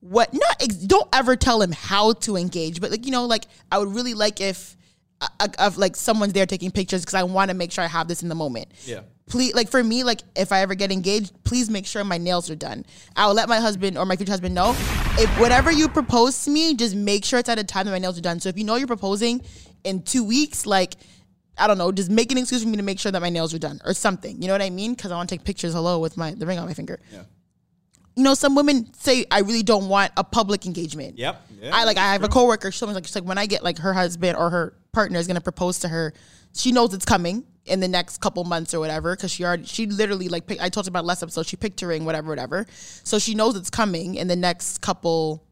what 0.00 0.32
not 0.34 0.62
ex- 0.62 0.74
don't 0.74 1.08
ever 1.12 1.36
tell 1.36 1.62
him 1.62 1.72
how 1.72 2.12
to 2.14 2.36
engage, 2.36 2.80
but 2.80 2.90
like 2.90 3.04
you 3.06 3.12
know, 3.12 3.26
like 3.26 3.44
I 3.70 3.78
would 3.78 3.94
really 3.94 4.14
like 4.14 4.40
if 4.40 4.76
uh, 5.20 5.28
uh, 5.38 5.48
of 5.58 5.78
like 5.78 5.94
someone's 5.94 6.32
there 6.32 6.46
taking 6.46 6.70
pictures 6.70 7.02
because 7.02 7.14
I 7.14 7.22
want 7.22 7.50
to 7.50 7.54
make 7.56 7.70
sure 7.70 7.84
I 7.84 7.88
have 7.88 8.08
this 8.08 8.22
in 8.22 8.28
the 8.28 8.34
moment. 8.34 8.72
Yeah. 8.84 9.02
please 9.26 9.54
like 9.54 9.70
for 9.70 9.82
me 9.84 10.02
like 10.02 10.20
if 10.34 10.50
i 10.50 10.60
ever 10.62 10.74
get 10.74 10.90
engaged 10.90 11.32
please 11.44 11.70
make 11.70 11.86
sure 11.86 12.02
my 12.02 12.18
nails 12.18 12.50
are 12.50 12.56
done. 12.56 12.84
I'll 13.14 13.34
let 13.34 13.48
my 13.48 13.60
husband 13.60 13.96
or 13.96 14.04
my 14.04 14.16
future 14.16 14.32
husband 14.32 14.54
know. 14.54 14.70
If 15.18 15.30
whatever 15.38 15.70
you 15.70 15.88
propose 15.88 16.42
to 16.44 16.50
me 16.50 16.74
just 16.74 16.96
make 16.96 17.24
sure 17.24 17.38
it's 17.38 17.48
at 17.48 17.58
a 17.60 17.64
time 17.64 17.86
that 17.86 17.92
my 17.92 17.98
nails 18.00 18.18
are 18.18 18.22
done. 18.22 18.40
So 18.40 18.48
if 18.48 18.58
you 18.58 18.64
know 18.64 18.74
you're 18.74 18.88
proposing 18.88 19.42
in 19.84 20.02
two 20.02 20.24
weeks 20.24 20.66
like 20.66 20.94
i 21.58 21.66
don't 21.66 21.78
know 21.78 21.92
just 21.92 22.10
make 22.10 22.30
an 22.32 22.38
excuse 22.38 22.62
for 22.62 22.68
me 22.68 22.76
to 22.76 22.82
make 22.82 22.98
sure 22.98 23.12
that 23.12 23.20
my 23.22 23.30
nails 23.30 23.52
are 23.54 23.58
done 23.58 23.80
or 23.84 23.92
something 23.94 24.40
you 24.40 24.46
know 24.48 24.54
what 24.54 24.62
i 24.62 24.70
mean 24.70 24.94
because 24.94 25.10
i 25.12 25.16
want 25.16 25.28
to 25.28 25.34
take 25.36 25.44
pictures 25.44 25.72
hello 25.72 25.98
with 25.98 26.16
my 26.16 26.32
the 26.32 26.46
ring 26.46 26.58
on 26.58 26.66
my 26.66 26.74
finger 26.74 26.98
Yeah. 27.12 27.22
you 28.16 28.22
know 28.22 28.34
some 28.34 28.54
women 28.54 28.92
say 28.94 29.24
i 29.30 29.40
really 29.40 29.62
don't 29.62 29.88
want 29.88 30.12
a 30.16 30.24
public 30.24 30.66
engagement 30.66 31.18
Yep. 31.18 31.48
Yeah, 31.62 31.70
I 31.76 31.84
like 31.84 31.96
I 31.96 32.12
have 32.12 32.24
a 32.24 32.28
coworker. 32.28 32.72
She's 32.72 32.82
like, 32.82 33.04
she's 33.06 33.14
like 33.14 33.22
when 33.24 33.38
I 33.38 33.46
get 33.46 33.62
like 33.62 33.78
her 33.78 33.92
husband 33.92 34.36
or 34.36 34.50
her 34.50 34.74
partner 34.92 35.20
is 35.20 35.28
gonna 35.28 35.40
propose 35.40 35.78
to 35.80 35.88
her, 35.88 36.12
she 36.56 36.72
knows 36.72 36.92
it's 36.92 37.04
coming 37.04 37.44
in 37.66 37.78
the 37.78 37.86
next 37.86 38.20
couple 38.20 38.42
months 38.42 38.74
or 38.74 38.80
whatever. 38.80 39.14
Because 39.14 39.30
she 39.30 39.44
already 39.44 39.64
she 39.64 39.86
literally 39.86 40.28
like 40.28 40.48
pick, 40.48 40.60
I 40.60 40.70
talked 40.70 40.88
about 40.88 41.04
last 41.04 41.22
episode. 41.22 41.46
She 41.46 41.56
picked 41.56 41.80
her 41.82 41.86
ring, 41.86 42.04
whatever, 42.04 42.28
whatever. 42.30 42.66
So 43.04 43.20
she 43.20 43.36
knows 43.36 43.54
it's 43.54 43.70
coming 43.70 44.16
in 44.16 44.26
the 44.26 44.34
next 44.34 44.80
couple, 44.80 45.44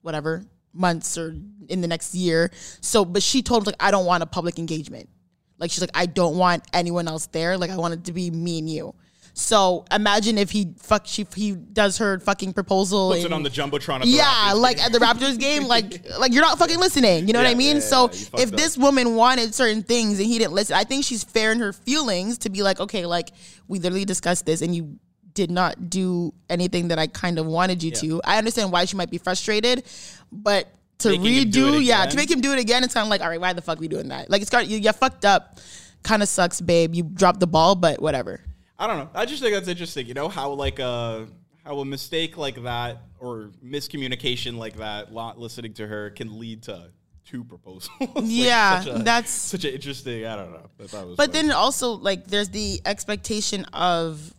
whatever 0.00 0.42
months 0.72 1.18
or 1.18 1.36
in 1.68 1.82
the 1.82 1.88
next 1.88 2.14
year. 2.14 2.50
So, 2.80 3.04
but 3.04 3.22
she 3.22 3.42
told 3.42 3.64
him 3.64 3.66
like 3.66 3.76
I 3.78 3.90
don't 3.90 4.06
want 4.06 4.22
a 4.22 4.26
public 4.26 4.58
engagement. 4.58 5.10
Like 5.58 5.70
she's 5.70 5.80
like 5.80 5.90
I 5.94 6.06
don't 6.06 6.36
want 6.36 6.64
anyone 6.72 7.08
else 7.08 7.26
there. 7.26 7.56
Like 7.56 7.70
I 7.70 7.76
want 7.76 7.94
it 7.94 8.04
to 8.04 8.12
be 8.12 8.30
me 8.30 8.58
and 8.58 8.70
you. 8.70 8.94
So 9.38 9.84
imagine 9.92 10.36
if 10.36 10.50
he 10.50 10.74
fuck 10.78 11.06
she 11.06 11.24
he 11.34 11.52
does 11.52 11.98
her 11.98 12.18
fucking 12.18 12.54
proposal. 12.54 13.12
Puts 13.12 13.24
it 13.24 13.32
on 13.32 13.44
the 13.44 13.50
jumbotron. 13.50 13.96
At 13.96 14.02
the 14.02 14.08
yeah, 14.08 14.24
Raptors 14.24 14.60
like 14.60 14.76
game. 14.78 14.86
at 14.86 14.92
the 14.92 14.98
Raptors 14.98 15.38
game, 15.38 15.64
like 15.64 16.04
like 16.18 16.32
you're 16.32 16.42
not 16.42 16.58
fucking 16.58 16.78
listening. 16.78 17.28
You 17.28 17.34
know 17.34 17.40
what 17.40 17.48
I 17.48 17.54
mean? 17.54 17.76
yeah, 17.76 17.82
so 17.82 18.10
yeah, 18.12 18.42
if 18.42 18.52
up. 18.52 18.58
this 18.58 18.76
woman 18.76 19.14
wanted 19.14 19.54
certain 19.54 19.84
things 19.84 20.18
and 20.18 20.26
he 20.26 20.38
didn't 20.38 20.54
listen, 20.54 20.76
I 20.76 20.82
think 20.82 21.04
she's 21.04 21.22
fair 21.22 21.52
in 21.52 21.60
her 21.60 21.72
feelings 21.72 22.38
to 22.38 22.50
be 22.50 22.64
like, 22.64 22.80
okay, 22.80 23.06
like 23.06 23.30
we 23.68 23.78
literally 23.78 24.04
discussed 24.04 24.44
this 24.44 24.60
and 24.60 24.74
you 24.74 24.98
did 25.34 25.52
not 25.52 25.88
do 25.88 26.34
anything 26.50 26.88
that 26.88 26.98
I 26.98 27.06
kind 27.06 27.38
of 27.38 27.46
wanted 27.46 27.80
you 27.80 27.92
to. 27.92 28.20
I 28.24 28.38
understand 28.38 28.72
why 28.72 28.86
she 28.86 28.96
might 28.96 29.08
be 29.10 29.18
frustrated, 29.18 29.84
but 30.32 30.66
to 30.98 31.10
Making 31.10 31.50
redo, 31.52 31.84
yeah, 31.84 32.06
to 32.06 32.16
make 32.16 32.30
him 32.30 32.40
do 32.40 32.52
it 32.52 32.58
again, 32.58 32.82
it's 32.82 32.94
kind 32.94 33.04
of 33.04 33.10
like, 33.10 33.20
all 33.20 33.28
right, 33.28 33.40
why 33.40 33.52
the 33.52 33.62
fuck 33.62 33.78
we 33.78 33.86
doing 33.88 34.08
that? 34.08 34.28
Like 34.30 34.42
it's 34.42 34.50
got 34.50 34.66
you, 34.68 34.78
you 34.78 34.92
fucked 34.92 35.24
up. 35.24 35.58
Kind 36.02 36.22
of 36.22 36.28
sucks, 36.28 36.60
babe. 36.60 36.94
You 36.94 37.02
dropped 37.04 37.40
the 37.40 37.46
ball, 37.46 37.74
but 37.74 38.00
whatever. 38.02 38.40
I 38.78 38.86
don't 38.86 38.98
know. 38.98 39.10
I 39.14 39.24
just 39.26 39.42
think 39.42 39.54
that's 39.54 39.68
interesting. 39.68 40.06
You 40.06 40.14
know 40.14 40.28
how 40.28 40.50
like 40.52 40.78
a 40.78 41.26
how 41.64 41.78
a 41.80 41.84
mistake 41.84 42.36
like 42.36 42.62
that 42.62 43.02
or 43.20 43.50
miscommunication 43.64 44.56
like 44.56 44.76
that, 44.76 45.12
not 45.12 45.38
listening 45.38 45.74
to 45.74 45.86
her, 45.86 46.10
can 46.10 46.38
lead 46.38 46.62
to 46.64 46.90
two 47.24 47.44
proposals. 47.44 47.90
Like, 48.00 48.10
Yeah, 48.24 48.80
such 48.80 49.00
a- 49.00 49.02
that's- 49.02 49.30
such 49.30 49.64
an 49.64 49.74
interesting. 49.74 50.24
I 50.26 50.36
don't 50.36 50.52
know. 50.52 50.68
I 50.82 50.86
thought 50.86 51.02
it 51.02 51.06
was 51.08 51.16
But 51.16 51.32
funny. 51.32 51.48
then 51.48 51.50
also 51.52 51.92
like 51.92 52.26
there's 52.26 52.48
the 52.48 52.80
expectation 52.86 53.64
of 53.66 54.32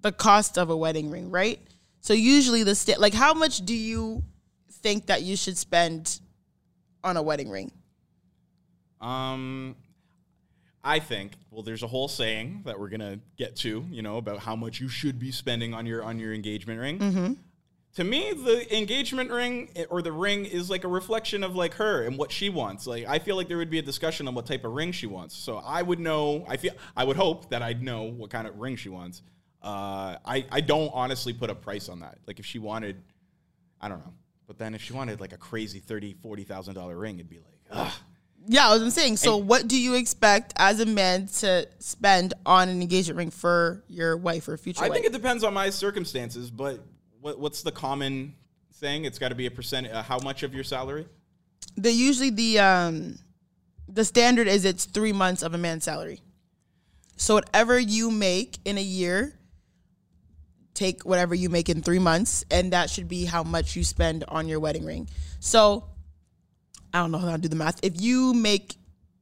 the 0.00 0.12
cost 0.12 0.58
of 0.58 0.68
a 0.70 0.76
wedding 0.76 1.10
ring, 1.10 1.30
right? 1.30 1.60
So 2.00 2.12
usually 2.12 2.64
the 2.64 2.74
sta- 2.74 2.98
like 2.98 3.14
how 3.14 3.34
much 3.34 3.64
do 3.64 3.74
you 3.74 4.22
think 4.82 5.06
that 5.06 5.22
you 5.22 5.36
should 5.36 5.56
spend 5.56 6.20
on 7.04 7.16
a 7.16 7.22
wedding 7.22 7.50
ring? 7.50 7.72
Um, 9.00 9.76
I 10.84 10.98
think 10.98 11.32
well, 11.50 11.62
there's 11.62 11.82
a 11.82 11.86
whole 11.86 12.08
saying 12.08 12.62
that 12.64 12.78
we're 12.78 12.88
gonna 12.88 13.20
get 13.36 13.56
to, 13.56 13.84
you 13.90 14.02
know, 14.02 14.16
about 14.16 14.40
how 14.40 14.56
much 14.56 14.80
you 14.80 14.88
should 14.88 15.18
be 15.18 15.30
spending 15.30 15.74
on 15.74 15.86
your 15.86 16.02
on 16.02 16.18
your 16.18 16.32
engagement 16.32 16.80
ring. 16.80 16.98
Mm-hmm. 16.98 17.32
To 17.96 18.04
me, 18.04 18.32
the 18.32 18.74
engagement 18.76 19.30
ring 19.30 19.68
eh, 19.76 19.84
or 19.90 20.00
the 20.00 20.12
ring 20.12 20.46
is 20.46 20.70
like 20.70 20.84
a 20.84 20.88
reflection 20.88 21.44
of 21.44 21.54
like 21.54 21.74
her 21.74 22.04
and 22.04 22.16
what 22.16 22.32
she 22.32 22.48
wants. 22.48 22.86
Like 22.86 23.06
I 23.06 23.18
feel 23.18 23.36
like 23.36 23.48
there 23.48 23.58
would 23.58 23.70
be 23.70 23.78
a 23.78 23.82
discussion 23.82 24.26
on 24.28 24.34
what 24.34 24.46
type 24.46 24.64
of 24.64 24.72
ring 24.72 24.92
she 24.92 25.06
wants. 25.06 25.36
So 25.36 25.58
I 25.58 25.82
would 25.82 26.00
know. 26.00 26.44
I 26.48 26.56
feel 26.56 26.72
I 26.96 27.04
would 27.04 27.16
hope 27.16 27.50
that 27.50 27.62
I'd 27.62 27.82
know 27.82 28.04
what 28.04 28.30
kind 28.30 28.46
of 28.46 28.58
ring 28.58 28.76
she 28.76 28.88
wants. 28.88 29.22
Uh, 29.62 30.16
I 30.24 30.46
I 30.50 30.60
don't 30.60 30.90
honestly 30.94 31.32
put 31.32 31.50
a 31.50 31.54
price 31.54 31.88
on 31.88 32.00
that. 32.00 32.18
Like 32.26 32.40
if 32.40 32.46
she 32.46 32.58
wanted, 32.58 32.96
I 33.80 33.88
don't 33.88 33.98
know. 33.98 34.14
But 34.52 34.58
then 34.58 34.74
if 34.74 34.82
she 34.82 34.92
wanted 34.92 35.18
like 35.18 35.32
a 35.32 35.38
crazy 35.38 35.78
thirty, 35.78 36.12
forty 36.12 36.44
thousand 36.44 36.74
dollar 36.74 36.94
ring, 36.98 37.14
it'd 37.14 37.30
be 37.30 37.38
like, 37.38 37.58
ugh. 37.70 37.92
Yeah, 38.46 38.68
I 38.68 38.76
was 38.76 38.92
saying. 38.92 39.16
So 39.16 39.38
what 39.38 39.66
do 39.66 39.80
you 39.80 39.94
expect 39.94 40.52
as 40.56 40.78
a 40.78 40.84
man 40.84 41.28
to 41.38 41.66
spend 41.78 42.34
on 42.44 42.68
an 42.68 42.82
engagement 42.82 43.16
ring 43.16 43.30
for 43.30 43.82
your 43.88 44.14
wife 44.18 44.46
or 44.48 44.58
future 44.58 44.84
I 44.84 44.88
wife? 44.88 44.94
think 44.94 45.06
it 45.06 45.12
depends 45.14 45.42
on 45.42 45.54
my 45.54 45.70
circumstances, 45.70 46.50
but 46.50 46.80
what, 47.22 47.38
what's 47.38 47.62
the 47.62 47.72
common 47.72 48.34
thing? 48.74 49.06
It's 49.06 49.18
got 49.18 49.30
to 49.30 49.34
be 49.34 49.46
a 49.46 49.50
percent. 49.50 49.86
Uh, 49.86 50.02
how 50.02 50.18
much 50.18 50.42
of 50.42 50.52
your 50.54 50.64
salary? 50.64 51.06
the 51.76 51.90
usually 51.90 52.28
the 52.28 52.58
um 52.58 53.18
the 53.88 54.04
standard 54.04 54.48
is 54.48 54.66
it's 54.66 54.84
three 54.84 55.14
months 55.14 55.42
of 55.42 55.54
a 55.54 55.58
man's 55.58 55.84
salary. 55.84 56.20
So 57.16 57.36
whatever 57.36 57.78
you 57.78 58.10
make 58.10 58.58
in 58.66 58.76
a 58.76 58.82
year, 58.82 59.32
take 60.74 61.02
whatever 61.02 61.34
you 61.34 61.48
make 61.48 61.68
in 61.68 61.82
three 61.82 61.98
months, 61.98 62.44
and 62.50 62.72
that 62.72 62.90
should 62.90 63.08
be 63.08 63.24
how 63.24 63.42
much 63.42 63.76
you 63.76 63.84
spend 63.84 64.24
on 64.28 64.48
your 64.48 64.60
wedding 64.60 64.84
ring. 64.84 65.08
So 65.40 65.84
I 66.92 66.98
don't 66.98 67.10
know 67.10 67.18
how 67.18 67.32
to 67.32 67.38
do 67.38 67.48
the 67.48 67.56
math. 67.56 67.80
If 67.82 68.00
you 68.00 68.34
make 68.34 68.76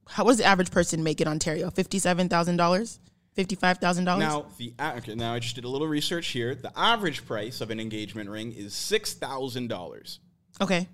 how 0.09 0.25
does 0.25 0.39
the 0.39 0.45
average 0.45 0.71
person 0.71 1.03
make 1.05 1.21
in 1.21 1.29
Ontario? 1.29 1.71
Fifty 1.71 1.99
seven 1.99 2.29
thousand 2.29 2.57
dollars? 2.57 2.99
Fifty 3.35 3.55
five 3.55 3.79
thousand 3.79 4.05
dollars? 4.05 4.25
Now 4.25 4.47
the 4.59 4.75
a- 4.79 4.97
okay, 4.97 5.15
now 5.15 5.35
I 5.35 5.39
just 5.39 5.55
did 5.55 5.65
a 5.65 5.69
little 5.69 5.87
research 5.87 6.29
here. 6.29 6.55
The 6.55 6.77
average 6.77 7.25
price 7.27 7.61
of 7.61 7.71
an 7.71 7.79
engagement 7.79 8.29
ring 8.29 8.53
is 8.53 8.75
six 8.75 9.15
thousand 9.15 9.69
dollars. 9.69 10.19
Okay. 10.61 10.89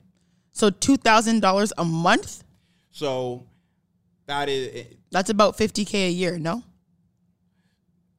So 0.53 0.71
two 0.71 0.97
thousand 0.97 1.41
dollars 1.41 1.73
a 1.79 1.85
month? 1.85 2.45
So 2.91 3.47
that 4.27 4.49
is 4.49 4.87
That's 5.11 5.31
about 5.31 5.57
fifty 5.57 5.85
K 5.85 6.09
a 6.09 6.11
year, 6.11 6.39
no? 6.39 6.63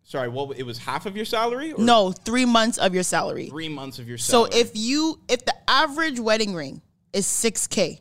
Sorry. 0.08 0.30
What 0.30 0.58
it 0.58 0.64
was 0.64 0.78
half 0.78 1.06
of 1.06 1.16
your 1.16 1.26
salary? 1.26 1.74
Or 1.74 1.84
No, 1.84 2.12
three 2.12 2.46
months 2.46 2.78
of 2.78 2.94
your 2.94 3.04
salary. 3.04 3.50
three 3.50 3.70
months 3.70 4.00
of 4.00 4.08
your 4.08 4.18
salary. 4.18 4.52
So 4.52 4.58
if 4.58 4.72
you 4.76 5.20
if 5.28 5.46
the 5.46 5.54
average 5.68 6.20
wedding 6.20 6.56
ring 6.56 6.82
is 7.14 7.26
6k 7.28 8.00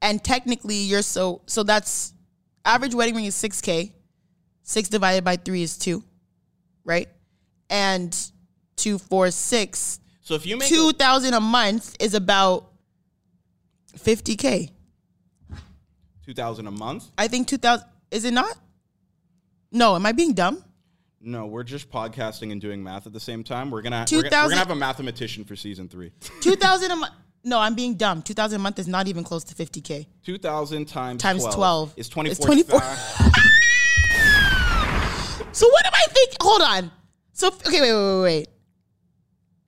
and 0.00 0.22
technically 0.22 0.76
you're 0.76 1.02
so 1.02 1.42
so 1.46 1.62
that's 1.62 2.14
average 2.64 2.94
wedding 2.94 3.14
ring 3.16 3.24
is 3.26 3.34
6k. 3.34 3.92
6 4.68 4.88
divided 4.88 5.22
by 5.22 5.36
3 5.36 5.62
is 5.62 5.78
2, 5.78 6.02
right? 6.84 7.08
And 7.70 8.10
2 8.76 8.98
4 8.98 9.30
6 9.30 10.00
so 10.22 10.34
if 10.34 10.44
you 10.44 10.56
make 10.56 10.68
2000 10.68 11.34
a 11.34 11.40
month 11.40 11.94
is 12.00 12.14
about 12.14 12.72
50k. 13.96 14.70
two 16.24 16.34
thousand 16.34 16.66
a 16.66 16.70
month, 16.72 17.04
I 17.16 17.28
think 17.28 17.46
2000 17.46 17.86
is 18.10 18.24
it 18.24 18.32
not? 18.34 18.58
No, 19.70 19.94
am 19.94 20.04
I 20.04 20.10
being 20.12 20.32
dumb? 20.34 20.64
No, 21.20 21.46
we're 21.46 21.62
just 21.62 21.90
podcasting 21.90 22.52
and 22.52 22.60
doing 22.60 22.82
math 22.82 23.06
at 23.06 23.12
the 23.12 23.20
same 23.20 23.42
time. 23.42 23.70
We're 23.70 23.82
gonna 23.82 24.04
we're 24.10 24.22
gonna, 24.22 24.36
we're 24.44 24.48
gonna 24.50 24.56
have 24.56 24.70
a 24.70 24.74
mathematician 24.76 25.44
for 25.44 25.56
season 25.56 25.88
three. 25.88 26.12
2000 26.40 26.90
a 26.90 26.96
month. 26.96 27.12
No, 27.44 27.58
I'm 27.60 27.74
being 27.74 27.94
dumb. 27.94 28.22
2000 28.22 28.58
a 28.60 28.62
month 28.62 28.78
is 28.78 28.88
not 28.88 29.06
even 29.08 29.22
close 29.22 29.44
to 29.44 29.54
50k. 29.54 30.06
Two 30.24 30.36
thousand 30.36 30.86
times 30.86 31.22
Times 31.22 31.44
12 31.44 31.94
is 31.96 32.08
twenty 32.08 32.34
four. 32.34 32.46
24. 32.46 32.80
So 35.52 35.66
what 35.70 35.86
am 35.86 35.92
I 35.94 36.04
thinking? 36.10 36.36
Hold 36.42 36.60
on. 36.60 36.90
So 37.32 37.46
okay, 37.48 37.80
wait, 37.80 37.92
wait, 37.92 38.20
wait, 38.20 38.22
wait. 38.22 38.48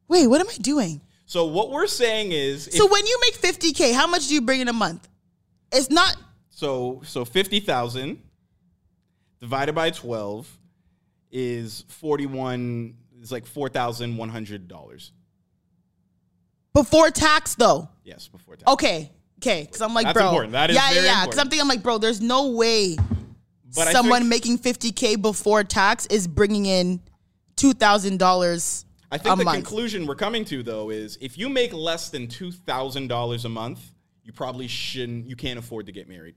Wait, 0.08 0.26
what 0.26 0.38
am 0.40 0.48
I 0.50 0.56
doing? 0.60 1.00
So 1.24 1.46
what 1.46 1.70
we're 1.70 1.86
saying 1.86 2.32
is, 2.32 2.66
if- 2.68 2.74
So 2.74 2.86
when 2.88 3.06
you 3.06 3.18
make 3.22 3.38
50k, 3.40 3.94
how 3.94 4.06
much 4.06 4.28
do 4.28 4.34
you 4.34 4.42
bring 4.42 4.60
in 4.60 4.68
a 4.68 4.72
month? 4.74 5.08
It's 5.72 5.88
not 5.90 6.14
so 6.50 7.00
so 7.06 7.24
fifty 7.24 7.60
thousand 7.60 8.22
divided 9.40 9.74
by 9.74 9.88
twelve 9.90 10.57
is 11.30 11.84
forty 11.88 12.26
one 12.26 12.94
It's 13.20 13.32
like 13.32 13.46
four 13.46 13.68
thousand 13.68 14.16
one 14.16 14.28
hundred 14.28 14.68
dollars. 14.68 15.12
Before 16.74 17.10
tax, 17.10 17.54
though. 17.54 17.88
Yes, 18.04 18.28
before 18.28 18.56
tax. 18.56 18.70
Okay. 18.72 19.10
Okay. 19.40 19.62
Because 19.64 19.80
I'm 19.80 19.94
like, 19.94 20.06
That's 20.06 20.14
bro. 20.18 20.26
important. 20.28 20.52
That 20.52 20.70
is 20.70 20.76
yeah, 20.76 20.90
yeah, 20.92 21.04
yeah. 21.04 21.24
Because. 21.24 21.38
I'm 21.38 21.46
thinking, 21.48 21.62
I'm 21.62 21.68
like, 21.68 21.82
bro, 21.82 21.98
there's 21.98 22.20
no 22.20 22.50
way 22.50 22.96
But 23.74 23.88
someone 23.88 24.28
making 24.28 24.58
50K 24.58 25.20
before 25.20 25.64
tax 25.64 26.06
is 26.06 26.26
bringing 26.26 26.66
in 26.66 27.00
$2,000 27.56 28.84
I 29.10 29.18
think 29.18 29.34
a 29.34 29.38
the 29.38 29.44
month. 29.44 29.56
conclusion 29.56 30.06
we're 30.06 30.14
coming 30.16 30.44
to 30.46 30.62
though 30.62 30.90
is 30.90 31.16
if 31.20 31.38
you 31.38 31.48
make 31.48 31.72
less 31.72 32.10
than 32.10 32.26
two 32.28 32.52
thousand 32.52 33.08
dollars 33.08 33.44
a 33.46 33.48
month, 33.48 33.80
you 34.22 34.32
probably 34.34 34.68
shouldn't. 34.68 35.26
You 35.26 35.34
can't 35.34 35.58
afford 35.58 35.86
to 35.86 35.92
get 35.92 36.08
married, 36.08 36.34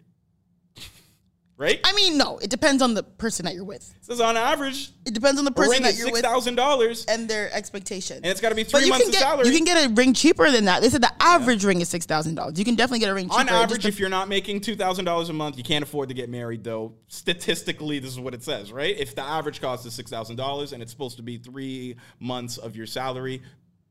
right? 1.61 1.79
I 1.83 1.93
mean, 1.93 2.17
no, 2.17 2.39
it 2.39 2.49
depends 2.49 2.81
on 2.81 2.95
the 2.95 3.03
person 3.03 3.45
that 3.45 3.53
you're 3.53 3.63
with. 3.63 3.93
It 3.95 4.03
says 4.03 4.19
on 4.19 4.35
average, 4.35 4.91
It 5.05 5.13
depends 5.13 5.37
on 5.37 5.45
the 5.45 5.51
a 5.51 5.53
person 5.53 5.71
ring 5.71 5.83
that 5.83 5.95
you're 5.95 6.07
six 6.07 6.13
with 6.13 6.21
thousand 6.23 6.55
dollars, 6.55 7.05
and 7.05 7.29
their 7.29 7.53
expectation. 7.53 8.17
and 8.17 8.25
it's 8.25 8.41
got 8.41 8.49
to 8.49 8.55
be 8.55 8.63
three 8.63 8.89
months 8.89 9.11
get 9.11 9.19
salary. 9.19 9.47
you 9.47 9.55
can 9.55 9.63
get 9.63 9.85
a 9.85 9.93
ring 9.93 10.13
cheaper 10.13 10.49
than 10.49 10.65
that. 10.65 10.81
They 10.81 10.89
said 10.89 11.01
the 11.03 11.13
average 11.21 11.63
ring 11.63 11.79
is 11.79 11.87
six 11.87 12.05
thousand 12.07 12.35
dollars. 12.35 12.57
You 12.57 12.65
can 12.65 12.75
definitely 12.75 12.99
get 12.99 13.09
a 13.09 13.13
ring 13.13 13.29
cheaper. 13.29 13.39
on 13.41 13.49
average, 13.49 13.85
if 13.85 13.99
you're 13.99 14.09
not 14.09 14.27
making 14.27 14.61
two 14.61 14.75
thousand 14.75 15.05
dollars 15.05 15.29
a 15.29 15.33
month, 15.33 15.57
you 15.57 15.63
can't 15.63 15.83
afford 15.83 16.09
to 16.09 16.15
get 16.15 16.29
married. 16.29 16.63
Though 16.63 16.95
statistically, 17.07 17.99
this 17.99 18.11
is 18.11 18.19
what 18.19 18.33
it 18.33 18.43
says, 18.43 18.71
right? 18.71 18.97
If 18.97 19.15
the 19.15 19.23
average 19.23 19.61
cost 19.61 19.85
is 19.85 19.93
six 19.93 20.09
thousand 20.09 20.37
dollars 20.37 20.73
and 20.73 20.81
it's 20.81 20.91
supposed 20.91 21.17
to 21.17 21.23
be 21.23 21.37
three 21.37 21.95
months 22.19 22.57
of 22.57 22.75
your 22.75 22.87
salary, 22.87 23.43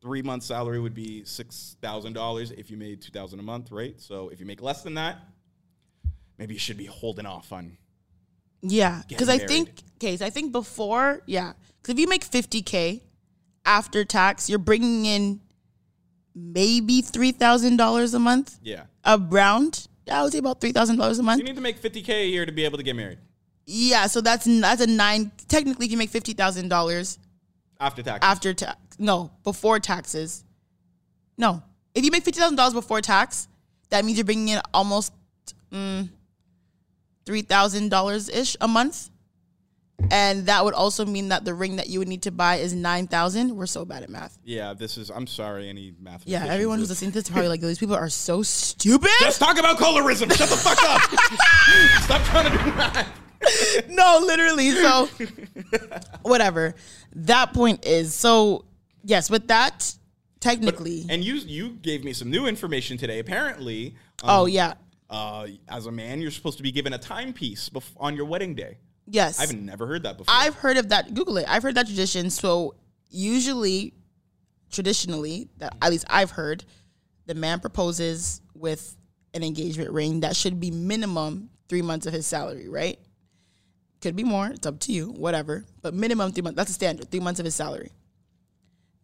three 0.03 0.23
months 0.23 0.47
salary 0.47 0.81
would 0.81 0.95
be 0.95 1.25
six 1.25 1.77
thousand 1.81 2.14
dollars 2.14 2.51
if 2.51 2.68
you 2.71 2.77
made 2.77 3.01
two 3.01 3.12
thousand 3.12 3.39
a 3.39 3.43
month, 3.45 3.71
right? 3.71 4.01
So 4.01 4.29
if 4.31 4.41
you 4.41 4.47
make 4.47 4.61
less 4.61 4.83
than 4.83 4.95
that, 4.95 5.18
maybe 6.41 6.55
you 6.55 6.61
should 6.61 6.76
be 6.78 6.86
holding 6.86 7.26
off 7.26 7.53
on. 7.53 7.76
Yeah, 8.62 9.03
because 9.09 9.28
I 9.28 9.38
think 9.38 9.70
case 10.01 10.20
I 10.20 10.30
think 10.30 10.51
before, 10.53 11.22
yeah, 11.26 11.53
because 11.80 11.93
if 11.95 11.99
you 12.01 12.09
make 12.09 12.24
fifty 12.24 12.62
k 12.62 13.03
after 13.64 14.05
tax, 14.05 14.51
you're 14.51 14.59
bringing 14.59 15.07
in 15.07 15.41
maybe 16.34 17.01
three 17.03 17.32
thousand 17.32 17.76
dollars 17.76 18.12
a 18.14 18.18
month, 18.18 18.59
Yeah, 18.62 18.84
around. 19.07 19.86
I 20.11 20.22
would 20.24 20.32
say 20.32 20.38
about 20.38 20.61
three 20.61 20.72
thousand 20.72 20.97
dollars 20.97 21.18
a 21.18 21.22
month. 21.22 21.38
you 21.38 21.45
need 21.45 21.55
to 21.55 21.61
make 21.62 21.78
fifty 21.78 22.03
k 22.03 22.24
a 22.24 22.26
year 22.26 22.45
to 22.45 22.53
be 22.53 22.64
able 22.64 22.78
to 22.78 22.82
get 22.82 22.97
married 22.97 23.18
Yeah, 23.66 24.07
so 24.09 24.20
that's 24.20 24.45
that's 24.47 24.80
a 24.82 24.86
nine. 24.86 25.30
Technically, 25.49 25.86
you 25.86 25.97
make 25.97 26.11
fifty 26.11 26.32
thousand 26.32 26.68
dollars 26.68 27.18
after 27.78 28.03
tax. 28.03 28.18
after 28.26 28.53
tax, 28.53 28.78
no, 28.99 29.30
before 29.45 29.78
taxes, 29.78 30.45
no. 31.38 31.62
If 31.95 32.05
you 32.05 32.11
make 32.11 32.24
fifty 32.24 32.41
thousand 32.41 32.57
dollars 32.57 32.74
before 32.74 33.01
tax, 33.01 33.49
that 33.91 34.05
means 34.05 34.18
you're 34.18 34.24
bringing 34.26 34.49
in 34.49 34.61
almost 34.74 35.12
mm, 35.72 36.09
three 37.27 37.43
thousand 37.43 37.89
dollars 37.91 38.29
ish 38.29 38.57
a 38.61 38.68
month, 38.68 39.11
and 40.11 40.47
that 40.47 40.64
would 40.64 40.75
also 40.75 41.05
mean 41.05 41.29
that 41.29 41.45
the 41.45 41.53
ring 41.55 41.77
that 41.77 41.89
you 41.89 41.99
would 41.99 42.09
need 42.09 42.23
to 42.23 42.31
buy 42.31 42.57
is 42.57 42.73
nine 42.75 43.07
thousand. 43.07 43.55
We're 43.57 43.66
so 43.66 43.85
bad 43.85 44.03
at 44.03 44.11
math. 44.11 44.39
yeah, 44.45 44.73
this 44.75 44.97
is. 44.97 45.11
I'm 45.11 45.27
sorry, 45.27 45.68
any 45.68 45.95
math. 46.01 46.23
Yeah, 46.27 46.47
everyone 46.47 46.79
who's 46.79 46.89
listening 46.89 47.11
to 47.12 47.18
this 47.18 47.25
is 47.25 47.31
probably 47.31 47.49
like 47.55 47.61
these 47.61 47.79
people 47.79 47.95
are 47.97 48.09
so 48.09 48.43
stupid. 48.43 49.11
Let's 49.21 49.39
talk 49.39 49.59
about 49.59 49.79
colorism. 49.79 50.33
Shut 50.35 50.49
the 50.49 50.57
fuck 50.57 50.83
up. 50.85 51.03
Stop 52.03 52.23
trying 52.25 52.51
to 52.51 52.64
do 52.64 52.73
math. 52.77 53.89
no, 53.89 54.21
literally. 54.23 54.71
So, 54.71 55.09
whatever. 56.23 56.75
That 57.14 57.53
point 57.53 57.87
is 57.87 58.14
so. 58.14 58.64
Yes, 59.03 59.31
with 59.31 59.49
that, 59.49 59.95
technically. 60.41 61.07
And 61.09 61.25
you 61.25 61.35
you 61.37 61.71
gave 61.71 62.05
me 62.05 62.12
some 62.12 62.31
new 62.31 62.47
information 62.47 62.99
today. 62.99 63.18
Apparently, 63.18 63.97
um, 64.23 64.31
oh 64.31 64.47
yeah. 64.47 64.75
Uh, 65.11 65.49
as 65.69 65.87
a 65.87 65.93
man, 65.93 66.21
you're 66.21 66.31
supposed 66.31 66.57
to 66.59 66.63
be 66.63 66.71
given 66.71 66.93
a 66.93 66.99
timepiece 66.99 67.69
bef- 67.69 67.93
on 67.97 68.15
your 68.17 68.25
wedding 68.25 68.55
day. 68.55 68.79
Yes. 69.07 69.41
I've 69.41 69.53
never 69.53 69.87
heard 69.87 70.05
that 70.05 70.17
before. 70.17 70.33
I've 70.35 70.55
heard 70.55 70.77
of 70.77 70.91
that. 70.91 71.15
Google 71.15 71.37
it. 71.37 71.47
I've 71.49 71.65
heard 71.65 71.75
that 71.75 71.87
tradition. 71.87 72.31
So 72.31 72.77
usually, 73.11 73.93
traditionally, 74.71 75.49
that 75.59 75.77
at 75.83 75.91
least 75.91 76.05
I've 76.09 76.31
heard, 76.31 76.65
the 77.27 77.35
man 77.35 77.59
proposes 77.59 78.41
with 78.55 78.97
an 79.35 79.43
engagement 79.43 79.91
ring 79.91 80.21
that 80.21 80.37
should 80.37 80.61
be 80.61 80.71
minimum 80.71 81.51
three 81.69 81.83
months 81.83 82.07
of 82.07 82.13
his 82.13 82.27
salary. 82.27 82.69
Right? 82.69 82.99
Could 84.01 84.15
be 84.15 84.25
more. 84.25 84.47
It's 84.47 84.67
up 84.67 84.79
to 84.81 84.93
you. 84.93 85.09
Whatever. 85.09 85.65
But 85.83 85.93
minimum 85.93 86.31
three 86.31 86.43
months. 86.43 86.57
That's 86.57 86.71
the 86.71 86.75
standard. 86.75 87.11
Three 87.11 87.21
months 87.21 87.41
of 87.41 87.45
his 87.45 87.57
salary. 87.57 87.91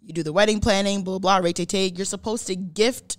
You 0.02 0.12
do 0.12 0.22
the 0.22 0.32
wedding 0.32 0.60
planning. 0.60 1.02
Blah 1.02 1.18
blah. 1.18 1.38
Rate 1.38 1.56
take. 1.56 1.98
You're 1.98 2.04
supposed 2.04 2.46
to 2.46 2.54
gift 2.54 3.18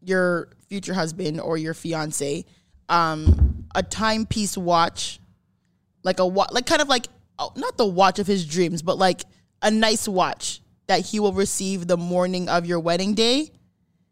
your 0.00 0.50
future 0.68 0.94
husband 0.94 1.40
or 1.40 1.56
your 1.56 1.74
fiance 1.74 2.44
um, 2.88 3.64
a 3.74 3.82
timepiece 3.82 4.56
watch 4.56 5.20
like 6.02 6.20
a 6.20 6.26
wa- 6.26 6.48
like 6.52 6.66
kind 6.66 6.80
of 6.80 6.88
like 6.88 7.08
oh, 7.38 7.52
not 7.56 7.76
the 7.76 7.86
watch 7.86 8.18
of 8.18 8.26
his 8.26 8.46
dreams, 8.46 8.82
but 8.82 8.98
like 8.98 9.22
a 9.62 9.70
nice 9.70 10.06
watch 10.08 10.60
that 10.86 11.00
he 11.04 11.20
will 11.20 11.32
receive 11.32 11.86
the 11.86 11.96
morning 11.96 12.48
of 12.48 12.64
your 12.64 12.78
wedding 12.80 13.14
day 13.14 13.50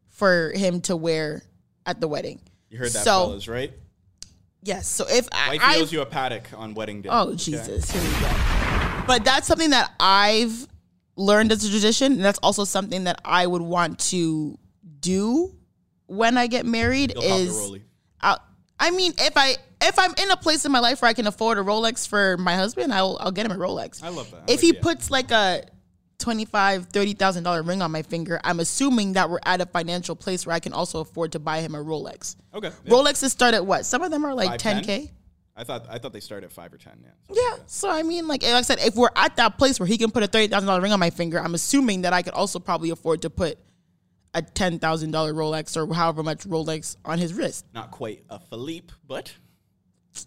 for 0.08 0.52
him 0.54 0.80
to 0.82 0.96
wear 0.96 1.42
at 1.86 2.00
the 2.00 2.08
wedding. 2.08 2.40
you 2.68 2.78
heard 2.78 2.90
that, 2.90 3.04
so, 3.04 3.26
fellas, 3.26 3.48
right? 3.48 3.72
Yes. 4.62 4.88
So 4.88 5.04
if 5.08 5.28
I, 5.30 5.50
Wife 5.50 5.60
I 5.62 5.76
owes 5.80 5.92
you 5.92 6.00
a 6.00 6.06
Patek 6.06 6.56
on 6.56 6.74
wedding 6.74 7.02
day. 7.02 7.10
oh 7.12 7.28
Okay? 7.28 7.36
Jesus, 7.36 7.90
here 7.90 8.02
we 8.02 8.08
go. 8.20 9.04
But 9.06 9.24
that's 9.24 9.46
something 9.46 9.70
that 9.70 9.92
I've 10.00 10.66
learned 11.16 11.52
as 11.52 11.64
a 11.64 11.70
tradition, 11.70 12.12
and 12.12 12.24
that's 12.24 12.38
also 12.42 12.64
something 12.64 13.04
that 13.04 13.20
I 13.24 13.46
would 13.46 13.62
want 13.62 13.98
to 14.10 14.58
do 15.00 15.54
when 16.06 16.36
I 16.38 16.46
get 16.46 16.66
married. 16.66 17.12
You'll 17.14 17.24
is. 17.24 17.80
I, 18.20 18.38
I 18.78 18.90
mean, 18.90 19.12
if 19.18 19.34
I 19.36 19.56
if 19.82 19.98
I'm 19.98 20.14
in 20.18 20.30
a 20.30 20.36
place 20.36 20.64
in 20.64 20.72
my 20.72 20.80
life 20.80 21.02
where 21.02 21.08
I 21.08 21.14
can 21.14 21.26
afford 21.26 21.58
a 21.58 21.62
Rolex 21.62 22.08
for 22.08 22.36
my 22.36 22.56
husband, 22.56 22.92
I'll 22.92 23.16
I'll 23.20 23.32
get 23.32 23.46
him 23.46 23.52
a 23.52 23.56
Rolex. 23.56 24.02
I 24.02 24.08
love 24.08 24.30
that. 24.30 24.50
If 24.50 24.60
he 24.60 24.72
the- 24.72 24.80
puts 24.80 25.10
like 25.10 25.30
a 25.30 25.64
twenty 26.18 26.44
five, 26.44 26.86
thirty 26.86 27.12
thousand 27.14 27.44
dollar 27.44 27.62
ring 27.62 27.82
on 27.82 27.90
my 27.90 28.02
finger, 28.02 28.40
I'm 28.44 28.60
assuming 28.60 29.12
that 29.14 29.30
we're 29.30 29.40
at 29.44 29.60
a 29.60 29.66
financial 29.66 30.16
place 30.16 30.46
where 30.46 30.54
I 30.54 30.60
can 30.60 30.72
also 30.72 31.00
afford 31.00 31.32
to 31.32 31.38
buy 31.38 31.60
him 31.60 31.74
a 31.74 31.78
Rolex. 31.78 32.36
Okay. 32.54 32.70
yeah. 32.84 32.90
Rolexes 32.92 33.30
start 33.30 33.54
at 33.54 33.64
what? 33.64 33.86
Some 33.86 34.02
of 34.02 34.10
them 34.10 34.24
are 34.24 34.34
like 34.34 34.50
Five, 34.50 34.60
ten 34.60 34.76
10? 34.76 34.84
k. 34.84 35.12
I 35.56 35.62
thought 35.62 35.86
I 35.88 35.98
thought 35.98 36.12
they 36.12 36.20
started 36.20 36.46
at 36.46 36.52
five 36.52 36.72
or 36.72 36.78
ten. 36.78 36.98
Yeah. 37.00 37.36
Yeah. 37.36 37.62
So 37.66 37.88
I 37.88 38.02
mean, 38.02 38.26
like, 38.26 38.42
like 38.42 38.54
I 38.54 38.62
said, 38.62 38.80
if 38.80 38.96
we're 38.96 39.10
at 39.14 39.36
that 39.36 39.56
place 39.56 39.78
where 39.78 39.86
he 39.86 39.96
can 39.98 40.10
put 40.10 40.22
a 40.24 40.26
thirty 40.26 40.48
thousand 40.48 40.66
dollar 40.66 40.80
ring 40.80 40.92
on 40.92 40.98
my 41.00 41.10
finger, 41.10 41.38
I'm 41.38 41.54
assuming 41.54 42.02
that 42.02 42.12
I 42.12 42.22
could 42.22 42.34
also 42.34 42.58
probably 42.58 42.90
afford 42.90 43.22
to 43.22 43.30
put 43.30 43.58
a 44.34 44.42
ten 44.42 44.78
thousand 44.78 45.12
dollar 45.12 45.32
Rolex 45.32 45.76
or 45.76 45.92
however 45.94 46.22
much 46.22 46.44
Rolex 46.44 46.96
on 47.04 47.18
his 47.18 47.32
wrist. 47.32 47.66
Not 47.74 47.90
quite 47.90 48.24
a 48.28 48.38
Philippe, 48.38 48.92
but 49.06 49.32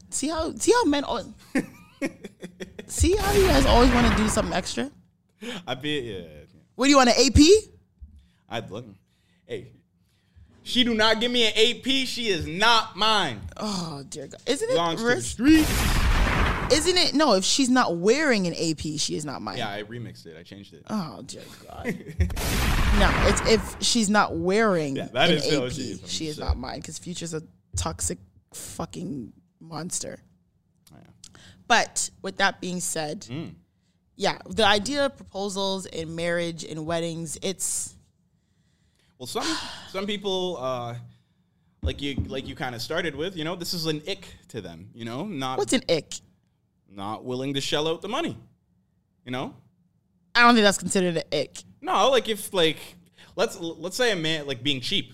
See 0.09 0.27
how 0.27 0.53
see 0.55 0.71
how 0.73 0.83
men 0.85 1.03
al- 1.05 1.33
see 2.87 3.15
how 3.15 3.31
you 3.33 3.47
guys 3.47 3.65
always 3.65 3.89
want 3.91 4.11
to 4.11 4.17
do 4.21 4.27
something 4.29 4.53
extra. 4.53 4.91
I'd 5.65 5.81
be 5.81 5.99
yeah. 5.99 6.27
What 6.75 6.85
do 6.85 6.89
you 6.91 6.97
want 6.97 7.09
an 7.09 7.15
AP? 7.25 7.41
I'd 8.49 8.69
look. 8.69 8.85
Hey, 9.45 9.71
she 10.63 10.83
do 10.83 10.93
not 10.93 11.21
give 11.21 11.31
me 11.31 11.47
an 11.47 11.53
AP. 11.55 11.85
She 12.07 12.27
is 12.27 12.45
not 12.47 12.95
mine. 12.97 13.39
Oh 13.55 14.03
dear 14.09 14.27
God, 14.27 14.41
isn't 14.45 14.69
it? 14.69 14.73
Belongs 14.73 14.99
to 14.99 15.07
the 15.07 15.15
ris- 15.15 15.27
street. 15.27 15.65
Isn't 16.71 16.97
it? 16.97 17.13
No, 17.13 17.33
if 17.35 17.43
she's 17.45 17.69
not 17.69 17.97
wearing 17.97 18.45
an 18.45 18.53
AP, 18.53 18.99
she 18.99 19.15
is 19.15 19.23
not 19.25 19.41
mine. 19.41 19.57
Yeah, 19.57 19.69
I 19.69 19.83
remixed 19.83 20.25
it. 20.25 20.35
I 20.37 20.43
changed 20.43 20.73
it. 20.73 20.83
Oh 20.89 21.21
dear 21.25 21.41
God. 21.67 21.85
no, 22.99 23.09
it's 23.27 23.41
if 23.49 23.75
she's 23.81 24.09
not 24.09 24.35
wearing 24.35 24.95
Yeah, 24.97 25.07
that 25.13 25.29
an 25.29 25.37
is 25.37 25.45
AP, 25.53 25.71
she 25.71 25.81
is. 25.81 26.01
She 26.11 26.27
is 26.27 26.35
just 26.35 26.39
not 26.47 26.57
mine 26.57 26.79
because 26.81 26.97
Future's 26.99 27.33
a 27.33 27.41
toxic 27.77 28.17
fucking 28.53 29.31
monster. 29.61 30.19
Oh, 30.93 30.97
yeah. 31.01 31.39
But 31.67 32.09
with 32.21 32.37
that 32.37 32.59
being 32.59 32.81
said, 32.81 33.21
Mm. 33.21 33.53
yeah, 34.17 34.37
the 34.49 34.65
idea 34.65 35.05
of 35.05 35.15
proposals 35.15 35.85
and 35.85 36.15
marriage 36.17 36.65
and 36.65 36.85
weddings, 36.85 37.37
it's 37.41 37.95
Well, 39.17 39.27
some 39.27 39.47
some 39.91 40.05
people, 40.05 40.57
uh, 40.59 40.95
like 41.81 42.01
you 42.01 42.15
like 42.27 42.45
you 42.45 42.55
kind 42.55 42.75
of 42.75 42.81
started 42.81 43.15
with, 43.15 43.37
you 43.37 43.45
know, 43.45 43.55
this 43.55 43.73
is 43.73 43.85
an 43.85 44.01
ick 44.07 44.27
to 44.49 44.59
them. 44.59 44.89
You 44.93 45.05
know, 45.05 45.25
not 45.25 45.57
what's 45.59 45.73
an 45.73 45.83
ick? 45.89 46.13
Not 46.97 47.23
willing 47.23 47.53
to 47.53 47.61
shell 47.61 47.87
out 47.87 48.01
the 48.01 48.09
money. 48.09 48.35
You 49.23 49.31
know, 49.31 49.53
I 50.35 50.41
don't 50.43 50.55
think 50.55 50.63
that's 50.63 50.77
considered 50.77 51.17
an 51.17 51.23
ick. 51.39 51.57
no, 51.81 52.09
like 52.09 52.27
if 52.27 52.53
like 52.53 52.77
let's 53.35 53.59
let's 53.59 53.95
say 53.95 54.11
a 54.11 54.15
man 54.15 54.47
like 54.47 54.63
being 54.63 54.81
cheap. 54.81 55.13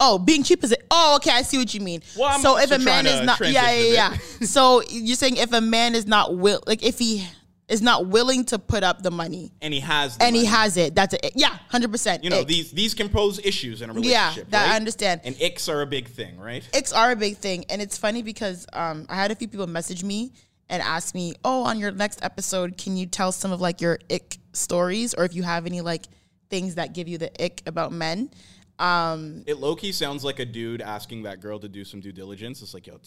Oh, 0.00 0.18
being 0.18 0.44
cheap 0.44 0.62
is 0.62 0.70
it? 0.70 0.84
Oh, 0.92 1.16
okay, 1.16 1.32
I 1.32 1.42
see 1.42 1.58
what 1.58 1.74
you 1.74 1.80
mean. 1.80 2.02
Well, 2.16 2.28
I'm 2.28 2.40
so 2.40 2.56
if 2.58 2.70
a 2.70 2.78
man 2.78 3.04
is 3.06 3.26
not, 3.26 3.40
yeah, 3.40 3.72
yeah, 3.72 3.92
yeah. 3.92 4.16
so 4.46 4.80
you're 4.88 5.16
saying 5.16 5.38
if 5.38 5.52
a 5.52 5.60
man 5.60 5.94
is 5.96 6.06
not 6.06 6.36
will, 6.36 6.62
like 6.68 6.84
if 6.84 6.98
he 7.00 7.26
is 7.66 7.82
not 7.82 8.06
willing 8.06 8.44
to 8.46 8.58
put 8.60 8.82
up 8.84 9.02
the 9.02 9.10
money 9.10 9.52
and 9.60 9.74
he 9.74 9.80
has 9.80 10.16
and 10.20 10.34
he 10.36 10.44
has 10.44 10.76
it, 10.76 10.94
that's 10.94 11.14
a 11.14 11.18
yeah, 11.34 11.58
hundred 11.68 11.90
percent. 11.90 12.22
you 12.24 12.30
know 12.30 12.44
these 12.44 12.70
these 12.70 12.94
can 12.94 13.08
pose 13.08 13.40
issues 13.44 13.82
in 13.82 13.90
a 13.90 13.92
Yeah, 13.94 14.28
relationship. 14.28 14.50
that 14.52 14.70
I 14.70 14.76
understand. 14.76 15.20
And 15.24 15.34
icks 15.42 15.68
are 15.68 15.82
a 15.82 15.86
big 15.86 16.06
thing, 16.08 16.38
right? 16.38 16.66
Icks 16.72 16.92
are 16.92 17.10
a 17.10 17.16
big 17.16 17.36
thing, 17.36 17.64
and 17.68 17.82
it's 17.82 17.98
funny 17.98 18.22
because 18.22 18.66
um, 18.72 19.04
I 19.08 19.16
had 19.16 19.32
a 19.32 19.34
few 19.34 19.48
people 19.48 19.66
message 19.66 20.02
me 20.04 20.32
and 20.68 20.82
ask 20.82 21.14
me, 21.14 21.34
"Oh, 21.44 21.64
on 21.64 21.78
your 21.78 21.90
next 21.90 22.22
episode, 22.22 22.76
can 22.76 22.96
you 22.96 23.06
tell 23.06 23.32
some 23.32 23.52
of 23.52 23.60
like 23.60 23.80
your 23.80 23.98
ick 24.10 24.38
stories, 24.52 25.14
or 25.14 25.24
if 25.24 25.34
you 25.34 25.42
have 25.42 25.66
any 25.66 25.80
like 25.80 26.06
things 26.50 26.74
that 26.76 26.94
give 26.94 27.08
you 27.08 27.18
the 27.18 27.30
ick 27.42 27.62
about 27.66 27.92
men?" 27.92 28.30
Um, 28.78 29.42
It 29.46 29.58
low 29.58 29.74
key 29.74 29.90
sounds 29.92 30.22
like 30.22 30.38
a 30.38 30.44
dude 30.44 30.80
asking 30.80 31.24
that 31.24 31.40
girl 31.40 31.58
to 31.58 31.68
do 31.68 31.84
some 31.84 32.00
due 32.00 32.12
diligence. 32.12 32.62
It's 32.62 32.74
like, 32.74 32.86
yo, 32.86 33.00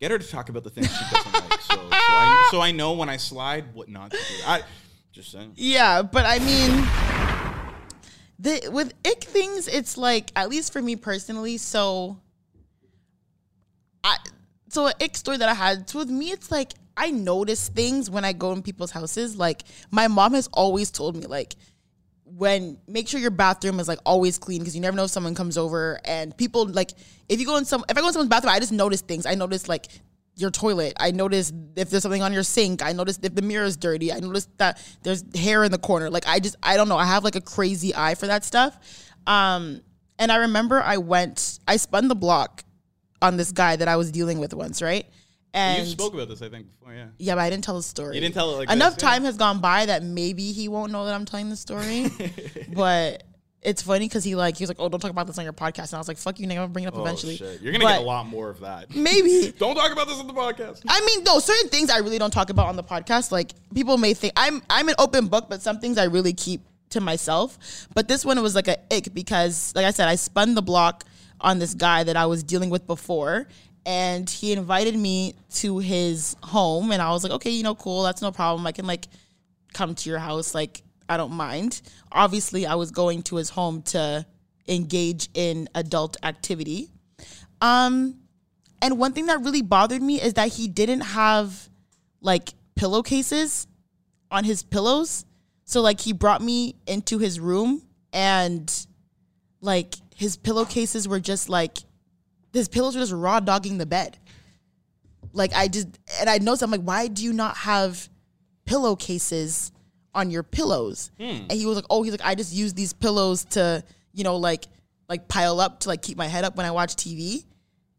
get 0.00 0.10
her 0.12 0.18
to 0.18 0.28
talk 0.28 0.48
about 0.50 0.62
the 0.62 0.70
things 0.70 0.86
she 0.86 1.04
doesn't 1.14 1.32
like, 1.32 1.60
so 1.62 1.74
so 1.74 1.88
I, 1.90 2.48
so 2.52 2.60
I 2.60 2.70
know 2.70 2.92
when 2.92 3.08
I 3.08 3.16
slide 3.16 3.74
what 3.74 3.88
not 3.88 4.12
to 4.12 4.16
do. 4.16 4.34
I, 4.46 4.62
Just 5.10 5.32
saying. 5.32 5.52
Yeah, 5.56 6.02
but 6.02 6.24
I 6.26 6.38
mean, 6.38 6.70
the 8.38 8.70
with 8.70 8.92
ick 9.04 9.24
things, 9.24 9.66
it's 9.66 9.96
like 9.96 10.30
at 10.36 10.48
least 10.48 10.72
for 10.72 10.80
me 10.80 10.94
personally. 10.94 11.56
So, 11.56 12.20
I 14.04 14.18
so 14.68 14.86
an 14.86 14.92
ick 15.00 15.16
story 15.16 15.38
that 15.38 15.48
I 15.48 15.54
had. 15.54 15.88
So 15.90 15.98
with 15.98 16.10
me, 16.10 16.30
it's 16.30 16.52
like 16.52 16.74
I 16.96 17.10
notice 17.10 17.68
things 17.68 18.08
when 18.08 18.24
I 18.24 18.32
go 18.32 18.52
in 18.52 18.62
people's 18.62 18.90
houses. 18.90 19.36
Like 19.36 19.62
my 19.90 20.08
mom 20.08 20.34
has 20.34 20.48
always 20.52 20.90
told 20.90 21.16
me, 21.16 21.26
like 21.26 21.54
when 22.24 22.78
make 22.88 23.08
sure 23.08 23.20
your 23.20 23.30
bathroom 23.30 23.78
is 23.78 23.86
like 23.86 24.00
always 24.04 24.36
clean 24.36 24.58
because 24.58 24.74
you 24.74 24.80
never 24.80 24.96
know 24.96 25.04
if 25.04 25.10
someone 25.10 25.34
comes 25.34 25.56
over 25.56 26.00
and 26.04 26.36
people 26.36 26.66
like 26.66 26.90
if 27.28 27.38
you 27.38 27.46
go 27.46 27.56
in 27.56 27.64
some 27.64 27.84
if 27.88 27.96
I 27.96 28.00
go 28.00 28.08
in 28.08 28.12
someone's 28.12 28.30
bathroom, 28.30 28.52
I 28.52 28.58
just 28.58 28.72
notice 28.72 29.00
things. 29.00 29.26
I 29.26 29.34
notice 29.34 29.68
like 29.68 29.86
your 30.34 30.50
toilet. 30.50 30.94
I 30.98 31.12
notice 31.12 31.52
if 31.76 31.90
there's 31.90 32.02
something 32.02 32.22
on 32.22 32.32
your 32.32 32.42
sink. 32.42 32.82
I 32.82 32.92
notice 32.92 33.18
if 33.22 33.34
the 33.34 33.42
mirror 33.42 33.64
is 33.64 33.76
dirty. 33.76 34.12
I 34.12 34.20
notice 34.20 34.48
that 34.58 34.82
there's 35.02 35.24
hair 35.36 35.64
in 35.64 35.72
the 35.72 35.78
corner. 35.78 36.10
Like 36.10 36.26
I 36.26 36.40
just 36.40 36.56
I 36.62 36.76
don't 36.76 36.88
know. 36.88 36.98
I 36.98 37.06
have 37.06 37.24
like 37.24 37.36
a 37.36 37.40
crazy 37.40 37.94
eye 37.94 38.14
for 38.14 38.26
that 38.26 38.44
stuff. 38.44 38.78
Um 39.26 39.82
and 40.18 40.32
I 40.32 40.36
remember 40.36 40.82
I 40.82 40.96
went 40.96 41.60
I 41.68 41.76
spun 41.76 42.08
the 42.08 42.16
block 42.16 42.64
on 43.22 43.36
this 43.36 43.52
guy 43.52 43.76
that 43.76 43.88
I 43.88 43.96
was 43.96 44.10
dealing 44.10 44.38
with 44.38 44.52
once, 44.52 44.82
right? 44.82 45.06
And 45.54 45.86
you 45.86 45.92
spoke 45.92 46.12
about 46.12 46.28
this, 46.28 46.42
I 46.42 46.48
think, 46.48 46.66
before. 46.70 46.94
Yeah. 46.94 47.06
yeah, 47.18 47.34
but 47.34 47.40
I 47.40 47.50
didn't 47.50 47.64
tell 47.64 47.76
the 47.76 47.82
story. 47.82 48.14
You 48.14 48.20
didn't 48.20 48.34
tell 48.34 48.50
it 48.54 48.58
like 48.58 48.70
enough 48.70 48.94
this, 48.94 49.02
yeah. 49.02 49.10
time 49.10 49.24
has 49.24 49.36
gone 49.36 49.60
by 49.60 49.86
that 49.86 50.02
maybe 50.02 50.52
he 50.52 50.68
won't 50.68 50.92
know 50.92 51.06
that 51.06 51.14
I'm 51.14 51.24
telling 51.24 51.48
the 51.48 51.56
story. 51.56 52.10
but 52.74 53.22
it's 53.62 53.82
funny 53.82 54.06
because 54.06 54.22
he 54.22 54.36
like 54.36 54.56
he 54.56 54.62
was 54.62 54.68
like, 54.70 54.76
"Oh, 54.78 54.88
don't 54.88 55.00
talk 55.00 55.10
about 55.10 55.26
this 55.26 55.38
on 55.38 55.44
your 55.44 55.52
podcast," 55.52 55.86
and 55.86 55.94
I 55.94 55.98
was 55.98 56.08
like, 56.08 56.18
"Fuck 56.18 56.38
you, 56.38 56.46
nigga, 56.46 56.52
I'm 56.52 56.56
gonna 56.56 56.68
bring 56.68 56.84
it 56.84 56.88
up 56.88 56.96
Oh, 56.96 57.02
eventually." 57.02 57.36
shit. 57.36 57.60
You're 57.60 57.72
gonna 57.72 57.84
But 57.84 57.94
get 57.94 58.02
a 58.02 58.04
lot 58.04 58.26
more 58.26 58.48
of 58.50 58.60
that. 58.60 58.94
Maybe. 58.94 59.52
Don't 59.58 59.74
talk 59.74 59.90
about 59.92 60.06
this 60.06 60.18
on 60.18 60.26
the 60.26 60.34
podcast. 60.34 60.82
I 60.88 61.00
mean, 61.04 61.24
no, 61.24 61.38
certain 61.38 61.68
things 61.68 61.90
I 61.90 61.98
really 61.98 62.18
don't 62.18 62.30
talk 62.32 62.50
about 62.50 62.66
on 62.66 62.76
the 62.76 62.84
podcast. 62.84 63.32
Like 63.32 63.52
people 63.74 63.96
may 63.96 64.14
think 64.14 64.34
I'm 64.36 64.62
I'm 64.70 64.88
an 64.88 64.94
open 64.98 65.26
book, 65.26 65.48
but 65.48 65.62
some 65.62 65.80
things 65.80 65.98
I 65.98 66.04
really 66.04 66.32
keep 66.32 66.60
to 66.90 67.00
myself. 67.00 67.58
But 67.94 68.08
this 68.08 68.24
one 68.24 68.40
was 68.42 68.54
like 68.54 68.68
a 68.68 68.76
ick 68.94 69.12
because, 69.12 69.72
like 69.74 69.84
I 69.84 69.90
said, 69.90 70.06
I 70.06 70.14
spun 70.14 70.54
the 70.54 70.62
block 70.62 71.04
on 71.40 71.58
this 71.58 71.74
guy 71.74 72.04
that 72.04 72.16
I 72.16 72.26
was 72.26 72.42
dealing 72.42 72.70
with 72.70 72.86
before, 72.86 73.48
and 73.86 74.28
he 74.28 74.52
invited 74.52 74.96
me 74.96 75.36
to 75.54 75.78
his 75.78 76.36
home, 76.42 76.90
and 76.90 77.00
I 77.00 77.10
was 77.12 77.22
like, 77.22 77.32
okay, 77.34 77.50
you 77.50 77.62
know, 77.62 77.76
cool, 77.76 78.02
that's 78.02 78.20
no 78.20 78.32
problem. 78.32 78.66
I 78.66 78.72
can 78.72 78.84
like 78.86 79.06
come 79.72 79.94
to 79.94 80.10
your 80.10 80.18
house, 80.18 80.54
like 80.54 80.82
I 81.08 81.16
don't 81.16 81.32
mind. 81.32 81.80
Obviously, 82.10 82.66
I 82.66 82.74
was 82.74 82.90
going 82.90 83.22
to 83.22 83.36
his 83.36 83.48
home 83.48 83.82
to 83.82 84.26
engage 84.66 85.28
in 85.34 85.68
adult 85.76 86.16
activity. 86.24 86.90
Um, 87.60 88.16
and 88.82 88.98
one 88.98 89.12
thing 89.12 89.26
that 89.26 89.40
really 89.42 89.62
bothered 89.62 90.02
me 90.02 90.20
is 90.20 90.34
that 90.34 90.48
he 90.48 90.66
didn't 90.66 91.00
have 91.02 91.68
like 92.20 92.50
pillowcases 92.74 93.68
on 94.32 94.42
his 94.42 94.64
pillows. 94.64 95.24
So 95.64 95.80
like 95.80 96.00
he 96.00 96.12
brought 96.12 96.42
me 96.42 96.74
into 96.86 97.18
his 97.18 97.38
room 97.38 97.82
and 98.12 98.86
like 99.60 99.94
his 100.14 100.36
pillowcases 100.36 101.06
were 101.06 101.20
just 101.20 101.48
like 101.48 101.78
his 102.56 102.68
pillows 102.68 102.94
were 102.94 103.02
just 103.02 103.12
raw 103.12 103.40
dogging 103.40 103.78
the 103.78 103.86
bed. 103.86 104.18
Like 105.32 105.52
I 105.54 105.68
just 105.68 105.88
and 106.20 106.30
I 106.30 106.38
noticed 106.38 106.62
I'm 106.62 106.70
like, 106.70 106.80
why 106.82 107.08
do 107.08 107.22
you 107.22 107.32
not 107.32 107.56
have 107.58 108.08
pillowcases 108.64 109.72
on 110.14 110.30
your 110.30 110.42
pillows? 110.42 111.10
Hmm. 111.18 111.24
And 111.48 111.52
he 111.52 111.66
was 111.66 111.76
like, 111.76 111.86
oh, 111.90 112.02
he's 112.02 112.12
like, 112.12 112.24
I 112.24 112.34
just 112.34 112.52
use 112.54 112.74
these 112.74 112.92
pillows 112.92 113.44
to, 113.50 113.84
you 114.12 114.24
know, 114.24 114.36
like 114.36 114.64
like 115.08 115.28
pile 115.28 115.60
up 115.60 115.80
to 115.80 115.88
like 115.88 116.02
keep 116.02 116.16
my 116.16 116.26
head 116.26 116.44
up 116.44 116.56
when 116.56 116.66
I 116.66 116.70
watch 116.70 116.96
TV. 116.96 117.44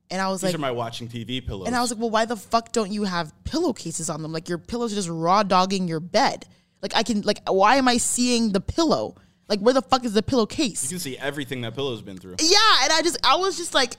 And 0.10 0.22
I 0.22 0.30
was 0.30 0.42
like, 0.42 0.52
These 0.54 0.60
like, 0.60 0.70
are 0.70 0.74
my 0.74 0.78
watching 0.78 1.10
TV 1.10 1.46
pillows. 1.46 1.68
and 1.68 1.76
I 1.76 1.82
was 1.82 1.92
like, 1.92 2.00
well, 2.00 2.10
why 2.10 2.24
the 2.24 2.38
fuck 2.38 2.72
don't 2.72 2.92
you 2.92 3.04
have 3.04 3.34
pillowcases 3.44 4.10
on 4.10 4.22
them? 4.22 4.32
Like 4.32 4.48
your 4.48 4.58
pillows 4.58 4.94
are 4.94 4.96
just 4.96 5.10
raw 5.10 5.44
dogging 5.44 5.88
your 5.88 6.00
bed. 6.00 6.46
Like 6.82 6.96
I 6.96 7.04
can 7.04 7.22
like 7.22 7.42
why 7.48 7.76
am 7.76 7.88
I 7.88 7.98
seeing 7.98 8.52
the 8.52 8.62
pillow? 8.62 9.16
Like 9.50 9.60
where 9.60 9.74
the 9.74 9.82
fuck 9.82 10.06
is 10.06 10.14
the 10.14 10.24
pillowcase? 10.24 10.84
you 10.84 10.90
can 10.90 11.00
see 11.00 11.18
everything 11.18 11.62
that 11.62 11.76
pillow's 11.76 12.02
been 12.02 12.18
through. 12.18 12.36
Yeah, 12.40 12.84
and 12.84 12.94
I 12.94 13.02
just 13.04 13.18
I 13.24 13.36
was 13.36 13.58
just 13.58 13.74
like, 13.74 13.94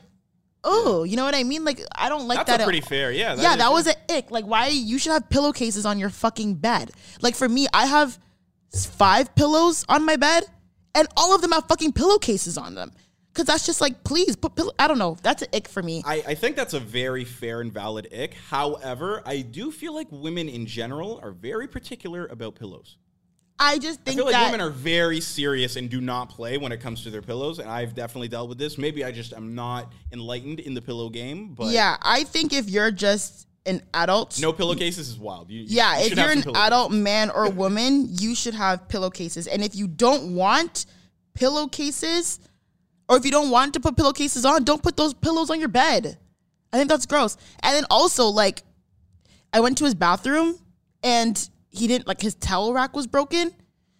oh, 0.65 1.05
you 1.05 1.17
know 1.17 1.25
what 1.25 1.35
I 1.35 1.45
mean? 1.45 1.65
Like 1.65 1.81
I 1.95 2.09
don't 2.09 2.29
like 2.29 2.39
That's 2.39 2.51
that. 2.51 2.61
at- 2.61 2.65
pretty 2.65 2.81
fair. 2.81 3.11
Yeah. 3.13 3.35
yeah, 3.37 3.53
is- 3.53 3.59
that 3.59 3.73
was 3.73 3.87
an 3.87 3.95
ick. 4.11 4.31
Like 4.31 4.45
why 4.45 4.69
you 4.69 4.99
should 4.99 5.13
have 5.13 5.29
pillowcases 5.29 5.87
on 5.87 5.99
your 5.99 6.11
fucking 6.11 6.55
bed? 6.55 6.91
Like 7.23 7.35
for 7.35 7.49
me, 7.49 7.67
I 7.73 7.87
have 7.87 8.19
five 8.73 9.35
pillows 9.35 9.85
on 9.89 10.05
my 10.05 10.17
bed, 10.17 10.45
and 10.95 11.09
all 11.17 11.35
of 11.35 11.41
them 11.43 11.53
have 11.53 11.67
fucking 11.69 11.93
pillowcases 11.93 12.59
on 12.59 12.75
them. 12.75 12.93
Cause 13.35 13.47
that's 13.47 13.67
just 13.67 13.81
like, 13.81 14.03
please 14.03 14.35
put 14.35 14.57
pillow. 14.57 14.73
I 14.81 14.89
don't 14.89 14.99
know. 14.99 15.17
That's 15.23 15.43
an 15.43 15.49
ick 15.55 15.69
for 15.69 15.81
me. 15.81 16.03
I, 16.05 16.25
I 16.27 16.35
think 16.35 16.57
that's 16.57 16.75
a 16.75 16.81
very 16.81 17.25
fair 17.25 17.61
and 17.61 17.73
valid 17.73 18.09
ick. 18.13 18.35
However, 18.35 19.23
I 19.25 19.43
do 19.43 19.71
feel 19.71 19.95
like 19.95 20.09
women 20.11 20.49
in 20.49 20.67
general 20.67 21.21
are 21.23 21.31
very 21.31 21.69
particular 21.69 22.27
about 22.27 22.57
pillows. 22.57 22.97
I 23.61 23.79
just 23.79 24.01
I 24.01 24.03
think 24.05 24.17
feel 24.19 24.27
like 24.27 24.33
that 24.35 24.53
women 24.53 24.61
are 24.61 24.71
very 24.71 25.21
serious 25.21 25.77
and 25.77 25.91
do 25.91 26.01
not 26.01 26.29
play 26.31 26.59
when 26.59 26.71
it 26.71 26.81
comes 26.81 27.03
to 27.03 27.11
their 27.11 27.23
pillows, 27.23 27.59
and 27.59 27.69
I've 27.69 27.95
definitely 27.95 28.29
dealt 28.29 28.49
with 28.49 28.59
this. 28.59 28.79
Maybe 28.79 29.05
I 29.05 29.11
just 29.11 29.33
am 29.33 29.55
not 29.55 29.93
enlightened 30.13 30.61
in 30.61 30.75
the 30.75 30.83
pillow 30.83 31.09
game, 31.09 31.55
but 31.55 31.69
yeah, 31.73 31.97
I 32.01 32.25
think 32.25 32.53
if 32.53 32.71
you're 32.71 32.91
just 32.93 33.47
an 33.67 33.83
adult, 33.95 34.41
no 34.41 34.53
pillowcases 34.53 35.09
is 35.09 35.19
wild. 35.19 35.51
You- 35.51 35.65
yeah, 35.67 35.99
you 35.99 36.07
if 36.07 36.17
you're 36.17 36.31
an 36.31 36.45
adult 36.57 36.93
man 36.93 37.31
or 37.31 37.51
woman, 37.65 38.09
you 38.21 38.35
should 38.35 38.55
have 38.55 38.87
pillowcases. 38.89 39.47
And 39.49 39.65
if 39.65 39.75
you 39.75 39.89
don't 39.89 40.35
want 40.37 40.87
pillowcases, 41.35 42.39
or 43.09 43.17
if 43.17 43.25
you 43.25 43.31
don't 43.31 43.51
want 43.51 43.75
to 43.75 43.81
put 43.81 43.97
pillowcases 43.97 44.45
on, 44.45 44.65
don't 44.65 44.83
put 44.83 44.97
those 44.97 45.15
pillows 45.15 45.51
on 45.51 45.59
your 45.59 45.69
bed. 45.69 46.19
I 46.73 46.77
think 46.77 46.89
that's 46.91 47.07
gross. 47.07 47.37
And 47.61 47.75
then 47.75 47.85
also, 47.91 48.27
like, 48.27 48.63
I 49.53 49.61
went 49.61 49.79
to 49.79 49.85
his 49.85 49.95
bathroom 49.95 50.59
and 51.03 51.49
he 51.79 51.87
didn't 51.87 52.07
like 52.07 52.21
his 52.21 52.35
towel 52.35 52.73
rack 52.73 52.95
was 52.95 53.07
broken, 53.07 53.53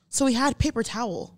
so 0.09 0.27
he 0.27 0.35
had 0.35 0.59
paper 0.59 0.83
towel. 0.83 1.37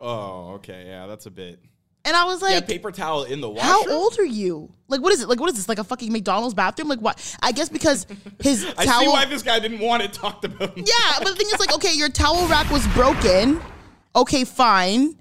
Oh, 0.00 0.54
okay, 0.54 0.84
yeah, 0.86 1.06
that's 1.06 1.26
a 1.26 1.30
bit. 1.30 1.60
And 2.04 2.16
I 2.16 2.24
was 2.24 2.42
like, 2.42 2.54
Yeah, 2.54 2.60
paper 2.60 2.90
towel 2.90 3.22
in 3.22 3.40
the 3.40 3.48
washer. 3.48 3.64
how 3.64 3.88
old 3.88 4.18
are 4.18 4.24
you? 4.24 4.72
Like, 4.88 5.00
what 5.00 5.12
is 5.12 5.22
it? 5.22 5.28
Like, 5.28 5.38
what 5.38 5.48
is 5.50 5.54
this? 5.54 5.68
Like 5.68 5.78
a 5.78 5.84
fucking 5.84 6.12
McDonald's 6.12 6.52
bathroom? 6.54 6.88
Like, 6.88 6.98
what? 7.00 7.36
I 7.40 7.52
guess 7.52 7.68
because 7.68 8.06
his 8.42 8.66
I 8.76 8.84
towel. 8.84 9.00
see 9.02 9.08
why 9.08 9.24
this 9.26 9.42
guy 9.44 9.60
didn't 9.60 9.78
want 9.78 10.02
it 10.02 10.12
talked 10.12 10.44
about. 10.44 10.76
Yeah, 10.76 10.84
but 11.20 11.28
the 11.28 11.34
thing 11.36 11.46
is, 11.46 11.60
like, 11.60 11.72
okay, 11.74 11.94
your 11.94 12.08
towel 12.08 12.48
rack 12.48 12.68
was 12.70 12.84
broken. 12.88 13.60
Okay, 14.16 14.42
fine. 14.44 15.16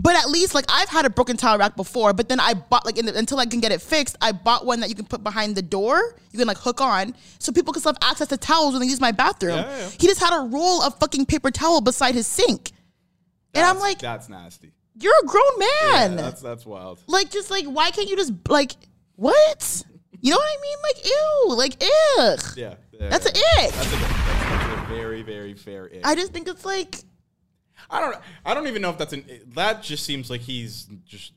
But 0.00 0.14
at 0.14 0.30
least, 0.30 0.54
like, 0.54 0.64
I've 0.68 0.88
had 0.88 1.06
a 1.06 1.10
broken 1.10 1.36
towel 1.36 1.58
rack 1.58 1.74
before, 1.74 2.12
but 2.12 2.28
then 2.28 2.38
I 2.38 2.54
bought, 2.54 2.86
like, 2.86 2.98
in 2.98 3.06
the, 3.06 3.16
until 3.18 3.40
I 3.40 3.46
can 3.46 3.58
get 3.58 3.72
it 3.72 3.82
fixed, 3.82 4.16
I 4.20 4.30
bought 4.30 4.64
one 4.64 4.78
that 4.80 4.88
you 4.90 4.94
can 4.94 5.06
put 5.06 5.24
behind 5.24 5.56
the 5.56 5.62
door. 5.62 6.14
You 6.30 6.38
can, 6.38 6.46
like, 6.46 6.58
hook 6.58 6.80
on 6.80 7.16
so 7.40 7.50
people 7.50 7.72
can 7.72 7.80
still 7.80 7.94
have 7.94 8.08
access 8.08 8.28
to 8.28 8.36
towels 8.36 8.74
when 8.74 8.80
they 8.82 8.86
use 8.86 9.00
my 9.00 9.10
bathroom. 9.10 9.56
Yeah, 9.56 9.76
yeah. 9.78 9.88
He 9.98 10.06
just 10.06 10.20
had 10.20 10.38
a 10.38 10.46
roll 10.46 10.82
of 10.82 10.96
fucking 11.00 11.26
paper 11.26 11.50
towel 11.50 11.80
beside 11.80 12.14
his 12.14 12.28
sink. 12.28 12.70
and 13.54 13.64
I'm 13.66 13.80
like, 13.80 13.98
that's 13.98 14.28
nasty. 14.28 14.70
you're 14.94 15.12
a 15.20 15.26
grown 15.26 15.42
Yeah, 15.58 15.90
man. 15.90 16.16
that's 16.16 16.42
that's 16.42 16.64
wild. 16.64 17.00
like, 17.08 17.30
just, 17.32 17.50
like, 17.50 17.64
why 17.64 17.90
can't 17.90 18.08
you 18.08 18.14
just, 18.16 18.32
like, 18.48 18.76
what? 19.16 19.82
You 20.20 20.30
know 20.30 20.36
what 20.36 20.48
I 20.48 20.62
mean? 20.62 20.78
Like, 20.84 21.06
ew. 21.06 21.54
Like, 21.56 21.82
ugh. 22.20 22.56
Yeah, 22.56 22.74
yeah, 22.92 23.08
That's 23.08 23.26
yeah. 23.26 23.42
an 23.62 23.66
ick. 23.66 23.72
That's 23.74 23.86
a, 23.92 23.96
that's, 23.96 24.02
that's 24.02 24.82
a 24.90 24.94
very 24.94 25.22
very 25.22 25.54
fair 25.54 25.86
ick. 25.86 26.02
I 26.04 26.14
just 26.14 26.32
think 26.32 26.46
it's 26.46 26.64
like, 26.64 26.96
I 27.90 28.00
don't. 28.00 28.16
I 28.44 28.54
don't 28.54 28.66
even 28.66 28.82
know 28.82 28.90
if 28.90 28.98
that's 28.98 29.12
an. 29.12 29.24
That 29.54 29.82
just 29.82 30.04
seems 30.04 30.30
like 30.30 30.40
he's 30.40 30.88
just 31.06 31.32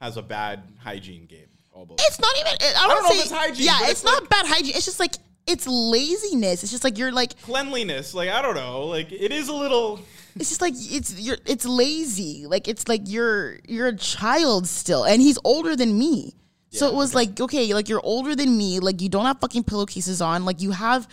has 0.00 0.16
a 0.16 0.22
bad 0.22 0.62
hygiene 0.78 1.26
game. 1.26 1.46
Almost. 1.72 2.02
It's 2.06 2.20
not 2.20 2.34
even. 2.36 2.52
I 2.52 2.86
don't, 2.86 2.88
don't 2.88 3.02
know 3.04 3.10
say, 3.10 3.16
if 3.16 3.22
it's 3.24 3.32
hygiene, 3.32 3.66
Yeah, 3.66 3.78
it's, 3.82 3.90
it's 3.90 4.04
not 4.04 4.28
bad 4.28 4.46
hygiene. 4.46 4.74
It's 4.74 4.84
just 4.84 5.00
like 5.00 5.14
it's 5.46 5.66
laziness. 5.66 6.62
It's 6.62 6.72
just 6.72 6.84
like 6.84 6.98
you're 6.98 7.12
like. 7.12 7.40
cleanliness. 7.42 8.14
Like 8.14 8.30
I 8.30 8.42
don't 8.42 8.54
know. 8.54 8.86
Like 8.86 9.12
it 9.12 9.32
is 9.32 9.48
a 9.48 9.54
little. 9.54 10.00
It's 10.36 10.48
just 10.48 10.60
like 10.60 10.74
it's 10.76 11.18
you're. 11.20 11.38
It's 11.46 11.66
lazy. 11.66 12.46
Like 12.46 12.68
it's 12.68 12.88
like 12.88 13.02
you're 13.04 13.58
you're 13.66 13.88
a 13.88 13.96
child 13.96 14.66
still, 14.66 15.04
and 15.04 15.20
he's 15.20 15.38
older 15.44 15.76
than 15.76 15.98
me. 15.98 16.34
So 16.72 16.88
it 16.88 16.94
was 16.94 17.14
like 17.14 17.40
okay, 17.40 17.72
like 17.74 17.88
you're 17.88 18.04
older 18.04 18.34
than 18.34 18.56
me. 18.56 18.80
Like 18.80 19.00
you 19.00 19.08
don't 19.08 19.26
have 19.26 19.40
fucking 19.40 19.64
pillowcases 19.64 20.20
on. 20.20 20.44
Like 20.44 20.60
you 20.60 20.70
have 20.70 21.06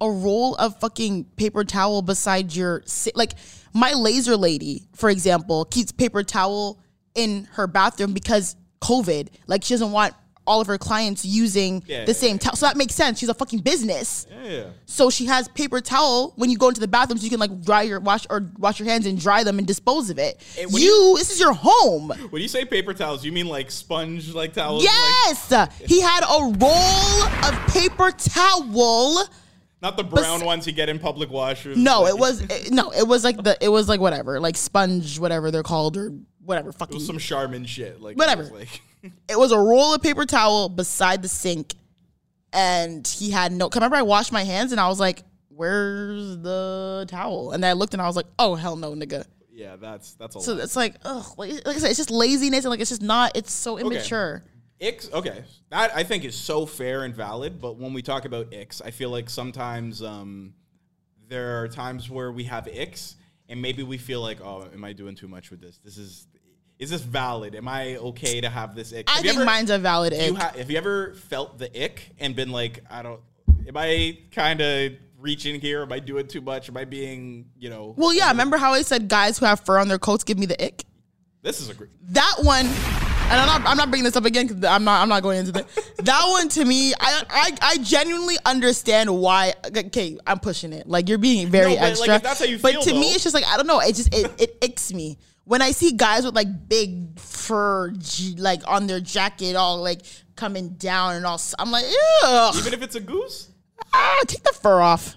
a 0.00 0.10
roll 0.10 0.54
of 0.56 0.78
fucking 0.78 1.24
paper 1.36 1.64
towel 1.64 2.02
beside 2.02 2.54
your 2.54 2.82
like 3.14 3.32
my 3.72 3.92
laser 3.92 4.36
lady, 4.36 4.86
for 4.94 5.10
example, 5.10 5.64
keeps 5.64 5.92
paper 5.92 6.22
towel 6.22 6.78
in 7.14 7.48
her 7.52 7.66
bathroom 7.66 8.12
because 8.12 8.56
COVID. 8.80 9.28
Like 9.46 9.64
she 9.64 9.74
doesn't 9.74 9.92
want 9.92 10.14
all 10.46 10.60
of 10.60 10.66
her 10.66 10.78
clients 10.78 11.24
using 11.24 11.82
Yeah, 11.86 12.04
the 12.04 12.14
same 12.14 12.38
towel. 12.38 12.56
So 12.56 12.66
that 12.66 12.76
makes 12.76 12.94
sense. 12.94 13.18
She's 13.18 13.28
a 13.28 13.34
fucking 13.34 13.60
business. 13.60 14.26
Yeah. 14.44 14.66
So 14.86 15.10
she 15.10 15.26
has 15.26 15.48
paper 15.48 15.80
towel 15.80 16.32
when 16.36 16.50
you 16.50 16.56
go 16.58 16.68
into 16.68 16.80
the 16.80 16.88
bathroom, 16.88 17.18
so 17.18 17.24
you 17.24 17.30
can 17.30 17.40
like 17.40 17.62
dry 17.62 17.82
your 17.82 18.00
wash 18.00 18.26
or 18.30 18.50
wash 18.58 18.78
your 18.78 18.88
hands 18.88 19.06
and 19.06 19.20
dry 19.20 19.42
them 19.44 19.58
and 19.58 19.66
dispose 19.66 20.10
of 20.10 20.18
it. 20.18 20.40
You, 20.58 20.68
you- 20.78 21.14
this 21.18 21.30
is 21.30 21.40
your 21.40 21.52
home. 21.52 22.10
When 22.30 22.40
you 22.42 22.48
say 22.48 22.64
paper 22.64 22.94
towels, 22.94 23.24
you 23.24 23.32
mean 23.32 23.46
like 23.48 23.70
sponge 23.70 24.32
like 24.34 24.52
towels? 24.52 24.84
Like, 24.84 24.92
Yes, 24.92 25.52
he 25.84 26.00
had 26.00 26.22
a 26.22 26.52
roll 26.58 27.22
of 27.44 27.66
paper 27.72 28.10
towel. 28.12 29.24
not 29.82 29.96
the 29.96 30.04
brown 30.04 30.44
ones 30.44 30.66
you 30.66 30.72
get 30.72 30.88
in 30.88 30.98
public 30.98 31.28
washrooms. 31.30 31.76
No, 31.76 32.02
like, 32.02 32.10
it 32.14 32.18
was 32.18 32.40
it- 32.42 32.70
no, 32.72 32.90
it 32.90 33.06
was 33.06 33.24
like 33.24 33.42
the 33.42 33.56
it 33.60 33.68
was 33.68 33.88
like 33.88 34.00
whatever, 34.00 34.40
like 34.40 34.56
sponge, 34.56 35.18
whatever 35.18 35.50
they're 35.50 35.62
called, 35.62 35.96
or 35.96 36.12
whatever. 36.44 36.70
It 36.70 36.74
Fucking 36.76 36.96
was 36.96 37.06
some 37.06 37.18
Charmin 37.18 37.64
shit. 37.64 38.00
Like 38.00 38.16
Whatever. 38.16 38.44
Like 38.44 38.80
it 39.02 39.38
was 39.38 39.52
a 39.52 39.58
roll 39.58 39.94
of 39.94 40.02
paper 40.02 40.24
towel 40.24 40.68
beside 40.68 41.22
the 41.22 41.28
sink, 41.28 41.74
and 42.52 43.06
he 43.06 43.30
had 43.30 43.52
no. 43.52 43.68
Remember, 43.74 43.96
I 43.96 44.02
washed 44.02 44.32
my 44.32 44.44
hands 44.44 44.72
and 44.72 44.80
I 44.80 44.88
was 44.88 44.98
like, 45.00 45.22
where's 45.48 46.38
the 46.38 47.06
towel? 47.08 47.52
And 47.52 47.62
then 47.62 47.70
I 47.70 47.72
looked 47.74 47.92
and 47.94 48.02
I 48.02 48.06
was 48.06 48.16
like, 48.16 48.26
oh 48.38 48.54
hell 48.54 48.76
no, 48.76 48.92
nigga. 48.92 49.24
Yeah, 49.52 49.76
that's 49.76 50.14
that's 50.14 50.36
a 50.36 50.40
So 50.40 50.52
lot. 50.54 50.62
it's 50.64 50.76
like, 50.76 50.96
ugh, 51.04 51.26
like, 51.38 51.52
like 51.66 51.76
I 51.76 51.78
said, 51.78 51.90
it's 51.90 51.98
just 51.98 52.10
laziness 52.10 52.64
and 52.64 52.70
like 52.70 52.80
it's 52.80 52.90
just 52.90 53.02
not. 53.02 53.36
It's 53.36 53.52
so 53.52 53.78
immature. 53.78 54.44
Icks, 54.78 55.10
okay, 55.10 55.42
that 55.70 55.96
I 55.96 56.02
think 56.04 56.26
is 56.26 56.34
so 56.34 56.66
fair 56.66 57.04
and 57.04 57.14
valid. 57.14 57.58
But 57.60 57.78
when 57.78 57.94
we 57.94 58.02
talk 58.02 58.26
about 58.26 58.52
icks, 58.52 58.82
I 58.82 58.90
feel 58.90 59.08
like 59.08 59.30
sometimes 59.30 60.02
um, 60.02 60.52
there 61.28 61.62
are 61.62 61.68
times 61.68 62.10
where 62.10 62.30
we 62.30 62.44
have 62.44 62.66
icks, 62.66 63.16
and 63.48 63.62
maybe 63.62 63.82
we 63.82 63.96
feel 63.96 64.20
like, 64.20 64.42
oh, 64.42 64.68
am 64.74 64.84
I 64.84 64.92
doing 64.92 65.14
too 65.14 65.28
much 65.28 65.50
with 65.50 65.62
this? 65.62 65.78
This 65.82 65.96
is, 65.96 66.26
is 66.78 66.90
this 66.90 67.00
valid? 67.02 67.54
Am 67.54 67.68
I 67.68 67.96
okay 67.96 68.40
to 68.40 68.48
have 68.50 68.74
this 68.74 68.92
ick? 68.92 69.08
I 69.08 69.14
Have 69.14 69.22
think 69.22 69.36
ever- 69.36 69.44
mine's 69.44 69.70
a 69.70 69.78
valid 69.78 70.12
do 70.12 70.18
you 70.18 70.32
ick. 70.34 70.38
ha- 70.38 70.52
have 70.56 70.70
you 70.70 70.76
ever 70.78 71.14
felt 71.14 71.58
the 71.58 71.66
ick 71.84 72.10
and 72.20 72.36
been 72.36 72.50
like, 72.50 72.84
I 72.90 73.02
don't, 73.02 73.20
am 73.66 73.76
I 73.76 74.18
kind 74.32 74.60
of 74.60 74.92
reaching 75.18 75.60
here? 75.60 75.82
Am 75.82 75.92
I 75.92 75.98
doing 76.00 76.26
too 76.26 76.40
much? 76.42 76.68
Am 76.68 76.76
I 76.76 76.84
being, 76.84 77.46
you 77.58 77.70
know? 77.70 77.94
well, 77.96 78.12
yeah. 78.12 78.28
Remember 78.30 78.58
how 78.58 78.72
I 78.74 78.82
said 78.82 79.08
guys 79.08 79.38
who 79.38 79.46
have 79.46 79.60
fur 79.60 79.78
on 79.78 79.88
their 79.88 79.98
coats 79.98 80.22
give 80.24 80.38
me 80.38 80.46
the 80.46 80.62
ick? 80.62 80.84
this 81.42 81.60
is 81.60 81.68
a 81.68 81.74
great. 81.74 81.90
that 82.12 82.34
one 82.42 82.66
and 82.66 83.40
I'm 83.40 83.46
not, 83.62 83.70
I'm 83.70 83.76
not 83.76 83.90
bringing 83.90 84.04
this 84.04 84.16
up 84.16 84.24
again 84.24 84.46
because 84.48 84.64
I'm 84.64 84.84
not 84.84 85.00
I'm 85.02 85.08
not 85.08 85.22
going 85.22 85.38
into 85.40 85.52
that. 85.52 85.66
That 86.04 86.24
one 86.28 86.48
to 86.50 86.64
me, 86.64 86.92
I, 87.00 87.22
I 87.28 87.52
I 87.62 87.78
genuinely 87.78 88.36
understand 88.44 89.10
why. 89.10 89.54
Okay, 89.76 90.16
I'm 90.26 90.38
pushing 90.38 90.72
it. 90.72 90.86
Like 90.88 91.08
you're 91.08 91.18
being 91.18 91.48
very 91.48 91.74
No, 91.74 91.80
but, 91.80 91.82
like, 91.82 91.90
extra. 91.92 92.14
if 92.16 92.22
that's 92.22 92.38
how 92.40 92.44
you 92.44 92.58
but 92.58 92.72
feel, 92.72 92.82
to 92.82 92.92
me, 92.94 93.06
it's 93.12 93.24
just 93.24 93.34
like 93.34 93.44
I 93.46 93.56
don't 93.56 93.66
know. 93.66 93.80
It 93.80 93.94
just 93.96 94.14
it 94.14 94.30
it 94.40 94.60
icks 94.60 94.92
me 94.92 95.18
when 95.46 95.62
I 95.62 95.70
see 95.70 95.92
guys 95.92 96.24
with 96.24 96.34
like 96.34 96.68
big 96.68 97.18
fur 97.18 97.92
like 98.36 98.62
on 98.66 98.86
their 98.88 99.00
jacket, 99.00 99.56
all 99.56 99.78
like 99.78 100.02
coming 100.34 100.70
down 100.70 101.14
and 101.14 101.24
all. 101.24 101.40
I'm 101.58 101.70
like, 101.70 101.86
ugh. 102.24 102.54
Even 102.58 102.74
if 102.74 102.82
it's 102.82 102.96
a 102.96 103.00
goose, 103.00 103.48
ah, 103.94 104.20
take 104.26 104.42
the 104.42 104.52
fur 104.52 104.80
off. 104.80 105.16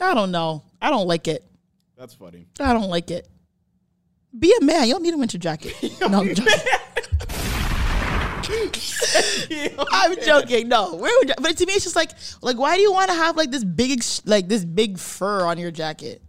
I 0.00 0.12
don't 0.12 0.32
know. 0.32 0.64
I 0.82 0.90
don't 0.90 1.06
like 1.06 1.28
it. 1.28 1.44
that's 1.96 2.14
funny. 2.14 2.46
I 2.60 2.72
don't 2.72 2.90
like 2.90 3.10
it. 3.10 3.28
Be 4.36 4.52
a 4.60 4.64
man. 4.64 4.88
You 4.88 4.94
don't 4.94 5.04
need 5.04 5.14
a 5.14 5.18
winter 5.18 5.38
jacket. 5.38 5.72
no, 6.00 6.08
I'm 6.08 6.34
joking. 6.34 6.54
I'm 9.92 10.20
joking. 10.20 10.68
No, 10.68 10.96
where 10.96 11.12
would, 11.20 11.32
but 11.40 11.56
to 11.56 11.66
me, 11.66 11.74
it's 11.74 11.84
just 11.84 11.94
like, 11.94 12.10
like, 12.42 12.58
why 12.58 12.74
do 12.74 12.82
you 12.82 12.92
want 12.92 13.10
to 13.10 13.16
have 13.16 13.36
like 13.36 13.52
this 13.52 13.62
big, 13.62 14.02
like 14.26 14.48
this 14.48 14.64
big 14.64 14.98
fur 14.98 15.46
on 15.46 15.58
your 15.58 15.70
jacket? 15.70 16.20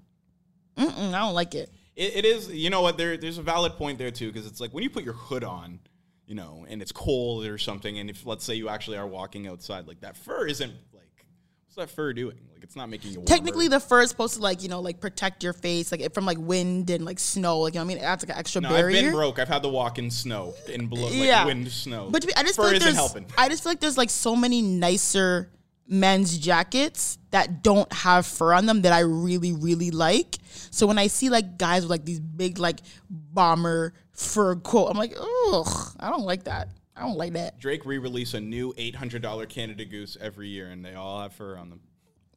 Mm-mm, 0.78 1.14
I 1.14 1.20
don't 1.20 1.34
like 1.34 1.56
it. 1.56 1.72
It, 1.96 2.18
it 2.18 2.26
is, 2.26 2.52
you 2.52 2.70
know 2.70 2.82
what? 2.82 2.98
There, 2.98 3.18
there's 3.18 3.38
a 3.38 3.44
valid 3.44 3.74
point 3.74 3.98
there 3.98 4.12
too, 4.12 4.32
because 4.32 4.48
it's 4.48 4.60
like 4.60 4.72
when 4.74 4.84
you 4.84 4.90
put 4.90 5.04
your 5.04 5.14
hood 5.14 5.44
on, 5.44 5.80
you 6.28 6.36
know, 6.36 6.66
and 6.68 6.82
it's 6.82 6.92
cold 6.92 7.46
or 7.46 7.58
something, 7.58 8.00
and 8.00 8.10
if 8.10 8.26
let's 8.26 8.44
say 8.44 8.56
you 8.56 8.68
actually 8.70 8.98
are 8.98 9.08
walking 9.08 9.48
outside, 9.48 9.88
like 9.88 10.02
that 10.02 10.18
fur 10.18 10.48
isn't 10.48 10.74
like, 10.94 11.26
what's 11.66 11.76
that 11.76 11.90
fur 11.90 12.14
doing? 12.14 12.38
Like 12.52 12.64
it's 12.64 12.76
not 12.76 12.90
making 12.90 13.12
you. 13.12 13.22
Technically, 13.22 13.68
the 13.68 13.80
fur 13.80 14.02
is 14.02 14.10
supposed 14.10 14.36
to 14.36 14.42
like 14.42 14.64
you 14.64 14.70
know 14.70 14.82
like 14.82 15.00
protect 15.00 15.44
your 15.44 15.54
face 15.54 15.92
like 15.92 16.14
from 16.14 16.26
like 16.26 16.40
wind 16.40 16.90
and 16.90 17.06
like 17.06 17.20
snow. 17.20 17.60
Like 17.60 17.76
you 17.76 17.80
know 17.80 17.86
what 17.86 17.92
I 17.92 17.96
mean, 17.96 18.04
it 18.04 18.08
adds 18.08 18.24
like 18.24 18.32
an 18.32 18.40
extra 18.40 18.62
no, 18.62 18.76
I've 18.76 18.88
been 18.88 19.12
broke. 19.12 19.40
I've 19.40 19.48
had 19.48 19.62
to 19.64 19.70
walk 19.70 20.00
in 20.00 20.10
snow, 20.10 20.56
in 20.68 20.88
below, 20.88 21.08
like 21.08 21.14
yeah, 21.14 21.46
wind, 21.46 21.72
snow. 21.72 22.10
But 22.12 22.24
to 22.24 22.28
me, 22.28 22.34
I 22.36 22.44
just 22.44 22.56
fur 22.56 22.64
feel 22.64 22.74
like 22.74 22.82
there's, 22.82 22.96
helping. 22.96 23.26
I 23.38 23.50
just 23.50 23.64
feel 23.64 23.72
like 23.72 23.80
there's 23.80 23.98
like 23.98 24.10
so 24.10 24.36
many 24.36 24.62
nicer 24.62 25.52
men's 25.88 26.38
jackets 26.38 27.18
that 27.32 27.62
don't 27.62 27.92
have 27.94 28.26
fur 28.26 28.54
on 28.54 28.66
them 28.66 28.82
that 28.84 28.94
I 28.94 29.00
really 29.02 29.54
really 29.54 29.92
like. 29.92 30.38
So 30.72 30.88
when 30.88 30.98
I 30.98 31.08
see 31.08 31.30
like 31.30 31.58
guys 31.58 31.84
with 31.84 31.92
like 31.92 32.06
these 32.06 32.20
big 32.20 32.58
like 32.60 32.80
bomber 33.10 33.94
fur 34.12 34.56
coat, 34.56 34.88
I'm 34.88 34.98
like, 34.98 35.14
ugh, 35.20 35.96
I 36.00 36.10
don't 36.10 36.24
like 36.26 36.46
that. 36.46 36.70
I 36.96 37.02
don't 37.02 37.18
like 37.18 37.34
that. 37.34 37.60
Drake 37.60 37.86
re-release 37.86 38.34
a 38.34 38.40
new 38.40 38.74
eight 38.78 38.96
hundred 38.96 39.22
dollar 39.22 39.46
Canada 39.46 39.84
Goose 39.86 40.18
every 40.22 40.48
year, 40.48 40.70
and 40.70 40.84
they 40.84 40.96
all 40.96 41.22
have 41.22 41.34
fur 41.34 41.58
on 41.58 41.70
them. 41.70 41.82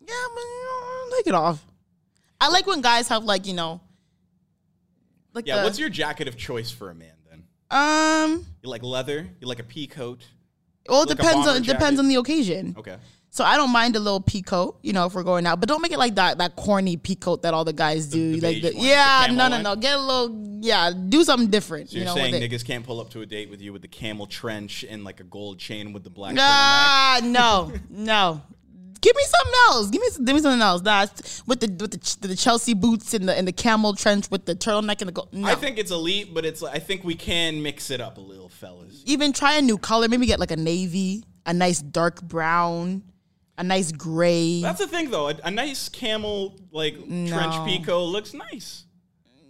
Yeah, 0.00 0.14
but 0.34 0.42
uh, 0.42 1.16
take 1.16 1.26
it 1.28 1.34
off. 1.34 1.64
I 2.40 2.48
like 2.48 2.66
when 2.66 2.80
guys 2.80 3.08
have 3.08 3.24
like 3.24 3.46
you 3.46 3.54
know, 3.54 3.80
like 5.34 5.46
Yeah, 5.46 5.58
the, 5.58 5.64
what's 5.64 5.78
your 5.78 5.88
jacket 5.88 6.28
of 6.28 6.36
choice 6.36 6.70
for 6.70 6.90
a 6.90 6.94
man 6.94 7.14
then? 7.30 7.44
um. 7.70 8.46
You 8.62 8.68
like 8.68 8.82
leather? 8.82 9.28
You 9.40 9.46
like 9.46 9.60
a 9.60 9.64
pea 9.64 9.86
coat? 9.86 10.26
Well, 10.88 11.02
it 11.02 11.08
Like 11.08 11.18
depends 11.18 11.34
bomber 11.46 11.50
on 11.50 11.56
it 11.58 11.66
depends 11.66 12.00
on 12.00 12.08
the 12.08 12.16
occasion. 12.16 12.74
Okay. 12.78 12.96
So 13.38 13.44
I 13.44 13.56
don't 13.56 13.70
mind 13.70 13.94
a 13.94 14.00
little 14.00 14.20
peacoat, 14.20 14.78
you 14.82 14.92
know, 14.92 15.06
if 15.06 15.14
we're 15.14 15.22
going 15.22 15.46
out, 15.46 15.60
but 15.60 15.68
don't 15.68 15.80
make 15.80 15.92
it 15.92 15.98
like 16.00 16.16
that 16.16 16.38
that 16.38 16.56
corny 16.56 16.96
peacoat 16.96 17.42
that 17.42 17.54
all 17.54 17.64
the 17.64 17.72
guys 17.72 18.08
do. 18.08 18.32
the 18.32 18.40
like, 18.40 18.62
the, 18.62 18.72
one, 18.76 18.84
yeah, 18.84 19.28
no, 19.30 19.46
no, 19.46 19.62
no. 19.62 19.76
Get 19.76 19.94
a 19.94 20.00
little, 20.00 20.58
yeah, 20.60 20.90
do 20.90 21.22
something 21.22 21.48
different. 21.48 21.90
So 21.90 21.98
you 21.98 22.02
you're 22.02 22.06
know, 22.12 22.16
saying 22.16 22.34
niggas 22.34 22.64
can't 22.64 22.84
pull 22.84 23.00
up 23.00 23.10
to 23.10 23.20
a 23.20 23.26
date 23.26 23.48
with 23.48 23.60
you 23.60 23.72
with 23.72 23.82
the 23.82 23.86
camel 23.86 24.26
trench 24.26 24.84
and 24.90 25.04
like 25.04 25.20
a 25.20 25.22
gold 25.22 25.60
chain 25.60 25.92
with 25.92 26.02
the 26.02 26.10
black? 26.10 26.34
Ah, 26.36 27.20
no, 27.22 27.72
no. 27.88 28.42
Give 29.00 29.14
me 29.14 29.22
something 29.22 29.54
else. 29.68 29.90
Give 29.90 30.02
me, 30.02 30.08
give 30.24 30.34
me 30.34 30.42
something 30.42 30.60
else. 30.60 30.82
Nah, 30.82 31.06
with 31.46 31.60
the 31.60 31.68
with 31.80 31.92
the, 31.92 32.26
the 32.26 32.34
Chelsea 32.34 32.74
boots 32.74 33.14
and 33.14 33.28
the 33.28 33.38
and 33.38 33.46
the 33.46 33.52
camel 33.52 33.94
trench 33.94 34.28
with 34.32 34.46
the 34.46 34.56
turtleneck 34.56 35.00
and 35.00 35.10
the 35.10 35.12
gold. 35.12 35.32
No. 35.32 35.46
I 35.46 35.54
think 35.54 35.78
it's 35.78 35.92
elite, 35.92 36.34
but 36.34 36.44
it's 36.44 36.60
I 36.64 36.80
think 36.80 37.04
we 37.04 37.14
can 37.14 37.62
mix 37.62 37.92
it 37.92 38.00
up 38.00 38.18
a 38.18 38.20
little, 38.20 38.48
fellas. 38.48 39.04
even 39.06 39.32
try 39.32 39.54
a 39.54 39.62
new 39.62 39.78
color. 39.78 40.08
Maybe 40.08 40.26
get 40.26 40.40
like 40.40 40.50
a 40.50 40.56
navy, 40.56 41.22
a 41.46 41.54
nice 41.54 41.80
dark 41.80 42.20
brown, 42.20 43.04
a 43.58 43.62
nice 43.64 43.92
gray. 43.92 44.62
That's 44.62 44.78
the 44.78 44.86
thing, 44.86 45.10
though. 45.10 45.28
A, 45.28 45.34
a 45.44 45.50
nice 45.50 45.88
camel 45.90 46.56
like 46.70 46.94
trench 46.94 47.10
No. 47.30 47.64
pico 47.66 48.02
looks 48.04 48.32
nice. 48.32 48.84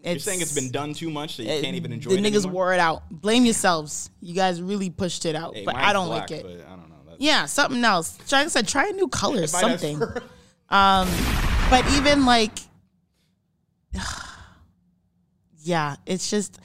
You're 0.05 0.19
saying 0.19 0.41
it's 0.41 0.55
been 0.55 0.71
done 0.71 0.95
too 0.95 1.11
much 1.11 1.37
that 1.37 1.43
you 1.45 1.61
can't 1.63 1.77
even 1.77 1.93
enjoy 1.93 2.11
the 2.11 2.17
it 2.17 2.21
niggas 2.23 2.37
anymore? 2.45 2.53
wore 2.53 2.75
it 2.75 2.81
out. 2.81 3.03
Blame 3.11 3.45
yourselves. 3.45 4.11
You 4.21 4.35
guys 4.35 4.63
really 4.63 4.91
pushed 4.91 5.27
it 5.27 5.35
out, 5.37 5.55
Hey, 5.55 5.65
but 5.65 5.75
I 5.77 5.93
don't 5.93 6.07
black, 6.07 6.31
like 6.31 6.41
it. 6.41 6.43
But 6.45 6.67
I 6.67 6.71
don't 6.77 6.89
know. 6.89 6.95
That's, 7.07 7.21
Yeah, 7.21 7.45
something 7.47 7.85
else. 7.85 8.17
Try, 8.29 8.39
like 8.39 8.47
I 8.47 8.49
said, 8.51 8.69
try 8.69 8.89
a 8.89 8.93
new 8.93 9.09
color, 9.09 9.47
something. 9.47 10.01
Um, 10.71 11.09
but 11.71 11.83
even 11.93 12.27
like, 12.27 12.53
yeah, 15.63 15.97
it's 16.07 16.31
just 16.31 16.59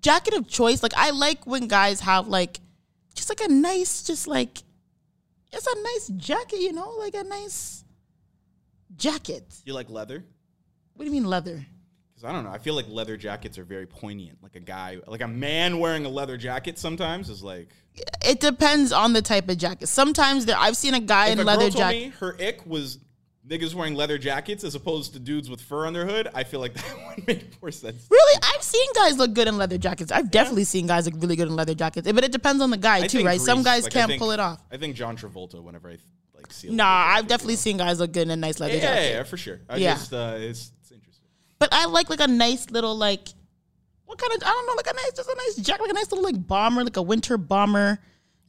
jacket 0.00 0.34
of 0.34 0.48
choice. 0.48 0.82
Like 0.82 0.94
I 0.96 1.10
like 1.10 1.46
when 1.46 1.68
guys 1.68 2.00
have 2.00 2.28
like 2.28 2.60
just 3.14 3.28
like 3.28 3.40
a 3.40 3.48
nice, 3.48 4.02
just 4.02 4.26
like 4.26 4.58
it's 5.52 5.66
a 5.66 5.82
nice 5.82 6.08
jacket, 6.16 6.60
you 6.60 6.72
know, 6.72 6.90
like 6.98 7.14
a 7.14 7.24
nice 7.24 7.84
jacket. 8.96 9.54
you 9.64 9.74
like 9.74 9.90
leather? 9.90 10.24
What 10.94 11.04
do 11.04 11.10
you 11.10 11.12
mean 11.12 11.28
leather? 11.28 11.64
Because 12.14 12.28
I 12.28 12.32
don't 12.32 12.44
know. 12.44 12.50
I 12.50 12.58
feel 12.58 12.74
like 12.74 12.86
leather 12.88 13.16
jackets 13.18 13.58
are 13.58 13.64
very 13.64 13.86
poignant. 13.86 14.38
Like 14.42 14.54
a 14.56 14.60
guy, 14.60 14.98
like 15.06 15.20
a 15.20 15.28
man 15.28 15.78
wearing 15.78 16.06
a 16.06 16.08
leather 16.08 16.38
jacket 16.38 16.78
sometimes 16.78 17.28
is 17.28 17.42
like. 17.42 17.68
It 18.24 18.40
depends 18.40 18.92
on 18.92 19.12
the 19.12 19.22
type 19.22 19.48
of 19.48 19.58
jacket. 19.58 19.88
Sometimes 19.88 20.46
there, 20.46 20.56
I've 20.58 20.76
seen 20.76 20.94
a 20.94 21.00
guy 21.00 21.26
If 21.26 21.32
in 21.34 21.40
a 21.40 21.44
leather 21.44 21.70
jacket. 21.70 22.14
her 22.14 22.34
ick 22.40 22.64
was 22.66 22.98
niggas 23.48 23.74
wearing 23.74 23.94
leather 23.94 24.18
jackets 24.18 24.64
as 24.64 24.74
opposed 24.74 25.12
to 25.12 25.18
dudes 25.18 25.48
with 25.48 25.60
fur 25.60 25.86
on 25.86 25.92
their 25.92 26.06
hood, 26.06 26.28
I 26.34 26.44
feel 26.44 26.60
like 26.60 26.74
that 26.74 27.16
would 27.16 27.26
make 27.26 27.62
more 27.62 27.70
sense. 27.70 28.06
Really, 28.10 28.40
I've 28.42 28.62
seen 28.62 28.86
guys 28.94 29.16
look 29.18 29.34
good 29.34 29.48
in 29.48 29.56
leather 29.56 29.78
jackets. 29.78 30.10
I've 30.12 30.30
definitely 30.30 30.64
seen 30.64 30.86
guys 30.86 31.06
look 31.06 31.14
really 31.22 31.36
good 31.36 31.48
in 31.48 31.56
leather 31.56 31.74
jackets, 31.74 32.10
but 32.10 32.24
it 32.24 32.32
depends 32.32 32.62
on 32.62 32.70
the 32.70 32.76
guy 32.76 32.98
I 33.04 33.06
too, 33.06 33.24
right? 33.24 33.40
Some 33.40 33.62
guys 33.62 33.84
like, 33.84 33.92
can't 33.92 34.08
think- 34.08 34.20
pull 34.20 34.32
it 34.32 34.40
off. 34.40 34.60
I 34.70 34.76
think 34.76 34.96
John 34.96 35.16
Travolta, 35.16 35.62
whenever 35.62 35.88
I 35.90 35.98
like 36.34 36.52
see. 36.52 36.68
Nah, 36.70 36.84
I've 36.86 37.26
definitely 37.26 37.54
well. 37.54 37.58
seen 37.62 37.76
guys 37.78 37.98
look 38.00 38.12
good 38.12 38.22
in 38.22 38.30
a 38.30 38.36
nice 38.36 38.60
leather 38.60 38.74
Yeah, 38.74 38.80
jacket. 38.80 39.02
yeah, 39.02 39.16
yeah, 39.18 39.22
for 39.22 39.36
sure. 39.36 39.60
I 39.68 39.76
Yeah. 39.76 39.94
just 39.94 40.12
uh, 40.12 40.34
it's, 40.36 40.72
it's 40.82 40.90
interesting. 40.92 41.26
But 41.58 41.70
I 41.72 41.86
like 41.86 42.10
like 42.10 42.20
a 42.20 42.26
nice 42.28 42.70
little 42.70 42.94
like 42.96 43.28
what 44.04 44.18
kind 44.18 44.32
of 44.34 44.42
I 44.42 44.50
don't 44.50 44.66
know 44.66 44.74
like 44.76 44.86
a 44.86 44.92
nice 44.94 45.12
just 45.16 45.28
a 45.28 45.34
nice 45.36 45.56
jacket 45.66 45.82
like 45.82 45.90
a 45.90 45.94
nice 45.94 46.10
little 46.12 46.24
like 46.24 46.46
bomber 46.46 46.84
like 46.84 46.96
a 46.96 47.02
winter 47.02 47.38
bomber, 47.38 47.98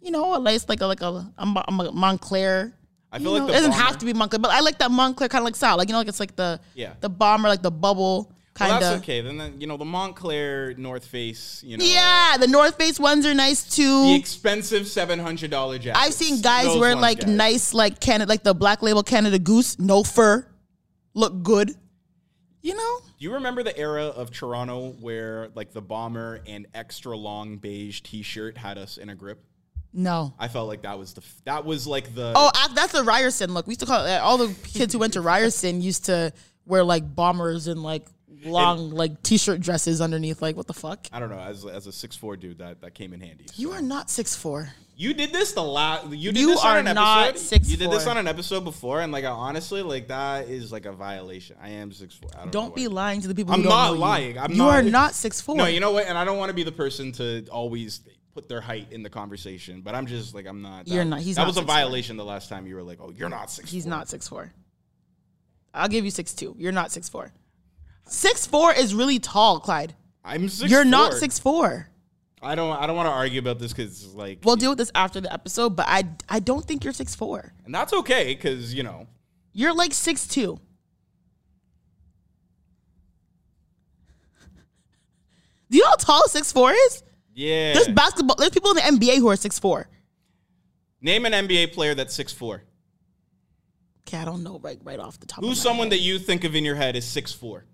you 0.01 0.11
know 0.11 0.33
a 0.35 0.39
nice 0.39 0.67
like 0.67 0.81
a 0.81 0.85
like 0.85 1.01
a, 1.01 1.05
a, 1.37 1.43
a 1.43 1.71
Moncler. 1.93 2.73
I 3.11 3.17
You 3.17 3.23
feel 3.23 3.31
like 3.33 3.41
know, 3.41 3.47
the 3.47 3.53
it 3.53 3.55
doesn't 3.55 3.71
bomber- 3.71 3.83
have 3.85 3.97
to 3.99 4.05
be 4.05 4.13
Moncler, 4.13 4.41
but 4.41 4.51
I 4.51 4.59
like 4.59 4.79
that 4.79 4.91
Moncler 4.91 5.29
kind 5.29 5.35
of 5.41 5.43
like 5.45 5.55
style, 5.55 5.77
like 5.77 5.87
you 5.87 5.93
know 5.93 5.99
like 5.99 6.07
it's 6.09 6.19
like 6.19 6.35
the 6.35 6.59
Yeah. 6.75 6.93
the 6.99 7.09
bomber 7.09 7.47
like 7.47 7.61
the 7.61 7.71
bubble 7.71 8.31
kind 8.53 8.69
Well, 8.71 8.77
of. 8.77 8.81
that's 8.81 9.01
okay. 9.03 9.21
Then, 9.21 9.37
the, 9.37 9.53
you 9.59 9.67
know, 9.67 9.77
the 9.77 9.85
Moncler 9.85 10.75
North 10.79 11.05
Face, 11.05 11.61
you 11.63 11.77
know, 11.77 11.85
Yeah, 11.85 12.37
the 12.39 12.47
North 12.47 12.75
Face 12.75 12.99
ones 12.99 13.25
are 13.25 13.33
nice 13.35 13.63
too. 13.63 14.03
the 14.03 14.15
expensive 14.15 14.87
seven 14.87 15.19
hundred 15.19 15.51
dollar 15.51 15.77
jacket. 15.77 15.99
I've 15.99 16.13
seen 16.13 16.41
guys 16.41 16.75
wear 16.77 16.95
like 16.95 17.19
nice. 17.27 17.27
nice 17.27 17.73
like 17.73 17.99
Canada 17.99 18.27
like 18.29 18.43
the 18.43 18.53
black 18.55 18.81
label 18.81 19.03
Canada 19.03 19.37
Goose, 19.39 19.77
no 19.79 20.03
fur, 20.03 20.45
look 21.13 21.43
good. 21.43 21.71
You 22.63 22.75
know? 22.75 22.97
Do 23.19 23.23
you 23.23 23.33
remember 23.35 23.63
the 23.63 23.77
era 23.77 24.07
of 24.07 24.31
Toronto 24.31 24.89
where 24.99 25.49
like 25.55 25.71
the 25.71 25.81
bomber 25.81 26.41
and 26.45 26.67
extra 26.73 27.15
long 27.15 27.57
beige 27.57 28.01
T-shirt 28.01 28.57
had 28.57 28.77
us 28.77 28.97
in 28.97 29.09
a 29.09 29.15
grip? 29.15 29.41
No. 29.93 30.33
I 30.37 30.47
felt 30.47 30.67
like 30.67 30.83
that 30.83 30.99
was 30.99 31.13
the 31.13 31.23
that 31.45 31.65
was 31.65 31.87
like 31.87 32.13
the 32.13 32.33
Oh, 32.35 32.51
I, 32.53 32.67
that's 32.73 32.93
the 32.93 33.03
Ryerson 33.03 33.53
look. 33.53 33.67
We 33.67 33.71
used 33.71 33.79
to 33.81 33.85
call 33.85 34.05
it 34.05 34.17
all 34.17 34.37
the 34.37 34.53
kids 34.63 34.93
who 34.93 34.99
went 34.99 35.13
to 35.13 35.21
Ryerson 35.21 35.81
used 35.81 36.05
to 36.05 36.33
wear 36.65 36.83
like 36.83 37.15
bombers 37.15 37.67
and 37.67 37.81
like 37.81 38.05
long 38.43 38.91
like 38.91 39.23
t-shirt 39.23 39.59
dresses 39.61 39.99
underneath. 40.01 40.41
Like 40.41 40.55
what 40.55 40.67
the 40.67 40.73
fuck? 40.73 41.07
I 41.11 41.19
don't 41.19 41.29
know 41.29 41.39
as 41.39 41.65
as 41.65 41.87
a 41.87 41.91
six 41.91 42.15
four 42.15 42.37
dude 42.37 42.59
that 42.59 42.81
that 42.81 42.93
came 42.93 43.13
in 43.13 43.21
handy. 43.21 43.45
You 43.55 43.71
are 43.71 43.81
not 43.81 44.09
six 44.09 44.35
four. 44.35 44.69
You 44.99 45.13
did 45.13 45.31
this 45.31 45.51
the 45.51 45.63
last. 45.63 46.07
You 46.09 46.31
did 46.31 46.41
You 46.41 46.47
this 46.47 46.59
on 46.65 46.75
are 46.75 46.79
an 46.79 46.85
not 46.95 47.27
episode. 47.29 47.65
You 47.67 47.77
did 47.77 47.91
this 47.91 48.07
on 48.07 48.17
an 48.17 48.27
episode 48.27 48.61
before, 48.63 49.01
and 49.01 49.11
like 49.11 49.25
honestly, 49.25 49.83
like 49.83 50.07
that 50.07 50.47
is 50.49 50.71
like 50.71 50.87
a 50.87 50.91
violation. 50.91 51.55
I 51.61 51.69
am 51.69 51.91
six 51.91 52.15
four. 52.15 52.31
I 52.35 52.41
don't, 52.41 52.51
Don't 52.51 52.75
be 52.75 52.87
lying 52.87 53.21
to 53.21 53.27
the 53.27 53.35
people. 53.35 53.53
I'm 53.53 53.61
not 53.61 53.89
know 53.89 53.93
you. 53.93 53.99
lying. 53.99 54.39
I'm 54.39 54.51
you 54.51 54.57
not- 54.57 54.69
are 54.73 54.81
not 54.81 55.13
six 55.13 55.39
four. 55.39 55.55
No, 55.55 55.65
you 55.65 55.79
know 55.79 55.91
what? 55.91 56.07
And 56.07 56.17
I 56.17 56.25
don't 56.25 56.39
want 56.39 56.49
to 56.49 56.55
be 56.55 56.63
the 56.63 56.71
person 56.71 57.11
to 57.13 57.45
always 57.51 58.01
put 58.37 58.47
their 58.47 58.61
height 58.61 58.87
in 58.91 59.01
the 59.01 59.09
conversation, 59.09 59.81
but 59.81 59.95
I'm 59.95 60.05
just 60.05 60.35
like 60.35 60.45
I'm 60.45 60.61
not. 60.61 60.87
You're 60.87 61.03
not- 61.03 61.21
he's 61.21 61.37
that 61.37 61.41
not 61.41 61.47
was 61.47 61.57
a 61.57 61.61
6'4". 61.63 61.65
violation 61.65 62.17
the 62.17 62.23
last 62.25 62.49
time 62.49 62.67
you 62.67 62.75
were 62.75 62.83
like, 62.83 62.99
oh, 63.01 63.09
you're 63.09 63.29
not 63.29 63.49
six. 63.49 63.71
He's 63.71 63.87
not 63.87 64.07
six 64.09 64.27
four. 64.27 64.53
I'll 65.73 65.87
give 65.87 66.05
you 66.05 66.11
six 66.11 66.35
two. 66.35 66.55
You're 66.59 66.71
not 66.71 66.91
six 66.91 67.09
four. 67.09 67.31
Six 68.05 68.45
four 68.45 68.71
is 68.73 68.93
really 68.93 69.17
tall, 69.17 69.59
Clyde. 69.59 69.95
I'm 70.23 70.49
six. 70.49 70.69
You're 70.69 70.85
not 70.85 71.13
six 71.15 71.39
four. 71.39 71.89
I 72.43 72.53
don't. 72.53 72.77
I 72.77 72.85
don't 72.85 72.95
want 72.95 73.07
to 73.07 73.11
argue 73.11 73.39
about 73.39 73.57
this 73.57 73.73
because 73.73 74.03
it's 74.03 74.13
like, 74.13 74.41
We'll 74.43 74.55
deal 74.55 74.69
with 74.69 74.77
this 74.77 74.91
after 74.93 75.19
the 75.19 75.33
episode, 75.33 75.75
but 75.75 75.87
I 75.89 76.03
I 76.29 76.39
don't 76.39 76.63
think 76.63 76.83
you're 76.83 76.93
six 76.93 77.15
four. 77.15 77.53
and 77.65 77.73
that's 77.73 77.91
okay 77.91 78.35
because 78.35 78.71
you 78.71 78.83
know. 78.83 79.07
You're 79.53 79.73
like 79.73 79.95
six 79.95 80.27
two. 80.27 80.59
Do 85.71 85.77
you 85.77 85.83
know 85.83 85.89
how 85.89 85.95
tall 85.95 86.27
six 86.27 86.51
four 86.51 86.71
is? 86.71 87.01
Yeah. 87.37 87.75
There's 87.75 87.87
basketball. 87.89 88.35
There's 88.35 88.49
people 88.49 88.71
in 88.71 88.77
the 88.77 88.81
NBA 88.81 89.17
who 89.17 89.29
are 89.29 89.35
six 89.35 89.59
four. 89.59 89.87
Name 91.01 91.23
an 91.27 91.33
NBA 91.33 91.71
player 91.71 91.93
that's 91.93 92.15
six 92.15 92.33
four. 92.33 92.63
Okay, 94.07 94.17
I 94.17 94.25
don't 94.25 94.43
know 94.43 94.57
right 94.57 94.79
right 94.83 94.99
off 94.99 95.19
the 95.19 95.27
top. 95.27 95.43
Who's 95.43 95.61
someone 95.61 95.85
head. 95.85 95.93
that 95.93 95.99
you 95.99 96.17
think 96.17 96.45
of 96.45 96.55
in 96.55 96.65
your 96.65 96.73
head 96.73 96.95
is 96.95 97.05
six 97.05 97.31
four? 97.31 97.65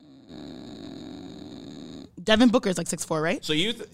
Mm. 0.00 2.06
Devin 2.22 2.50
Booker 2.50 2.70
is 2.70 2.78
like 2.78 2.86
six 2.86 3.04
four, 3.04 3.20
right? 3.20 3.44
So 3.44 3.54
you, 3.54 3.72
th- 3.72 3.88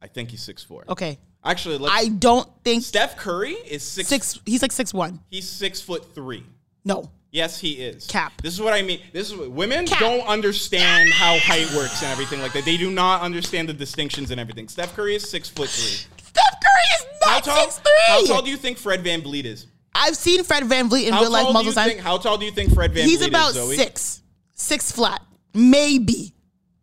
I 0.00 0.06
think 0.06 0.30
he's 0.30 0.42
six 0.42 0.64
four. 0.64 0.84
Okay, 0.88 1.18
Actually, 1.44 1.76
let's, 1.76 1.94
I 1.94 2.08
don't 2.08 2.48
think 2.64 2.84
Steph 2.84 3.18
Curry 3.18 3.52
is 3.52 3.82
six. 3.82 4.08
six. 4.08 4.40
He's 4.46 4.62
like 4.62 4.72
six 4.72 4.94
one. 4.94 5.20
He's 5.28 5.46
six 5.46 5.82
foot 5.82 6.14
three. 6.14 6.46
No, 6.86 7.10
Yes, 7.32 7.60
he 7.60 7.72
is. 7.74 8.06
Cap. 8.06 8.32
This 8.42 8.52
is 8.54 8.60
what 8.60 8.72
I 8.72 8.82
mean. 8.82 9.00
This 9.12 9.30
is 9.30 9.36
what, 9.36 9.50
women 9.50 9.86
Cap. 9.86 10.00
don't 10.00 10.26
understand 10.26 11.10
how 11.10 11.38
height 11.38 11.70
works 11.76 12.02
and 12.02 12.10
everything 12.10 12.40
like 12.42 12.52
that. 12.54 12.64
They 12.64 12.76
do 12.76 12.90
not 12.90 13.20
understand 13.22 13.68
the 13.68 13.72
distinctions 13.72 14.30
and 14.32 14.40
everything. 14.40 14.66
Steph 14.68 14.96
Curry 14.96 15.14
is 15.14 15.30
six 15.30 15.48
foot 15.48 15.68
three. 15.68 16.06
Steph 16.22 16.44
Curry 16.60 16.88
is 16.98 17.04
How 17.22 17.30
not 17.34 17.44
tall? 17.44 17.56
six 17.62 17.78
three. 17.78 17.92
How 18.08 18.26
tall 18.26 18.42
do 18.42 18.50
you 18.50 18.56
think 18.56 18.78
Fred 18.78 19.04
VanVleet 19.04 19.44
is? 19.44 19.66
I've 19.94 20.16
seen 20.16 20.42
Fred 20.42 20.64
VanVleet 20.64 21.06
in 21.06 21.12
How 21.12 21.20
real 21.22 21.30
life 21.30 21.52
multiple 21.52 21.72
times. 21.72 22.00
How 22.00 22.18
tall 22.18 22.36
do 22.36 22.46
you 22.46 22.52
think 22.52 22.74
Fred 22.74 22.92
VanVleet 22.92 22.96
is? 22.98 23.04
He's 23.04 23.26
about 23.26 23.52
six, 23.54 24.22
six 24.54 24.90
flat, 24.90 25.22
maybe. 25.54 26.34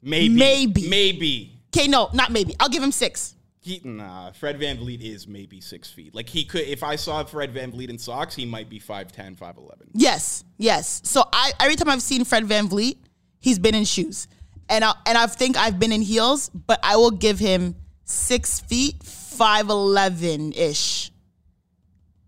Maybe. 0.02 0.30
Maybe. 0.34 0.88
Maybe. 0.90 1.60
Okay, 1.76 1.88
no, 1.90 2.10
not 2.14 2.32
maybe. 2.32 2.56
I'll 2.60 2.70
give 2.70 2.84
him 2.84 2.92
six. 2.94 3.34
He, 3.68 3.82
nah, 3.84 4.28
uh, 4.28 4.32
Fred 4.32 4.58
VanVleet 4.58 5.02
is 5.02 5.28
maybe 5.28 5.60
six 5.60 5.92
feet. 5.92 6.16
Like 6.16 6.30
he 6.30 6.46
could, 6.46 6.62
if 6.62 6.84
I 6.84 6.96
saw 6.96 7.22
Fred 7.26 7.54
VanVleet 7.54 7.90
in 7.90 7.98
socks, 7.98 8.34
he 8.34 8.46
might 8.46 8.70
be 8.70 8.80
5'10", 8.80 9.38
5'11". 9.38 9.90
Yes, 9.94 10.46
yes. 10.58 11.02
So 11.04 11.26
I 11.34 11.52
every 11.60 11.76
time 11.76 11.90
I've 11.90 12.02
seen 12.02 12.24
Fred 12.24 12.46
VanVleet, 12.46 12.98
he's 13.40 13.60
been 13.60 13.76
in 13.76 13.84
shoes, 13.84 14.30
and 14.70 14.86
I 14.86 14.94
and 15.06 15.18
I 15.18 15.28
think 15.28 15.58
I've 15.58 15.80
been 15.80 15.92
in 15.92 16.02
heels, 16.02 16.48
but 16.50 16.80
I 16.82 16.96
will 16.96 17.12
give 17.12 17.40
him 17.40 17.76
six 18.06 18.62
feet, 18.62 19.04
five 19.04 19.70
eleven 19.70 20.54
ish. 20.54 21.12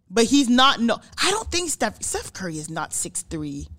But 0.10 0.26
he's 0.26 0.50
not. 0.50 0.82
No, 0.82 1.00
I 1.24 1.32
don't 1.32 1.50
think 1.50 1.70
Steph 1.70 2.04
Steph 2.04 2.34
Curry 2.34 2.58
is 2.58 2.70
not 2.70 2.92
six 2.92 3.22
three. 3.22 3.70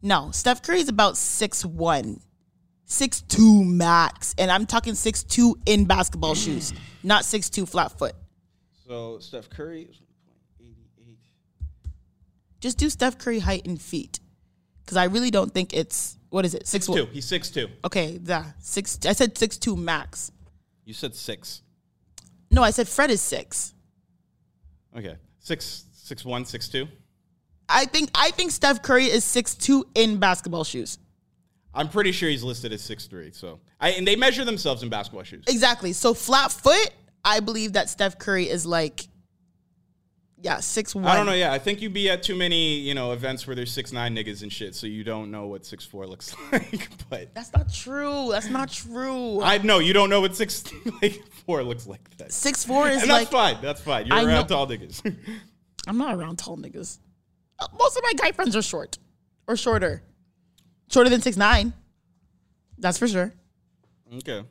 No, 0.00 0.30
Steph 0.30 0.62
Curry 0.62 0.80
is 0.80 0.88
about 0.88 1.16
six 1.16 1.64
one, 1.64 2.20
six 2.90 3.22
two 3.22 3.64
max, 3.64 4.34
and 4.36 4.50
I'm 4.50 4.66
talking 4.66 4.94
six 4.94 5.22
two 5.22 5.58
in 5.64 5.84
basketball 5.84 6.34
shoes, 6.34 6.74
not 7.02 7.24
six 7.24 7.48
two 7.48 7.64
flat 7.64 7.96
foot. 7.96 8.14
So 8.86 9.18
Steph 9.20 9.48
Curry 9.48 9.82
is 9.82 9.96
1.88. 9.96 11.16
Just 12.60 12.78
do 12.78 12.90
Steph 12.90 13.18
Curry 13.18 13.38
height 13.38 13.66
and 13.66 13.80
feet, 13.80 14.20
because 14.84 14.96
I 14.96 15.04
really 15.04 15.30
don't 15.30 15.54
think 15.54 15.72
it's 15.72 16.18
what 16.30 16.44
is 16.44 16.54
it 16.54 16.66
six 16.66 16.86
Two. 16.86 17.06
He's 17.06 17.24
six 17.24 17.50
two. 17.50 17.68
Okay, 17.84 18.20
yeah, 18.24 18.46
six. 18.58 18.98
I 19.06 19.12
said 19.12 19.38
six 19.38 19.56
two 19.56 19.76
max. 19.76 20.32
You 20.84 20.92
said 20.92 21.14
six. 21.14 21.62
No, 22.50 22.62
I 22.62 22.70
said 22.70 22.88
Fred 22.88 23.10
is 23.10 23.20
six. 23.20 23.74
Okay, 24.96 25.16
six 25.38 25.84
six 25.92 26.24
one 26.24 26.44
six 26.44 26.68
two. 26.68 26.88
I 27.68 27.84
think 27.86 28.10
I 28.16 28.32
think 28.32 28.50
Steph 28.50 28.82
Curry 28.82 29.04
is 29.06 29.24
six 29.24 29.54
two 29.54 29.86
in 29.94 30.18
basketball 30.18 30.64
shoes. 30.64 30.98
I'm 31.74 31.88
pretty 31.88 32.12
sure 32.12 32.28
he's 32.28 32.42
listed 32.42 32.72
as 32.72 32.82
six 32.82 33.06
three. 33.06 33.30
So 33.32 33.60
I 33.80 33.90
and 33.90 34.06
they 34.06 34.16
measure 34.16 34.44
themselves 34.44 34.82
in 34.82 34.88
basketball 34.88 35.22
shoes. 35.24 35.44
Exactly. 35.48 35.92
So 35.92 36.14
flat 36.14 36.50
foot, 36.52 36.90
I 37.24 37.40
believe 37.40 37.74
that 37.74 37.88
Steph 37.88 38.18
Curry 38.18 38.48
is 38.48 38.66
like, 38.66 39.06
yeah, 40.42 40.58
six 40.60 40.94
one. 40.94 41.04
I 41.04 41.16
don't 41.16 41.26
know. 41.26 41.34
Yeah, 41.34 41.52
I 41.52 41.58
think 41.58 41.82
you'd 41.82 41.92
be 41.92 42.08
at 42.08 42.22
too 42.22 42.34
many 42.34 42.76
you 42.78 42.94
know 42.94 43.12
events 43.12 43.46
where 43.46 43.54
there's 43.54 43.70
six 43.70 43.92
nine 43.92 44.16
niggas 44.16 44.42
and 44.42 44.50
shit, 44.52 44.74
so 44.74 44.86
you 44.86 45.04
don't 45.04 45.30
know 45.30 45.46
what 45.46 45.64
six 45.66 45.84
four 45.84 46.06
looks 46.08 46.34
like. 46.50 46.88
but 47.10 47.34
That's 47.34 47.52
not 47.52 47.72
true. 47.72 48.28
That's 48.30 48.48
not 48.48 48.70
true. 48.72 49.42
I 49.42 49.58
know 49.58 49.78
you 49.80 49.92
don't 49.92 50.08
know 50.10 50.22
what 50.22 50.34
six 50.34 50.64
like 51.02 51.22
four 51.46 51.62
looks 51.62 51.86
like. 51.86 52.16
That. 52.16 52.32
six 52.32 52.64
four 52.64 52.88
is 52.88 53.02
and 53.02 53.10
like 53.10 53.30
that's 53.30 53.30
fine. 53.30 53.58
That's 53.62 53.80
fine. 53.82 54.06
You're 54.06 54.16
I 54.16 54.24
around 54.24 54.48
know- 54.50 54.56
tall 54.56 54.66
niggas. 54.66 55.14
I'm 55.86 55.98
not 55.98 56.14
around 56.14 56.38
tall 56.38 56.56
niggas. 56.56 56.98
Uh, 57.58 57.66
Most 57.78 57.96
of 57.96 58.02
my 58.02 58.12
guy 58.16 58.32
friends 58.32 58.56
are 58.56 58.62
short 58.62 58.98
or 59.46 59.56
shorter, 59.56 60.02
shorter 60.90 61.08
than 61.08 61.22
six 61.22 61.36
nine. 61.36 61.72
That's 62.78 62.98
for 62.98 63.08
sure. 63.08 63.32
okay. 64.14 64.42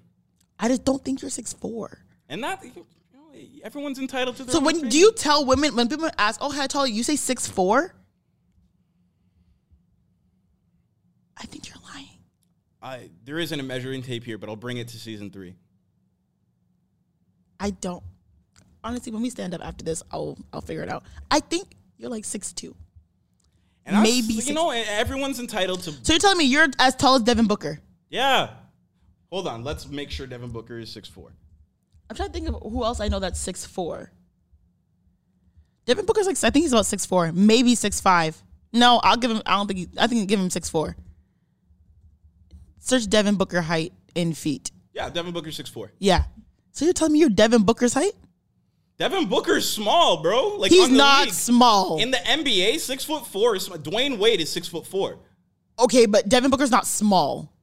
I 0.60 0.68
just 0.68 0.84
don't 0.84 1.04
think 1.04 1.22
you're 1.22 1.32
six 1.32 1.54
four. 1.54 2.00
And 2.28 2.44
that 2.44 2.64
you 2.64 2.86
know, 3.14 3.32
everyone's 3.64 4.00
entitled 4.00 4.38
to. 4.38 4.44
Their 4.44 4.54
So 4.54 4.60
when 4.60 4.90
do 4.90 4.98
you 4.98 5.12
tell 5.14 5.46
women 5.46 5.76
when 5.76 5.88
people 5.88 6.10
ask, 6.18 6.40
"Oh, 6.42 6.52
how 6.52 6.68
tall?" 6.68 6.84
are 6.84 6.88
You 6.88 6.96
You 6.96 7.04
say 7.04 7.16
six 7.16 7.48
four. 7.48 7.94
I 11.38 11.46
think 11.46 11.70
you're 11.70 11.78
lying. 11.94 12.08
I, 12.82 13.10
there 13.24 13.40
isn't 13.40 13.58
a 13.60 13.64
measuring 13.64 14.02
tape 14.02 14.26
here, 14.26 14.38
but 14.38 14.50
I'll 14.50 14.58
bring 14.58 14.78
it 14.78 14.90
to 14.90 14.98
season 14.98 15.32
three. 15.32 15.56
I 17.60 17.72
don't. 17.72 18.04
Honestly, 18.84 19.12
when 19.12 19.22
we 19.22 19.30
stand 19.30 19.54
up 19.54 19.62
after 19.64 19.84
this, 19.84 20.04
I'll 20.12 20.38
I'll 20.54 20.62
figure 20.62 20.84
it 20.84 20.90
out. 20.90 21.04
I 21.32 21.40
think 21.40 21.76
you're 21.98 22.10
like 22.10 22.26
six 22.26 22.54
two. 22.54 22.76
And 23.90 24.04
Maybe 24.04 24.34
you 24.34 24.42
six- 24.42 24.56
know 24.56 24.70
everyone's 24.72 25.40
entitled 25.40 25.82
to. 25.84 25.92
So 25.92 26.14
you're 26.14 26.20
telling 26.20 26.38
me 26.38 26.46
you're 26.46 26.68
as 26.80 26.96
tall 26.96 27.16
as 27.16 27.24
Devin 27.24 27.48
Booker? 27.48 27.80
Yeah. 28.10 28.52
Hold 29.32 29.48
on. 29.48 29.64
Let's 29.64 29.88
make 29.88 30.12
sure 30.12 30.28
Devin 30.28 30.50
Booker 30.52 30.80
is 30.80 30.92
six 30.92 31.08
four. 31.10 31.34
I'm 32.10 32.16
trying 32.16 32.30
to 32.30 32.34
think 32.34 32.48
of 32.50 32.62
who 32.72 32.84
else 32.84 33.00
I 33.00 33.08
know 33.08 33.20
that's 33.20 33.40
six 33.40 33.66
four. 33.66 34.12
Devin 35.86 36.06
Booker's 36.06 36.28
like 36.28 36.38
I 36.44 36.50
think 36.50 36.64
he's 36.64 36.74
about 36.74 36.86
six 36.86 37.06
four, 37.06 37.32
maybe 37.32 37.76
six 37.76 38.00
five. 38.00 38.42
No, 38.72 39.00
I'll 39.04 39.18
give 39.18 39.32
him. 39.32 39.42
I 39.46 39.56
don't 39.58 39.68
think. 39.68 39.80
He, 39.80 39.88
I 39.98 40.08
think 40.08 40.22
I'll 40.22 40.28
give 40.28 40.40
him 40.40 40.50
six 40.50 40.70
four. 40.70 40.96
Search 42.80 43.08
Devin 43.10 43.36
Booker 43.36 43.62
height 43.62 43.94
in 44.16 44.34
feet. 44.34 44.72
Yeah, 44.94 45.10
Devin 45.10 45.34
Booker's 45.34 45.56
six 45.56 45.70
four. 45.70 45.92
Yeah. 46.00 46.24
So 46.72 46.86
you're 46.86 46.94
telling 46.94 47.14
me 47.14 47.20
you're 47.20 47.30
Devin 47.30 47.64
Booker's 47.64 47.94
height? 47.94 48.14
Devin 49.00 49.28
Booker's 49.28 49.68
small, 49.68 50.22
bro. 50.22 50.58
Like 50.58 50.72
He's 50.72 50.90
not 50.90 51.26
league. 51.26 51.34
small. 51.34 52.00
In 52.00 52.12
the 52.12 52.18
NBA, 52.18 52.80
six 52.80 53.04
foot 53.06 53.26
four 53.26 53.56
is. 53.56 53.68
Dwyane 53.70 54.18
Wade 54.18 54.42
is 54.42 54.52
six 54.52 54.68
foot 54.68 54.86
four. 54.86 55.20
okay, 55.80 56.06
but 56.06 56.28
Devin 56.30 56.52
Booker's 56.52 56.72
not 56.72 56.86
small. 56.86 57.54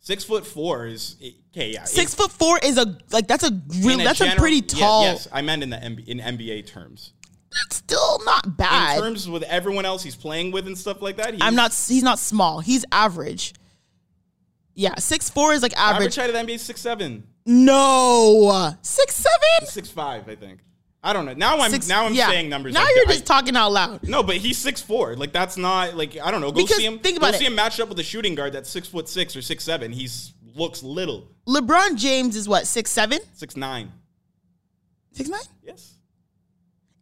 Six 0.00 0.22
foot 0.22 0.46
four 0.46 0.86
is 0.86 1.16
okay. 1.50 1.70
Yeah, 1.72 1.84
Six 1.84 2.12
it- 2.12 2.16
foot 2.16 2.30
four 2.30 2.58
is 2.62 2.76
a 2.76 2.98
like 3.10 3.26
that's 3.26 3.42
a 3.44 3.50
real 3.82 3.96
that's 3.98 4.20
a 4.20 4.24
general- 4.24 4.38
pretty 4.40 4.56
yeah, 4.56 4.80
tall. 4.86 5.02
yes, 5.04 5.28
I 5.32 5.40
meant 5.40 5.62
in 5.62 5.70
the 5.70 5.76
MB, 5.78 6.06
in 6.06 6.18
NBA 6.18 6.66
terms. 6.66 7.12
That's 7.50 7.76
still 7.76 8.20
not 8.26 8.56
bad 8.58 8.96
In 8.98 9.02
terms 9.04 9.28
with 9.30 9.44
everyone 9.44 9.84
else 9.86 10.02
he's 10.02 10.16
playing 10.16 10.50
with 10.52 10.66
and 10.66 10.76
stuff 10.76 11.00
like 11.00 11.16
that, 11.16 11.32
he's 11.34 11.42
I'm 11.42 11.54
not. 11.54 11.72
He's 11.72 12.02
not 12.02 12.18
small. 12.18 12.60
He's 12.60 12.84
average. 12.92 13.54
Yeah, 14.74 14.94
six 14.96 15.30
four 15.30 15.52
is 15.52 15.62
like 15.62 15.72
average 15.76 15.96
average. 15.96 16.16
height 16.16 16.30
of 16.30 16.34
the 16.46 16.52
NBA 16.52 16.56
is 16.56 16.62
six 16.62 16.80
seven, 16.80 17.24
No, 17.46 18.74
six 18.82 19.14
seven. 19.14 19.68
six 19.68 19.88
five, 19.90 20.28
I 20.28 20.34
think. 20.34 20.60
I 21.02 21.12
don't 21.12 21.26
know. 21.26 21.34
Now 21.34 21.60
I'm 21.60 21.70
Six- 21.70 21.86
now 21.86 22.06
I'm 22.06 22.14
yeah. 22.14 22.28
saying 22.30 22.48
numbers. 22.48 22.72
Now 22.72 22.82
like 22.82 22.94
you're 22.96 23.04
that. 23.06 23.12
just 23.12 23.26
talking 23.26 23.54
out 23.56 23.72
loud. 23.72 24.08
No, 24.08 24.22
but 24.22 24.36
he's 24.36 24.56
six 24.56 24.80
four. 24.80 25.14
Like 25.16 25.32
that's 25.32 25.56
not 25.58 25.94
like 25.96 26.16
I 26.18 26.30
don't 26.30 26.40
know. 26.40 26.50
Go 26.50 26.62
Because 26.62 26.78
see 26.78 26.86
him. 26.86 26.98
think 26.98 27.18
about 27.18 27.32
go 27.32 27.36
it. 27.36 27.38
see 27.40 27.44
him 27.46 27.54
matched 27.54 27.78
up 27.78 27.88
with 27.90 27.98
a 27.98 28.02
shooting 28.02 28.34
guard 28.34 28.54
that's 28.54 28.70
six 28.70 28.88
foot 28.88 29.08
six 29.08 29.36
or 29.36 29.42
six 29.42 29.62
seven. 29.64 29.92
He's 29.92 30.32
looks 30.54 30.82
little. 30.82 31.28
LeBron 31.46 31.96
James 31.96 32.36
is 32.36 32.48
what 32.48 32.66
six 32.66 32.90
seven, 32.90 33.18
Six 33.34 33.54
nine. 33.56 33.92
six 35.12 35.28
nine? 35.28 35.40
Yes. 35.62 35.92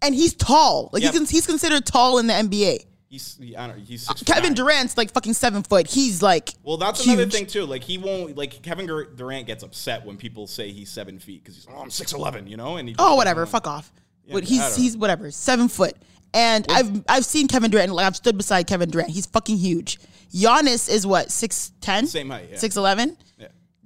and 0.03 0.15
he's 0.15 0.35
tall. 0.35 0.91
Like 0.93 1.03
Yep. 1.05 1.13
he 1.13 1.19
can, 1.21 1.27
he's 1.29 1.47
considered 1.47 1.87
tall 1.87 2.19
in 2.19 2.27
the 2.27 2.35
NBA. 2.35 2.85
He's 3.13 3.37
he- 3.39 3.55
I 3.55 3.67
don't 3.67 3.79
he's 3.79 4.09
uh, 4.09 4.15
six. 4.15 4.23
Kevin. 4.23 4.55
Durant's 4.55 4.97
like 4.97 5.13
fucking 5.13 5.35
seven 5.35 5.63
foot. 5.63 5.87
He's 5.87 6.23
like 6.23 6.55
Well, 6.63 6.79
that's 6.79 7.05
huge. 7.05 7.13
another 7.19 7.31
thing 7.31 7.47
too. 7.47 7.67
Like 7.67 7.85
he 7.85 7.99
won't 7.99 8.39
like 8.39 8.63
Kevin 8.63 8.87
Durant 8.87 9.47
gets 9.47 9.63
upset 9.63 10.07
when 10.07 10.17
people 10.17 10.47
say 10.47 10.73
he's 10.73 10.89
seven 10.91 11.19
feet 11.19 11.45
because 11.45 11.57
he's 11.57 11.67
oh 11.71 11.77
I'm 11.83 11.91
six 11.91 12.15
eleven, 12.15 12.47
you 12.47 12.57
know, 12.57 12.79
and 12.79 12.89
he 12.89 12.95
Oh, 12.99 13.15
whatever. 13.17 13.45
Fuck 13.45 13.67
off. 13.67 13.93
Yeah, 14.25 14.33
but 14.33 14.45
he's 14.45 14.75
he's 14.77 14.97
whatever 14.97 15.31
seven 15.31 15.69
foot. 15.69 15.95
And 16.33 16.65
I've 16.71 17.05
I've 17.07 17.27
seen 17.27 17.49
Kevin 17.49 17.71
Durant. 17.71 17.93
Like 17.93 18.07
I've 18.07 18.17
stood 18.17 18.39
beside 18.39 18.67
Kevin 18.67 18.89
Durant. 18.89 19.11
He's 19.11 19.27
fucking 19.27 19.59
huge. 19.59 19.99
Giannis 20.35 20.89
is 20.91 21.07
what 21.07 21.31
six 21.31 21.73
ten, 21.83 22.07
Same 22.07 22.31
height, 22.31 22.49
yeah. 22.53 22.57
six 22.57 22.77
eleven. 22.79 23.19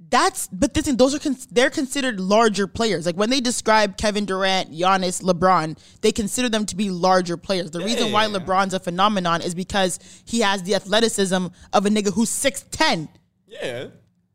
Yeah. 0.09 0.19
That's 0.19 0.47
but 0.47 0.73
this 0.73 0.85
thing, 0.85 0.97
those 0.97 1.13
are 1.13 1.19
cons- 1.19 1.47
they're 1.47 1.69
considered 1.69 2.19
larger 2.19 2.67
players. 2.67 3.05
Like 3.05 3.15
when 3.15 3.29
they 3.29 3.41
describe 3.41 3.97
Kevin 3.97 4.25
Durant, 4.25 4.71
Giannis, 4.71 5.21
LeBron, 5.21 5.77
they 6.01 6.11
consider 6.11 6.49
them 6.49 6.65
to 6.67 6.75
be 6.75 6.89
larger 6.89 7.37
players. 7.37 7.71
The 7.71 7.79
reason 7.79 8.11
why. 8.11 8.27
LeBron's 8.27 8.73
a 8.73 8.79
phenomenon 8.79 9.41
is 9.41 9.55
because 9.55 9.99
he 10.25 10.41
has 10.41 10.63
the 10.63 10.75
athleticism 10.75 11.47
of 11.73 11.85
a 11.85 11.89
nigga 11.89 12.13
who's 12.13 12.29
six 12.29 12.63
ten. 12.71 13.09
Yeah. 13.47 13.87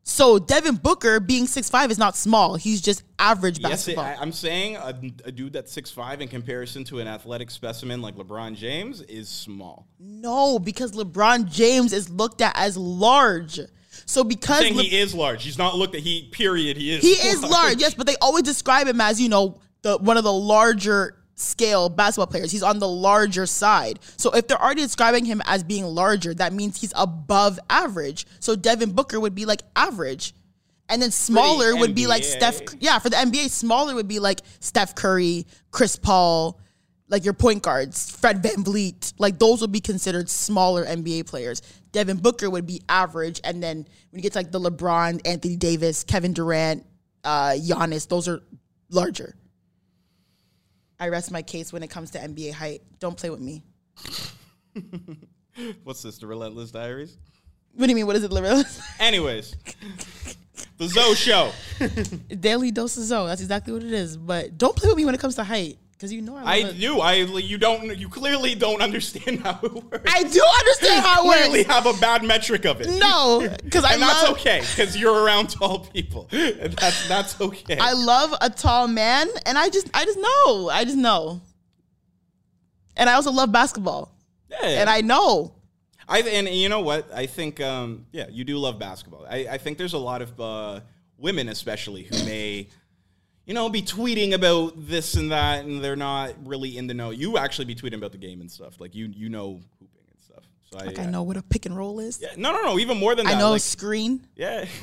So 0.04 0.38
Devin 0.40 0.76
Booker 0.76 1.20
being 1.20 1.46
6'5 1.46 1.90
is 1.90 1.98
not 1.98 2.16
small. 2.16 2.56
He's 2.56 2.80
just 2.80 3.04
average 3.20 3.60
Yes, 3.60 3.70
basketball. 3.70 4.04
I, 4.04 4.14
I'm 4.14 4.32
saying 4.32 4.74
a, 4.74 4.88
a 5.26 5.30
dude 5.30 5.52
that's 5.52 5.72
6'5 5.76 6.20
in 6.20 6.26
comparison 6.28 6.82
to 6.84 6.98
an 6.98 7.06
athletic 7.06 7.52
specimen 7.52 8.02
like 8.02 8.16
LeBron 8.16 8.56
James 8.56 9.00
is 9.02 9.28
small. 9.28 9.86
no, 10.00 10.58
because 10.58 10.90
LeBron 10.92 11.48
James 11.48 11.92
is 11.92 12.10
looked 12.10 12.40
at 12.40 12.52
as 12.56 12.76
large. 12.76 13.60
So 14.06 14.24
because 14.24 14.62
Le- 14.62 14.82
he 14.82 14.98
is 14.98 15.14
large. 15.14 15.44
He's 15.44 15.58
not 15.58 15.76
looked 15.76 15.94
at 15.94 16.00
he 16.00 16.28
period. 16.32 16.76
He 16.76 16.92
is 16.92 17.02
he 17.02 17.28
is 17.28 17.42
large, 17.42 17.80
yes, 17.80 17.94
but 17.94 18.06
they 18.06 18.16
always 18.20 18.42
describe 18.42 18.86
him 18.86 19.00
as, 19.00 19.20
you 19.20 19.28
know, 19.28 19.58
the 19.82 19.98
one 19.98 20.16
of 20.16 20.24
the 20.24 20.32
larger 20.32 21.18
scale 21.34 21.88
basketball 21.88 22.26
players. 22.26 22.50
He's 22.50 22.62
on 22.62 22.78
the 22.78 22.88
larger 22.88 23.46
side. 23.46 23.98
So 24.16 24.30
if 24.30 24.46
they're 24.46 24.60
already 24.62 24.82
describing 24.82 25.24
him 25.24 25.42
as 25.46 25.62
being 25.64 25.84
larger, 25.84 26.34
that 26.34 26.52
means 26.52 26.80
he's 26.80 26.92
above 26.96 27.58
average. 27.68 28.26
So 28.40 28.56
Devin 28.56 28.92
Booker 28.92 29.18
would 29.18 29.34
be 29.34 29.44
like 29.44 29.62
average. 29.76 30.34
And 30.88 31.00
then 31.00 31.10
smaller 31.10 31.74
would 31.74 31.94
be 31.94 32.06
like 32.06 32.22
NBA. 32.22 32.36
Steph 32.36 32.60
yeah, 32.80 32.98
for 32.98 33.08
the 33.08 33.16
NBA 33.16 33.50
smaller 33.50 33.94
would 33.94 34.08
be 34.08 34.18
like 34.18 34.40
Steph 34.60 34.94
Curry, 34.94 35.46
Chris 35.70 35.96
Paul, 35.96 36.60
like 37.08 37.24
your 37.24 37.34
point 37.34 37.62
guards, 37.62 38.10
Fred 38.10 38.42
VanVleet, 38.42 39.14
like 39.18 39.38
those 39.38 39.60
would 39.60 39.72
be 39.72 39.80
considered 39.80 40.28
smaller 40.28 40.84
NBA 40.84 41.26
players. 41.26 41.62
Devin 41.92 42.16
Booker 42.16 42.48
would 42.50 42.66
be 42.66 42.82
average, 42.88 43.40
and 43.44 43.62
then 43.62 43.78
when 44.10 44.18
you 44.18 44.22
get 44.22 44.32
to 44.32 44.38
like 44.38 44.50
the 44.50 44.60
LeBron, 44.60 45.20
Anthony 45.26 45.56
Davis, 45.56 46.04
Kevin 46.04 46.32
Durant, 46.32 46.86
uh, 47.22 47.52
Giannis, 47.54 48.08
those 48.08 48.28
are 48.28 48.42
larger. 48.90 49.36
I 50.98 51.08
rest 51.08 51.30
my 51.30 51.42
case 51.42 51.72
when 51.72 51.82
it 51.82 51.90
comes 51.90 52.12
to 52.12 52.18
NBA 52.18 52.52
height. 52.52 52.82
Don't 52.98 53.16
play 53.16 53.28
with 53.28 53.40
me. 53.40 53.62
What's 55.84 56.02
this? 56.02 56.18
The 56.18 56.26
Relentless 56.26 56.70
Diaries. 56.70 57.18
What 57.74 57.86
do 57.86 57.90
you 57.90 57.96
mean? 57.96 58.06
What 58.06 58.16
is 58.16 58.24
it, 58.24 58.30
Relentless? 58.30 58.80
Anyways, 59.00 59.56
the 60.78 60.88
Zoe 60.88 61.14
Show. 61.14 61.52
Daily 62.40 62.70
dose 62.70 62.96
of 62.96 63.04
Zoe. 63.04 63.26
That's 63.26 63.40
exactly 63.40 63.72
what 63.72 63.82
it 63.82 63.92
is. 63.92 64.16
But 64.16 64.56
don't 64.58 64.76
play 64.76 64.88
with 64.88 64.96
me 64.96 65.04
when 65.04 65.14
it 65.14 65.20
comes 65.20 65.34
to 65.36 65.44
height, 65.44 65.78
because 66.02 66.12
you 66.12 66.20
know 66.20 66.36
I. 66.36 66.54
I 66.54 66.72
do. 66.72 66.98
I 66.98 67.14
you 67.14 67.58
don't. 67.58 67.96
You 67.96 68.08
clearly 68.08 68.56
don't 68.56 68.82
understand 68.82 69.38
how 69.40 69.60
it 69.62 69.72
works. 69.72 70.12
I 70.12 70.24
do 70.24 70.42
understand 70.58 71.04
how 71.04 71.24
it 71.24 71.28
works. 71.28 71.38
clearly 71.46 71.62
have 71.62 71.86
a 71.86 71.92
bad 72.00 72.24
metric 72.24 72.64
of 72.64 72.80
it. 72.80 72.88
No, 72.98 73.48
because 73.62 73.84
I 73.84 73.92
and 73.92 74.02
that's 74.02 74.28
okay 74.30 74.62
because 74.62 74.96
you're 74.96 75.22
around 75.22 75.50
tall 75.50 75.86
people. 75.86 76.28
And 76.32 76.72
that's 76.72 77.06
that's 77.06 77.40
okay. 77.40 77.78
I 77.78 77.92
love 77.92 78.34
a 78.40 78.50
tall 78.50 78.88
man, 78.88 79.28
and 79.46 79.56
I 79.56 79.68
just, 79.68 79.88
I 79.94 80.04
just 80.04 80.18
know, 80.18 80.70
I 80.70 80.84
just 80.84 80.96
know. 80.96 81.40
And 82.96 83.08
I 83.08 83.14
also 83.14 83.30
love 83.30 83.52
basketball, 83.52 84.12
yeah. 84.50 84.80
and 84.80 84.90
I 84.90 85.02
know. 85.02 85.54
I 86.08 86.22
and 86.22 86.48
you 86.48 86.68
know 86.68 86.80
what? 86.80 87.12
I 87.14 87.26
think 87.26 87.60
um, 87.60 88.06
yeah, 88.10 88.26
you 88.28 88.42
do 88.42 88.58
love 88.58 88.76
basketball. 88.80 89.24
I, 89.30 89.46
I 89.52 89.58
think 89.58 89.78
there's 89.78 89.92
a 89.94 89.98
lot 89.98 90.20
of 90.20 90.40
uh, 90.40 90.80
women, 91.16 91.48
especially, 91.48 92.02
who 92.02 92.24
may, 92.24 92.68
you 93.46 93.54
know, 93.54 93.68
be 93.68 93.82
tweeting 93.82 94.34
about 94.34 94.74
this 94.76 95.14
and 95.14 95.32
that, 95.32 95.64
and 95.64 95.82
they're 95.82 95.96
not 95.96 96.34
really 96.44 96.76
in 96.78 96.86
the 96.86 96.94
know. 96.94 97.10
You 97.10 97.38
actually 97.38 97.64
be 97.66 97.74
tweeting 97.74 97.96
about 97.96 98.12
the 98.12 98.18
game 98.18 98.40
and 98.40 98.50
stuff. 98.50 98.80
Like 98.80 98.94
you 98.94 99.06
you 99.06 99.28
know 99.28 99.60
hooping 99.80 100.04
and 100.10 100.20
stuff. 100.22 100.44
So 100.70 100.78
I, 100.78 100.84
Like 100.86 100.98
I 100.98 101.04
uh, 101.04 101.10
know 101.10 101.22
what 101.22 101.36
a 101.36 101.42
pick 101.42 101.66
and 101.66 101.76
roll 101.76 102.00
is. 102.00 102.20
Yeah, 102.22 102.28
no, 102.36 102.52
no, 102.52 102.62
no. 102.62 102.78
Even 102.78 102.98
more 102.98 103.14
than 103.14 103.26
that. 103.26 103.34
I 103.36 103.38
know 103.38 103.50
a 103.50 103.52
Like, 103.52 103.62
screen. 103.62 104.26
yeah. 104.36 104.66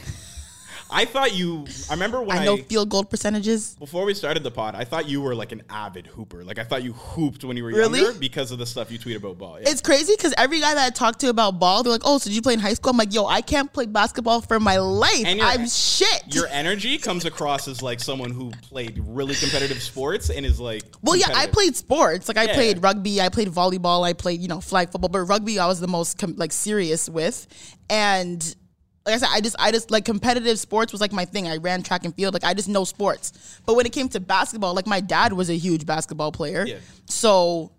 I 0.92 1.06
thought 1.06 1.34
you. 1.36 1.66
I 1.90 1.94
remember 1.94 2.22
when 2.22 2.38
I 2.38 2.42
I, 2.42 2.46
know 2.46 2.58
field 2.58 2.90
goal 2.90 3.04
percentages. 3.04 3.76
before 3.76 4.06
we 4.06 4.14
started 4.14 4.44
the 4.44 4.52
pod. 4.52 4.76
I 4.76 4.84
thought 4.86 5.08
you 5.08 5.22
were 5.22 5.36
like 5.36 5.52
an 5.52 5.62
avid 5.70 6.08
hooper. 6.08 6.44
Like 6.44 6.58
I 6.58 6.64
thought 6.64 6.82
you 6.84 6.94
hooped 6.94 7.44
when 7.44 7.56
you 7.58 7.64
were 7.64 7.70
Really? 7.70 8.02
younger 8.02 8.18
because 8.20 8.52
of 8.52 8.58
the 8.58 8.66
stuff 8.66 8.92
you 8.92 8.98
tweet 8.98 9.16
about 9.18 9.38
ball. 9.38 9.60
Yeah. 9.62 9.70
It's 9.70 9.82
crazy 9.82 10.14
because 10.18 10.34
every 10.38 10.60
guy 10.60 10.74
that 10.74 10.86
I 10.88 10.90
talk 10.90 11.18
to 11.20 11.30
about 11.30 11.60
ball, 11.60 11.84
they're 11.84 11.92
like, 11.92 12.02
"Oh, 12.06 12.18
so 12.18 12.30
did 12.30 12.36
you 12.36 12.42
play 12.42 12.54
in 12.54 12.60
high 12.60 12.74
school?" 12.74 12.92
I'm 12.92 12.98
like, 12.98 13.14
"Yo, 13.14 13.26
I 13.26 13.42
can't 13.42 13.72
play 13.72 13.86
basketball 13.86 14.42
for 14.42 14.60
my 14.60 14.78
life. 14.78 15.24
And 15.26 15.40
you're- 15.40 15.50
I'm 15.52 15.68
shit." 15.68 16.24
your 16.34 16.48
energy 16.48 16.98
comes 16.98 17.26
across 17.26 17.68
as 17.68 17.82
like 17.82 18.00
someone 18.00 18.32
who 18.32 18.52
played 18.62 19.00
really 19.06 19.36
competitive 19.36 19.82
sports 19.84 20.30
and 20.30 20.46
is 20.46 20.60
like 20.60 20.84
Well, 21.04 21.16
yeah, 21.16 21.28
I 21.34 21.48
played 21.48 21.76
sports. 21.76 22.28
Like 22.28 22.38
I 22.38 22.46
Yeah. 22.46 22.54
played 22.56 22.84
rugby, 22.84 23.22
I 23.22 23.30
played 23.30 23.50
volleyball, 23.50 24.04
I 24.04 24.14
played 24.14 24.42
you 24.42 24.48
know 24.48 24.60
flag 24.62 24.92
football. 24.92 25.10
But 25.10 25.20
rugby, 25.26 25.60
I 25.60 25.68
was 25.68 25.80
the 25.80 25.88
most 25.88 26.18
com- 26.18 26.36
like 26.38 26.52
serious 26.52 27.08
with, 27.10 27.48
and 27.90 28.56
like 29.06 29.16
I 29.16 29.18
said, 29.18 29.30
I 29.32 29.42
just 29.42 29.56
I 29.60 29.72
just 29.72 29.92
like 29.92 30.06
competitive 30.06 30.60
sports 30.60 30.92
was 30.92 31.02
like 31.02 31.12
my 31.12 31.26
thing. 31.26 31.48
I 31.48 31.58
ran 31.58 31.82
track 31.84 32.06
and 32.06 32.14
field. 32.16 32.34
Like 32.34 32.44
I 32.44 32.54
just 32.54 32.70
know 32.70 32.84
sports. 32.84 33.60
But 33.66 33.76
when 33.76 33.86
it 33.86 33.92
came 33.94 34.10
to 34.10 34.20
basketball, 34.20 34.74
like 34.76 34.88
my 34.88 35.00
dad 35.02 35.34
was 35.34 35.50
a 35.50 35.56
huge 35.58 35.86
basketball 35.86 36.32
player, 36.32 36.66
Yeah. 36.66 36.78
so. 37.06 37.72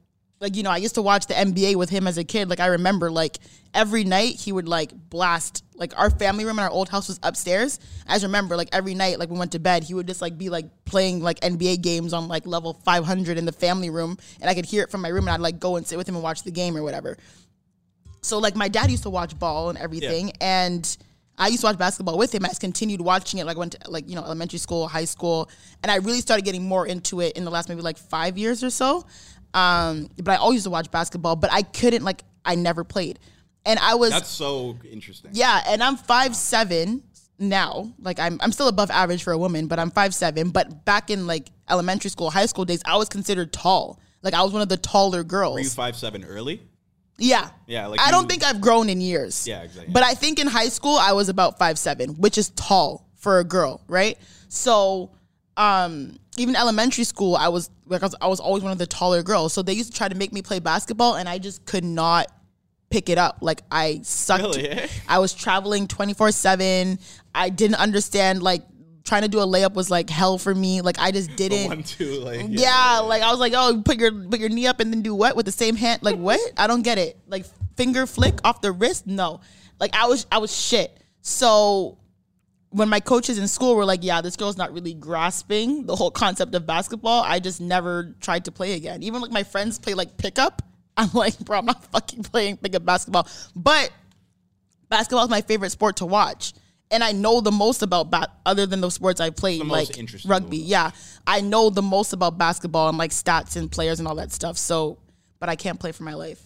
Like 0.42 0.56
you 0.56 0.62
know, 0.62 0.70
I 0.70 0.78
used 0.78 0.94
to 0.94 1.02
watch 1.02 1.26
the 1.26 1.34
NBA 1.34 1.76
with 1.76 1.90
him 1.90 2.06
as 2.06 2.16
a 2.16 2.24
kid. 2.24 2.48
Like 2.48 2.60
I 2.60 2.68
remember, 2.68 3.10
like 3.10 3.36
every 3.74 4.04
night 4.04 4.36
he 4.40 4.52
would 4.52 4.66
like 4.66 4.90
blast. 5.10 5.62
Like 5.74 5.92
our 6.00 6.08
family 6.08 6.46
room 6.46 6.58
in 6.58 6.64
our 6.64 6.70
old 6.70 6.88
house 6.88 7.08
was 7.08 7.20
upstairs. 7.22 7.78
I 8.08 8.14
just 8.14 8.24
remember, 8.24 8.56
like 8.56 8.70
every 8.72 8.94
night, 8.94 9.18
like 9.18 9.28
we 9.28 9.38
went 9.38 9.52
to 9.52 9.58
bed, 9.58 9.84
he 9.84 9.92
would 9.92 10.06
just 10.06 10.22
like 10.22 10.38
be 10.38 10.48
like 10.48 10.64
playing 10.86 11.20
like 11.20 11.40
NBA 11.40 11.82
games 11.82 12.14
on 12.14 12.26
like 12.26 12.46
level 12.46 12.72
500 12.72 13.36
in 13.36 13.44
the 13.44 13.52
family 13.52 13.90
room, 13.90 14.16
and 14.40 14.48
I 14.48 14.54
could 14.54 14.64
hear 14.64 14.82
it 14.82 14.90
from 14.90 15.02
my 15.02 15.08
room, 15.10 15.24
and 15.28 15.34
I'd 15.34 15.40
like 15.40 15.60
go 15.60 15.76
and 15.76 15.86
sit 15.86 15.98
with 15.98 16.08
him 16.08 16.14
and 16.14 16.24
watch 16.24 16.42
the 16.42 16.50
game 16.50 16.74
or 16.74 16.82
whatever. 16.82 17.18
So 18.22 18.38
like 18.38 18.56
my 18.56 18.68
dad 18.68 18.90
used 18.90 19.02
to 19.02 19.10
watch 19.10 19.38
ball 19.38 19.68
and 19.68 19.76
everything, 19.76 20.32
and 20.40 20.96
I 21.40 21.48
used 21.48 21.62
to 21.62 21.68
watch 21.68 21.78
basketball 21.78 22.18
with 22.18 22.34
him. 22.34 22.44
I 22.44 22.48
just 22.48 22.60
continued 22.60 23.00
watching 23.00 23.40
it. 23.40 23.46
Like 23.46 23.56
went 23.56 23.72
to 23.72 23.90
like 23.90 24.08
you 24.08 24.14
know 24.14 24.22
elementary 24.22 24.58
school, 24.58 24.86
high 24.86 25.06
school, 25.06 25.50
and 25.82 25.90
I 25.90 25.96
really 25.96 26.20
started 26.20 26.44
getting 26.44 26.62
more 26.68 26.86
into 26.86 27.22
it 27.22 27.36
in 27.36 27.44
the 27.44 27.50
last 27.50 27.68
maybe 27.70 27.80
like 27.80 27.96
five 27.96 28.36
years 28.36 28.62
or 28.62 28.68
so. 28.68 29.06
Um, 29.54 30.10
but 30.18 30.28
I 30.32 30.36
always 30.36 30.56
used 30.56 30.66
to 30.66 30.70
watch 30.70 30.90
basketball, 30.90 31.36
but 31.36 31.50
I 31.50 31.62
couldn't 31.62 32.04
like 32.04 32.22
I 32.44 32.54
never 32.56 32.84
played, 32.84 33.18
and 33.64 33.78
I 33.80 33.94
was 33.94 34.10
That's 34.10 34.28
so 34.28 34.78
interesting. 34.88 35.30
yeah, 35.32 35.62
and 35.66 35.82
I'm 35.82 35.96
five 35.96 36.36
seven 36.36 37.02
now. 37.38 37.90
Like 37.98 38.20
I'm 38.20 38.38
I'm 38.42 38.52
still 38.52 38.68
above 38.68 38.90
average 38.90 39.22
for 39.22 39.32
a 39.32 39.38
woman, 39.38 39.66
but 39.66 39.78
I'm 39.78 39.90
five 39.90 40.14
seven. 40.14 40.50
But 40.50 40.84
back 40.84 41.08
in 41.08 41.26
like 41.26 41.48
elementary 41.70 42.10
school, 42.10 42.30
high 42.30 42.46
school 42.46 42.66
days, 42.66 42.82
I 42.84 42.98
was 42.98 43.08
considered 43.08 43.50
tall. 43.50 43.98
Like 44.22 44.34
I 44.34 44.42
was 44.42 44.52
one 44.52 44.60
of 44.60 44.68
the 44.68 44.76
taller 44.76 45.24
girls. 45.24 45.54
Were 45.54 45.60
you 45.60 45.70
five 45.70 45.96
seven 45.96 46.22
early? 46.22 46.60
Yeah. 47.20 47.48
Yeah, 47.66 47.86
like 47.86 48.00
I 48.00 48.06
you- 48.06 48.12
don't 48.12 48.28
think 48.28 48.42
I've 48.44 48.60
grown 48.60 48.88
in 48.88 49.00
years. 49.00 49.46
Yeah, 49.46 49.62
exactly. 49.62 49.92
But 49.92 50.02
I 50.02 50.14
think 50.14 50.38
in 50.40 50.46
high 50.48 50.68
school 50.70 50.96
I 50.96 51.12
was 51.12 51.28
about 51.28 51.58
five 51.58 51.78
seven, 51.78 52.10
which 52.14 52.36
is 52.38 52.50
tall 52.50 53.06
for 53.16 53.38
a 53.38 53.44
girl, 53.44 53.80
right? 53.86 54.18
So 54.48 55.10
um 55.56 56.18
even 56.36 56.56
elementary 56.56 57.04
school 57.04 57.36
I 57.36 57.48
was 57.48 57.70
like 57.86 58.02
I 58.02 58.06
was, 58.06 58.14
I 58.22 58.26
was 58.28 58.40
always 58.40 58.62
one 58.62 58.72
of 58.72 58.78
the 58.78 58.86
taller 58.86 59.22
girls. 59.22 59.52
So 59.52 59.62
they 59.62 59.72
used 59.74 59.92
to 59.92 59.96
try 59.98 60.08
to 60.08 60.14
make 60.16 60.32
me 60.32 60.42
play 60.42 60.58
basketball 60.58 61.16
and 61.16 61.28
I 61.28 61.38
just 61.38 61.64
could 61.66 61.84
not 61.84 62.26
pick 62.88 63.08
it 63.08 63.18
up. 63.18 63.38
Like 63.40 63.62
I 63.70 64.00
sucked. 64.02 64.42
Really, 64.42 64.68
eh? 64.70 64.88
I 65.08 65.18
was 65.18 65.32
traveling 65.34 65.86
24/7. 65.86 66.98
I 67.34 67.48
didn't 67.50 67.76
understand 67.76 68.42
like 68.42 68.62
trying 69.04 69.22
to 69.22 69.28
do 69.28 69.40
a 69.40 69.46
layup 69.46 69.74
was 69.74 69.90
like 69.90 70.10
hell 70.10 70.38
for 70.38 70.54
me. 70.54 70.80
Like 70.80 70.98
I 70.98 71.10
just 71.10 71.34
didn't 71.36 71.68
One 71.68 71.82
two 71.82 72.20
like 72.20 72.46
yeah, 72.48 73.00
like 73.00 73.22
I 73.22 73.30
was 73.30 73.40
like, 73.40 73.52
oh, 73.56 73.82
put 73.84 73.98
your 73.98 74.12
put 74.12 74.40
your 74.40 74.48
knee 74.48 74.66
up 74.66 74.80
and 74.80 74.92
then 74.92 75.02
do 75.02 75.14
what 75.14 75.36
with 75.36 75.46
the 75.46 75.52
same 75.52 75.76
hand? 75.76 76.02
Like 76.02 76.16
what? 76.16 76.40
I 76.56 76.66
don't 76.66 76.82
get 76.82 76.98
it. 76.98 77.18
Like 77.26 77.46
finger 77.76 78.06
flick 78.06 78.38
off 78.44 78.60
the 78.60 78.72
wrist? 78.72 79.06
No. 79.06 79.40
Like 79.78 79.94
I 79.94 80.06
was 80.06 80.26
I 80.30 80.38
was 80.38 80.54
shit. 80.54 80.96
So 81.22 81.98
when 82.70 82.88
my 82.88 83.00
coaches 83.00 83.38
in 83.38 83.48
school 83.48 83.74
were 83.74 83.84
like, 83.84 84.04
yeah, 84.04 84.20
this 84.20 84.36
girl's 84.36 84.56
not 84.56 84.72
really 84.72 84.94
grasping 84.94 85.86
the 85.86 85.96
whole 85.96 86.10
concept 86.10 86.54
of 86.54 86.66
basketball, 86.66 87.22
I 87.22 87.40
just 87.40 87.60
never 87.60 88.14
tried 88.20 88.44
to 88.44 88.52
play 88.52 88.74
again. 88.74 89.02
Even 89.02 89.20
like 89.20 89.32
my 89.32 89.42
friends 89.42 89.78
play 89.78 89.94
like 89.94 90.16
pickup. 90.16 90.62
I'm 90.96 91.10
like, 91.14 91.38
bro, 91.40 91.58
I'm 91.58 91.66
not 91.66 91.84
fucking 91.92 92.24
playing 92.24 92.58
pickup 92.58 92.84
basketball. 92.84 93.26
But 93.56 93.90
basketball 94.88 95.24
is 95.24 95.30
my 95.30 95.40
favorite 95.40 95.70
sport 95.70 95.96
to 95.96 96.06
watch. 96.06 96.52
And 96.92 97.04
I 97.04 97.12
know 97.12 97.40
the 97.40 97.52
most 97.52 97.82
about 97.82 98.10
ba- 98.10 98.32
other 98.44 98.66
than 98.66 98.80
the 98.80 98.90
sports 98.90 99.20
I 99.20 99.30
played, 99.30 99.64
like 99.64 99.88
rugby. 100.26 100.58
one. 100.58 100.66
Yeah, 100.66 100.90
I 101.26 101.40
know 101.40 101.70
the 101.70 101.82
most 101.82 102.12
about 102.12 102.36
basketball 102.36 102.88
and 102.88 102.98
like 102.98 103.12
stats 103.12 103.56
and 103.56 103.70
players 103.70 104.00
and 104.00 104.08
all 104.08 104.16
that 104.16 104.32
stuff. 104.32 104.58
So, 104.58 104.98
but 105.38 105.48
I 105.48 105.54
can't 105.56 105.78
play 105.78 105.92
for 105.92 106.02
my 106.02 106.14
life. 106.14 106.42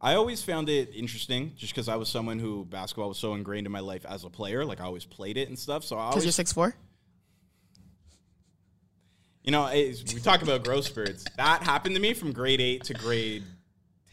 I 0.00 0.14
always 0.14 0.42
found 0.44 0.68
it 0.68 0.90
interesting 0.94 1.52
just 1.56 1.72
because 1.72 1.88
I 1.88 1.96
was 1.96 2.08
someone 2.08 2.38
who 2.38 2.66
basketball 2.66 3.08
was 3.08 3.18
so 3.18 3.34
ingrained 3.34 3.66
in 3.66 3.72
my 3.72 3.80
life 3.80 4.04
as 4.06 4.22
a 4.24 4.28
player. 4.30 4.64
Like 4.64 4.80
I 4.80 4.84
always 4.84 5.04
played 5.06 5.36
it 5.38 5.48
and 5.48 5.58
stuff. 5.58 5.82
So 5.82 5.98
I 5.98 6.10
Because 6.10 6.24
you're 6.24 6.32
six 6.32 6.52
four. 6.52 6.74
you 9.42 9.50
know, 9.50 9.66
it's- 9.72 10.14
we 10.14 10.20
talk 10.20 10.42
about 10.42 10.62
growth 10.64 10.84
spurts. 10.86 11.24
That 11.36 11.62
happened 11.62 11.94
to 11.96 12.00
me 12.00 12.14
from 12.14 12.32
grade 12.32 12.60
eight 12.60 12.84
to 12.84 12.94
grade 12.94 13.44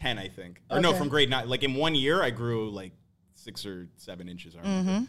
ten, 0.00 0.18
I 0.18 0.28
think, 0.28 0.60
or 0.70 0.80
no, 0.80 0.92
from 0.92 1.08
grade 1.08 1.30
nine. 1.30 1.48
Like 1.48 1.62
in 1.62 1.74
one 1.74 1.94
year, 1.94 2.22
I 2.22 2.30
grew 2.30 2.70
like 2.70 2.92
six 3.34 3.64
or 3.64 3.88
seven 3.96 4.28
inches. 4.28 4.54
I 4.56 4.60
remember. 4.60 4.90
Mm-hmm. 4.90 5.04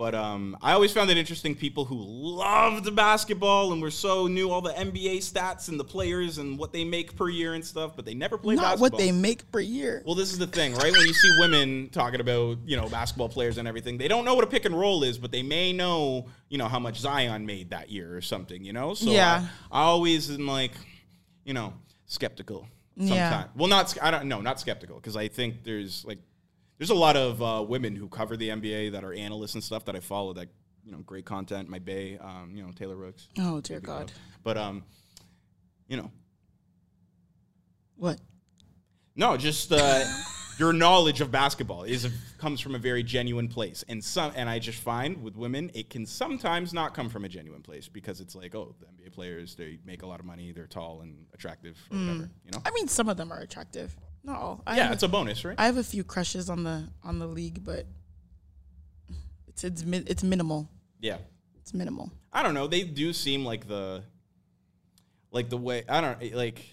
But 0.00 0.14
um, 0.14 0.56
I 0.62 0.72
always 0.72 0.92
found 0.92 1.10
it 1.10 1.18
interesting 1.18 1.54
people 1.54 1.84
who 1.84 1.94
loved 1.98 2.96
basketball 2.96 3.74
and 3.74 3.82
were 3.82 3.90
so 3.90 4.28
knew 4.28 4.50
all 4.50 4.62
the 4.62 4.72
NBA 4.72 5.18
stats 5.18 5.68
and 5.68 5.78
the 5.78 5.84
players 5.84 6.38
and 6.38 6.58
what 6.58 6.72
they 6.72 6.84
make 6.84 7.14
per 7.16 7.28
year 7.28 7.52
and 7.52 7.62
stuff, 7.62 7.96
but 7.96 8.06
they 8.06 8.14
never 8.14 8.38
played 8.38 8.56
Not 8.56 8.62
basketball. 8.62 8.88
what 8.88 8.98
they 8.98 9.12
make 9.12 9.52
per 9.52 9.60
year. 9.60 10.02
Well, 10.06 10.14
this 10.14 10.32
is 10.32 10.38
the 10.38 10.46
thing, 10.46 10.72
right? 10.72 10.90
When 10.90 11.06
you 11.06 11.12
see 11.12 11.30
women 11.38 11.90
talking 11.92 12.20
about, 12.20 12.56
you 12.64 12.78
know, 12.78 12.88
basketball 12.88 13.28
players 13.28 13.58
and 13.58 13.68
everything, 13.68 13.98
they 13.98 14.08
don't 14.08 14.24
know 14.24 14.34
what 14.34 14.42
a 14.42 14.46
pick 14.46 14.64
and 14.64 14.74
roll 14.74 15.04
is, 15.04 15.18
but 15.18 15.32
they 15.32 15.42
may 15.42 15.70
know, 15.70 16.24
you 16.48 16.56
know, 16.56 16.66
how 16.66 16.78
much 16.78 16.98
Zion 16.98 17.44
made 17.44 17.68
that 17.68 17.90
year 17.90 18.16
or 18.16 18.22
something, 18.22 18.64
you 18.64 18.72
know? 18.72 18.94
So 18.94 19.10
Yeah. 19.10 19.48
I, 19.70 19.80
I 19.80 19.82
always 19.82 20.30
am 20.30 20.46
like, 20.46 20.72
you 21.44 21.52
know, 21.52 21.74
skeptical 22.06 22.66
sometimes. 22.96 23.16
Yeah. 23.18 23.44
Well, 23.54 23.68
not, 23.68 23.94
I 24.00 24.10
don't 24.10 24.28
know, 24.28 24.40
not 24.40 24.60
skeptical, 24.60 24.96
because 24.96 25.14
I 25.14 25.28
think 25.28 25.62
there's 25.62 26.06
like, 26.06 26.20
there's 26.80 26.88
a 26.88 26.94
lot 26.94 27.14
of 27.14 27.42
uh, 27.42 27.62
women 27.62 27.94
who 27.94 28.08
cover 28.08 28.38
the 28.38 28.48
NBA 28.48 28.92
that 28.92 29.04
are 29.04 29.12
analysts 29.12 29.52
and 29.54 29.62
stuff 29.62 29.84
that 29.84 29.94
I 29.94 30.00
follow. 30.00 30.32
That 30.32 30.48
you 30.82 30.92
know, 30.92 30.98
great 30.98 31.26
content. 31.26 31.68
My 31.68 31.78
Bay, 31.78 32.16
um, 32.16 32.52
you 32.54 32.62
know, 32.62 32.70
Taylor 32.72 32.96
Rooks. 32.96 33.28
Oh 33.38 33.60
dear 33.60 33.80
God. 33.80 34.10
But 34.42 34.56
um, 34.56 34.82
you 35.88 35.98
know, 35.98 36.10
What? 37.96 38.18
no, 39.14 39.36
just 39.36 39.72
uh, 39.72 40.02
your 40.58 40.72
knowledge 40.72 41.20
of 41.20 41.30
basketball 41.30 41.82
is 41.82 42.06
a, 42.06 42.10
comes 42.38 42.60
from 42.62 42.74
a 42.74 42.78
very 42.78 43.02
genuine 43.02 43.48
place, 43.48 43.84
and 43.86 44.02
some, 44.02 44.32
and 44.34 44.48
I 44.48 44.58
just 44.58 44.78
find 44.80 45.22
with 45.22 45.36
women, 45.36 45.70
it 45.74 45.90
can 45.90 46.06
sometimes 46.06 46.72
not 46.72 46.94
come 46.94 47.10
from 47.10 47.26
a 47.26 47.28
genuine 47.28 47.60
place 47.60 47.88
because 47.88 48.20
it's 48.22 48.34
like, 48.34 48.54
oh, 48.54 48.74
the 48.80 48.86
NBA 48.86 49.12
players 49.12 49.54
they 49.54 49.78
make 49.84 50.00
a 50.02 50.06
lot 50.06 50.18
of 50.18 50.24
money, 50.24 50.50
they're 50.52 50.66
tall 50.66 51.02
and 51.02 51.26
attractive, 51.34 51.76
or 51.90 51.98
whatever, 51.98 52.30
you 52.42 52.50
know. 52.52 52.62
I 52.64 52.70
mean, 52.70 52.88
some 52.88 53.10
of 53.10 53.18
them 53.18 53.30
are 53.30 53.40
attractive. 53.40 53.94
Not 54.22 54.36
all. 54.40 54.62
I 54.66 54.76
Yeah, 54.76 54.92
it's 54.92 55.02
a 55.02 55.08
bonus, 55.08 55.44
right? 55.44 55.54
I 55.58 55.66
have 55.66 55.76
a 55.76 55.84
few 55.84 56.04
crushes 56.04 56.50
on 56.50 56.62
the 56.64 56.88
on 57.02 57.18
the 57.18 57.26
league, 57.26 57.64
but 57.64 57.86
it's 59.48 59.64
it's 59.64 59.84
mi- 59.84 60.04
it's 60.06 60.22
minimal. 60.22 60.68
yeah. 61.00 61.18
It's 61.60 61.74
minimal. 61.74 62.10
I 62.32 62.42
don't 62.42 62.54
know. 62.54 62.66
They 62.66 62.82
do 62.82 63.12
seem 63.12 63.44
like 63.44 63.68
the 63.68 64.02
like 65.30 65.48
the 65.50 65.56
way 65.56 65.84
I 65.88 66.00
don't 66.00 66.34
like 66.34 66.64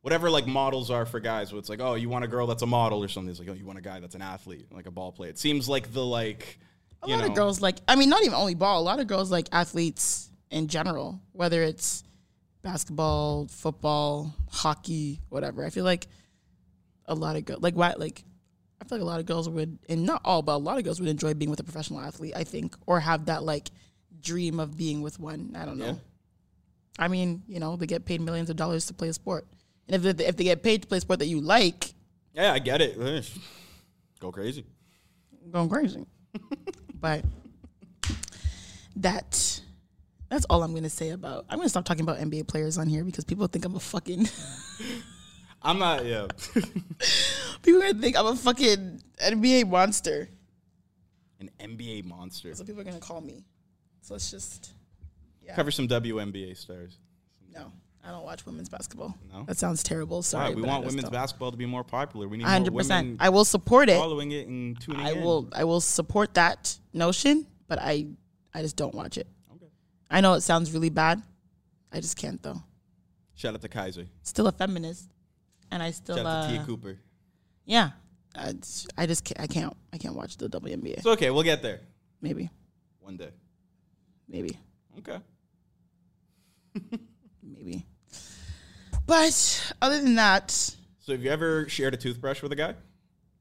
whatever 0.00 0.30
like 0.30 0.46
models 0.46 0.90
are 0.90 1.04
for 1.06 1.20
guys. 1.20 1.52
Where 1.52 1.58
it's 1.58 1.68
like, 1.68 1.80
oh, 1.80 1.94
you 1.94 2.08
want 2.08 2.24
a 2.24 2.28
girl 2.28 2.46
that's 2.46 2.62
a 2.62 2.66
model 2.66 3.02
or 3.02 3.08
something. 3.08 3.30
It's 3.30 3.38
like, 3.38 3.48
oh, 3.48 3.52
you 3.54 3.66
want 3.66 3.78
a 3.78 3.82
guy 3.82 4.00
that's 4.00 4.14
an 4.14 4.22
athlete, 4.22 4.66
like 4.72 4.86
a 4.86 4.90
ball 4.90 5.12
player. 5.12 5.30
It 5.30 5.38
seems 5.38 5.68
like 5.68 5.92
the 5.92 6.04
like 6.04 6.58
A 7.02 7.08
you 7.08 7.14
lot 7.14 7.22
know, 7.22 7.28
of 7.28 7.34
girls 7.34 7.60
like. 7.60 7.76
I 7.88 7.96
mean, 7.96 8.08
not 8.08 8.22
even 8.22 8.34
only 8.34 8.54
ball. 8.54 8.80
A 8.80 8.84
lot 8.84 9.00
of 9.00 9.06
girls 9.06 9.30
like 9.30 9.48
athletes 9.52 10.30
in 10.50 10.68
general, 10.68 11.20
whether 11.32 11.62
it's 11.62 12.04
basketball, 12.66 13.46
football, 13.46 14.34
hockey, 14.50 15.20
whatever. 15.28 15.64
I 15.64 15.70
feel 15.70 15.84
like 15.84 16.08
a 17.04 17.14
lot 17.14 17.36
of 17.36 17.44
girls 17.44 17.62
like 17.62 17.76
what 17.76 18.00
like. 18.00 18.24
I 18.80 18.84
feel 18.84 18.98
like 18.98 19.02
a 19.02 19.06
lot 19.08 19.20
of 19.20 19.26
girls 19.26 19.48
would, 19.48 19.78
and 19.88 20.04
not 20.04 20.20
all, 20.24 20.42
but 20.42 20.56
a 20.56 20.58
lot 20.58 20.76
of 20.76 20.84
girls 20.84 21.00
would 21.00 21.08
enjoy 21.08 21.32
being 21.32 21.48
with 21.50 21.60
a 21.60 21.64
professional 21.64 22.00
athlete. 22.00 22.34
I 22.36 22.42
think, 22.44 22.76
or 22.86 22.98
have 22.98 23.26
that 23.26 23.44
like 23.44 23.70
dream 24.20 24.58
of 24.58 24.76
being 24.76 25.00
with 25.00 25.18
one. 25.20 25.54
I 25.56 25.64
don't 25.64 25.78
know. 25.78 25.86
Yeah. 25.86 25.94
I 26.98 27.08
mean, 27.08 27.42
you 27.46 27.60
know, 27.60 27.76
they 27.76 27.86
get 27.86 28.04
paid 28.04 28.20
millions 28.20 28.50
of 28.50 28.56
dollars 28.56 28.86
to 28.86 28.94
play 28.94 29.08
a 29.08 29.12
sport, 29.12 29.46
and 29.88 30.04
if 30.04 30.16
they, 30.16 30.26
if 30.26 30.36
they 30.36 30.44
get 30.44 30.62
paid 30.64 30.82
to 30.82 30.88
play 30.88 30.98
a 30.98 31.00
sport 31.00 31.20
that 31.20 31.26
you 31.26 31.40
like, 31.40 31.94
Yeah, 32.34 32.52
I 32.52 32.58
get 32.58 32.82
it. 32.82 32.98
Go 34.20 34.32
crazy. 34.32 34.64
going 35.52 35.68
crazy. 35.68 36.04
but 37.00 37.24
that 38.96 39.60
that's 40.28 40.44
all 40.46 40.62
I'm 40.62 40.74
gonna 40.74 40.88
say 40.90 41.10
about. 41.10 41.46
I'm 41.48 41.58
gonna 41.58 41.68
stop 41.68 41.84
talking 41.84 42.02
about 42.02 42.18
NBA 42.18 42.46
players 42.48 42.78
on 42.78 42.88
here 42.88 43.04
because 43.04 43.24
people 43.24 43.46
think 43.46 43.64
I'm 43.64 43.74
a 43.76 43.80
fucking. 43.80 44.28
I'm 45.62 45.78
not. 45.78 46.04
Yeah. 46.04 46.26
people 47.62 47.82
are 47.82 47.86
gonna 47.92 48.00
think 48.00 48.16
I'm 48.16 48.26
a 48.26 48.36
fucking 48.36 49.02
NBA 49.22 49.68
monster. 49.68 50.28
An 51.40 51.50
NBA 51.60 52.04
monster. 52.04 52.54
So 52.54 52.64
people 52.64 52.80
are 52.80 52.84
gonna 52.84 52.98
call 53.00 53.20
me. 53.20 53.44
So 54.00 54.14
let's 54.14 54.30
just 54.30 54.72
Cover 55.54 55.70
some 55.70 55.86
WNBA 55.88 56.56
stars. 56.56 56.98
no. 57.54 57.72
I 58.04 58.10
don't 58.10 58.24
watch 58.24 58.46
women's 58.46 58.68
basketball. 58.68 59.16
No? 59.32 59.42
that 59.48 59.58
sounds 59.58 59.82
terrible. 59.82 60.22
Sorry, 60.22 60.50
Why? 60.50 60.54
We 60.54 60.62
want 60.62 60.84
women's 60.84 61.02
don't. 61.02 61.12
basketball 61.12 61.50
to 61.50 61.56
be 61.56 61.66
more 61.66 61.82
popular. 61.82 62.28
We 62.28 62.36
need 62.36 62.44
more 62.44 62.52
hundred 62.52 62.72
women 62.72 62.84
percent. 62.86 63.16
I 63.18 63.30
will 63.30 63.44
support 63.44 63.88
it. 63.88 63.96
following 63.98 64.30
it 64.30 64.46
and 64.46 64.80
tuning 64.80 65.04
I 65.04 65.10
in. 65.10 65.24
will. 65.24 65.48
I 65.52 65.64
will 65.64 65.80
support 65.80 66.34
that 66.34 66.78
notion, 66.92 67.48
but 67.66 67.80
I, 67.80 68.06
I 68.54 68.62
just 68.62 68.76
don't 68.76 68.94
watch 68.94 69.18
it. 69.18 69.26
I 70.10 70.20
know 70.20 70.34
it 70.34 70.40
sounds 70.42 70.72
really 70.72 70.90
bad. 70.90 71.22
I 71.92 72.00
just 72.00 72.16
can't 72.16 72.42
though. 72.42 72.62
Shout 73.34 73.54
out 73.54 73.60
to 73.62 73.68
Kaiser. 73.68 74.06
Still 74.22 74.46
a 74.46 74.52
feminist, 74.52 75.10
and 75.70 75.82
I 75.82 75.90
still. 75.90 76.16
Shout 76.16 76.26
out 76.26 76.44
uh, 76.44 76.48
to 76.50 76.56
Tia 76.56 76.64
Cooper. 76.64 76.98
Yeah, 77.64 77.90
I, 78.34 78.52
just- 78.52 78.92
I 78.96 79.06
just 79.06 79.24
can't, 79.24 79.40
I 79.40 79.46
can't 79.46 79.76
I 79.92 79.98
can't 79.98 80.14
watch 80.14 80.36
the 80.36 80.48
WNBA. 80.48 80.98
It's 80.98 81.06
okay. 81.06 81.30
We'll 81.30 81.42
get 81.42 81.62
there 81.62 81.80
maybe 82.22 82.48
one 83.00 83.16
day. 83.16 83.30
maybe 84.28 84.58
Okay. 84.98 85.18
maybe. 87.42 87.84
But 89.06 89.72
other 89.80 90.00
than 90.02 90.16
that, 90.16 90.50
So 90.50 91.12
have 91.12 91.22
you 91.22 91.30
ever 91.30 91.68
shared 91.68 91.94
a 91.94 91.96
toothbrush 91.96 92.42
with 92.42 92.52
a 92.52 92.56
guy? 92.56 92.74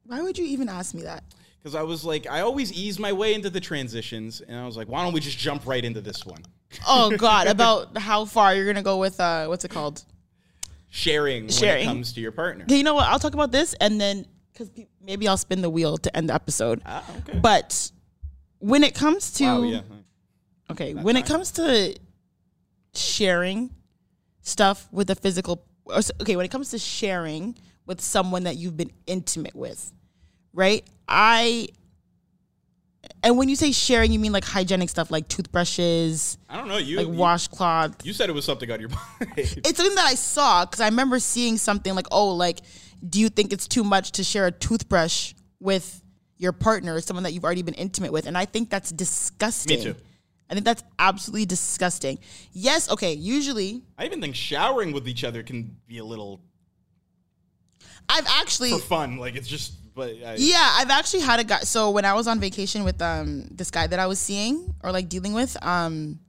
why 0.05 0.21
would 0.21 0.37
you 0.37 0.45
even 0.45 0.69
ask 0.69 0.93
me 0.93 1.01
that? 1.01 1.23
Because 1.59 1.73
I 1.73 1.81
was 1.81 2.05
like, 2.05 2.27
I 2.29 2.41
always 2.41 2.71
ease 2.71 2.99
my 2.99 3.11
way 3.11 3.33
into 3.33 3.49
the 3.49 3.59
transitions, 3.59 4.39
and 4.41 4.55
I 4.55 4.65
was 4.67 4.77
like, 4.77 4.87
why 4.87 5.03
don't 5.03 5.13
we 5.13 5.19
just 5.19 5.39
jump 5.39 5.65
right 5.65 5.83
into 5.83 5.99
this 6.01 6.23
one? 6.23 6.43
Oh 6.87 7.15
God, 7.17 7.47
about 7.55 7.97
how 7.97 8.25
far 8.25 8.55
you're 8.55 8.65
gonna 8.65 8.83
go 8.83 8.97
with 8.97 9.19
uh, 9.19 9.47
what's 9.47 9.65
it 9.65 9.71
called? 9.71 10.03
Sharing, 10.89 11.43
when 11.43 11.51
Sharing. 11.51 11.83
it 11.83 11.85
comes 11.85 12.13
to 12.13 12.21
your 12.21 12.31
partner. 12.31 12.65
You 12.67 12.83
know 12.83 12.93
what? 12.93 13.07
I'll 13.07 13.19
talk 13.19 13.33
about 13.33 13.51
this, 13.51 13.73
and 13.81 13.99
then 13.99 14.25
because 14.53 14.71
maybe 15.01 15.27
I'll 15.27 15.37
spin 15.37 15.61
the 15.61 15.69
wheel 15.69 15.97
to 15.97 16.15
end 16.15 16.29
the 16.29 16.33
episode. 16.33 16.81
Ah, 16.85 17.03
okay. 17.17 17.39
But 17.39 17.91
when 18.59 18.83
it 18.83 18.95
comes 18.95 19.31
to 19.33 19.43
Wow, 19.45 19.63
yeah. 19.63 19.81
Okay, 20.71 20.93
when 20.93 21.15
it 21.15 21.25
comes 21.25 21.51
to 21.51 21.95
sharing 22.95 23.69
stuff 24.41 24.87
with 24.91 25.09
a 25.09 25.15
physical, 25.15 25.63
or 25.85 25.99
okay, 26.21 26.35
when 26.35 26.45
it 26.45 26.51
comes 26.51 26.71
to 26.71 26.79
sharing 26.79 27.55
with 27.85 28.01
someone 28.01 28.43
that 28.43 28.55
you've 28.55 28.77
been 28.77 28.91
intimate 29.05 29.55
with, 29.55 29.91
right? 30.53 30.83
I, 31.07 31.67
and 33.23 33.37
when 33.37 33.49
you 33.49 33.55
say 33.55 33.71
sharing, 33.71 34.11
you 34.11 34.19
mean 34.19 34.31
like 34.31 34.43
hygienic 34.45 34.89
stuff, 34.89 35.09
like 35.11 35.27
toothbrushes, 35.27 36.37
I 36.49 36.57
don't 36.57 36.67
know. 36.67 36.77
You 36.77 36.97
like 36.97 37.07
you- 37.07 37.13
washcloth. 37.13 38.05
You 38.05 38.13
said 38.13 38.29
it 38.29 38.33
was 38.33 38.45
something 38.45 38.69
on 38.71 38.79
your 38.79 38.89
mind. 39.19 39.33
It's 39.37 39.77
something 39.77 39.95
that 39.95 40.05
I 40.07 40.15
saw 40.15 40.65
because 40.65 40.81
I 40.81 40.85
remember 40.87 41.19
seeing 41.19 41.57
something 41.57 41.93
like, 41.95 42.07
oh, 42.11 42.29
like, 42.33 42.59
do 43.07 43.19
you 43.19 43.29
think 43.29 43.53
it's 43.53 43.67
too 43.67 43.83
much 43.83 44.13
to 44.13 44.23
share 44.23 44.47
a 44.47 44.51
toothbrush 44.51 45.33
with 45.59 46.01
your 46.37 46.51
partner, 46.51 46.99
someone 47.01 47.23
that 47.23 47.33
you've 47.33 47.43
already 47.45 47.61
been 47.61 47.73
intimate 47.75 48.11
with? 48.11 48.25
And 48.27 48.37
I 48.37 48.45
think 48.45 48.69
that's 48.69 48.91
disgusting. 48.91 49.79
Me 49.79 49.83
too. 49.85 49.95
I 50.49 50.53
think 50.53 50.65
that's 50.65 50.83
absolutely 50.99 51.45
disgusting. 51.45 52.19
Yes, 52.51 52.89
okay, 52.91 53.13
usually 53.13 53.81
I 53.97 54.05
even 54.05 54.21
think 54.21 54.35
showering 54.35 54.91
with 54.91 55.07
each 55.07 55.23
other 55.23 55.41
can 55.41 55.75
be 55.87 55.97
a 55.97 56.05
little 56.05 56.39
I've 58.07 58.27
actually 58.27 58.69
for 58.71 58.79
fun. 58.79 59.17
Like 59.17 59.35
it's 59.35 59.47
just, 59.47 59.73
but 59.95 60.09
I, 60.25 60.35
Yeah, 60.37 60.69
I've 60.73 60.89
actually 60.89 61.21
had 61.21 61.39
a 61.39 61.43
guy 61.43 61.59
so 61.59 61.89
when 61.91 62.05
I 62.05 62.13
was 62.13 62.27
on 62.27 62.39
vacation 62.39 62.83
with 62.83 63.01
um 63.01 63.47
this 63.51 63.71
guy 63.71 63.87
that 63.87 63.99
I 63.99 64.07
was 64.07 64.19
seeing 64.19 64.75
or 64.83 64.91
like 64.91 65.09
dealing 65.09 65.33
with, 65.33 65.57
um 65.63 66.19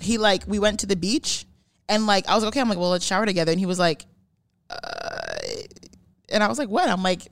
he 0.00 0.18
like 0.18 0.44
we 0.46 0.58
went 0.58 0.80
to 0.80 0.86
the 0.86 0.96
beach 0.96 1.46
and 1.88 2.06
like 2.06 2.28
I 2.28 2.34
was 2.34 2.42
like, 2.42 2.52
okay, 2.52 2.60
I'm 2.60 2.68
like, 2.68 2.78
well, 2.78 2.90
let's 2.90 3.06
shower 3.06 3.26
together. 3.26 3.52
And 3.52 3.60
he 3.60 3.66
was 3.66 3.78
like, 3.78 4.06
uh, 4.70 5.36
and 6.28 6.42
I 6.42 6.48
was 6.48 6.58
like, 6.58 6.68
what? 6.68 6.88
I'm 6.88 7.02
like, 7.02 7.22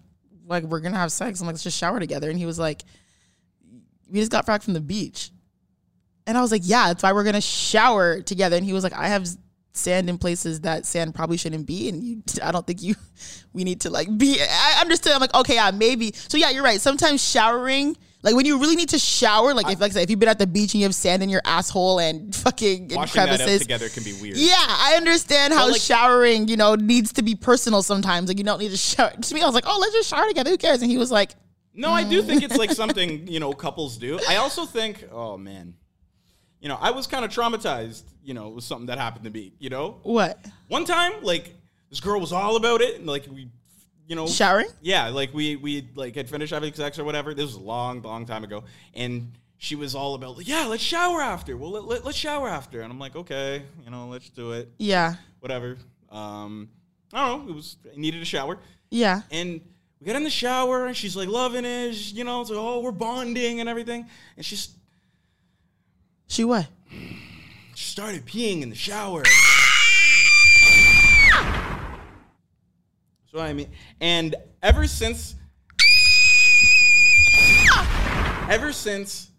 like 0.46 0.64
we're 0.64 0.80
gonna 0.80 0.96
have 0.96 1.12
sex. 1.12 1.40
I'm 1.40 1.46
like, 1.46 1.54
let's 1.54 1.64
just 1.64 1.78
shower 1.78 1.98
together. 1.98 2.30
And 2.30 2.38
he 2.38 2.46
was 2.46 2.58
like, 2.58 2.84
we 4.08 4.20
just 4.20 4.30
got 4.30 4.46
back 4.46 4.62
from 4.62 4.74
the 4.74 4.80
beach. 4.80 5.30
And 6.26 6.38
I 6.38 6.40
was 6.40 6.52
like, 6.52 6.62
yeah, 6.64 6.88
that's 6.88 7.02
why 7.02 7.12
we're 7.12 7.24
gonna 7.24 7.40
shower 7.40 8.20
together. 8.20 8.56
And 8.56 8.64
he 8.64 8.72
was 8.72 8.84
like, 8.84 8.94
I 8.94 9.08
have 9.08 9.26
sand 9.74 10.08
in 10.08 10.18
places 10.18 10.60
that 10.60 10.86
sand 10.86 11.14
probably 11.14 11.36
shouldn't 11.36 11.66
be, 11.66 11.88
and 11.88 12.02
you, 12.02 12.22
I 12.42 12.52
don't 12.52 12.66
think 12.66 12.82
you, 12.82 12.94
we 13.52 13.64
need 13.64 13.82
to 13.82 13.90
like 13.90 14.08
be. 14.16 14.40
I 14.40 14.80
understood. 14.80 15.12
I'm 15.12 15.20
like, 15.20 15.34
okay, 15.34 15.54
yeah, 15.54 15.70
maybe. 15.72 16.12
So 16.14 16.38
yeah, 16.38 16.50
you're 16.50 16.62
right. 16.64 16.80
Sometimes 16.80 17.22
showering, 17.22 17.96
like 18.22 18.34
when 18.34 18.46
you 18.46 18.58
really 18.58 18.76
need 18.76 18.88
to 18.90 18.98
shower, 18.98 19.52
like 19.52 19.68
if 19.70 19.80
like 19.80 19.90
I 19.90 19.94
said, 19.94 20.02
if 20.04 20.10
you've 20.10 20.18
been 20.18 20.28
at 20.28 20.38
the 20.38 20.46
beach 20.46 20.72
and 20.74 20.80
you 20.80 20.86
have 20.86 20.94
sand 20.94 21.22
in 21.22 21.28
your 21.28 21.42
asshole 21.44 21.98
and 21.98 22.34
fucking 22.34 22.90
in 22.90 22.96
washing 22.96 23.20
that 23.20 23.28
out 23.28 23.36
crevices. 23.36 23.60
together 23.60 23.88
can 23.88 24.02
be 24.04 24.14
weird. 24.14 24.36
Yeah, 24.36 24.54
I 24.56 24.94
understand 24.96 25.52
how 25.52 25.70
like- 25.70 25.80
showering, 25.80 26.48
you 26.48 26.56
know, 26.56 26.74
needs 26.76 27.12
to 27.14 27.22
be 27.22 27.34
personal 27.34 27.82
sometimes. 27.82 28.28
Like 28.28 28.38
you 28.38 28.44
don't 28.44 28.60
need 28.60 28.70
to 28.70 28.76
shower. 28.76 29.10
To 29.10 29.34
me, 29.34 29.42
I 29.42 29.46
was 29.46 29.54
like, 29.54 29.64
oh, 29.66 29.78
let's 29.80 29.92
just 29.92 30.08
shower 30.08 30.26
together. 30.28 30.50
Who 30.50 30.56
cares? 30.56 30.80
And 30.82 30.90
he 30.90 30.98
was 30.98 31.10
like, 31.10 31.34
No, 31.74 31.90
I 31.90 32.04
do 32.04 32.22
think 32.22 32.42
it's 32.42 32.56
like 32.56 32.70
something 32.82 33.26
you 33.26 33.40
know 33.40 33.52
couples 33.52 33.98
do. 33.98 34.20
I 34.28 34.36
also 34.36 34.64
think, 34.64 35.04
oh 35.12 35.36
man, 35.36 35.74
you 36.64 36.68
know, 36.70 36.78
I 36.80 36.90
was 36.90 37.06
kind 37.06 37.24
of 37.24 37.30
traumatized. 37.30 38.02
You 38.24 38.32
know, 38.32 38.48
with 38.48 38.64
something 38.64 38.86
that 38.86 38.96
happened 38.96 39.24
to 39.24 39.30
me. 39.30 39.52
You 39.58 39.68
know, 39.68 39.98
what? 40.02 40.42
one 40.68 40.86
time, 40.86 41.12
like 41.22 41.54
this 41.90 42.00
girl 42.00 42.18
was 42.18 42.32
all 42.32 42.56
about 42.56 42.80
it, 42.80 42.96
and 42.96 43.06
like 43.06 43.26
we, 43.30 43.50
you 44.08 44.16
know, 44.16 44.26
Showering? 44.26 44.68
Yeah, 44.80 45.08
like 45.08 45.34
we 45.34 45.56
we 45.56 45.86
like 45.94 46.16
had 46.16 46.28
finished 46.30 46.54
having 46.54 46.72
sex 46.72 46.98
or 46.98 47.04
whatever. 47.04 47.34
This 47.34 47.44
was 47.44 47.56
a 47.56 47.60
long, 47.60 48.00
long 48.00 48.24
time 48.24 48.42
ago, 48.44 48.64
and 48.94 49.32
she 49.58 49.76
was 49.76 49.94
all 49.94 50.14
about, 50.14 50.42
yeah, 50.46 50.64
let's 50.66 50.82
shower 50.82 51.20
after. 51.20 51.56
Well, 51.56 51.70
let, 51.70 51.84
let, 51.84 52.04
let's 52.06 52.16
shower 52.18 52.48
after, 52.48 52.80
and 52.80 52.90
I'm 52.90 52.98
like, 52.98 53.14
okay, 53.14 53.62
you 53.84 53.90
know, 53.90 54.08
let's 54.08 54.30
do 54.30 54.52
it, 54.52 54.68
Yeah, 54.78 55.16
whatever. 55.40 55.76
Um, 56.10 56.70
I 57.12 57.28
don't 57.28 57.46
know. 57.46 57.52
It 57.52 57.56
was 57.56 57.76
I 57.92 57.96
needed 57.96 58.22
a 58.22 58.24
shower. 58.24 58.58
yeah. 58.90 59.20
And 59.30 59.60
we 60.00 60.06
get 60.06 60.16
in 60.16 60.24
the 60.24 60.30
shower, 60.30 60.86
and 60.86 60.96
she's 60.96 61.14
like 61.14 61.28
loving 61.28 61.64
it. 61.66 61.92
She's, 61.94 62.12
you 62.14 62.24
know, 62.24 62.40
it's 62.40 62.48
like, 62.50 62.58
oh, 62.58 62.80
we're 62.80 62.90
bonding 62.92 63.60
and 63.60 63.68
everything. 63.68 64.06
And 64.36 64.44
she's 64.46 64.70
She 66.26 66.44
what? 66.44 66.66
she 67.74 67.84
started 67.84 68.24
peeing 68.26 68.62
in 68.62 68.70
the 68.70 68.76
shower. 68.76 69.22
That's 69.22 69.34
so 73.32 73.40
I 73.40 73.52
mean, 73.52 73.68
and 74.00 74.36
ever 74.62 74.86
since, 74.86 75.34
ever 78.48 78.72
since 78.72 79.30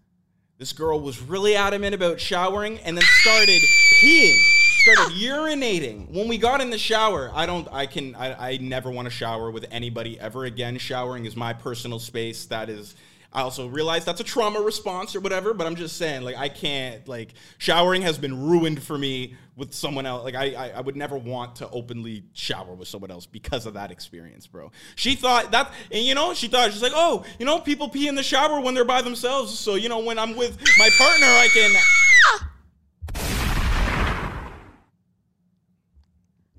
this 0.58 0.74
girl 0.74 1.00
was 1.00 1.22
really 1.22 1.56
adamant 1.56 1.96
about 1.96 2.20
showering 2.20 2.80
and 2.80 2.98
then 2.98 3.06
started 3.22 3.62
peeing 4.02 4.38
started 4.86 5.16
urinating 5.16 6.08
when 6.12 6.28
we 6.28 6.38
got 6.38 6.62
in 6.62 6.70
the 6.70 6.78
shower. 6.78 7.32
I 7.34 7.48
don't. 7.48 7.68
I 7.72 7.88
can. 7.88 8.14
I, 8.14 8.52
I 8.52 8.58
never 8.58 8.92
want 8.92 9.08
to 9.08 9.10
shower 9.10 9.50
with 9.50 9.66
anybody 9.72 10.20
ever 10.20 10.46
again. 10.46 10.78
Showering 10.78 11.26
is 11.26 11.36
my 11.36 11.54
personal 11.54 11.98
space. 11.98 12.46
That 12.46 12.70
is. 12.70 12.96
I 13.36 13.42
also 13.42 13.68
realize 13.68 14.06
that's 14.06 14.22
a 14.22 14.24
trauma 14.24 14.62
response 14.62 15.14
or 15.14 15.20
whatever, 15.20 15.54
but 15.54 15.68
I'm 15.68 15.76
just 15.76 15.98
saying, 15.98 16.22
like, 16.22 16.38
I 16.38 16.48
can't, 16.48 17.06
like, 17.06 17.34
showering 17.58 18.02
has 18.04 18.18
been 18.18 18.48
ruined 18.48 18.82
for 18.82 18.98
me 18.98 19.36
with 19.58 19.74
someone 19.74 20.06
else. 20.06 20.24
Like, 20.24 20.36
I, 20.36 20.54
I, 20.54 20.70
I 20.70 20.80
would 20.80 20.96
never 20.96 21.18
want 21.18 21.58
to 21.58 21.70
openly 21.70 22.24
shower 22.32 22.74
with 22.74 22.88
someone 22.88 23.12
else 23.12 23.26
because 23.26 23.66
of 23.66 23.74
that 23.74 23.92
experience, 23.92 24.48
bro. 24.48 24.72
She 24.96 25.16
thought 25.16 25.52
that, 25.52 25.70
and 25.92 26.06
you 26.06 26.16
know, 26.16 26.34
she 26.34 26.48
thought, 26.48 26.72
she's 26.72 26.82
like, 26.82 26.94
oh, 26.96 27.26
you 27.38 27.46
know, 27.46 27.60
people 27.60 27.90
pee 27.90 28.08
in 28.08 28.16
the 28.16 28.24
shower 28.24 28.62
when 28.62 28.74
they're 28.74 28.86
by 28.86 29.02
themselves. 29.02 29.60
So, 29.60 29.76
you 29.76 29.90
know, 29.90 30.00
when 30.00 30.18
I'm 30.18 30.38
with 30.38 30.58
my 30.78 30.90
partner, 30.98 31.28
I 31.28 31.50
can. 31.54 31.76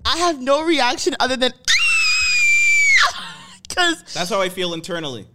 I 0.05 0.17
have 0.17 0.39
no 0.39 0.63
reaction 0.63 1.15
other 1.19 1.37
than 1.37 1.53
because 3.67 4.03
That's 4.13 4.29
how 4.29 4.41
I 4.41 4.49
feel 4.49 4.75
internally. 4.75 5.25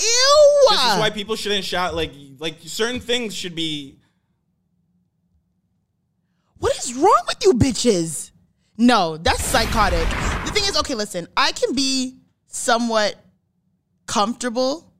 Ew. 0.00 0.66
This 0.70 0.80
is 0.92 0.98
why 0.98 1.10
people 1.10 1.36
shouldn't 1.36 1.64
shout. 1.64 1.94
Like, 1.94 2.12
like 2.38 2.56
certain 2.64 3.00
things 3.00 3.34
should 3.34 3.54
be. 3.54 3.98
What 6.58 6.76
is 6.78 6.94
wrong 6.94 7.22
with 7.26 7.38
you 7.42 7.54
bitches? 7.54 8.30
No, 8.76 9.16
that's 9.16 9.42
psychotic. 9.44 10.08
The 10.46 10.52
thing 10.52 10.64
is, 10.64 10.76
okay, 10.78 10.94
listen, 10.94 11.26
I 11.36 11.52
can 11.52 11.74
be 11.74 12.16
somewhat 12.46 13.14
comfortable 14.06 14.92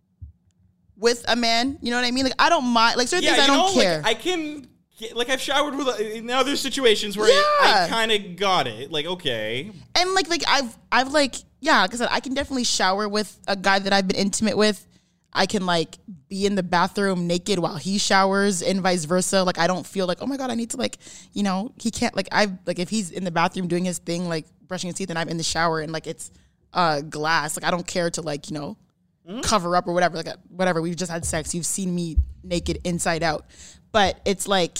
with 0.96 1.24
a 1.28 1.36
man. 1.36 1.78
You 1.80 1.90
know 1.90 1.96
what 1.96 2.06
I 2.06 2.10
mean? 2.10 2.24
Like 2.24 2.34
I 2.38 2.48
don't 2.48 2.66
mind. 2.66 2.96
Like 2.96 3.08
certain 3.08 3.24
Yeah, 3.24 3.34
things 3.34 3.44
I 3.44 3.46
don't 3.46 3.74
know, 3.74 3.80
care. 3.82 4.02
like 4.02 4.06
I 4.06 4.14
can. 4.20 4.66
Like 5.14 5.30
I've 5.30 5.40
showered 5.40 5.74
with 5.76 5.88
uh, 5.88 5.92
in 5.94 6.28
other 6.28 6.56
situations 6.56 7.16
where 7.16 7.26
Yeah. 7.26 7.42
I, 7.62 7.84
I 7.86 7.88
kind 7.88 8.12
of 8.12 8.36
got 8.36 8.66
it. 8.66 8.92
Like 8.92 9.06
okay, 9.06 9.72
and 9.94 10.12
like 10.14 10.28
like 10.28 10.42
I've 10.46 10.76
I've 10.92 11.10
like 11.12 11.36
yeah, 11.60 11.80
like 11.80 11.94
I 11.94 11.96
said, 11.96 12.08
I 12.10 12.20
can 12.20 12.34
definitely 12.34 12.64
shower 12.64 13.08
with 13.08 13.38
a 13.48 13.56
guy 13.56 13.78
that 13.78 13.94
I've 13.94 14.06
been 14.06 14.16
intimate 14.18 14.58
with. 14.58 14.86
I 15.32 15.46
can 15.46 15.64
like 15.64 15.98
be 16.28 16.46
in 16.46 16.54
the 16.54 16.62
bathroom 16.62 17.26
naked 17.26 17.58
while 17.58 17.76
he 17.76 17.98
showers 17.98 18.62
and 18.62 18.80
vice 18.80 19.04
versa. 19.04 19.42
Like 19.44 19.58
I 19.58 19.66
don't 19.66 19.86
feel 19.86 20.06
like, 20.06 20.18
oh 20.20 20.26
my 20.26 20.36
God, 20.36 20.50
I 20.50 20.54
need 20.54 20.70
to 20.70 20.76
like, 20.76 20.98
you 21.32 21.42
know, 21.42 21.72
he 21.80 21.90
can't 21.90 22.16
like 22.16 22.28
I 22.32 22.48
like 22.66 22.78
if 22.78 22.88
he's 22.88 23.10
in 23.10 23.24
the 23.24 23.30
bathroom 23.30 23.68
doing 23.68 23.84
his 23.84 23.98
thing, 23.98 24.28
like 24.28 24.46
brushing 24.66 24.88
his 24.88 24.96
teeth 24.96 25.10
and 25.10 25.18
I'm 25.18 25.28
in 25.28 25.36
the 25.36 25.42
shower 25.42 25.80
and 25.80 25.92
like 25.92 26.06
it's 26.06 26.30
uh 26.72 27.00
glass. 27.02 27.56
Like 27.56 27.64
I 27.64 27.70
don't 27.70 27.86
care 27.86 28.10
to 28.10 28.22
like, 28.22 28.50
you 28.50 28.54
know, 28.54 28.76
cover 29.42 29.76
up 29.76 29.86
or 29.86 29.92
whatever. 29.92 30.16
Like 30.16 30.28
whatever. 30.48 30.82
We've 30.82 30.96
just 30.96 31.10
had 31.10 31.24
sex. 31.24 31.54
You've 31.54 31.66
seen 31.66 31.94
me 31.94 32.16
naked 32.42 32.80
inside 32.84 33.22
out. 33.22 33.46
But 33.92 34.20
it's 34.24 34.48
like 34.48 34.78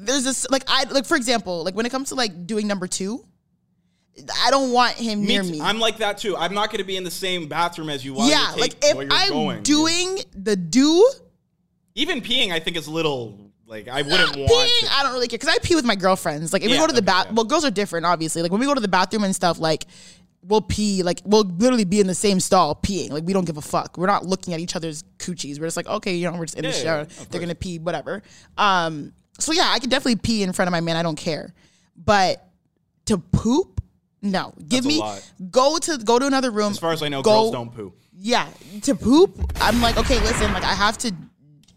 there's 0.00 0.24
this 0.24 0.48
like 0.50 0.64
I 0.66 0.84
like 0.84 1.06
for 1.06 1.16
example, 1.16 1.62
like 1.64 1.74
when 1.74 1.86
it 1.86 1.90
comes 1.90 2.08
to 2.08 2.14
like 2.14 2.46
doing 2.46 2.66
number 2.66 2.86
two, 2.86 3.24
I 4.44 4.50
don't 4.50 4.72
want 4.72 4.94
him 4.94 5.24
near 5.24 5.42
too. 5.42 5.52
me. 5.52 5.60
I'm 5.60 5.78
like 5.78 5.98
that 5.98 6.18
too. 6.18 6.36
I'm 6.36 6.54
not 6.54 6.70
going 6.70 6.78
to 6.78 6.84
be 6.84 6.96
in 6.96 7.04
the 7.04 7.10
same 7.10 7.48
bathroom 7.48 7.88
as 7.88 8.04
you. 8.04 8.14
While 8.14 8.28
yeah, 8.28 8.54
like 8.56 8.76
if 8.82 9.08
I'm 9.10 9.30
going. 9.30 9.62
doing 9.62 10.18
the 10.34 10.56
do 10.56 11.08
even 11.94 12.20
peeing, 12.20 12.52
I 12.52 12.60
think 12.60 12.76
is 12.76 12.86
a 12.86 12.90
little 12.90 13.50
like 13.66 13.88
I 13.88 14.02
wouldn't 14.02 14.36
want. 14.36 14.50
peeing, 14.50 14.80
to. 14.80 14.92
I 14.92 15.02
don't 15.02 15.12
really 15.12 15.28
care 15.28 15.38
because 15.38 15.54
I 15.54 15.58
pee 15.58 15.74
with 15.74 15.84
my 15.84 15.96
girlfriends. 15.96 16.52
Like 16.52 16.62
if 16.62 16.70
we 16.70 16.76
go 16.76 16.86
to 16.86 16.92
the 16.92 16.98
okay, 16.98 17.06
bath, 17.06 17.26
yeah. 17.26 17.32
well, 17.34 17.44
girls 17.44 17.64
are 17.64 17.70
different, 17.70 18.06
obviously. 18.06 18.42
Like 18.42 18.50
when 18.50 18.60
we 18.60 18.66
go 18.66 18.74
to 18.74 18.80
the 18.80 18.88
bathroom 18.88 19.24
and 19.24 19.34
stuff, 19.34 19.58
like 19.58 19.84
we'll 20.42 20.60
pee, 20.60 21.02
like 21.02 21.20
we'll 21.24 21.44
literally 21.44 21.84
be 21.84 22.00
in 22.00 22.06
the 22.06 22.14
same 22.14 22.40
stall 22.40 22.74
peeing. 22.74 23.10
Like 23.10 23.24
we 23.24 23.32
don't 23.32 23.44
give 23.44 23.56
a 23.56 23.62
fuck. 23.62 23.98
We're 23.98 24.06
not 24.06 24.24
looking 24.24 24.54
at 24.54 24.60
each 24.60 24.76
other's 24.76 25.02
coochies. 25.18 25.60
We're 25.60 25.66
just 25.66 25.76
like, 25.76 25.86
okay, 25.86 26.14
you 26.14 26.30
know, 26.30 26.38
we're 26.38 26.46
just 26.46 26.56
in 26.56 26.62
the 26.62 26.70
Yeah, 26.70 26.76
yeah, 26.76 26.82
shower. 26.82 27.04
They're 27.30 27.40
gonna 27.40 27.54
pee, 27.54 27.78
whatever. 27.78 28.22
Um, 28.56 29.12
so 29.38 29.52
yeah, 29.52 29.66
I 29.68 29.78
could 29.78 29.90
definitely 29.90 30.16
pee 30.16 30.42
in 30.42 30.52
front 30.52 30.68
of 30.68 30.72
my 30.72 30.80
man. 30.80 30.96
I 30.96 31.02
don't 31.02 31.16
care, 31.16 31.52
but 31.96 32.48
to 33.06 33.18
poop. 33.18 33.77
No, 34.20 34.52
give 34.58 34.84
That's 34.84 34.86
me 34.86 35.48
go 35.50 35.78
to 35.78 35.98
go 35.98 36.18
to 36.18 36.26
another 36.26 36.50
room. 36.50 36.72
As 36.72 36.78
far 36.78 36.92
as 36.92 37.02
I 37.02 37.08
know, 37.08 37.22
go, 37.22 37.30
girls 37.30 37.52
don't 37.52 37.74
poo. 37.74 37.92
yeah, 38.18 38.48
to 38.82 38.94
poop, 38.94 39.38
I'm 39.60 39.80
like, 39.80 39.96
okay, 39.96 40.18
listen, 40.20 40.52
like 40.52 40.64
I 40.64 40.74
have 40.74 40.98
to 40.98 41.14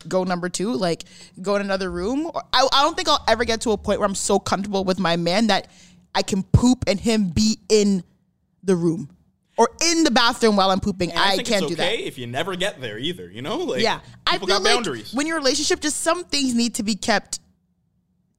go 0.07 0.23
number 0.23 0.49
two, 0.49 0.73
like 0.73 1.03
go 1.41 1.55
in 1.55 1.61
another 1.61 1.91
room. 1.91 2.31
I, 2.51 2.67
I 2.73 2.81
don't 2.83 2.95
think 2.95 3.07
I'll 3.07 3.23
ever 3.27 3.45
get 3.45 3.61
to 3.61 3.71
a 3.71 3.77
point 3.77 3.99
where 3.99 4.07
I'm 4.07 4.15
so 4.15 4.39
comfortable 4.39 4.83
with 4.83 4.97
my 4.99 5.17
man 5.17 5.47
that 5.47 5.67
I 6.15 6.23
can 6.23 6.43
poop 6.43 6.83
and 6.87 6.99
him 6.99 7.29
be 7.29 7.59
in 7.69 8.03
the 8.63 8.75
room 8.75 9.09
or 9.57 9.69
in 9.85 10.03
the 10.03 10.11
bathroom 10.11 10.55
while 10.55 10.71
I'm 10.71 10.79
pooping. 10.79 11.11
And 11.11 11.19
I, 11.19 11.35
think 11.35 11.47
can't 11.47 11.61
it's 11.63 11.69
do 11.69 11.75
that. 11.75 11.93
if 11.93 12.17
you 12.17 12.25
never 12.25 12.55
get 12.55 12.81
there 12.81 12.97
either. 12.97 13.29
You 13.29 13.43
know, 13.43 13.57
like 13.59 13.81
Yeah, 13.81 13.99
I 14.25 14.39
feel 14.39 14.47
got 14.47 14.63
like 14.63 14.73
boundaries. 14.73 15.13
when 15.13 15.27
a 15.27 15.35
relationship, 15.35 15.79
just 15.79 15.97
some 16.01 16.23
things 16.23 16.55
need 16.55 16.75
to 16.75 16.83
be 16.83 16.95
kept 16.95 17.39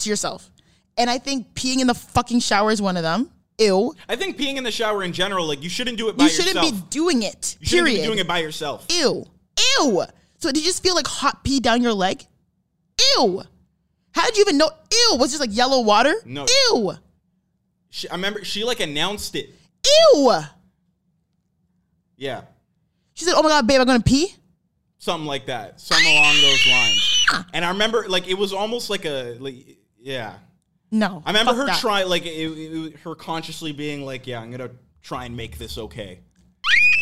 to 0.01 0.11
yourself. 0.11 0.51
And 0.99 1.09
I 1.09 1.19
think 1.19 1.55
peeing 1.55 1.81
in 1.81 1.87
the 1.87 1.95
fucking 1.95 2.41
shower 2.41 2.73
is 2.73 2.83
one 2.83 2.97
of 2.97 3.05
them. 3.05 3.31
Ew. 3.65 3.95
I 4.09 4.17
think 4.17 4.37
peeing 4.39 4.57
in 4.57 4.65
the 4.65 4.71
shower 4.71 5.03
in 5.03 5.13
general, 5.13 5.47
like 5.47 5.63
you 5.63 5.69
shouldn't 5.71 5.99
do 5.99 6.09
it 6.09 6.17
by 6.17 6.25
You 6.25 6.31
shouldn't 6.31 6.61
be 6.61 6.73
doing 6.91 7.23
it. 7.23 7.57
you 7.61 7.67
shouldn't 7.67 7.87
period. 7.89 8.03
be 8.03 8.07
doing 8.07 8.19
it 8.19 8.27
by 8.29 8.39
yourself. 8.39 8.87
Ew. 8.91 9.25
Ew. 9.79 10.03
So 10.39 10.51
did 10.51 10.59
you 10.59 10.65
just 10.65 10.83
feel 10.83 10.95
like 10.95 11.07
hot 11.07 11.45
pee 11.45 11.61
down 11.61 11.83
your 11.83 11.93
leg? 11.95 12.25
Ew. 13.17 13.43
How 14.13 14.27
did 14.27 14.37
you 14.37 14.43
even 14.43 14.59
know? 14.59 14.71
Ew. 14.91 15.17
Was 15.19 15.31
it 15.31 15.39
just 15.39 15.41
like 15.41 15.57
yellow 15.57 15.81
water? 15.83 16.15
No. 16.25 16.47
Ew. 16.71 16.93
She, 17.91 18.09
I 18.09 18.15
remember 18.15 18.45
she 18.45 18.65
like 18.65 18.81
announced 18.81 19.35
it. 19.37 19.51
Ew. 20.15 20.33
Yeah, 22.17 22.43
She 23.15 23.25
said, 23.25 23.35
"Oh 23.37 23.43
my 23.43 23.49
god, 23.49 23.67
babe, 23.67 23.81
I'm 23.81 23.87
gonna 23.87 24.01
pee." 24.01 24.35
something 24.99 25.27
like 25.27 25.47
that, 25.47 25.81
something 25.81 26.07
along 26.07 26.35
those 26.41 26.67
lines. 26.69 27.27
Ah. 27.33 27.47
And 27.53 27.65
I 27.65 27.71
remember 27.71 28.09
like 28.09 28.29
it 28.29 28.35
was 28.39 28.53
almost 28.53 28.89
like 28.91 29.05
a 29.05 29.37
like 29.41 29.57
yeah. 29.99 30.35
No. 30.93 31.23
I 31.27 31.31
remember 31.31 31.55
her 31.55 31.67
that. 31.67 31.81
try 31.81 32.05
like 32.05 32.25
it, 32.27 32.29
it- 32.29 32.97
her 33.01 33.15
consciously 33.17 33.73
being 33.73 34.05
like, 34.05 34.27
yeah, 34.27 34.41
I'm 34.41 34.51
gonna 34.51 34.71
try 35.03 35.25
and 35.25 35.37
make 35.37 35.59
this 35.59 35.79
okay. 35.79 36.21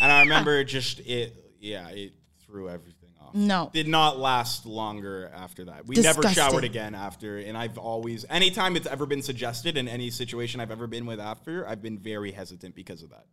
And 0.01 0.11
I 0.11 0.21
remember 0.21 0.63
just 0.63 0.99
it, 1.01 1.35
yeah, 1.59 1.87
it 1.89 2.13
threw 2.45 2.69
everything 2.69 3.11
off. 3.21 3.35
No. 3.35 3.69
did 3.71 3.87
not 3.87 4.17
last 4.17 4.65
longer 4.65 5.29
after 5.35 5.65
that. 5.65 5.85
We 5.85 5.95
never 5.97 6.23
showered 6.29 6.63
again 6.63 6.95
after, 6.95 7.37
and 7.37 7.55
I've 7.57 7.77
always, 7.77 8.25
anytime 8.29 8.75
it's 8.75 8.87
ever 8.87 9.05
been 9.05 9.21
suggested 9.21 9.77
in 9.77 9.87
any 9.87 10.09
situation 10.09 10.59
I've 10.59 10.71
ever 10.71 10.87
been 10.87 11.05
with 11.05 11.19
after, 11.19 11.67
I've 11.67 11.81
been 11.83 11.99
very 11.99 12.31
hesitant 12.31 12.73
because 12.73 13.03
of 13.03 13.09
that. 13.11 13.25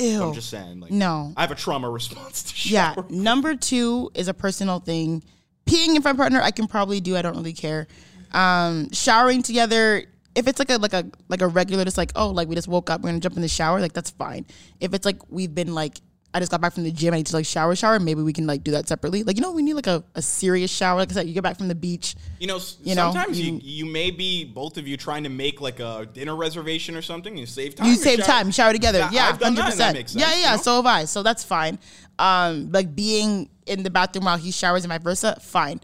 Ew. 0.00 0.18
So 0.18 0.28
I'm 0.28 0.34
just 0.34 0.50
saying, 0.50 0.80
like, 0.80 0.90
No. 0.90 1.32
I 1.36 1.42
have 1.42 1.50
a 1.52 1.54
trauma 1.54 1.88
response 1.88 2.42
to 2.42 2.54
shower. 2.54 3.06
Yeah. 3.08 3.16
Number 3.22 3.54
two 3.54 4.10
is 4.14 4.28
a 4.28 4.34
personal 4.34 4.80
thing. 4.80 5.22
Peeing 5.66 5.94
in 5.96 6.02
front 6.02 6.16
of 6.16 6.18
partner, 6.18 6.42
I 6.42 6.50
can 6.50 6.66
probably 6.66 7.00
do. 7.00 7.16
I 7.16 7.22
don't 7.22 7.36
really 7.36 7.52
care. 7.54 7.86
Um, 8.34 8.90
showering 8.92 9.42
together, 9.42 10.04
if 10.34 10.48
it's 10.48 10.58
like 10.58 10.70
a 10.70 10.76
like 10.78 10.92
a 10.92 11.06
like 11.28 11.40
a 11.42 11.46
regular, 11.46 11.84
just 11.84 11.96
like 11.98 12.12
oh, 12.16 12.28
like 12.30 12.48
we 12.48 12.54
just 12.54 12.68
woke 12.68 12.90
up, 12.90 13.00
we're 13.00 13.10
gonna 13.10 13.20
jump 13.20 13.36
in 13.36 13.42
the 13.42 13.48
shower, 13.48 13.80
like 13.80 13.92
that's 13.92 14.10
fine. 14.10 14.44
If 14.80 14.92
it's 14.94 15.06
like 15.06 15.18
we've 15.30 15.54
been 15.54 15.74
like. 15.74 15.98
I 16.36 16.40
just 16.40 16.50
got 16.50 16.60
back 16.60 16.72
from 16.72 16.82
the 16.82 16.90
gym. 16.90 17.14
I 17.14 17.18
need 17.18 17.26
to 17.26 17.36
like 17.36 17.46
shower, 17.46 17.76
shower. 17.76 18.00
Maybe 18.00 18.20
we 18.20 18.32
can 18.32 18.44
like 18.44 18.64
do 18.64 18.72
that 18.72 18.88
separately. 18.88 19.22
Like 19.22 19.36
you 19.36 19.42
know, 19.42 19.52
we 19.52 19.62
need 19.62 19.74
like 19.74 19.86
a, 19.86 20.02
a 20.16 20.20
serious 20.20 20.68
shower. 20.68 20.98
Like 20.98 21.12
I 21.12 21.14
said, 21.14 21.28
you 21.28 21.32
get 21.32 21.44
back 21.44 21.56
from 21.56 21.68
the 21.68 21.76
beach. 21.76 22.16
You 22.40 22.48
know, 22.48 22.58
You 22.82 22.96
know, 22.96 23.12
sometimes 23.12 23.40
you, 23.40 23.60
you- 23.62 23.86
may 23.86 24.10
be 24.10 24.44
both 24.44 24.76
of 24.76 24.88
you 24.88 24.96
trying 24.96 25.22
to 25.22 25.28
make 25.28 25.60
like 25.60 25.78
a 25.78 26.08
dinner 26.12 26.34
reservation 26.34 26.96
or 26.96 27.02
something. 27.02 27.36
You 27.38 27.46
save 27.46 27.76
time. 27.76 27.86
You 27.86 27.94
save 27.94 28.18
shower- 28.18 28.26
time, 28.26 28.50
shower 28.50 28.72
together. 28.72 28.98
Yeah, 28.98 29.10
Yeah, 29.12 29.28
I've 29.28 29.38
done 29.38 29.54
hundred 29.54 29.70
percent. 29.70 30.12
Yeah, 30.16 30.26
yeah. 30.30 30.36
you 30.50 30.56
know? 30.56 30.62
So 30.64 30.74
have 30.74 30.86
I. 30.86 31.04
So 31.04 31.22
that's 31.22 31.44
fine. 31.44 31.78
Um, 32.18 32.72
like 32.72 32.96
being 32.96 33.48
in 33.66 33.84
the 33.84 33.90
bathroom 33.90 34.24
while 34.24 34.36
he 34.36 34.50
showers 34.50 34.82
and 34.82 34.92
vice 34.92 35.02
versa, 35.04 35.38
fine. 35.40 35.80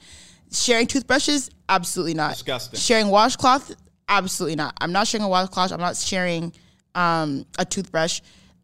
Sharing 0.53 0.87
toothbrushes, 0.87 1.51
absolutely 1.69 2.15
not. 2.15 2.33
Disgusting. 2.33 2.79
Sharing 2.79 3.09
washcloth, 3.09 3.73
absolutely 4.09 4.57
not. 4.57 4.77
I'm 4.81 4.93
not 4.93 5.07
sharing 5.07 5.25
a 5.25 5.29
washcloth. 5.29 5.73
I'm 5.73 5.81
not 5.81 5.97
sharing 5.97 6.53
um 6.95 7.47
a 7.59 7.65
toothbrush. 7.65 8.21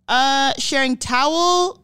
Uh, 0.09 0.53
sharing 0.59 0.97
towel, 0.97 1.83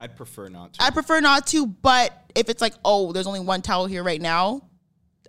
I'd 0.00 0.16
prefer 0.16 0.48
not 0.48 0.74
to. 0.74 0.82
I 0.82 0.90
prefer 0.90 1.20
not 1.20 1.46
to. 1.48 1.66
But 1.66 2.12
if 2.34 2.48
it's 2.48 2.60
like, 2.60 2.74
oh, 2.84 3.12
there's 3.12 3.26
only 3.26 3.40
one 3.40 3.62
towel 3.62 3.86
here 3.86 4.02
right 4.02 4.20
now, 4.20 4.62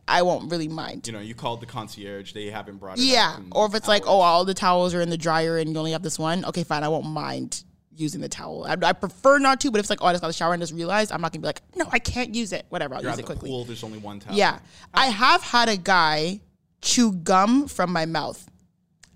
I 0.08 0.24
won't 0.24 0.52
really 0.52 0.68
mind. 0.68 1.06
you 1.08 1.14
know, 1.14 1.20
you 1.20 1.36
called 1.36 1.62
the 1.62 1.66
concierge, 1.66 2.34
they 2.34 2.48
haven't 2.48 2.78
brought 2.78 2.98
it. 2.98 3.04
Yeah. 3.04 3.38
Or 3.52 3.68
if 3.68 3.76
it's 3.76 3.88
like, 3.88 4.04
oh, 4.08 4.20
all 4.20 4.46
the 4.46 4.54
towels 4.54 4.94
are 4.96 5.02
in 5.02 5.10
the 5.10 5.18
dryer 5.18 5.58
and 5.58 5.72
you 5.72 5.78
only 5.78 5.92
have 5.92 6.02
this 6.02 6.18
one, 6.18 6.46
okay, 6.46 6.64
fine. 6.64 6.84
I 6.84 6.88
won't 6.88 7.06
mind 7.06 7.64
using 8.00 8.22
the 8.22 8.30
towel. 8.30 8.66
I, 8.68 8.76
I 8.82 8.94
prefer 8.94 9.40
not 9.40 9.60
to, 9.62 9.72
but 9.72 9.80
if 9.80 9.84
it's 9.84 9.90
like, 9.90 10.02
oh, 10.02 10.06
I 10.08 10.14
just 10.14 10.22
got 10.22 10.28
the 10.28 10.34
shower 10.34 10.54
and 10.54 10.62
just 10.62 10.74
realized, 10.74 11.12
I'm 11.12 11.22
not 11.22 11.32
gonna 11.32 11.42
be 11.42 11.48
like, 11.48 11.62
no, 11.76 11.86
I 11.92 12.00
can't 12.00 12.34
use 12.34 12.54
it. 12.54 12.66
Whatever, 12.70 12.96
I'll 12.96 13.02
you're 13.02 13.12
use 13.12 13.20
at 13.20 13.20
it 13.20 13.28
the 13.28 13.34
quickly. 13.34 13.50
pool, 13.50 13.66
there's 13.66 13.84
only 13.84 14.00
one 14.00 14.20
towel. 14.20 14.36
Yeah. 14.36 14.60
I 14.94 15.08
have 15.08 15.42
had 15.42 15.70
a 15.70 15.78
guy 15.78 16.40
chew 16.82 17.12
gum 17.12 17.68
from 17.68 17.92
my 17.92 18.06
mouth. 18.06 18.46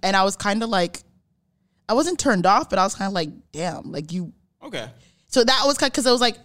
And 0.02 0.18
I 0.18 0.24
was 0.24 0.36
kind 0.36 0.62
of 0.62 0.70
like, 0.70 1.02
I 1.88 1.94
wasn't 1.94 2.20
turned 2.20 2.46
off, 2.46 2.70
but 2.70 2.78
I 2.78 2.84
was 2.84 2.94
kind 2.96 3.08
of 3.08 3.14
like, 3.14 3.30
damn, 3.52 3.92
like 3.92 4.12
you. 4.12 4.34
Okay. 4.62 4.90
So 5.28 5.44
that 5.44 5.62
was 5.66 5.78
kind 5.78 5.92
because 5.92 6.06
it 6.06 6.12
was 6.12 6.22
like, 6.22 6.38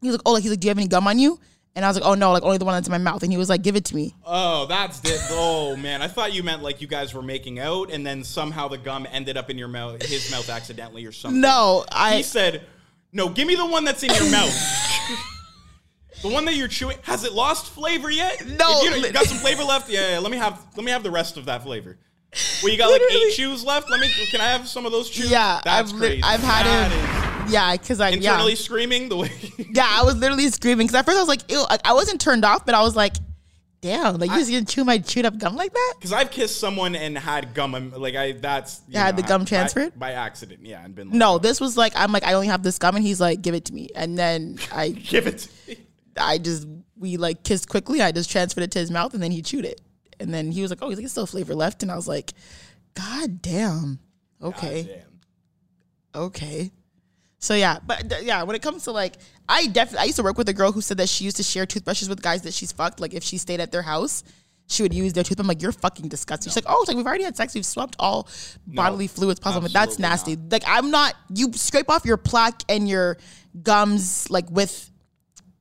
he 0.00 0.08
was 0.08 0.14
like, 0.14 0.22
oh, 0.24 0.32
like, 0.32 0.42
he's 0.42 0.50
like, 0.50 0.60
do 0.60 0.66
you 0.66 0.70
have 0.70 0.78
any 0.78 0.88
gum 0.88 1.06
on 1.06 1.18
you? 1.18 1.38
And 1.74 1.84
I 1.84 1.88
was 1.88 1.96
like, 1.96 2.04
oh 2.04 2.14
no, 2.14 2.32
like 2.32 2.42
only 2.42 2.58
the 2.58 2.64
one 2.64 2.74
that's 2.74 2.86
in 2.86 2.92
my 2.92 2.98
mouth. 2.98 3.22
And 3.22 3.32
he 3.32 3.38
was 3.38 3.48
like, 3.48 3.62
give 3.62 3.76
it 3.76 3.86
to 3.86 3.96
me. 3.96 4.14
Oh, 4.26 4.66
that's 4.66 5.00
it. 5.04 5.20
Oh 5.30 5.74
man, 5.76 6.02
I 6.02 6.08
thought 6.08 6.34
you 6.34 6.42
meant 6.42 6.62
like 6.62 6.80
you 6.80 6.86
guys 6.86 7.14
were 7.14 7.22
making 7.22 7.58
out, 7.58 7.90
and 7.90 8.06
then 8.06 8.24
somehow 8.24 8.68
the 8.68 8.78
gum 8.78 9.06
ended 9.10 9.36
up 9.36 9.48
in 9.48 9.56
your 9.56 9.68
mouth, 9.68 10.02
his 10.02 10.30
mouth 10.30 10.48
accidentally 10.50 11.06
or 11.06 11.12
something. 11.12 11.40
No, 11.40 11.84
I. 11.90 12.16
he 12.16 12.22
said, 12.22 12.62
"No, 13.12 13.28
give 13.30 13.46
me 13.46 13.54
the 13.54 13.66
one 13.66 13.84
that's 13.84 14.02
in 14.02 14.10
your 14.10 14.30
mouth." 14.30 14.54
The 16.22 16.28
one 16.28 16.44
that 16.44 16.54
you're 16.54 16.68
chewing 16.68 16.98
has 17.02 17.24
it 17.24 17.32
lost 17.32 17.66
flavor 17.72 18.08
yet? 18.08 18.46
No, 18.46 18.82
you, 18.82 18.94
you 18.94 19.12
got 19.12 19.24
some 19.24 19.38
flavor 19.38 19.64
left. 19.64 19.90
Yeah, 19.90 20.12
yeah, 20.12 20.18
let 20.20 20.30
me 20.30 20.36
have 20.36 20.64
let 20.76 20.84
me 20.84 20.92
have 20.92 21.02
the 21.02 21.10
rest 21.10 21.36
of 21.36 21.46
that 21.46 21.64
flavor. 21.64 21.98
Well, 22.62 22.70
you 22.70 22.78
got 22.78 22.90
like 22.92 23.02
eight 23.10 23.32
chews 23.32 23.64
left. 23.64 23.90
Let 23.90 24.00
me. 24.00 24.08
Can 24.30 24.40
I 24.40 24.44
have 24.52 24.68
some 24.68 24.86
of 24.86 24.92
those 24.92 25.10
chews? 25.10 25.30
Yeah, 25.30 25.60
that's 25.64 25.92
I've 25.92 25.98
crazy. 25.98 26.22
I've 26.22 26.40
had 26.40 26.64
That 26.66 26.92
him. 26.92 27.31
Yeah, 27.48 27.72
because 27.72 28.00
I 28.00 28.10
is 28.10 28.16
yeah. 28.18 28.30
internally 28.32 28.54
screaming 28.56 29.08
the 29.08 29.16
way. 29.16 29.30
Yeah, 29.74 29.86
I 29.88 30.02
was 30.04 30.16
literally 30.16 30.48
screaming 30.48 30.86
because 30.86 30.98
at 31.00 31.04
first 31.06 31.16
I 31.16 31.20
was 31.20 31.28
like, 31.28 31.50
ew. 31.50 31.64
Like, 31.68 31.80
I 31.86 31.92
wasn't 31.94 32.20
turned 32.20 32.44
off, 32.44 32.64
but 32.66 32.74
I 32.74 32.82
was 32.82 32.94
like, 32.94 33.14
damn, 33.80 34.18
like 34.18 34.30
you 34.30 34.36
just 34.36 34.50
gonna 34.50 34.64
chew 34.64 34.84
my 34.84 34.98
chewed 34.98 35.24
up 35.26 35.38
gum 35.38 35.56
like 35.56 35.72
that? 35.72 35.94
Because 35.98 36.12
I've 36.12 36.30
kissed 36.30 36.60
someone 36.60 36.94
and 36.94 37.16
had 37.18 37.52
gum. 37.54 37.74
um, 37.74 37.90
Like 37.96 38.14
I, 38.14 38.32
that's 38.32 38.80
you 38.88 38.98
had 38.98 39.16
the 39.16 39.22
gum 39.22 39.42
by- 39.42 39.46
transferred? 39.46 39.98
by, 39.98 40.12
accident. 40.12 40.60
Yeah, 40.64 40.84
and 40.84 40.94
been 40.94 41.08
like, 41.08 41.16
No, 41.16 41.38
this 41.38 41.60
was 41.60 41.76
like 41.76 41.92
I'm 41.96 42.12
like 42.12 42.24
I 42.24 42.34
only 42.34 42.46
have 42.48 42.62
this 42.62 42.78
gum, 42.78 42.96
and 42.96 43.04
he's 43.04 43.20
like, 43.20 43.42
give 43.42 43.54
it 43.54 43.64
to 43.66 43.74
me, 43.74 43.88
and 43.94 44.18
then 44.18 44.58
I 44.72 44.88
give 44.90 45.26
it. 45.26 45.38
to 45.38 45.48
me. 45.68 45.76
I 46.18 46.36
just 46.38 46.66
we 46.98 47.16
like 47.16 47.42
kissed 47.44 47.68
quickly. 47.68 48.02
I 48.02 48.12
just 48.12 48.30
transferred 48.30 48.64
it 48.64 48.70
to 48.72 48.78
his 48.78 48.90
mouth, 48.90 49.14
and 49.14 49.22
then 49.22 49.30
he 49.32 49.40
chewed 49.42 49.64
it, 49.64 49.80
and 50.20 50.32
then 50.32 50.52
he 50.52 50.60
was 50.62 50.70
like, 50.70 50.78
oh, 50.82 50.88
he's 50.90 50.98
like, 50.98 51.04
it's 51.04 51.12
still 51.12 51.26
flavor 51.26 51.54
left, 51.54 51.82
and 51.82 51.90
I 51.90 51.96
was 51.96 52.06
like, 52.06 52.32
god 52.94 53.40
damn, 53.42 53.98
okay. 54.42 54.82
Damn. 56.14 56.22
okay. 56.22 56.70
So 57.42 57.54
yeah, 57.54 57.78
but 57.84 58.08
th- 58.08 58.22
yeah, 58.22 58.44
when 58.44 58.54
it 58.54 58.62
comes 58.62 58.84
to 58.84 58.92
like, 58.92 59.16
I 59.48 59.66
definitely 59.66 59.98
I 59.98 60.04
used 60.04 60.16
to 60.16 60.22
work 60.22 60.38
with 60.38 60.48
a 60.48 60.52
girl 60.52 60.70
who 60.70 60.80
said 60.80 60.98
that 60.98 61.08
she 61.08 61.24
used 61.24 61.38
to 61.38 61.42
share 61.42 61.66
toothbrushes 61.66 62.08
with 62.08 62.22
guys 62.22 62.42
that 62.42 62.54
she's 62.54 62.70
fucked. 62.70 63.00
Like 63.00 63.14
if 63.14 63.24
she 63.24 63.36
stayed 63.36 63.58
at 63.58 63.72
their 63.72 63.82
house, 63.82 64.22
she 64.68 64.84
would 64.84 64.94
use 64.94 65.12
their 65.12 65.24
toothbrush. 65.24 65.42
I'm 65.42 65.48
like, 65.48 65.60
you're 65.60 65.72
fucking 65.72 66.06
disgusting. 66.08 66.50
She's 66.50 66.56
like, 66.56 66.66
oh, 66.68 66.80
it's 66.80 66.88
like 66.88 66.96
we've 66.96 67.04
already 67.04 67.24
had 67.24 67.36
sex, 67.36 67.52
we've 67.56 67.66
swapped 67.66 67.96
all 67.98 68.28
bodily 68.64 69.08
fluids 69.08 69.40
possible. 69.40 69.62
But 69.62 69.72
that's 69.72 70.00
absolutely 70.00 70.36
nasty. 70.36 70.48
Like 70.52 70.62
I'm 70.68 70.92
not. 70.92 71.14
You 71.34 71.52
scrape 71.54 71.90
off 71.90 72.04
your 72.04 72.16
plaque 72.16 72.62
and 72.68 72.88
your 72.88 73.18
gums 73.60 74.30
like 74.30 74.48
with 74.48 74.88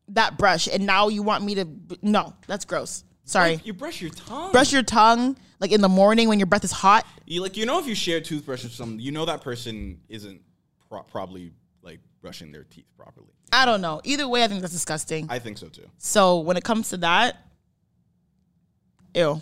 that 0.10 0.38
brush, 0.38 0.68
and 0.72 0.86
now 0.86 1.08
you 1.08 1.24
want 1.24 1.44
me 1.44 1.56
to? 1.56 1.68
No, 2.04 2.36
that's 2.46 2.64
gross. 2.66 3.04
Sorry. 3.24 3.60
You 3.64 3.74
brush 3.74 4.02
your 4.02 4.12
tongue. 4.12 4.52
Brush 4.52 4.72
your 4.72 4.84
tongue 4.84 5.36
like 5.60 5.72
in 5.72 5.82
the 5.82 5.90
morning 5.90 6.30
when 6.30 6.38
your 6.38 6.46
breath 6.46 6.64
is 6.64 6.72
hot. 6.72 7.08
You 7.26 7.42
like 7.42 7.58
you 7.58 7.66
know 7.66 7.80
if 7.80 7.88
you 7.88 7.96
share 7.96 8.18
a 8.18 8.22
toothbrush 8.22 8.62
with 8.64 8.74
someone, 8.74 9.00
you 9.00 9.12
know 9.12 9.26
that 9.26 9.42
person 9.42 10.02
isn't 10.10 10.42
pro- 10.88 11.02
probably 11.04 11.54
brushing 12.22 12.52
their 12.52 12.64
teeth 12.64 12.86
properly. 12.98 13.28
I 13.52 13.66
don't 13.66 13.82
know. 13.82 14.02
Either 14.04 14.28
way, 14.28 14.44
I 14.44 14.48
think 14.48 14.62
that's 14.62 14.74
disgusting. 14.74 15.28
I 15.30 15.40
think 15.40 15.58
so 15.58 15.68
too. 15.68 15.90
So 15.98 16.40
when 16.40 16.56
it 16.58 16.64
comes 16.64 16.90
to 16.90 16.98
that, 16.98 17.38
ew. 19.16 19.42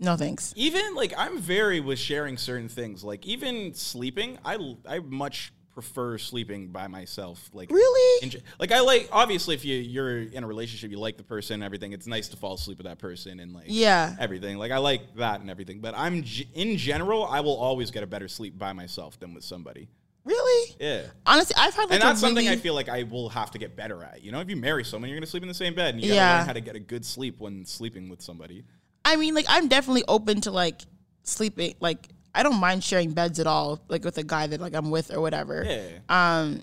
No 0.00 0.16
thanks. 0.16 0.52
Even 0.56 0.94
like 0.94 1.12
I'm 1.16 1.38
very 1.38 1.80
with 1.80 1.98
sharing 1.98 2.36
certain 2.36 2.68
things. 2.68 3.02
Like 3.02 3.26
even 3.26 3.74
sleeping, 3.74 4.38
I 4.44 4.76
I 4.86 5.00
much 5.00 5.52
prefer 5.72 6.18
sleeping 6.18 6.68
by 6.68 6.86
myself. 6.88 7.50
Like 7.52 7.70
Really? 7.70 8.22
in 8.28 8.42
like 8.60 8.70
I 8.70 8.78
like 8.80 9.08
obviously 9.10 9.56
if 9.56 9.64
you 9.64 9.74
you're 9.76 10.20
in 10.22 10.44
a 10.44 10.46
relationship, 10.46 10.92
you 10.92 11.00
like 11.00 11.16
the 11.16 11.24
person, 11.24 11.54
and 11.54 11.64
everything. 11.64 11.92
It's 11.92 12.06
nice 12.06 12.28
to 12.28 12.36
fall 12.36 12.54
asleep 12.54 12.78
with 12.78 12.86
that 12.86 12.98
person 13.00 13.40
and 13.40 13.52
like 13.52 13.64
Yeah. 13.66 14.14
everything. 14.20 14.56
Like 14.56 14.70
I 14.70 14.78
like 14.78 15.16
that 15.16 15.40
and 15.40 15.50
everything. 15.50 15.80
But 15.80 15.94
I'm 15.96 16.24
in 16.54 16.76
general, 16.76 17.24
I 17.26 17.40
will 17.40 17.56
always 17.56 17.90
get 17.90 18.04
a 18.04 18.06
better 18.06 18.28
sleep 18.28 18.56
by 18.56 18.72
myself 18.72 19.18
than 19.18 19.34
with 19.34 19.42
somebody. 19.42 19.88
Really? 20.28 20.76
Yeah. 20.78 21.02
Honestly, 21.24 21.56
I've 21.58 21.72
had 21.74 21.84
like 21.84 21.92
and 21.94 22.02
that's 22.02 22.20
something 22.20 22.46
I 22.48 22.56
feel 22.56 22.74
like 22.74 22.88
I 22.90 23.04
will 23.04 23.30
have 23.30 23.50
to 23.52 23.58
get 23.58 23.74
better 23.76 24.04
at. 24.04 24.22
You 24.22 24.30
know, 24.30 24.40
if 24.40 24.50
you 24.50 24.56
marry 24.56 24.84
someone, 24.84 25.08
you're 25.08 25.18
gonna 25.18 25.26
sleep 25.26 25.42
in 25.42 25.48
the 25.48 25.54
same 25.54 25.74
bed, 25.74 25.94
and 25.94 26.02
you 26.04 26.08
gotta 26.10 26.16
Yeah. 26.16 26.36
learn 26.38 26.46
how 26.46 26.52
to 26.52 26.60
get 26.60 26.76
a 26.76 26.80
good 26.80 27.04
sleep 27.06 27.40
when 27.40 27.64
sleeping 27.64 28.08
with 28.10 28.20
somebody. 28.20 28.64
I 29.06 29.16
mean, 29.16 29.34
like 29.34 29.46
I'm 29.48 29.68
definitely 29.68 30.04
open 30.06 30.42
to 30.42 30.50
like 30.50 30.82
sleeping. 31.22 31.74
Like 31.80 32.08
I 32.34 32.42
don't 32.42 32.60
mind 32.60 32.84
sharing 32.84 33.12
beds 33.12 33.40
at 33.40 33.46
all, 33.46 33.80
like 33.88 34.04
with 34.04 34.18
a 34.18 34.22
guy 34.22 34.46
that 34.48 34.60
like 34.60 34.74
I'm 34.74 34.90
with 34.90 35.10
or 35.12 35.20
whatever. 35.22 35.64
Yeah. 35.66 35.88
Um, 36.10 36.62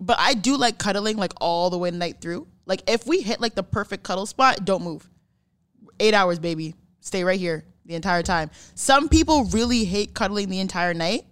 but 0.00 0.16
I 0.18 0.32
do 0.32 0.56
like 0.56 0.78
cuddling 0.78 1.18
like 1.18 1.34
all 1.42 1.68
the 1.68 1.76
way 1.78 1.90
night 1.90 2.22
through. 2.22 2.46
Like 2.64 2.88
if 2.90 3.06
we 3.06 3.20
hit 3.20 3.38
like 3.40 3.54
the 3.54 3.62
perfect 3.62 4.02
cuddle 4.02 4.24
spot, 4.26 4.64
don't 4.64 4.82
move. 4.82 5.08
Eight 6.00 6.14
hours, 6.14 6.38
baby. 6.38 6.74
Stay 7.00 7.22
right 7.22 7.38
here 7.38 7.64
the 7.84 7.94
entire 7.94 8.22
time. 8.22 8.50
Some 8.74 9.08
people 9.08 9.44
really 9.44 9.84
hate 9.84 10.14
cuddling 10.14 10.48
the 10.48 10.60
entire 10.60 10.94
night, 10.94 11.24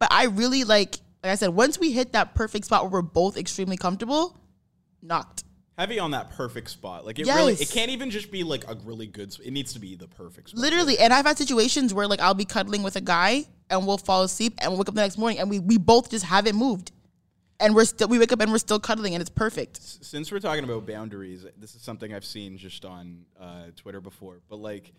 but 0.00 0.08
I 0.10 0.24
really 0.24 0.64
like. 0.64 0.96
Like 1.22 1.32
I 1.32 1.34
said, 1.34 1.50
once 1.50 1.78
we 1.78 1.92
hit 1.92 2.14
that 2.14 2.34
perfect 2.34 2.64
spot 2.64 2.84
where 2.84 2.90
we're 2.90 3.02
both 3.02 3.36
extremely 3.36 3.76
comfortable, 3.76 4.40
knocked. 5.02 5.44
Heavy 5.78 5.98
on 5.98 6.10
that 6.10 6.30
perfect 6.30 6.70
spot. 6.70 7.06
Like 7.06 7.18
it 7.18 7.26
really, 7.26 7.52
it 7.54 7.70
can't 7.70 7.90
even 7.90 8.10
just 8.10 8.30
be 8.30 8.42
like 8.42 8.68
a 8.68 8.74
really 8.84 9.06
good. 9.06 9.34
It 9.44 9.52
needs 9.52 9.72
to 9.74 9.78
be 9.78 9.96
the 9.96 10.08
perfect 10.08 10.50
spot. 10.50 10.60
Literally, 10.60 10.98
and 10.98 11.12
I've 11.12 11.26
had 11.26 11.38
situations 11.38 11.94
where 11.94 12.06
like 12.06 12.20
I'll 12.20 12.34
be 12.34 12.44
cuddling 12.44 12.82
with 12.82 12.96
a 12.96 13.00
guy 13.00 13.44
and 13.70 13.86
we'll 13.86 13.98
fall 13.98 14.22
asleep 14.22 14.54
and 14.58 14.70
we'll 14.70 14.78
wake 14.78 14.88
up 14.88 14.94
the 14.94 15.00
next 15.00 15.16
morning 15.16 15.38
and 15.38 15.48
we 15.48 15.58
we 15.58 15.78
both 15.78 16.10
just 16.10 16.24
haven't 16.24 16.56
moved. 16.56 16.92
And 17.60 17.74
we're 17.74 17.84
still 17.84 18.08
we 18.08 18.18
wake 18.18 18.32
up 18.32 18.40
and 18.40 18.50
we're 18.50 18.58
still 18.58 18.80
cuddling 18.80 19.14
and 19.14 19.20
it's 19.20 19.30
perfect. 19.30 19.78
Since 19.82 20.32
we're 20.32 20.40
talking 20.40 20.64
about 20.64 20.86
boundaries, 20.86 21.46
this 21.58 21.74
is 21.74 21.82
something 21.82 22.12
I've 22.12 22.24
seen 22.24 22.56
just 22.58 22.84
on 22.84 23.24
uh, 23.38 23.64
Twitter 23.76 24.00
before. 24.00 24.40
But 24.48 24.56
like, 24.56 24.92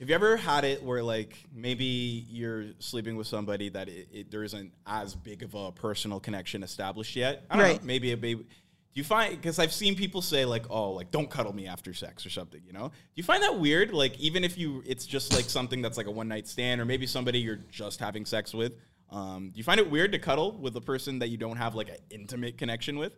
have 0.00 0.08
you 0.08 0.14
ever 0.14 0.36
had 0.36 0.64
it 0.64 0.82
where 0.82 1.02
like 1.02 1.36
maybe 1.54 1.84
you're 2.28 2.66
sleeping 2.78 3.16
with 3.16 3.26
somebody 3.26 3.68
that 3.70 3.88
it, 3.88 4.08
it, 4.12 4.30
there 4.30 4.44
isn't 4.44 4.72
as 4.86 5.14
big 5.14 5.42
of 5.42 5.54
a 5.54 5.72
personal 5.72 6.20
connection 6.20 6.62
established 6.62 7.16
yet? 7.16 7.44
I 7.50 7.56
don't 7.56 7.64
Right. 7.64 7.80
know. 7.80 7.86
Maybe 7.86 8.12
a 8.12 8.16
baby. 8.16 8.42
Do 8.42 9.00
you 9.00 9.04
find 9.04 9.34
because 9.34 9.58
I've 9.58 9.72
seen 9.72 9.94
people 9.94 10.22
say 10.22 10.44
like, 10.44 10.66
oh, 10.70 10.92
like 10.92 11.10
don't 11.10 11.28
cuddle 11.30 11.54
me 11.54 11.66
after 11.66 11.92
sex 11.92 12.24
or 12.26 12.30
something. 12.30 12.62
You 12.66 12.72
know? 12.72 12.88
Do 12.88 12.94
you 13.14 13.22
find 13.24 13.42
that 13.42 13.58
weird? 13.58 13.92
Like 13.92 14.18
even 14.18 14.44
if 14.44 14.56
you, 14.58 14.82
it's 14.86 15.06
just 15.06 15.34
like 15.34 15.44
something 15.44 15.82
that's 15.82 15.96
like 15.98 16.06
a 16.06 16.10
one 16.10 16.28
night 16.28 16.46
stand 16.48 16.80
or 16.80 16.84
maybe 16.84 17.06
somebody 17.06 17.38
you're 17.40 17.60
just 17.70 18.00
having 18.00 18.24
sex 18.24 18.54
with. 18.54 18.72
Um, 19.10 19.50
do 19.50 19.58
you 19.58 19.64
find 19.64 19.78
it 19.78 19.88
weird 19.90 20.12
to 20.12 20.18
cuddle 20.18 20.52
with 20.52 20.74
a 20.76 20.80
person 20.80 21.18
that 21.20 21.28
you 21.28 21.36
don't 21.36 21.56
have 21.58 21.74
like 21.74 21.88
an 21.90 21.96
intimate 22.10 22.58
connection 22.58 22.98
with? 22.98 23.12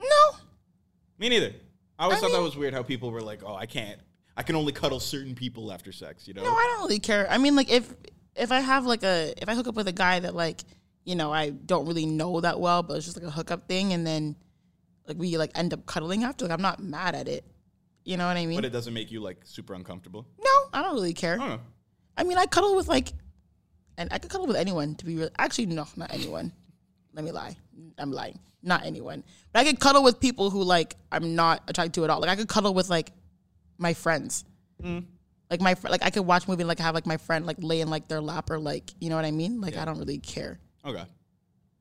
No. 0.00 0.36
Me 1.18 1.28
neither. 1.28 1.52
I 1.98 2.04
always 2.04 2.18
I 2.18 2.20
thought 2.22 2.32
that 2.32 2.42
was 2.42 2.56
weird 2.56 2.72
how 2.74 2.82
people 2.82 3.10
were 3.10 3.20
like, 3.20 3.42
"Oh, 3.44 3.54
I 3.54 3.66
can't. 3.66 4.00
I 4.38 4.42
can 4.42 4.56
only 4.56 4.72
cuddle 4.72 5.00
certain 5.00 5.34
people 5.34 5.70
after 5.70 5.92
sex." 5.92 6.26
You 6.26 6.34
know? 6.34 6.44
No, 6.44 6.50
I 6.50 6.72
don't 6.72 6.86
really 6.86 7.00
care. 7.00 7.26
I 7.28 7.36
mean, 7.36 7.54
like 7.56 7.70
if 7.70 7.92
if 8.34 8.50
I 8.52 8.60
have 8.60 8.86
like 8.86 9.02
a 9.02 9.34
if 9.36 9.48
I 9.48 9.54
hook 9.54 9.68
up 9.68 9.74
with 9.74 9.88
a 9.88 9.92
guy 9.92 10.20
that 10.20 10.34
like 10.34 10.62
you 11.04 11.16
know 11.16 11.32
I 11.32 11.50
don't 11.50 11.86
really 11.86 12.06
know 12.06 12.40
that 12.40 12.58
well, 12.58 12.82
but 12.82 12.96
it's 12.96 13.04
just 13.04 13.18
like 13.18 13.26
a 13.26 13.30
hookup 13.30 13.68
thing, 13.68 13.92
and 13.92 14.06
then 14.06 14.36
like 15.06 15.18
we 15.18 15.36
like 15.36 15.50
end 15.54 15.74
up 15.74 15.84
cuddling 15.86 16.24
after, 16.24 16.44
like 16.44 16.52
I'm 16.52 16.62
not 16.62 16.82
mad 16.82 17.14
at 17.14 17.28
it. 17.28 17.44
You 18.04 18.16
know 18.16 18.26
what 18.26 18.36
I 18.38 18.46
mean? 18.46 18.56
but 18.56 18.64
it 18.64 18.70
doesn't 18.72 18.94
make 18.94 19.10
you 19.10 19.20
like 19.20 19.38
super 19.44 19.74
uncomfortable. 19.74 20.26
no, 20.42 20.50
I 20.72 20.82
don't 20.82 20.94
really 20.94 21.12
care. 21.12 21.38
I. 21.38 21.58
I 22.16 22.24
mean, 22.24 22.38
I 22.38 22.46
cuddle 22.46 22.74
with 22.74 22.88
like, 22.88 23.12
and 23.96 24.08
I 24.12 24.18
could 24.18 24.30
cuddle 24.30 24.46
with 24.46 24.56
anyone. 24.56 24.94
To 24.96 25.04
be 25.04 25.16
real, 25.16 25.30
actually, 25.38 25.66
no, 25.66 25.86
not 25.96 26.12
anyone. 26.12 26.52
Let 27.12 27.24
me 27.24 27.32
lie. 27.32 27.56
I'm 27.98 28.12
lying. 28.12 28.38
Not 28.62 28.84
anyone. 28.84 29.24
But 29.52 29.60
I 29.60 29.64
could 29.64 29.78
cuddle 29.78 30.02
with 30.02 30.20
people 30.20 30.50
who 30.50 30.62
like 30.62 30.96
I'm 31.12 31.34
not 31.36 31.62
attracted 31.68 31.94
to 31.94 32.04
at 32.04 32.10
all. 32.10 32.20
Like 32.20 32.30
I 32.30 32.36
could 32.36 32.48
cuddle 32.48 32.74
with 32.74 32.88
like 32.88 33.12
my 33.78 33.94
friends. 33.94 34.44
Like 35.50 35.60
my 35.62 35.74
like 35.82 36.04
I 36.04 36.10
could 36.10 36.22
watch 36.26 36.46
movie 36.46 36.62
and 36.62 36.68
like 36.68 36.78
have 36.78 36.94
like 36.94 37.06
my 37.06 37.16
friend 37.16 37.46
like 37.46 37.56
lay 37.60 37.80
in 37.80 37.88
like 37.88 38.06
their 38.08 38.20
lap 38.20 38.50
or 38.50 38.58
like 38.58 38.92
you 39.00 39.08
know 39.08 39.16
what 39.16 39.24
I 39.24 39.30
mean. 39.30 39.60
Like 39.60 39.76
I 39.76 39.84
don't 39.86 39.98
really 39.98 40.18
care. 40.18 40.58
Okay, 40.84 40.98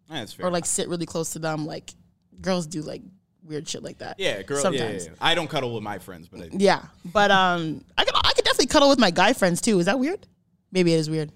Yeah, 0.10 0.20
that's 0.20 0.34
fair. 0.34 0.46
Or 0.48 0.52
like 0.52 0.66
sit 0.66 0.88
really 0.88 1.06
close 1.06 1.32
to 1.34 1.40
them. 1.40 1.66
Like 1.66 1.94
girls 2.42 2.66
do 2.66 2.82
like 2.82 3.02
weird 3.44 3.68
shit 3.68 3.84
like 3.84 3.98
that. 4.00 4.20
yeah, 4.20 4.42
girl. 4.42 4.58
Yeah, 4.64 4.70
yeah, 4.72 4.80
Sometimes. 4.80 5.06
yeah. 5.08 5.12
I 5.20 5.36
don't 5.36 5.50
cuddle 5.50 5.74
with 5.74 5.84
my 5.84 6.00
friends, 6.00 6.28
but 6.30 6.42
I, 6.42 6.50
Yeah, 6.52 6.84
but 7.06 7.30
um, 7.32 7.84
I 7.98 8.06
could 8.06 8.16
I 8.16 8.32
could 8.36 8.46
definitely 8.46 8.68
cuddle 8.68 8.90
with 8.90 9.00
my 9.00 9.12
guy 9.12 9.34
friends 9.34 9.60
too. 9.62 9.80
Is 9.80 9.86
that 9.88 10.00
weird? 10.00 10.26
Maybe 10.72 10.94
it 10.94 10.98
is 10.98 11.10
weird. 11.10 11.32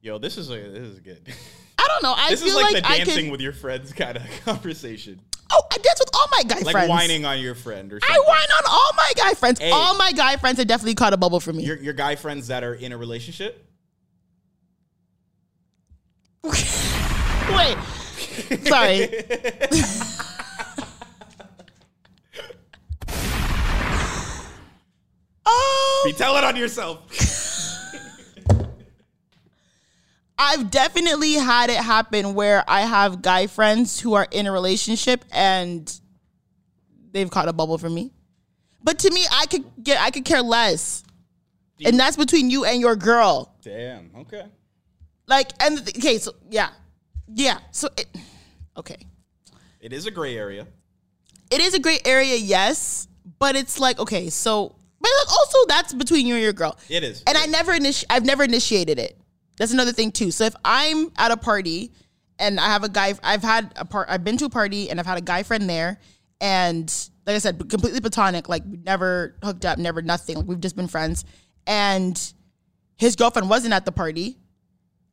yo, 0.00 0.18
this 0.18 0.36
is 0.38 0.50
a, 0.50 0.54
this 0.56 0.82
is 0.82 0.98
good. 1.00 1.20
I 1.78 1.86
don't 1.88 2.02
know. 2.02 2.14
I 2.16 2.30
this 2.30 2.40
feel 2.42 2.50
is 2.50 2.54
like, 2.56 2.74
like, 2.74 2.82
the 2.82 2.88
dancing 3.04 3.24
could. 3.26 3.32
with 3.32 3.40
your 3.40 3.52
friends 3.52 3.92
kind 3.92 4.16
of 4.16 4.22
conversation, 4.44 5.20
oh, 5.50 5.62
I 5.72 5.76
all 5.78 5.91
my 6.32 6.42
guy 6.44 6.60
like 6.60 6.72
friends. 6.72 6.88
whining 6.88 7.24
on 7.24 7.38
your 7.40 7.54
friend 7.54 7.92
or 7.92 8.00
I 8.02 8.18
whine 8.26 8.48
on 8.58 8.64
all 8.68 8.90
my 8.96 9.12
guy 9.16 9.34
friends. 9.34 9.60
Hey. 9.60 9.70
All 9.70 9.94
my 9.96 10.12
guy 10.12 10.36
friends 10.36 10.58
have 10.58 10.66
definitely 10.66 10.94
caught 10.94 11.12
a 11.12 11.16
bubble 11.16 11.40
for 11.40 11.52
me. 11.52 11.64
Your 11.64 11.76
your 11.76 11.92
guy 11.92 12.16
friends 12.16 12.48
that 12.48 12.64
are 12.64 12.74
in 12.74 12.92
a 12.92 12.98
relationship. 12.98 13.68
Wait, 16.44 17.76
sorry. 18.64 19.04
um, 25.46 25.52
Be 26.04 26.12
telling 26.12 26.44
on 26.44 26.56
yourself. 26.56 26.98
I've 30.38 30.70
definitely 30.72 31.34
had 31.34 31.70
it 31.70 31.76
happen 31.76 32.34
where 32.34 32.64
I 32.68 32.80
have 32.80 33.22
guy 33.22 33.46
friends 33.46 34.00
who 34.00 34.14
are 34.14 34.26
in 34.32 34.46
a 34.46 34.52
relationship 34.52 35.24
and 35.30 36.00
they've 37.12 37.30
caught 37.30 37.48
a 37.48 37.52
bubble 37.52 37.78
for 37.78 37.88
me. 37.88 38.12
But 38.82 38.98
to 39.00 39.10
me, 39.12 39.24
I 39.30 39.46
could 39.46 39.64
get 39.82 40.00
I 40.00 40.10
could 40.10 40.24
care 40.24 40.42
less. 40.42 41.04
And 41.84 41.98
that's 41.98 42.16
between 42.16 42.50
you 42.50 42.64
and 42.64 42.80
your 42.80 42.94
girl. 42.96 43.56
Damn. 43.62 44.10
Okay. 44.16 44.44
Like 45.26 45.50
and 45.62 45.78
the, 45.78 45.98
okay, 45.98 46.18
so 46.18 46.34
yeah. 46.50 46.70
Yeah. 47.34 47.58
So 47.70 47.88
it, 47.96 48.06
okay. 48.76 48.96
It 49.80 49.92
is 49.92 50.06
a 50.06 50.10
gray 50.10 50.36
area. 50.36 50.66
It 51.50 51.60
is 51.60 51.74
a 51.74 51.80
gray 51.80 51.98
area, 52.04 52.36
yes, 52.36 53.08
but 53.38 53.56
it's 53.56 53.78
like 53.78 53.98
okay, 53.98 54.30
so 54.30 54.74
but 55.00 55.10
like 55.20 55.32
also 55.32 55.58
that's 55.68 55.92
between 55.92 56.26
you 56.26 56.34
and 56.34 56.42
your 56.42 56.52
girl. 56.52 56.78
It 56.88 57.04
is. 57.04 57.22
And 57.26 57.36
I 57.36 57.46
never 57.46 57.72
initi- 57.72 58.04
I've 58.08 58.24
never 58.24 58.44
initiated 58.44 58.98
it. 58.98 59.18
That's 59.56 59.72
another 59.72 59.92
thing 59.92 60.12
too. 60.12 60.30
So 60.30 60.44
if 60.44 60.54
I'm 60.64 61.12
at 61.16 61.30
a 61.30 61.36
party 61.36 61.92
and 62.38 62.58
I 62.58 62.66
have 62.66 62.84
a 62.84 62.88
guy 62.88 63.14
I've 63.22 63.42
had 63.42 63.72
a 63.76 63.84
part 63.84 64.08
I've 64.08 64.24
been 64.24 64.36
to 64.38 64.46
a 64.46 64.50
party 64.50 64.88
and 64.88 64.98
I've 64.98 65.06
had 65.06 65.18
a 65.18 65.22
guy 65.22 65.42
friend 65.42 65.68
there 65.68 65.98
and 66.42 66.92
like 67.24 67.36
I 67.36 67.38
said, 67.38 67.58
completely 67.70 68.00
platonic. 68.00 68.48
Like 68.48 68.64
we 68.68 68.76
never 68.78 69.36
hooked 69.42 69.64
up, 69.64 69.78
never 69.78 70.02
nothing. 70.02 70.36
Like 70.36 70.46
we've 70.46 70.60
just 70.60 70.76
been 70.76 70.88
friends. 70.88 71.24
And 71.66 72.20
his 72.96 73.16
girlfriend 73.16 73.48
wasn't 73.48 73.72
at 73.72 73.86
the 73.86 73.92
party. 73.92 74.36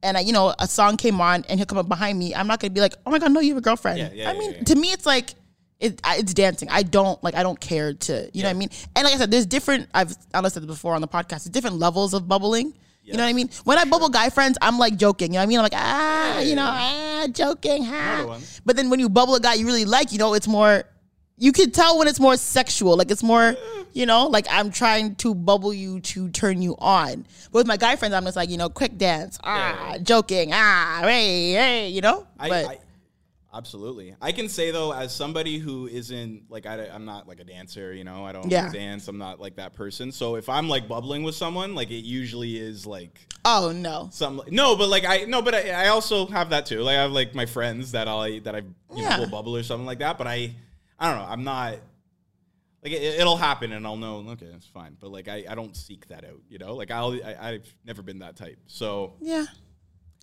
And 0.02 0.18
I, 0.18 0.22
you 0.22 0.34
know, 0.34 0.54
a 0.58 0.68
song 0.68 0.98
came 0.98 1.20
on, 1.22 1.46
and 1.50 1.60
he'll 1.60 1.66
come 1.66 1.78
up 1.78 1.90
behind 1.90 2.18
me. 2.18 2.34
I'm 2.34 2.48
not 2.48 2.62
gonna 2.62 2.72
be 2.72 2.80
like, 2.80 2.96
"Oh 3.06 3.12
my 3.12 3.20
god, 3.20 3.34
no, 3.34 3.42
you 3.42 3.50
have 3.50 3.58
a 3.58 3.62
girlfriend." 3.62 4.00
Yeah, 4.00 4.10
yeah, 4.14 4.30
I 4.30 4.34
yeah, 4.34 4.40
mean, 4.40 4.64
to 4.64 4.76
me, 4.76 4.94
it's 4.94 5.06
like 5.06 5.36
it, 5.82 6.02
it's 6.06 6.34
dancing. 6.34 6.70
I 6.70 6.84
don't 6.84 7.22
like. 7.22 7.36
I 7.36 7.44
don't 7.44 7.60
care 7.60 7.94
to. 7.94 8.30
You 8.34 8.44
know 8.44 8.48
what 8.48 8.56
I 8.56 8.60
mean? 8.60 8.70
And 8.96 9.04
like 9.04 9.14
I 9.14 9.18
said, 9.18 9.30
there's 9.30 9.46
different. 9.46 9.90
I've 9.94 10.16
I 10.34 10.42
said 10.48 10.64
this 10.64 10.68
before 10.68 10.96
on 10.96 11.02
the 11.02 11.08
podcast. 11.08 11.44
There's 11.44 11.50
different 11.50 11.80
levels 11.80 12.14
of 12.14 12.30
bubbling. 12.30 12.74
You 13.04 13.18
know 13.18 13.24
what 13.24 13.30
I 13.30 13.34
mean? 13.34 13.50
When 13.64 13.78
I 13.78 13.86
bubble 13.86 14.10
guy 14.10 14.30
friends, 14.30 14.58
I'm 14.62 14.78
like 14.78 14.96
joking. 14.96 15.34
You 15.34 15.34
know 15.34 15.40
what 15.40 15.44
I 15.44 15.48
mean? 15.48 15.60
I'm 15.60 15.64
like 15.64 15.74
ah, 15.76 16.40
you 16.40 16.56
know, 16.56 16.70
ah, 16.70 17.28
joking, 17.32 17.84
ah. 17.88 18.24
one. 18.26 18.42
But 18.66 18.78
then 18.78 18.90
when 18.90 19.00
you 19.00 19.10
bubble 19.10 19.36
a 19.36 19.40
guy 19.40 19.56
you 19.56 19.66
really 19.66 19.86
like, 19.86 20.12
you 20.12 20.18
know, 20.18 20.34
it's 20.34 20.48
more. 20.48 20.86
You 21.40 21.52
can 21.52 21.72
tell 21.72 21.98
when 21.98 22.08
it's 22.08 22.20
more 22.20 22.36
sexual. 22.38 22.98
Like 22.98 23.10
it's 23.12 23.24
more, 23.24 23.56
you 23.94 24.06
know, 24.06 24.28
like 24.28 24.46
I'm 24.50 24.72
trying 24.72 25.16
to 25.16 25.34
bubble 25.34 25.74
you 25.74 26.02
to 26.02 26.30
turn 26.30 26.62
you 26.62 26.76
on. 26.80 27.26
But 27.52 27.60
with 27.60 27.68
my 27.68 27.78
guy 27.78 27.96
friends, 27.96 28.14
I'm 28.14 28.26
just 28.26 28.36
like, 28.36 28.50
you 28.50 28.58
know, 28.58 28.70
quick 28.70 28.98
dance, 28.98 29.40
ah, 29.44 29.96
joking, 30.04 30.52
ah, 30.54 31.00
hey, 31.04 31.54
hey, 31.54 31.90
you 31.90 32.02
know. 32.02 32.28
I, 32.38 32.50
but 32.50 32.66
I 32.68 32.78
absolutely. 33.54 34.16
I 34.22 34.32
can 34.34 34.50
say 34.50 34.72
though, 34.72 34.92
as 34.94 35.16
somebody 35.16 35.58
who 35.60 35.88
isn't 35.88 36.44
like 36.50 36.66
I, 36.66 36.86
am 36.88 37.06
not 37.06 37.28
like 37.28 37.40
a 37.40 37.44
dancer. 37.46 37.94
You 37.94 38.04
know, 38.04 38.26
I 38.26 38.32
don't 38.34 38.50
Yeah. 38.52 38.70
dance. 38.72 39.08
I'm 39.08 39.18
not 39.18 39.40
like 39.40 39.56
that 39.56 39.74
person. 39.76 40.12
So 40.12 40.36
if 40.36 40.50
I'm 40.50 40.68
like 40.68 40.88
bubbling 40.88 41.24
with 41.24 41.36
someone, 41.36 41.74
like 41.74 41.90
it 41.90 42.04
usually 42.04 42.58
is 42.58 42.86
like 42.86 43.28
oh 43.46 43.72
no, 43.74 44.10
some 44.12 44.42
no, 44.50 44.76
but 44.76 44.90
like 44.90 45.06
I 45.06 45.24
no, 45.24 45.42
but 45.42 45.56
I, 45.56 45.86
I 45.86 45.88
also 45.88 46.28
have 46.28 46.50
that 46.50 46.66
too. 46.66 46.82
Like 46.82 46.98
I 46.98 47.02
have 47.04 47.12
like 47.12 47.34
my 47.34 47.46
friends 47.46 47.94
that 47.94 48.08
I 48.10 48.40
that 48.40 48.56
I 48.56 48.60
you 48.60 48.66
Yeah. 49.04 49.16
know 49.16 49.20
will 49.22 49.30
bubble 49.30 49.56
or 49.56 49.64
something 49.64 49.86
like 49.86 50.00
that. 50.00 50.18
But 50.18 50.28
I 50.28 50.54
I 51.00 51.10
don't 51.10 51.20
know. 51.20 51.28
I'm 51.32 51.44
not. 51.44 51.76
Like 52.84 52.94
it, 52.94 53.20
it'll 53.20 53.38
happen 53.38 53.72
and 53.72 53.86
I'll 53.86 53.98
know. 53.98 54.26
Okay, 54.32 54.48
it's 54.48 54.68
fine. 54.68 54.96
But 55.00 55.12
like 55.12 55.28
I, 55.28 55.46
I 55.50 55.56
don't 55.56 55.76
seek 55.76 56.08
that 56.08 56.24
out. 56.24 56.42
You 56.50 56.60
know, 56.60 56.76
like 56.76 56.92
I'll 56.92 57.14
I, 57.14 57.36
I've 57.40 57.76
never 57.86 58.02
been 58.02 58.20
that 58.20 58.36
type. 58.36 58.58
So 58.68 59.16
yeah. 59.20 59.46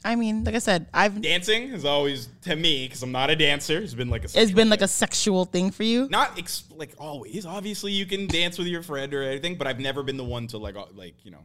I 0.04 0.14
mean, 0.14 0.44
like 0.44 0.54
I 0.54 0.58
said, 0.58 0.86
I've 0.94 1.20
dancing 1.20 1.70
is 1.72 1.84
always 1.84 2.28
to 2.42 2.54
me 2.54 2.86
because 2.86 3.02
I'm 3.02 3.12
not 3.12 3.30
a 3.30 3.34
dancer. 3.34 3.78
It's 3.78 3.94
been 3.94 4.10
like 4.10 4.22
a 4.22 4.24
it's 4.26 4.34
sexual 4.34 4.56
been 4.56 4.68
like 4.68 4.80
thing. 4.80 4.84
a 4.84 4.88
sexual 4.88 5.44
thing 5.46 5.70
for 5.70 5.82
you. 5.82 6.06
not 6.08 6.38
ex- 6.38 6.64
like 6.70 6.94
always. 6.98 7.44
Obviously, 7.44 7.92
you 7.92 8.06
can 8.06 8.26
dance 8.26 8.56
with 8.58 8.68
your 8.68 8.82
friend 8.82 9.12
or 9.14 9.22
anything, 9.22 9.56
but 9.56 9.66
I've 9.66 9.80
never 9.80 10.02
been 10.02 10.16
the 10.16 10.24
one 10.24 10.46
to 10.48 10.58
like 10.58 10.76
uh, 10.76 10.84
like 10.94 11.24
you 11.24 11.30
know 11.30 11.44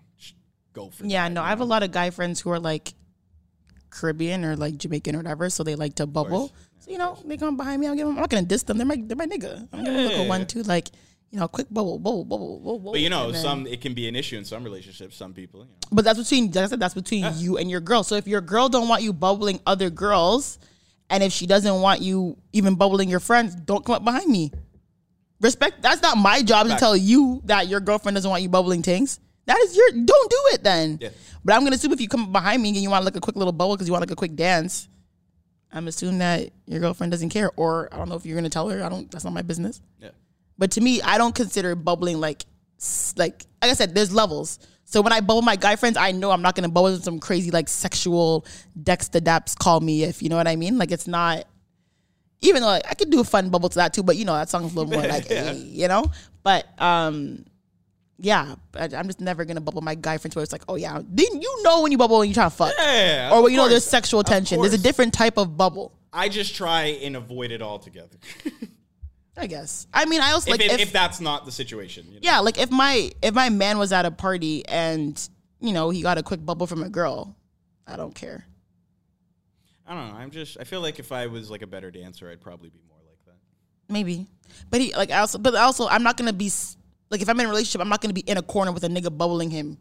go 0.74 0.90
for. 0.90 1.06
Yeah, 1.06 1.28
that, 1.28 1.34
no, 1.34 1.42
I 1.42 1.50
have 1.50 1.62
a 1.62 1.66
lot 1.66 1.82
of 1.82 1.92
guy 1.92 2.10
friends 2.12 2.40
who 2.42 2.52
are 2.52 2.60
like 2.60 2.94
Caribbean 3.90 4.46
or 4.46 4.56
like 4.56 4.78
Jamaican 4.78 5.16
or 5.16 5.20
whatever, 5.20 5.50
so 5.50 5.64
they 5.64 5.76
like 5.76 5.96
to 5.96 6.06
bubble. 6.06 6.52
So 6.82 6.92
you 6.92 6.98
know, 6.98 7.18
they 7.26 7.38
come 7.38 7.56
behind 7.58 7.80
me. 7.80 7.88
I'm, 7.88 8.16
not 8.16 8.30
gonna 8.30 8.42
diss 8.44 8.64
them. 8.64 8.78
They're 8.78 8.86
my 8.88 8.98
they're 9.02 9.16
my 9.16 9.28
nigga. 9.28 9.68
I'm 9.72 9.84
gonna 9.84 10.02
look 10.04 10.12
Yeah. 10.12 10.22
at 10.24 10.28
one 10.28 10.46
too, 10.48 10.64
like 10.64 10.90
you 11.30 11.40
know, 11.40 11.48
quick 11.48 11.68
bubble, 11.72 11.98
bubble, 12.00 12.26
bubble, 12.26 12.60
bubble. 12.60 12.92
But 12.92 13.00
you 13.02 13.10
know, 13.10 13.32
then- 13.32 13.42
some 13.42 13.68
it 13.68 13.82
can 13.82 13.94
be 13.94 14.08
an 14.08 14.16
issue 14.16 14.38
in 14.38 14.44
some 14.46 14.64
relationships. 14.64 15.16
Some 15.16 15.34
people, 15.34 15.62
you 15.62 15.68
know. 15.68 15.72
But 15.92 16.06
that's 16.06 16.18
between 16.20 16.48
like 16.48 16.58
I 16.58 16.68
said, 16.68 16.80
that's 16.80 16.96
between 16.96 17.26
you 17.38 17.58
and 17.58 17.70
your 17.70 17.82
girl. 17.82 18.04
So 18.04 18.16
if 18.16 18.28
your 18.28 18.42
girl 18.42 18.68
don't 18.68 18.88
want 18.88 19.04
you 19.04 19.14
bubbling 19.14 19.60
other 19.66 19.90
girls, 19.92 20.58
and 21.10 21.22
if 21.24 21.32
she 21.32 21.46
doesn't 21.46 21.82
want 21.82 22.02
you 22.02 22.36
even 22.52 22.76
bubbling 22.76 23.10
your 23.10 23.20
friends, 23.20 23.54
don't 23.56 23.86
come 23.86 23.96
up 23.96 24.04
behind 24.04 24.28
me. 24.28 24.52
Respect. 25.40 25.82
That's 25.82 26.02
not 26.02 26.18
my 26.18 26.42
job 26.42 26.68
to 26.68 26.76
tell 26.78 26.96
you 26.98 27.42
that 27.46 27.68
your 27.68 27.80
girlfriend 27.80 28.16
doesn't 28.16 28.30
want 28.30 28.44
you 28.44 28.50
bubbling 28.50 28.82
things. 28.82 29.20
That 29.46 29.60
is 29.60 29.76
your. 29.76 29.90
Don't 29.92 30.30
do 30.32 30.38
it 30.54 30.64
then. 30.64 30.98
Yeah. 31.02 31.10
But 31.44 31.56
I'm 31.56 31.64
gonna 31.64 31.76
assume 31.76 31.94
if 31.94 32.02
you 32.02 32.08
come 32.08 32.32
behind 32.32 32.62
me 32.62 32.70
and 32.70 32.78
you 32.78 32.90
want 32.90 33.06
like 33.06 33.16
a 33.16 33.20
quick 33.20 33.36
little 33.36 33.52
bubble 33.52 33.76
because 33.76 33.88
you 33.88 33.92
want 33.94 34.02
like 34.02 34.12
a 34.12 34.16
quick 34.16 34.36
dance, 34.36 34.88
I'm 35.74 35.88
assuming 35.88 36.20
that 36.20 36.50
your 36.66 36.80
girlfriend 36.80 37.12
doesn't 37.12 37.30
care. 37.30 37.52
Or 37.56 37.90
I 37.92 37.98
don't 37.98 38.10
know 38.10 38.16
if 38.16 38.26
you're 38.26 38.36
gonna 38.36 38.50
tell 38.50 38.70
her. 38.70 38.84
I 38.84 38.90
don't. 38.90 39.10
That's 39.12 39.24
not 39.24 39.34
my 39.34 39.42
business. 39.42 39.82
Yeah. 40.00 40.10
But 40.58 40.72
to 40.72 40.82
me, 40.82 41.02
I 41.02 41.18
don't 41.18 41.34
consider 41.34 41.76
bubbling 41.76 42.20
like, 42.20 42.46
like, 43.16 43.46
like 43.62 43.72
I 43.72 43.74
said, 43.74 43.96
there's 43.96 44.14
levels. 44.14 44.60
So 44.86 45.02
when 45.02 45.14
I 45.14 45.22
bubble 45.22 45.42
my 45.42 45.56
guy 45.56 45.78
friends, 45.78 45.98
I 45.98 46.12
know 46.12 46.32
I'm 46.32 46.42
not 46.42 46.56
gonna 46.56 46.70
bubble 46.70 46.92
with 46.92 47.04
some 47.04 47.20
crazy 47.20 47.52
like 47.52 47.70
sexual 47.70 48.46
Dexta 48.78 49.22
Daps 49.22 49.58
call 49.58 49.80
me 49.80 50.04
if 50.04 50.22
you 50.22 50.30
know 50.30 50.36
what 50.36 50.48
I 50.48 50.56
mean. 50.56 50.78
Like 50.78 50.92
it's 50.92 51.08
not. 51.08 51.46
Even 52.44 52.64
though 52.64 52.70
like, 52.70 52.86
I 52.90 52.96
could 52.96 53.12
do 53.12 53.20
a 53.22 53.24
fun 53.24 53.50
bubble 53.50 53.70
to 53.70 53.76
that 53.76 53.94
too, 53.94 54.04
but 54.04 54.18
you 54.18 54.26
know 54.26 54.34
that 54.34 54.50
song's 54.50 54.74
a 54.74 54.76
little 54.76 54.92
more 54.92 55.08
like, 55.08 55.30
eh, 55.30 55.54
you 55.54 55.88
know. 55.88 56.06
But 56.44 56.66
um, 56.82 57.46
yeah, 58.24 58.56
but 58.72 58.94
I'm 58.94 59.08
just 59.08 59.20
never 59.20 59.46
gonna 59.46 59.62
bubble 59.62 59.82
my 59.82 59.96
guy 59.96 60.18
friends 60.20 60.36
where 60.36 60.44
it's 60.44 60.52
like, 60.52 60.64
oh 60.68 60.76
yeah, 60.76 61.02
then 61.04 61.42
you 61.42 61.64
know 61.64 61.82
when 61.82 61.92
you 61.92 61.98
bubble 61.98 62.22
and 62.22 62.30
you 62.30 62.36
try 62.36 62.44
to 62.44 62.50
fuck, 62.52 62.74
Yeah, 62.78 63.32
or 63.34 63.44
when 63.44 63.52
you 63.52 63.58
know 63.58 63.68
there's 63.68 63.84
sexual 63.84 64.24
tension. 64.24 64.62
There's 64.62 64.74
a 64.74 64.78
different 64.78 65.14
type 65.14 65.38
of 65.38 65.58
bubble. 65.58 65.92
I 66.14 66.30
just 66.30 66.56
try 66.56 66.84
and 66.84 67.16
avoid 67.16 67.52
it 67.52 67.62
altogether. 67.62 68.18
I 69.38 69.48
guess. 69.48 69.88
I 69.94 70.06
mean, 70.06 70.22
I 70.22 70.34
also 70.34 70.52
if, 70.52 70.60
like 70.60 70.66
it, 70.66 70.74
if, 70.74 70.82
if 70.82 70.92
that's 70.92 71.20
not 71.20 71.46
the 71.46 71.52
situation. 71.52 72.06
You 72.08 72.14
know? 72.16 72.20
yeah, 72.22 72.40
like 72.40 72.60
if 72.60 72.70
my 72.70 73.12
if 73.24 73.34
my 73.34 73.50
man 73.50 73.80
was 73.80 73.92
at 73.92 74.06
a 74.06 74.12
party 74.12 74.68
and 74.68 75.30
you 75.60 75.74
know 75.74 75.90
he 75.90 76.04
got 76.04 76.20
a 76.20 76.24
quick 76.24 76.46
bubble 76.46 76.68
from 76.68 76.84
a 76.84 76.90
girl, 76.90 77.36
I 77.88 77.96
don't 77.96 78.14
care. 78.14 78.46
I 79.88 79.96
don't 79.96 80.10
know. 80.10 80.16
I'm 80.16 80.30
just. 80.30 80.58
I 80.60 80.64
feel 80.64 80.82
like 80.82 81.00
if 81.00 81.12
I 81.12 81.26
was 81.26 81.50
like 81.50 81.64
a 81.64 81.68
better 81.68 81.90
dancer, 81.90 82.30
I'd 82.30 82.40
probably 82.40 82.70
be 82.70 82.82
more 82.88 83.00
like 83.08 83.18
that. 83.26 83.38
Maybe, 83.92 84.28
but 84.70 84.80
he 84.80 84.94
like 84.96 85.10
I 85.10 85.20
also, 85.20 85.40
but 85.40 85.56
also 85.56 85.88
I'm 85.88 86.04
not 86.04 86.18
gonna 86.18 86.34
be 86.34 86.52
like 87.12 87.22
if 87.22 87.30
I'm 87.30 87.40
in 87.40 87.46
a 87.46 87.50
relationship, 87.50 87.82
I'm 87.82 87.90
not 87.90 88.02
gonna 88.02 88.14
be 88.14 88.22
in 88.22 88.38
a 88.38 88.42
corner 88.42 88.72
with 88.72 88.84
a 88.84 88.88
nigga 88.90 89.16
bubbling 89.16 89.52
him 89.52 89.78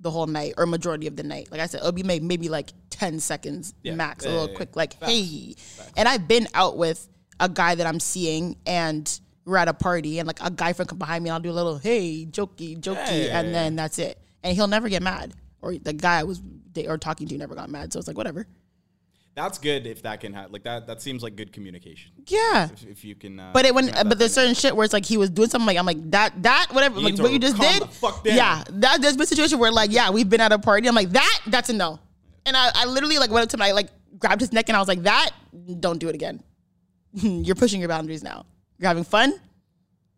the 0.00 0.10
whole 0.10 0.26
night 0.26 0.54
or 0.58 0.66
majority 0.66 1.06
of 1.06 1.14
the 1.16 1.22
night. 1.22 1.48
Like 1.50 1.60
I 1.60 1.66
said, 1.66 1.78
it'll 1.80 1.92
be 1.92 2.02
maybe, 2.02 2.24
maybe 2.26 2.48
like 2.48 2.70
ten 2.90 3.20
seconds 3.20 3.72
Yeah. 3.82 3.94
max, 3.94 4.26
a 4.26 4.28
little 4.28 4.48
yeah, 4.50 4.56
quick, 4.56 4.68
yeah. 4.72 4.78
like 4.78 4.94
Facts. 4.98 5.12
hey. 5.12 5.54
And 5.96 6.08
I've 6.08 6.26
been 6.28 6.48
out 6.54 6.76
with 6.76 7.08
a 7.40 7.48
guy 7.48 7.74
that 7.76 7.86
I'm 7.86 8.00
seeing 8.00 8.56
and. 8.66 9.20
We're 9.44 9.56
at 9.56 9.66
a 9.66 9.74
party 9.74 10.20
and 10.20 10.26
like 10.28 10.38
a 10.40 10.52
guy 10.52 10.72
friend 10.72 10.88
come 10.88 10.98
behind 10.98 11.24
me. 11.24 11.28
and 11.28 11.34
I'll 11.34 11.40
do 11.40 11.50
a 11.50 11.52
little 11.52 11.76
hey, 11.76 12.24
jokey, 12.26 12.80
jokey, 12.80 12.94
Yeah, 12.94 13.10
yeah, 13.12 13.38
and 13.40 13.48
yeah. 13.48 13.52
then 13.52 13.74
that's 13.74 13.98
it. 13.98 14.16
And 14.44 14.54
he'll 14.54 14.68
never 14.68 14.88
get 14.88 15.02
mad, 15.02 15.34
or 15.60 15.74
the 15.76 15.92
guy 15.92 16.20
I 16.20 16.22
was 16.22 16.40
or 16.86 16.96
talking 16.96 17.26
to 17.26 17.36
never 17.36 17.56
got 17.56 17.68
mad. 17.68 17.92
So 17.92 17.98
it's 17.98 18.06
like 18.06 18.16
whatever. 18.16 18.46
That's 19.34 19.56
good 19.58 19.86
if 19.86 20.02
that 20.02 20.20
can 20.20 20.34
happen. 20.34 20.52
Like 20.52 20.64
that. 20.64 20.86
That 20.86 21.00
seems 21.00 21.22
like 21.22 21.36
good 21.36 21.52
communication. 21.54 22.12
Yeah, 22.26 22.68
If, 22.70 22.86
if 22.86 23.04
you 23.04 23.14
can. 23.14 23.40
Uh, 23.40 23.50
But 23.54 23.64
it 23.64 23.74
when 23.74 23.86
but 23.90 24.18
there's 24.18 24.34
certain 24.34 24.54
shit 24.54 24.76
where 24.76 24.84
it's 24.84 24.92
like 24.92 25.06
he 25.06 25.16
was 25.16 25.30
doing 25.30 25.48
something 25.48 25.66
like 25.66 25.78
I'm 25.78 25.86
like 25.86 26.10
that 26.10 26.42
that 26.42 26.66
whatever 26.72 27.00
You 27.00 27.06
like 27.08 27.18
what 27.18 27.32
you 27.32 27.38
just 27.38 27.56
did. 27.58 27.82
the 27.82 27.86
fuck 27.88 28.22
down. 28.24 28.36
Yeah, 28.36 28.62
that 28.70 29.00
there's 29.00 29.16
been 29.16 29.24
a 29.24 29.26
situation 29.26 29.58
where 29.58 29.72
like 29.72 29.90
yeah 29.90 30.10
we've 30.10 30.28
been 30.28 30.42
at 30.42 30.52
a 30.52 30.58
party. 30.58 30.86
I'm 30.86 30.94
like 30.94 31.10
that 31.10 31.40
that's 31.46 31.70
a 31.70 31.72
no, 31.72 31.98
and 32.44 32.54
I, 32.56 32.70
I 32.74 32.84
literally 32.84 33.18
like 33.18 33.30
went 33.30 33.44
up 33.44 33.48
to 33.50 33.56
him 33.56 33.62
I 33.62 33.72
like 33.72 33.88
grabbed 34.18 34.40
his 34.42 34.52
neck 34.52 34.68
and 34.68 34.76
I 34.76 34.80
was 34.80 34.88
like 34.88 35.02
that 35.04 35.30
don't 35.80 35.98
do 35.98 36.08
it 36.10 36.14
again. 36.14 36.42
You're 37.14 37.56
pushing 37.56 37.80
your 37.80 37.88
boundaries 37.88 38.22
now. 38.22 38.44
You're 38.78 38.88
having 38.88 39.04
fun. 39.04 39.32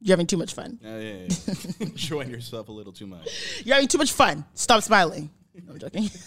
You're 0.01 0.13
having 0.15 0.27
too 0.27 0.37
much 0.37 0.55
fun. 0.55 0.79
Yeah, 0.83 0.99
yeah, 0.99 1.13
yeah. 1.29 1.65
Enjoying 1.87 2.31
yourself 2.31 2.69
a 2.69 2.73
little 2.73 2.93
too 2.93 3.07
much. 3.07 3.63
You're 3.65 3.77
having 3.77 3.89
too 3.89 3.99
much 3.99 4.13
fun. 4.13 4.45
Stop 4.55 4.83
smiling. 4.83 5.31
No, 5.55 5.73
I'm 5.73 5.79
joking. 5.79 6.11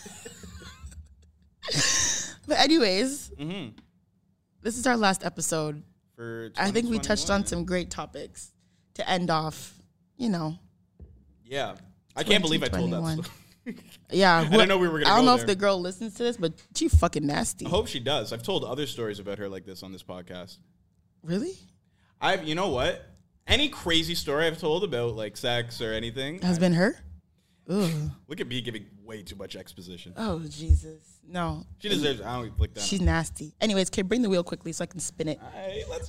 but 2.48 2.58
anyways, 2.60 3.32
Mm-hmm. 3.40 3.78
this 4.62 4.78
is 4.78 4.88
our 4.88 4.98
last 4.98 5.24
episode. 5.26 5.84
For 6.16 6.52
I 6.58 6.72
think 6.72 6.90
we 6.90 6.98
touched 7.00 7.30
on 7.30 7.46
some 7.46 7.64
great 7.66 7.92
topics 7.92 8.52
to 8.96 9.08
end 9.08 9.30
off. 9.30 9.74
You 10.18 10.30
know, 10.30 10.58
Yeah, 11.46 11.76
I 12.16 12.24
can't 12.24 12.42
believe 12.42 12.64
I 12.64 12.68
told 12.70 12.92
that. 12.92 12.98
2021. 12.98 13.24
Story. 13.24 13.78
yeah. 14.12 14.40
I 14.40 14.50
didn't 14.50 14.68
know 14.70 14.78
we 14.80 14.88
were 14.88 15.00
I 15.02 15.16
don't 15.16 15.26
know 15.26 15.36
there. 15.36 15.42
if 15.42 15.48
the 15.48 15.56
girl 15.56 15.80
listens 15.80 16.16
to 16.16 16.24
this, 16.24 16.38
but 16.38 16.54
she 16.74 16.88
fucking 16.88 17.26
nasty. 17.28 17.66
I 17.66 17.70
hope 17.70 17.88
she 17.88 18.00
does. 18.00 18.34
I've 18.34 18.42
told 18.44 18.64
other 18.64 18.88
stories 18.88 19.20
about 19.20 19.38
her 19.38 19.48
like 19.48 19.66
this 19.66 19.84
on 19.84 19.92
this 19.92 20.02
podcast. 20.04 20.58
Really? 21.22 21.54
I've, 22.20 22.46
you 22.48 22.56
know 22.56 22.70
what? 22.70 23.06
Any 23.46 23.70
crazy 23.70 24.16
story 24.16 24.48
I've 24.48 24.58
told 24.58 24.84
about 24.84 25.16
like 25.16 25.38
sex 25.38 25.82
or 25.82 25.94
anything, 25.94 26.42
Has 26.42 26.58
been 26.58 26.74
her? 26.74 26.98
Ugh. 27.70 27.92
look 28.28 28.40
at 28.42 28.48
me 28.48 28.62
giving 28.62 28.86
way 29.08 29.24
too 29.24 29.36
much 29.36 29.56
exposition. 29.56 30.14
Oh 30.18 30.40
Jesus. 30.48 31.20
No. 31.28 31.66
She 31.80 31.90
deserves. 31.90 32.22
I 32.22 32.36
don't 32.36 32.60
like 32.60 32.74
that. 32.74 32.84
She's 32.84 33.02
nasty. 33.02 33.54
Anyways, 33.60 33.90
can 33.90 34.06
you 34.06 34.08
bring 34.08 34.22
the 34.22 34.30
wheel 34.30 34.44
quickly 34.44 34.72
so 34.72 34.84
I 34.84 34.88
can 34.88 35.00
spin 35.00 35.30
it? 35.30 35.40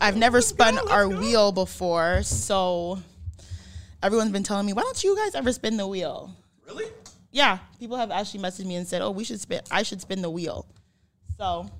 I've 0.00 0.14
go, 0.14 0.20
never 0.20 0.38
let's 0.38 0.48
spun 0.48 0.74
go, 0.74 0.88
our 0.88 1.08
go. 1.08 1.18
wheel 1.18 1.52
before, 1.52 2.22
so 2.22 2.98
everyone's 4.02 4.32
been 4.32 4.42
telling 4.42 4.66
me, 4.66 4.72
why 4.72 4.82
don't 4.82 5.02
you 5.02 5.16
guys 5.16 5.34
ever 5.34 5.52
spin 5.52 5.76
the 5.76 5.86
wheel? 5.86 6.34
Really? 6.66 6.86
Yeah, 7.30 7.58
people 7.78 7.96
have 7.96 8.10
actually 8.10 8.40
messaged 8.40 8.66
me 8.66 8.76
and 8.76 8.86
said, 8.86 9.02
"Oh, 9.02 9.10
we 9.10 9.22
should 9.24 9.40
spin. 9.40 9.60
I 9.70 9.82
should 9.82 10.00
spin 10.00 10.22
the 10.22 10.30
wheel." 10.30 10.66
So, 11.36 11.70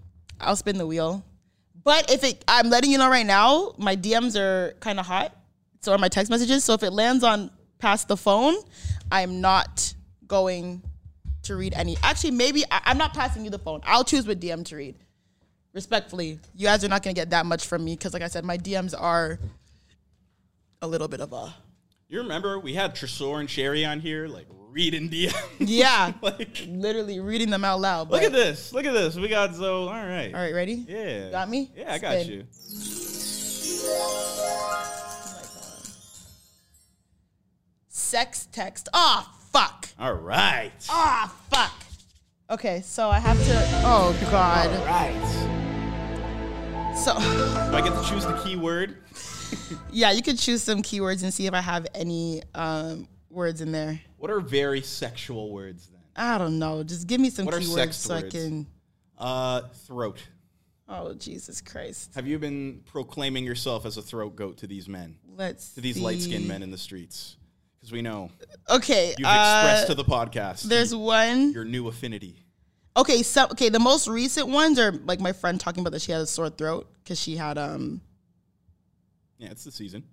I'll 0.41 0.57
spin 0.57 0.79
the 0.79 0.87
wheel. 0.87 1.25
But 1.85 2.11
if 2.11 2.23
it, 2.23 2.45
I'm 2.47 2.69
letting 2.69 2.91
you 2.91 2.99
know 2.99 3.09
right 3.09 3.27
now, 3.27 3.75
my 3.79 3.97
DMs 3.97 4.37
are 4.39 4.75
kind 4.81 5.01
of 5.01 5.07
hot. 5.07 5.35
So 5.81 5.93
are 5.93 5.99
my 5.99 6.09
text 6.09 6.31
messages. 6.31 6.65
So 6.65 6.75
if 6.75 6.83
it 6.83 6.93
lands 6.93 7.25
on 7.25 7.51
past 7.79 8.09
the 8.09 8.17
phone, 8.17 8.57
I'm 9.11 9.41
not 9.41 9.95
going 10.27 10.83
to 11.49 11.57
read 11.57 11.75
any. 11.75 11.97
Actually, 12.03 12.31
maybe 12.31 12.65
I, 12.71 12.81
I'm 12.85 12.99
not 12.99 13.13
passing 13.13 13.45
you 13.45 13.51
the 13.51 13.59
phone. 13.59 13.81
I'll 13.85 14.05
choose 14.05 14.27
what 14.27 14.41
DM 14.41 14.65
to 14.67 14.77
read. 14.77 14.95
Respectfully, 15.75 16.39
you 16.55 16.67
guys 16.67 16.85
are 16.85 16.89
not 16.89 17.03
going 17.03 17.15
to 17.15 17.21
get 17.21 17.31
that 17.31 17.45
much 17.45 17.67
from 17.67 17.85
me 17.85 17.95
because, 17.95 18.15
like 18.15 18.23
I 18.23 18.29
said, 18.29 18.45
my 18.45 18.57
DMs 18.57 18.95
are 18.99 19.39
a 20.81 20.87
little 20.89 21.09
bit 21.09 21.21
of 21.21 21.33
a 21.33 21.55
You 22.09 22.19
remember 22.19 22.59
we 22.59 22.75
had 22.75 22.95
Tresor 22.95 23.41
and 23.41 23.51
Sherry 23.51 23.85
on 23.85 24.01
here, 24.01 24.29
like 24.29 24.47
reading 24.71 25.11
DM. 25.11 25.35
yeah, 25.59 26.13
like, 26.23 26.65
literally 26.69 27.21
reading 27.21 27.51
them 27.51 27.65
out 27.65 27.81
loud. 27.81 28.11
look 28.11 28.23
at 28.23 28.33
this. 28.33 28.73
Look 28.73 28.87
at 28.87 28.93
this. 28.93 29.17
We 29.17 29.29
got 29.29 29.55
Zoe. 29.55 29.89
All 29.89 29.93
right. 29.93 30.35
All 30.35 30.41
right, 30.41 30.55
ready? 30.55 30.85
Yeah. 30.89 31.31
Got 31.31 31.51
me? 31.51 31.71
Yeah, 31.77 31.93
I 31.93 31.99
got 31.99 32.21
Spin. 32.21 32.33
you. 32.33 32.45
Oh 33.91 34.29
sex 37.89 38.49
text. 38.53 38.89
Oh 38.95 39.38
fuck. 39.53 39.89
All 39.99 40.15
right. 40.15 40.73
Ah 40.89 41.35
fuck. 41.51 41.73
Okay, 42.51 42.81
so 42.83 43.11
I 43.11 43.19
have 43.19 43.37
to. 43.37 43.83
Oh 43.85 44.17
god. 44.31 44.71
All 44.71 44.87
right. 44.87 45.59
So 46.97 47.15
Do 47.15 47.77
I 47.77 47.81
get 47.83 47.95
to 47.95 48.03
choose 48.09 48.25
the 48.27 48.37
keyword? 48.43 48.97
yeah, 49.91 50.11
you 50.11 50.23
could 50.23 50.39
choose 50.39 50.63
some 50.63 50.83
keywords 50.83 51.23
and 51.23 51.33
see 51.33 51.47
if 51.47 51.55
I 51.55 51.61
have 51.61 51.87
any 51.95 52.43
um, 52.55 53.09
words 53.31 53.61
in 53.61 53.73
there. 53.73 54.01
What 54.17 54.31
are 54.31 54.41
very 54.41 54.83
sexual 54.83 55.53
words 55.53 55.89
then? 55.89 56.01
I 56.17 56.39
don't 56.39 56.59
know. 56.59 56.83
Just 56.83 57.07
give 57.07 57.21
me 57.21 57.31
some 57.31 57.45
What 57.45 57.55
are 57.55 57.61
keywords 57.61 57.95
so 57.95 58.15
I 58.15 58.23
can. 58.23 58.67
Uh, 59.17 59.63
throat. 59.87 60.21
Oh 60.89 61.13
Jesus 61.15 61.61
Christ. 61.61 62.15
Have 62.15 62.27
you 62.27 62.39
been 62.39 62.81
proclaiming 62.87 63.45
yourself 63.45 63.85
as 63.85 63.97
a 63.97 64.03
throat 64.03 64.37
goat 64.37 64.59
to 64.59 64.67
these 64.67 64.89
men, 64.89 65.17
Let's 65.37 65.75
to 65.75 65.81
these 65.81 65.99
light 65.99 66.21
skinned 66.21 66.49
men 66.49 66.63
in 66.63 66.71
the 66.71 66.79
streets? 66.79 67.37
Because 67.89 67.93
we 67.97 68.03
know 68.03 68.31
Okay. 68.69 69.15
you've 69.17 69.27
uh, 69.27 69.31
expressed 69.31 69.87
to 69.87 69.95
the 69.95 70.05
podcast 70.05 70.63
there's 70.65 70.95
one. 70.95 71.53
your 71.53 71.65
new 71.65 71.89
affinity. 71.89 72.45
Okay, 72.97 73.23
so 73.23 73.45
okay, 73.53 73.71
the 73.71 73.79
most 73.79 74.09
recent 74.09 74.49
ones 74.49 74.79
are 74.79 74.93
like 74.93 75.21
my 75.21 75.33
friend 75.33 75.59
talking 75.59 75.81
about 75.81 75.93
that 75.93 76.03
she 76.03 76.13
had 76.13 76.21
a 76.21 76.27
sore 76.27 76.51
throat 76.51 76.87
because 77.03 77.19
she 77.19 77.37
had 77.37 77.57
um 77.57 78.01
Yeah, 79.39 79.49
it's 79.51 79.65
the 79.65 79.73
season. 79.73 80.05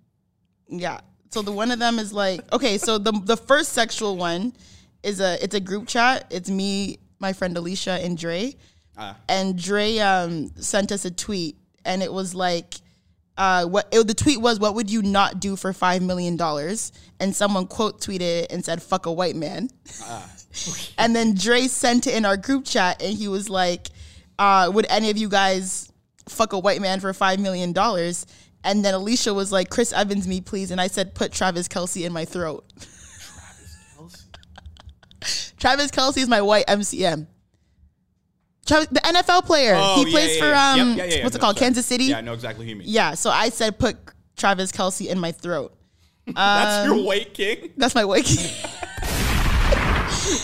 yeah. 0.68 1.00
So 1.30 1.42
the 1.42 1.52
one 1.52 1.70
of 1.70 1.78
them 1.78 1.98
is 1.98 2.12
like 2.14 2.40
okay, 2.52 2.78
so 2.78 2.96
the 2.98 3.12
the 3.12 3.36
first 3.36 3.72
sexual 3.74 4.16
one 4.16 4.54
is 5.02 5.20
a 5.20 5.42
it's 5.42 5.54
a 5.54 5.60
group 5.60 5.86
chat. 5.86 6.26
It's 6.30 6.48
me, 6.48 6.98
my 7.18 7.32
friend 7.34 7.54
Alicia, 7.58 7.92
and 8.02 8.16
Dre. 8.16 8.54
Ah. 8.96 9.16
And 9.28 9.60
Dre 9.60 9.98
um 9.98 10.50
sent 10.56 10.92
us 10.92 11.04
a 11.04 11.10
tweet, 11.10 11.56
and 11.84 12.02
it 12.02 12.12
was 12.12 12.34
like. 12.34 12.74
Uh, 13.38 13.66
what 13.66 13.88
it, 13.92 14.06
the 14.06 14.14
tweet 14.14 14.40
was? 14.40 14.58
What 14.58 14.74
would 14.74 14.90
you 14.90 15.02
not 15.02 15.40
do 15.40 15.56
for 15.56 15.72
five 15.72 16.02
million 16.02 16.36
dollars? 16.36 16.92
And 17.20 17.34
someone 17.34 17.66
quote 17.66 18.00
tweeted 18.00 18.20
it 18.20 18.52
and 18.52 18.64
said, 18.64 18.82
"Fuck 18.82 19.06
a 19.06 19.12
white 19.12 19.36
man." 19.36 19.70
And 20.96 21.14
then 21.14 21.34
Dre 21.34 21.66
sent 21.66 22.06
it 22.06 22.14
in 22.14 22.24
our 22.24 22.38
group 22.38 22.64
chat, 22.64 23.02
and 23.02 23.14
he 23.14 23.28
was 23.28 23.50
like, 23.50 23.88
uh, 24.38 24.70
"Would 24.72 24.86
any 24.88 25.10
of 25.10 25.18
you 25.18 25.28
guys 25.28 25.92
fuck 26.28 26.54
a 26.54 26.58
white 26.58 26.80
man 26.80 26.98
for 27.00 27.12
five 27.12 27.38
million 27.38 27.74
dollars?" 27.74 28.24
And 28.64 28.82
then 28.82 28.94
Alicia 28.94 29.34
was 29.34 29.52
like, 29.52 29.68
"Chris 29.68 29.92
Evans, 29.92 30.26
me 30.26 30.40
please." 30.40 30.70
And 30.70 30.80
I 30.80 30.86
said, 30.86 31.14
"Put 31.14 31.32
Travis 31.32 31.68
Kelce 31.68 32.06
in 32.06 32.12
my 32.12 32.24
throat." 32.24 32.64
Travis 32.78 34.24
Kelce. 35.20 35.56
Travis 35.58 35.90
Kelce 35.90 36.18
is 36.18 36.28
my 36.28 36.40
white 36.40 36.66
MCM. 36.68 37.26
Travis, 38.66 38.88
the 38.88 39.00
NFL 39.00 39.44
player. 39.44 39.74
Oh, 39.76 40.04
he 40.04 40.10
plays 40.10 40.34
yeah, 40.36 40.40
for 40.42 40.48
yeah, 40.48 40.74
yeah. 40.76 40.82
um, 40.82 40.88
Yep, 40.96 41.10
yeah, 41.10 41.22
what's 41.24 41.36
it 41.36 41.38
No, 41.38 41.44
called, 41.44 41.56
sorry. 41.58 41.66
Kansas 41.66 41.86
City. 41.86 42.04
Yeah, 42.06 42.18
I 42.18 42.20
know 42.20 42.32
exactly 42.34 42.64
who 42.66 42.70
you 42.70 42.76
mean. 42.76 42.88
Yeah, 42.90 43.14
so 43.14 43.30
I 43.30 43.48
said, 43.48 43.78
"Put 43.78 43.96
Travis 44.36 44.72
Kelce 44.72 45.06
in 45.08 45.18
my 45.18 45.32
throat." 45.32 45.72
That's 46.26 46.88
Um, 46.88 46.96
your 46.96 47.06
white 47.06 47.32
king? 47.34 47.72
That's 47.76 47.94
my 47.94 48.04
white. 48.04 48.24
King. 48.24 48.50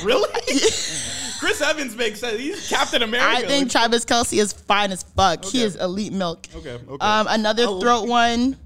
Really? 0.05 0.28
Chris 1.40 1.61
Evans 1.61 1.97
makes 1.97 2.20
sense. 2.20 2.39
He's 2.39 2.69
Captain 2.69 3.03
America. 3.03 3.39
I 3.39 3.47
think 3.49 3.65
Like, 3.65 3.73
Travis 3.73 4.05
Kelce 4.05 4.39
is 4.39 4.53
fine 4.53 4.93
as 4.93 5.03
fuck. 5.03 5.44
He 5.44 5.62
is 5.62 5.74
elite 5.77 6.12
milk. 6.12 6.47
Okay, 6.55 6.74
okay. 6.74 6.97
Um, 7.05 7.27
another 7.28 7.65
I'll- 7.65 7.81
throat 7.81 8.07
one. 8.07 8.57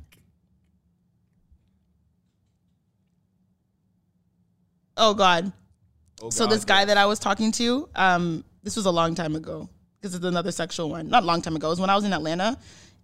Oh 4.97 5.15
God. 5.15 5.53
Oh, 6.23 6.31
So 6.31 6.47
this 6.47 6.65
guy 6.65 6.85
that 6.85 6.97
I 6.97 7.07
was 7.07 7.19
talking 7.19 7.53
to, 7.53 7.89
um, 7.95 8.45
this 8.67 8.75
was 8.75 8.87
a 8.87 8.91
long 8.91 9.15
time 9.15 9.37
ago 9.37 9.69
because 10.01 10.17
it's 10.17 10.25
another 10.25 10.51
sexual 10.51 10.91
one. 10.91 11.09
Not 11.09 11.23
a 11.23 11.27
long 11.27 11.41
time 11.41 11.55
ago. 11.55 11.69
It 11.69 11.71
was 11.71 11.81
when 11.81 11.89
I 11.89 11.95
was 11.95 12.03
in 12.03 12.13
Atlanta, 12.13 12.59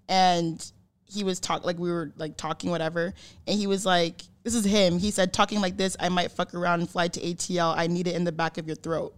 and 0.09 0.73
he 1.05 1.23
was 1.23 1.39
talk 1.39 1.65
like 1.65 1.79
we 1.79 1.89
were 1.89 2.13
like 2.17 2.37
talking 2.37 2.73
whatever, 2.73 3.15
and 3.47 3.57
he 3.57 3.69
was 3.69 3.87
like, 3.87 4.23
"This 4.43 4.57
is 4.57 4.65
him." 4.65 4.99
He 4.99 5.13
said, 5.13 5.33
"Talking 5.33 5.61
like 5.61 5.77
this, 5.77 5.97
I 6.01 6.09
might 6.09 6.33
fuck 6.33 6.53
around 6.53 6.81
and 6.81 6.91
fly 6.91 7.07
to 7.07 7.21
ATL. 7.21 7.75
I 7.77 7.87
need 7.87 8.09
it 8.09 8.17
in 8.17 8.25
the 8.25 8.33
back 8.33 8.59
of 8.59 8.67
your 8.67 8.75
throat." 8.75 9.15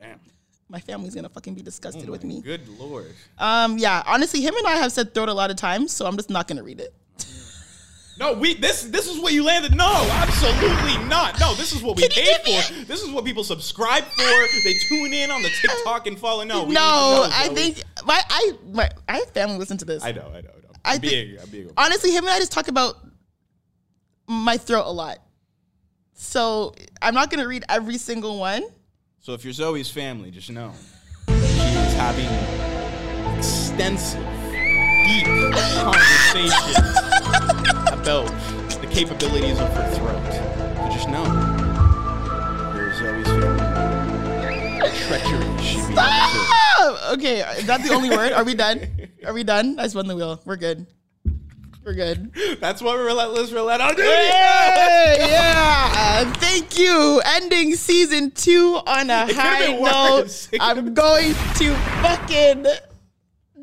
Damn. 0.00 0.18
My 0.68 0.80
family's 0.80 1.14
gonna 1.14 1.28
fucking 1.28 1.54
be 1.54 1.62
disgusted 1.62 2.10
with 2.10 2.24
me. 2.24 2.40
Good 2.40 2.68
lord. 2.68 3.14
Um, 3.38 3.78
yeah, 3.78 4.02
honestly, 4.08 4.40
him 4.40 4.56
and 4.56 4.66
I 4.66 4.74
have 4.74 4.90
said 4.90 5.14
throat 5.14 5.28
a 5.28 5.34
lot 5.34 5.52
of 5.52 5.56
times, 5.56 5.92
so 5.92 6.04
I'm 6.04 6.16
just 6.16 6.30
not 6.30 6.48
gonna 6.48 6.64
read 6.64 6.80
it. 6.80 6.92
No, 8.24 8.32
we 8.32 8.54
this 8.54 8.84
this 8.84 9.06
is 9.06 9.20
what 9.20 9.34
you 9.34 9.44
landed. 9.44 9.76
No, 9.76 9.84
absolutely 10.10 10.96
not. 11.08 11.38
No, 11.38 11.54
this 11.54 11.74
is 11.74 11.82
what 11.82 11.96
we 11.98 12.08
paid 12.08 12.36
for. 12.44 12.84
This 12.84 13.02
is 13.02 13.10
what 13.10 13.26
people 13.26 13.44
subscribe 13.44 14.04
for. 14.04 14.24
They 14.64 14.72
tune 14.88 15.12
in 15.12 15.30
on 15.30 15.42
the 15.42 15.50
TikTok 15.50 16.06
and 16.06 16.18
follow. 16.18 16.42
No, 16.42 16.64
no, 16.64 17.28
I 17.30 17.48
think 17.52 17.82
my 18.06 18.18
I 18.30 18.52
my 18.72 18.88
I 19.06 19.18
have 19.18 19.30
family 19.32 19.58
listen 19.58 19.76
to 19.76 19.84
this. 19.84 20.02
I 20.02 20.12
know, 20.12 20.22
I 20.22 20.40
know, 20.40 20.48
I 20.56 20.60
know. 20.60 20.68
I 20.86 20.94
I'm 20.94 21.00
think- 21.00 21.12
being, 21.12 21.38
I'm 21.38 21.48
being. 21.50 21.70
honestly, 21.76 22.12
him 22.12 22.24
and 22.24 22.30
I 22.32 22.38
just 22.38 22.50
talk 22.52 22.68
about 22.68 22.96
my 24.26 24.56
throat 24.56 24.86
a 24.86 24.92
lot. 24.92 25.18
So 26.14 26.74
I'm 27.02 27.12
not 27.12 27.28
gonna 27.30 27.46
read 27.46 27.64
every 27.68 27.98
single 27.98 28.38
one. 28.38 28.64
So 29.20 29.34
if 29.34 29.44
you're 29.44 29.52
Zoe's 29.52 29.90
family, 29.90 30.30
just 30.30 30.48
know 30.50 30.72
she 31.28 31.34
is 31.34 31.92
having 31.94 32.28
extensive, 33.36 34.24
deep 35.04 35.26
conversations 35.82 37.03
about 37.92 38.28
the 38.80 38.88
capabilities 38.90 39.58
of 39.58 39.72
her 39.74 39.90
throat. 39.94 40.32
So 40.32 40.88
just 40.92 41.08
know, 41.08 41.24
there's 42.72 43.00
always 43.02 43.26
the 43.26 44.90
Treachery 45.06 45.62
should 45.62 45.88
be. 45.88 45.94
Ah! 45.96 47.12
Okay, 47.12 47.40
is 47.58 47.66
that 47.66 47.82
the 47.82 47.94
only 47.94 48.10
word? 48.10 48.32
Are 48.32 48.44
we 48.44 48.54
done? 48.54 48.88
Are 49.24 49.32
we 49.32 49.44
done? 49.44 49.78
I 49.78 49.88
spun 49.88 50.06
the 50.06 50.16
wheel. 50.16 50.40
We're 50.44 50.56
good. 50.56 50.86
We're 51.84 51.94
good. 51.94 52.32
That's 52.60 52.80
what 52.80 52.96
we're 52.96 53.04
relentless, 53.04 53.52
roulette 53.52 53.80
on 53.82 53.94
duty. 53.94 54.08
Hey, 54.08 55.16
yeah. 55.20 56.32
Thank 56.34 56.78
you. 56.78 57.20
Ending 57.24 57.74
season 57.74 58.30
two 58.30 58.80
on 58.86 59.10
a 59.10 59.32
high 59.34 59.76
note. 59.78 60.48
I'm 60.60 60.94
going 60.94 61.34
to 61.34 61.74
fucking. 62.02 62.66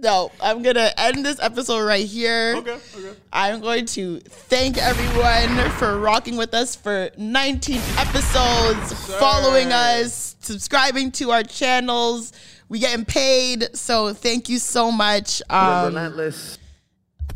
No, 0.01 0.31
I'm 0.41 0.63
gonna 0.63 0.89
end 0.97 1.23
this 1.23 1.39
episode 1.39 1.85
right 1.85 2.05
here. 2.05 2.55
Okay, 2.57 2.71
okay. 2.95 3.13
I'm 3.31 3.61
going 3.61 3.85
to 3.87 4.19
thank 4.19 4.79
everyone 4.79 5.69
for 5.73 5.99
rocking 5.99 6.37
with 6.37 6.55
us 6.55 6.75
for 6.75 7.11
19 7.17 7.79
episodes, 7.97 8.93
following 9.19 9.71
us, 9.71 10.35
subscribing 10.39 11.11
to 11.13 11.29
our 11.29 11.43
channels. 11.43 12.33
We 12.67 12.79
getting 12.79 13.05
paid, 13.05 13.75
so 13.77 14.11
thank 14.13 14.49
you 14.49 14.57
so 14.57 14.91
much. 14.91 15.41
Um, 15.51 15.93
Relentless. 15.93 16.57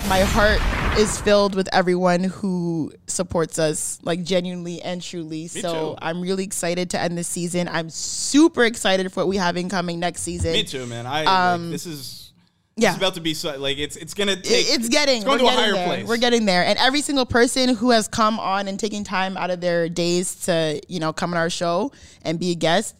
my 0.09 0.21
heart 0.21 0.59
is 0.97 1.21
filled 1.21 1.53
with 1.53 1.69
everyone 1.71 2.23
who 2.23 2.93
supports 3.05 3.59
us, 3.59 3.99
like 4.01 4.23
genuinely 4.23 4.81
and 4.81 5.03
truly. 5.03 5.47
so 5.49 5.91
too. 5.91 5.97
I'm 6.01 6.19
really 6.21 6.45
excited 6.45 6.89
to 6.91 6.99
end 6.99 7.15
this 7.15 7.27
season. 7.27 7.67
I'm 7.67 7.91
super 7.91 8.63
excited 8.63 9.11
for 9.11 9.19
what 9.19 9.27
we 9.27 9.37
have 9.37 9.55
in 9.55 9.69
coming 9.69 9.99
next 9.99 10.21
season. 10.21 10.53
Me 10.53 10.63
too, 10.63 10.87
man. 10.87 11.05
I 11.05 11.57
like, 11.57 11.71
this 11.71 11.85
is 11.85 12.21
Um, 12.21 12.24
Yeah. 12.77 12.89
it's 12.89 12.97
about 12.97 13.13
to 13.13 13.21
be 13.21 13.33
so, 13.33 13.57
like 13.57 13.77
it's 13.77 13.95
it's 13.95 14.13
gonna 14.13 14.35
take. 14.35 14.65
it's 14.67 14.89
getting 14.89 15.17
it's 15.17 15.25
going 15.25 15.41
we're 15.41 15.49
to 15.49 15.53
a 15.53 15.55
getting 15.55 15.63
higher 15.63 15.73
there. 15.73 15.87
place. 15.87 16.07
We're 16.07 16.17
getting 16.17 16.45
there, 16.45 16.65
and 16.65 16.77
every 16.77 17.01
single 17.01 17.25
person 17.25 17.73
who 17.75 17.91
has 17.91 18.07
come 18.09 18.37
on 18.39 18.67
and 18.67 18.77
taking 18.77 19.03
time 19.05 19.37
out 19.37 19.49
of 19.49 19.61
their 19.61 19.87
days 19.87 20.35
to 20.45 20.81
you 20.89 20.99
know 20.99 21.13
come 21.13 21.31
on 21.33 21.37
our 21.37 21.49
show 21.49 21.91
and 22.23 22.37
be 22.37 22.51
a 22.51 22.55
guest. 22.55 22.95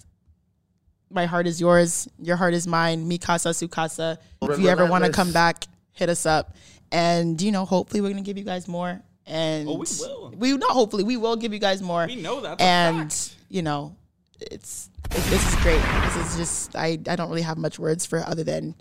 My 1.12 1.26
heart 1.26 1.46
is 1.46 1.60
yours. 1.60 2.08
Your 2.22 2.36
heart 2.38 2.54
is 2.54 2.68
mine. 2.68 3.10
Mikasa 3.10 3.52
Sukasa. 3.52 4.18
If 4.42 4.60
you 4.60 4.70
ever 4.70 4.86
want 4.86 5.04
to 5.06 5.12
come 5.12 5.32
back, 5.34 5.66
hit 5.92 6.10
us 6.10 6.26
up, 6.26 6.56
and 6.92 7.42
you 7.42 7.52
know 7.52 7.66
hopefully 7.66 8.00
we're 8.00 8.10
gonna 8.10 8.22
give 8.22 8.38
you 8.38 8.46
guys 8.46 8.68
more. 8.70 9.02
And 9.28 9.68
Oh, 9.68 9.74
we 9.78 9.86
will. 10.00 10.34
We 10.38 10.54
not 10.56 10.72
hopefully 10.72 11.04
we 11.04 11.18
will 11.18 11.36
give 11.36 11.52
you 11.52 11.60
guys 11.60 11.82
more. 11.82 12.06
We 12.08 12.16
know 12.16 12.40
that's 12.40 12.62
a 12.62 12.66
and 12.66 13.12
fact. 13.12 13.36
you 13.50 13.62
know 13.62 13.96
it's 14.40 14.90
it, 15.12 15.18
this 15.26 15.48
is 15.54 15.56
great. 15.62 15.82
This 16.04 16.16
is 16.16 16.38
just 16.38 16.76
I 16.78 16.98
I 17.10 17.16
don't 17.18 17.28
really 17.30 17.42
have 17.42 17.58
much 17.58 17.78
words 17.78 18.06
for 18.06 18.20
other 18.20 18.44
than 18.46 18.74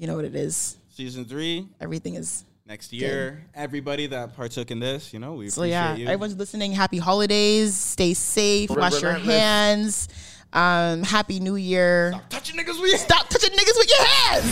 you 0.00 0.06
know 0.06 0.16
what 0.16 0.24
it 0.24 0.34
is. 0.34 0.78
Season 0.96 1.24
three 1.26 1.68
Everything 1.80 2.14
is 2.14 2.44
next 2.66 2.90
year. 2.92 3.44
Everybody 3.54 4.06
that 4.08 4.34
partook 4.34 4.70
in 4.70 4.80
this, 4.80 5.12
you 5.12 5.18
know, 5.18 5.34
we 5.34 5.50
So 5.50 5.60
appreciate 5.60 5.70
yeah, 5.72 5.94
you. 5.96 6.06
everyone's 6.06 6.36
listening. 6.36 6.72
Happy 6.72 6.96
holidays. 6.98 7.76
Stay 7.76 8.14
safe. 8.14 8.70
Wash 8.70 9.02
your 9.02 9.12
hands. 9.12 10.08
Um, 10.52 11.02
happy 11.02 11.38
New 11.38 11.56
Year. 11.56 12.12
touching 12.30 12.56
niggas 12.58 12.80
with 12.80 12.98
Stop 12.98 13.28
touching 13.28 13.50
niggas 13.50 13.76
with 13.76 13.88
your 13.90 14.04
hands. 14.06 14.50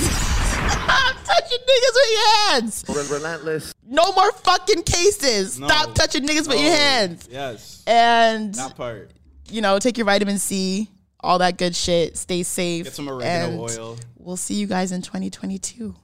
Stop 0.72 1.16
touching 1.24 1.58
niggas 1.58 1.94
with 1.94 2.10
your 2.12 2.28
hands. 2.50 2.84
Relentless. 3.10 3.72
No 3.86 4.12
more 4.12 4.30
fucking 4.32 4.82
cases. 4.82 5.58
No. 5.58 5.66
Stop 5.66 5.94
touching 5.94 6.24
niggas 6.26 6.46
with 6.46 6.60
your 6.60 6.70
hands. 6.72 7.26
Yes, 7.30 7.82
And 7.86 8.54
that 8.54 8.76
part. 8.76 9.12
you 9.50 9.60
know, 9.62 9.78
take 9.78 9.96
your 9.98 10.04
vitamin 10.04 10.38
C, 10.38 10.88
all 11.20 11.38
that 11.38 11.56
good 11.58 11.74
shit. 11.74 12.16
Stay 12.16 12.42
safe. 12.44 12.84
Get 12.84 12.94
some 12.94 13.08
oregano 13.08 13.50
and 13.50 13.60
oil. 13.60 13.96
We'll 14.28 14.36
see 14.36 14.56
you 14.56 14.66
guys 14.66 14.92
in 14.92 15.00
2022. 15.00 15.94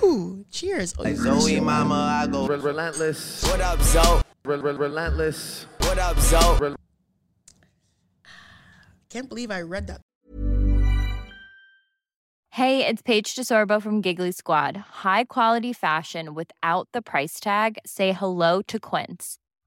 Woo! 0.00 0.44
Cheers. 0.52 0.94
Oh, 0.96 1.02
Like 1.02 1.16
Zoe 1.16 1.58
mama, 1.58 1.96
I 2.22 2.28
go 2.30 2.46
Re- 2.46 2.58
relentless. 2.58 3.42
What 3.42 3.60
up, 3.60 3.82
Zoe? 3.82 4.22
Re- 4.44 4.56
re- 4.56 4.76
relentless. 4.76 5.66
What 5.80 5.98
up, 5.98 6.16
Zoe? 6.20 6.76
can't 9.08 9.28
believe 9.28 9.50
I 9.50 9.62
read 9.62 9.88
that. 9.88 10.00
Hey, 12.52 12.86
it's 12.86 13.02
Paige 13.02 13.34
DeSorbo 13.34 13.82
from 13.82 14.00
Giggly 14.00 14.30
Squad. 14.30 14.76
High 15.02 15.24
quality 15.24 15.72
fashion 15.72 16.34
without 16.34 16.86
the 16.92 17.02
price 17.02 17.40
tag. 17.40 17.78
Say 17.84 18.12
hello 18.12 18.62
to 18.68 18.78
Quince. 18.78 19.38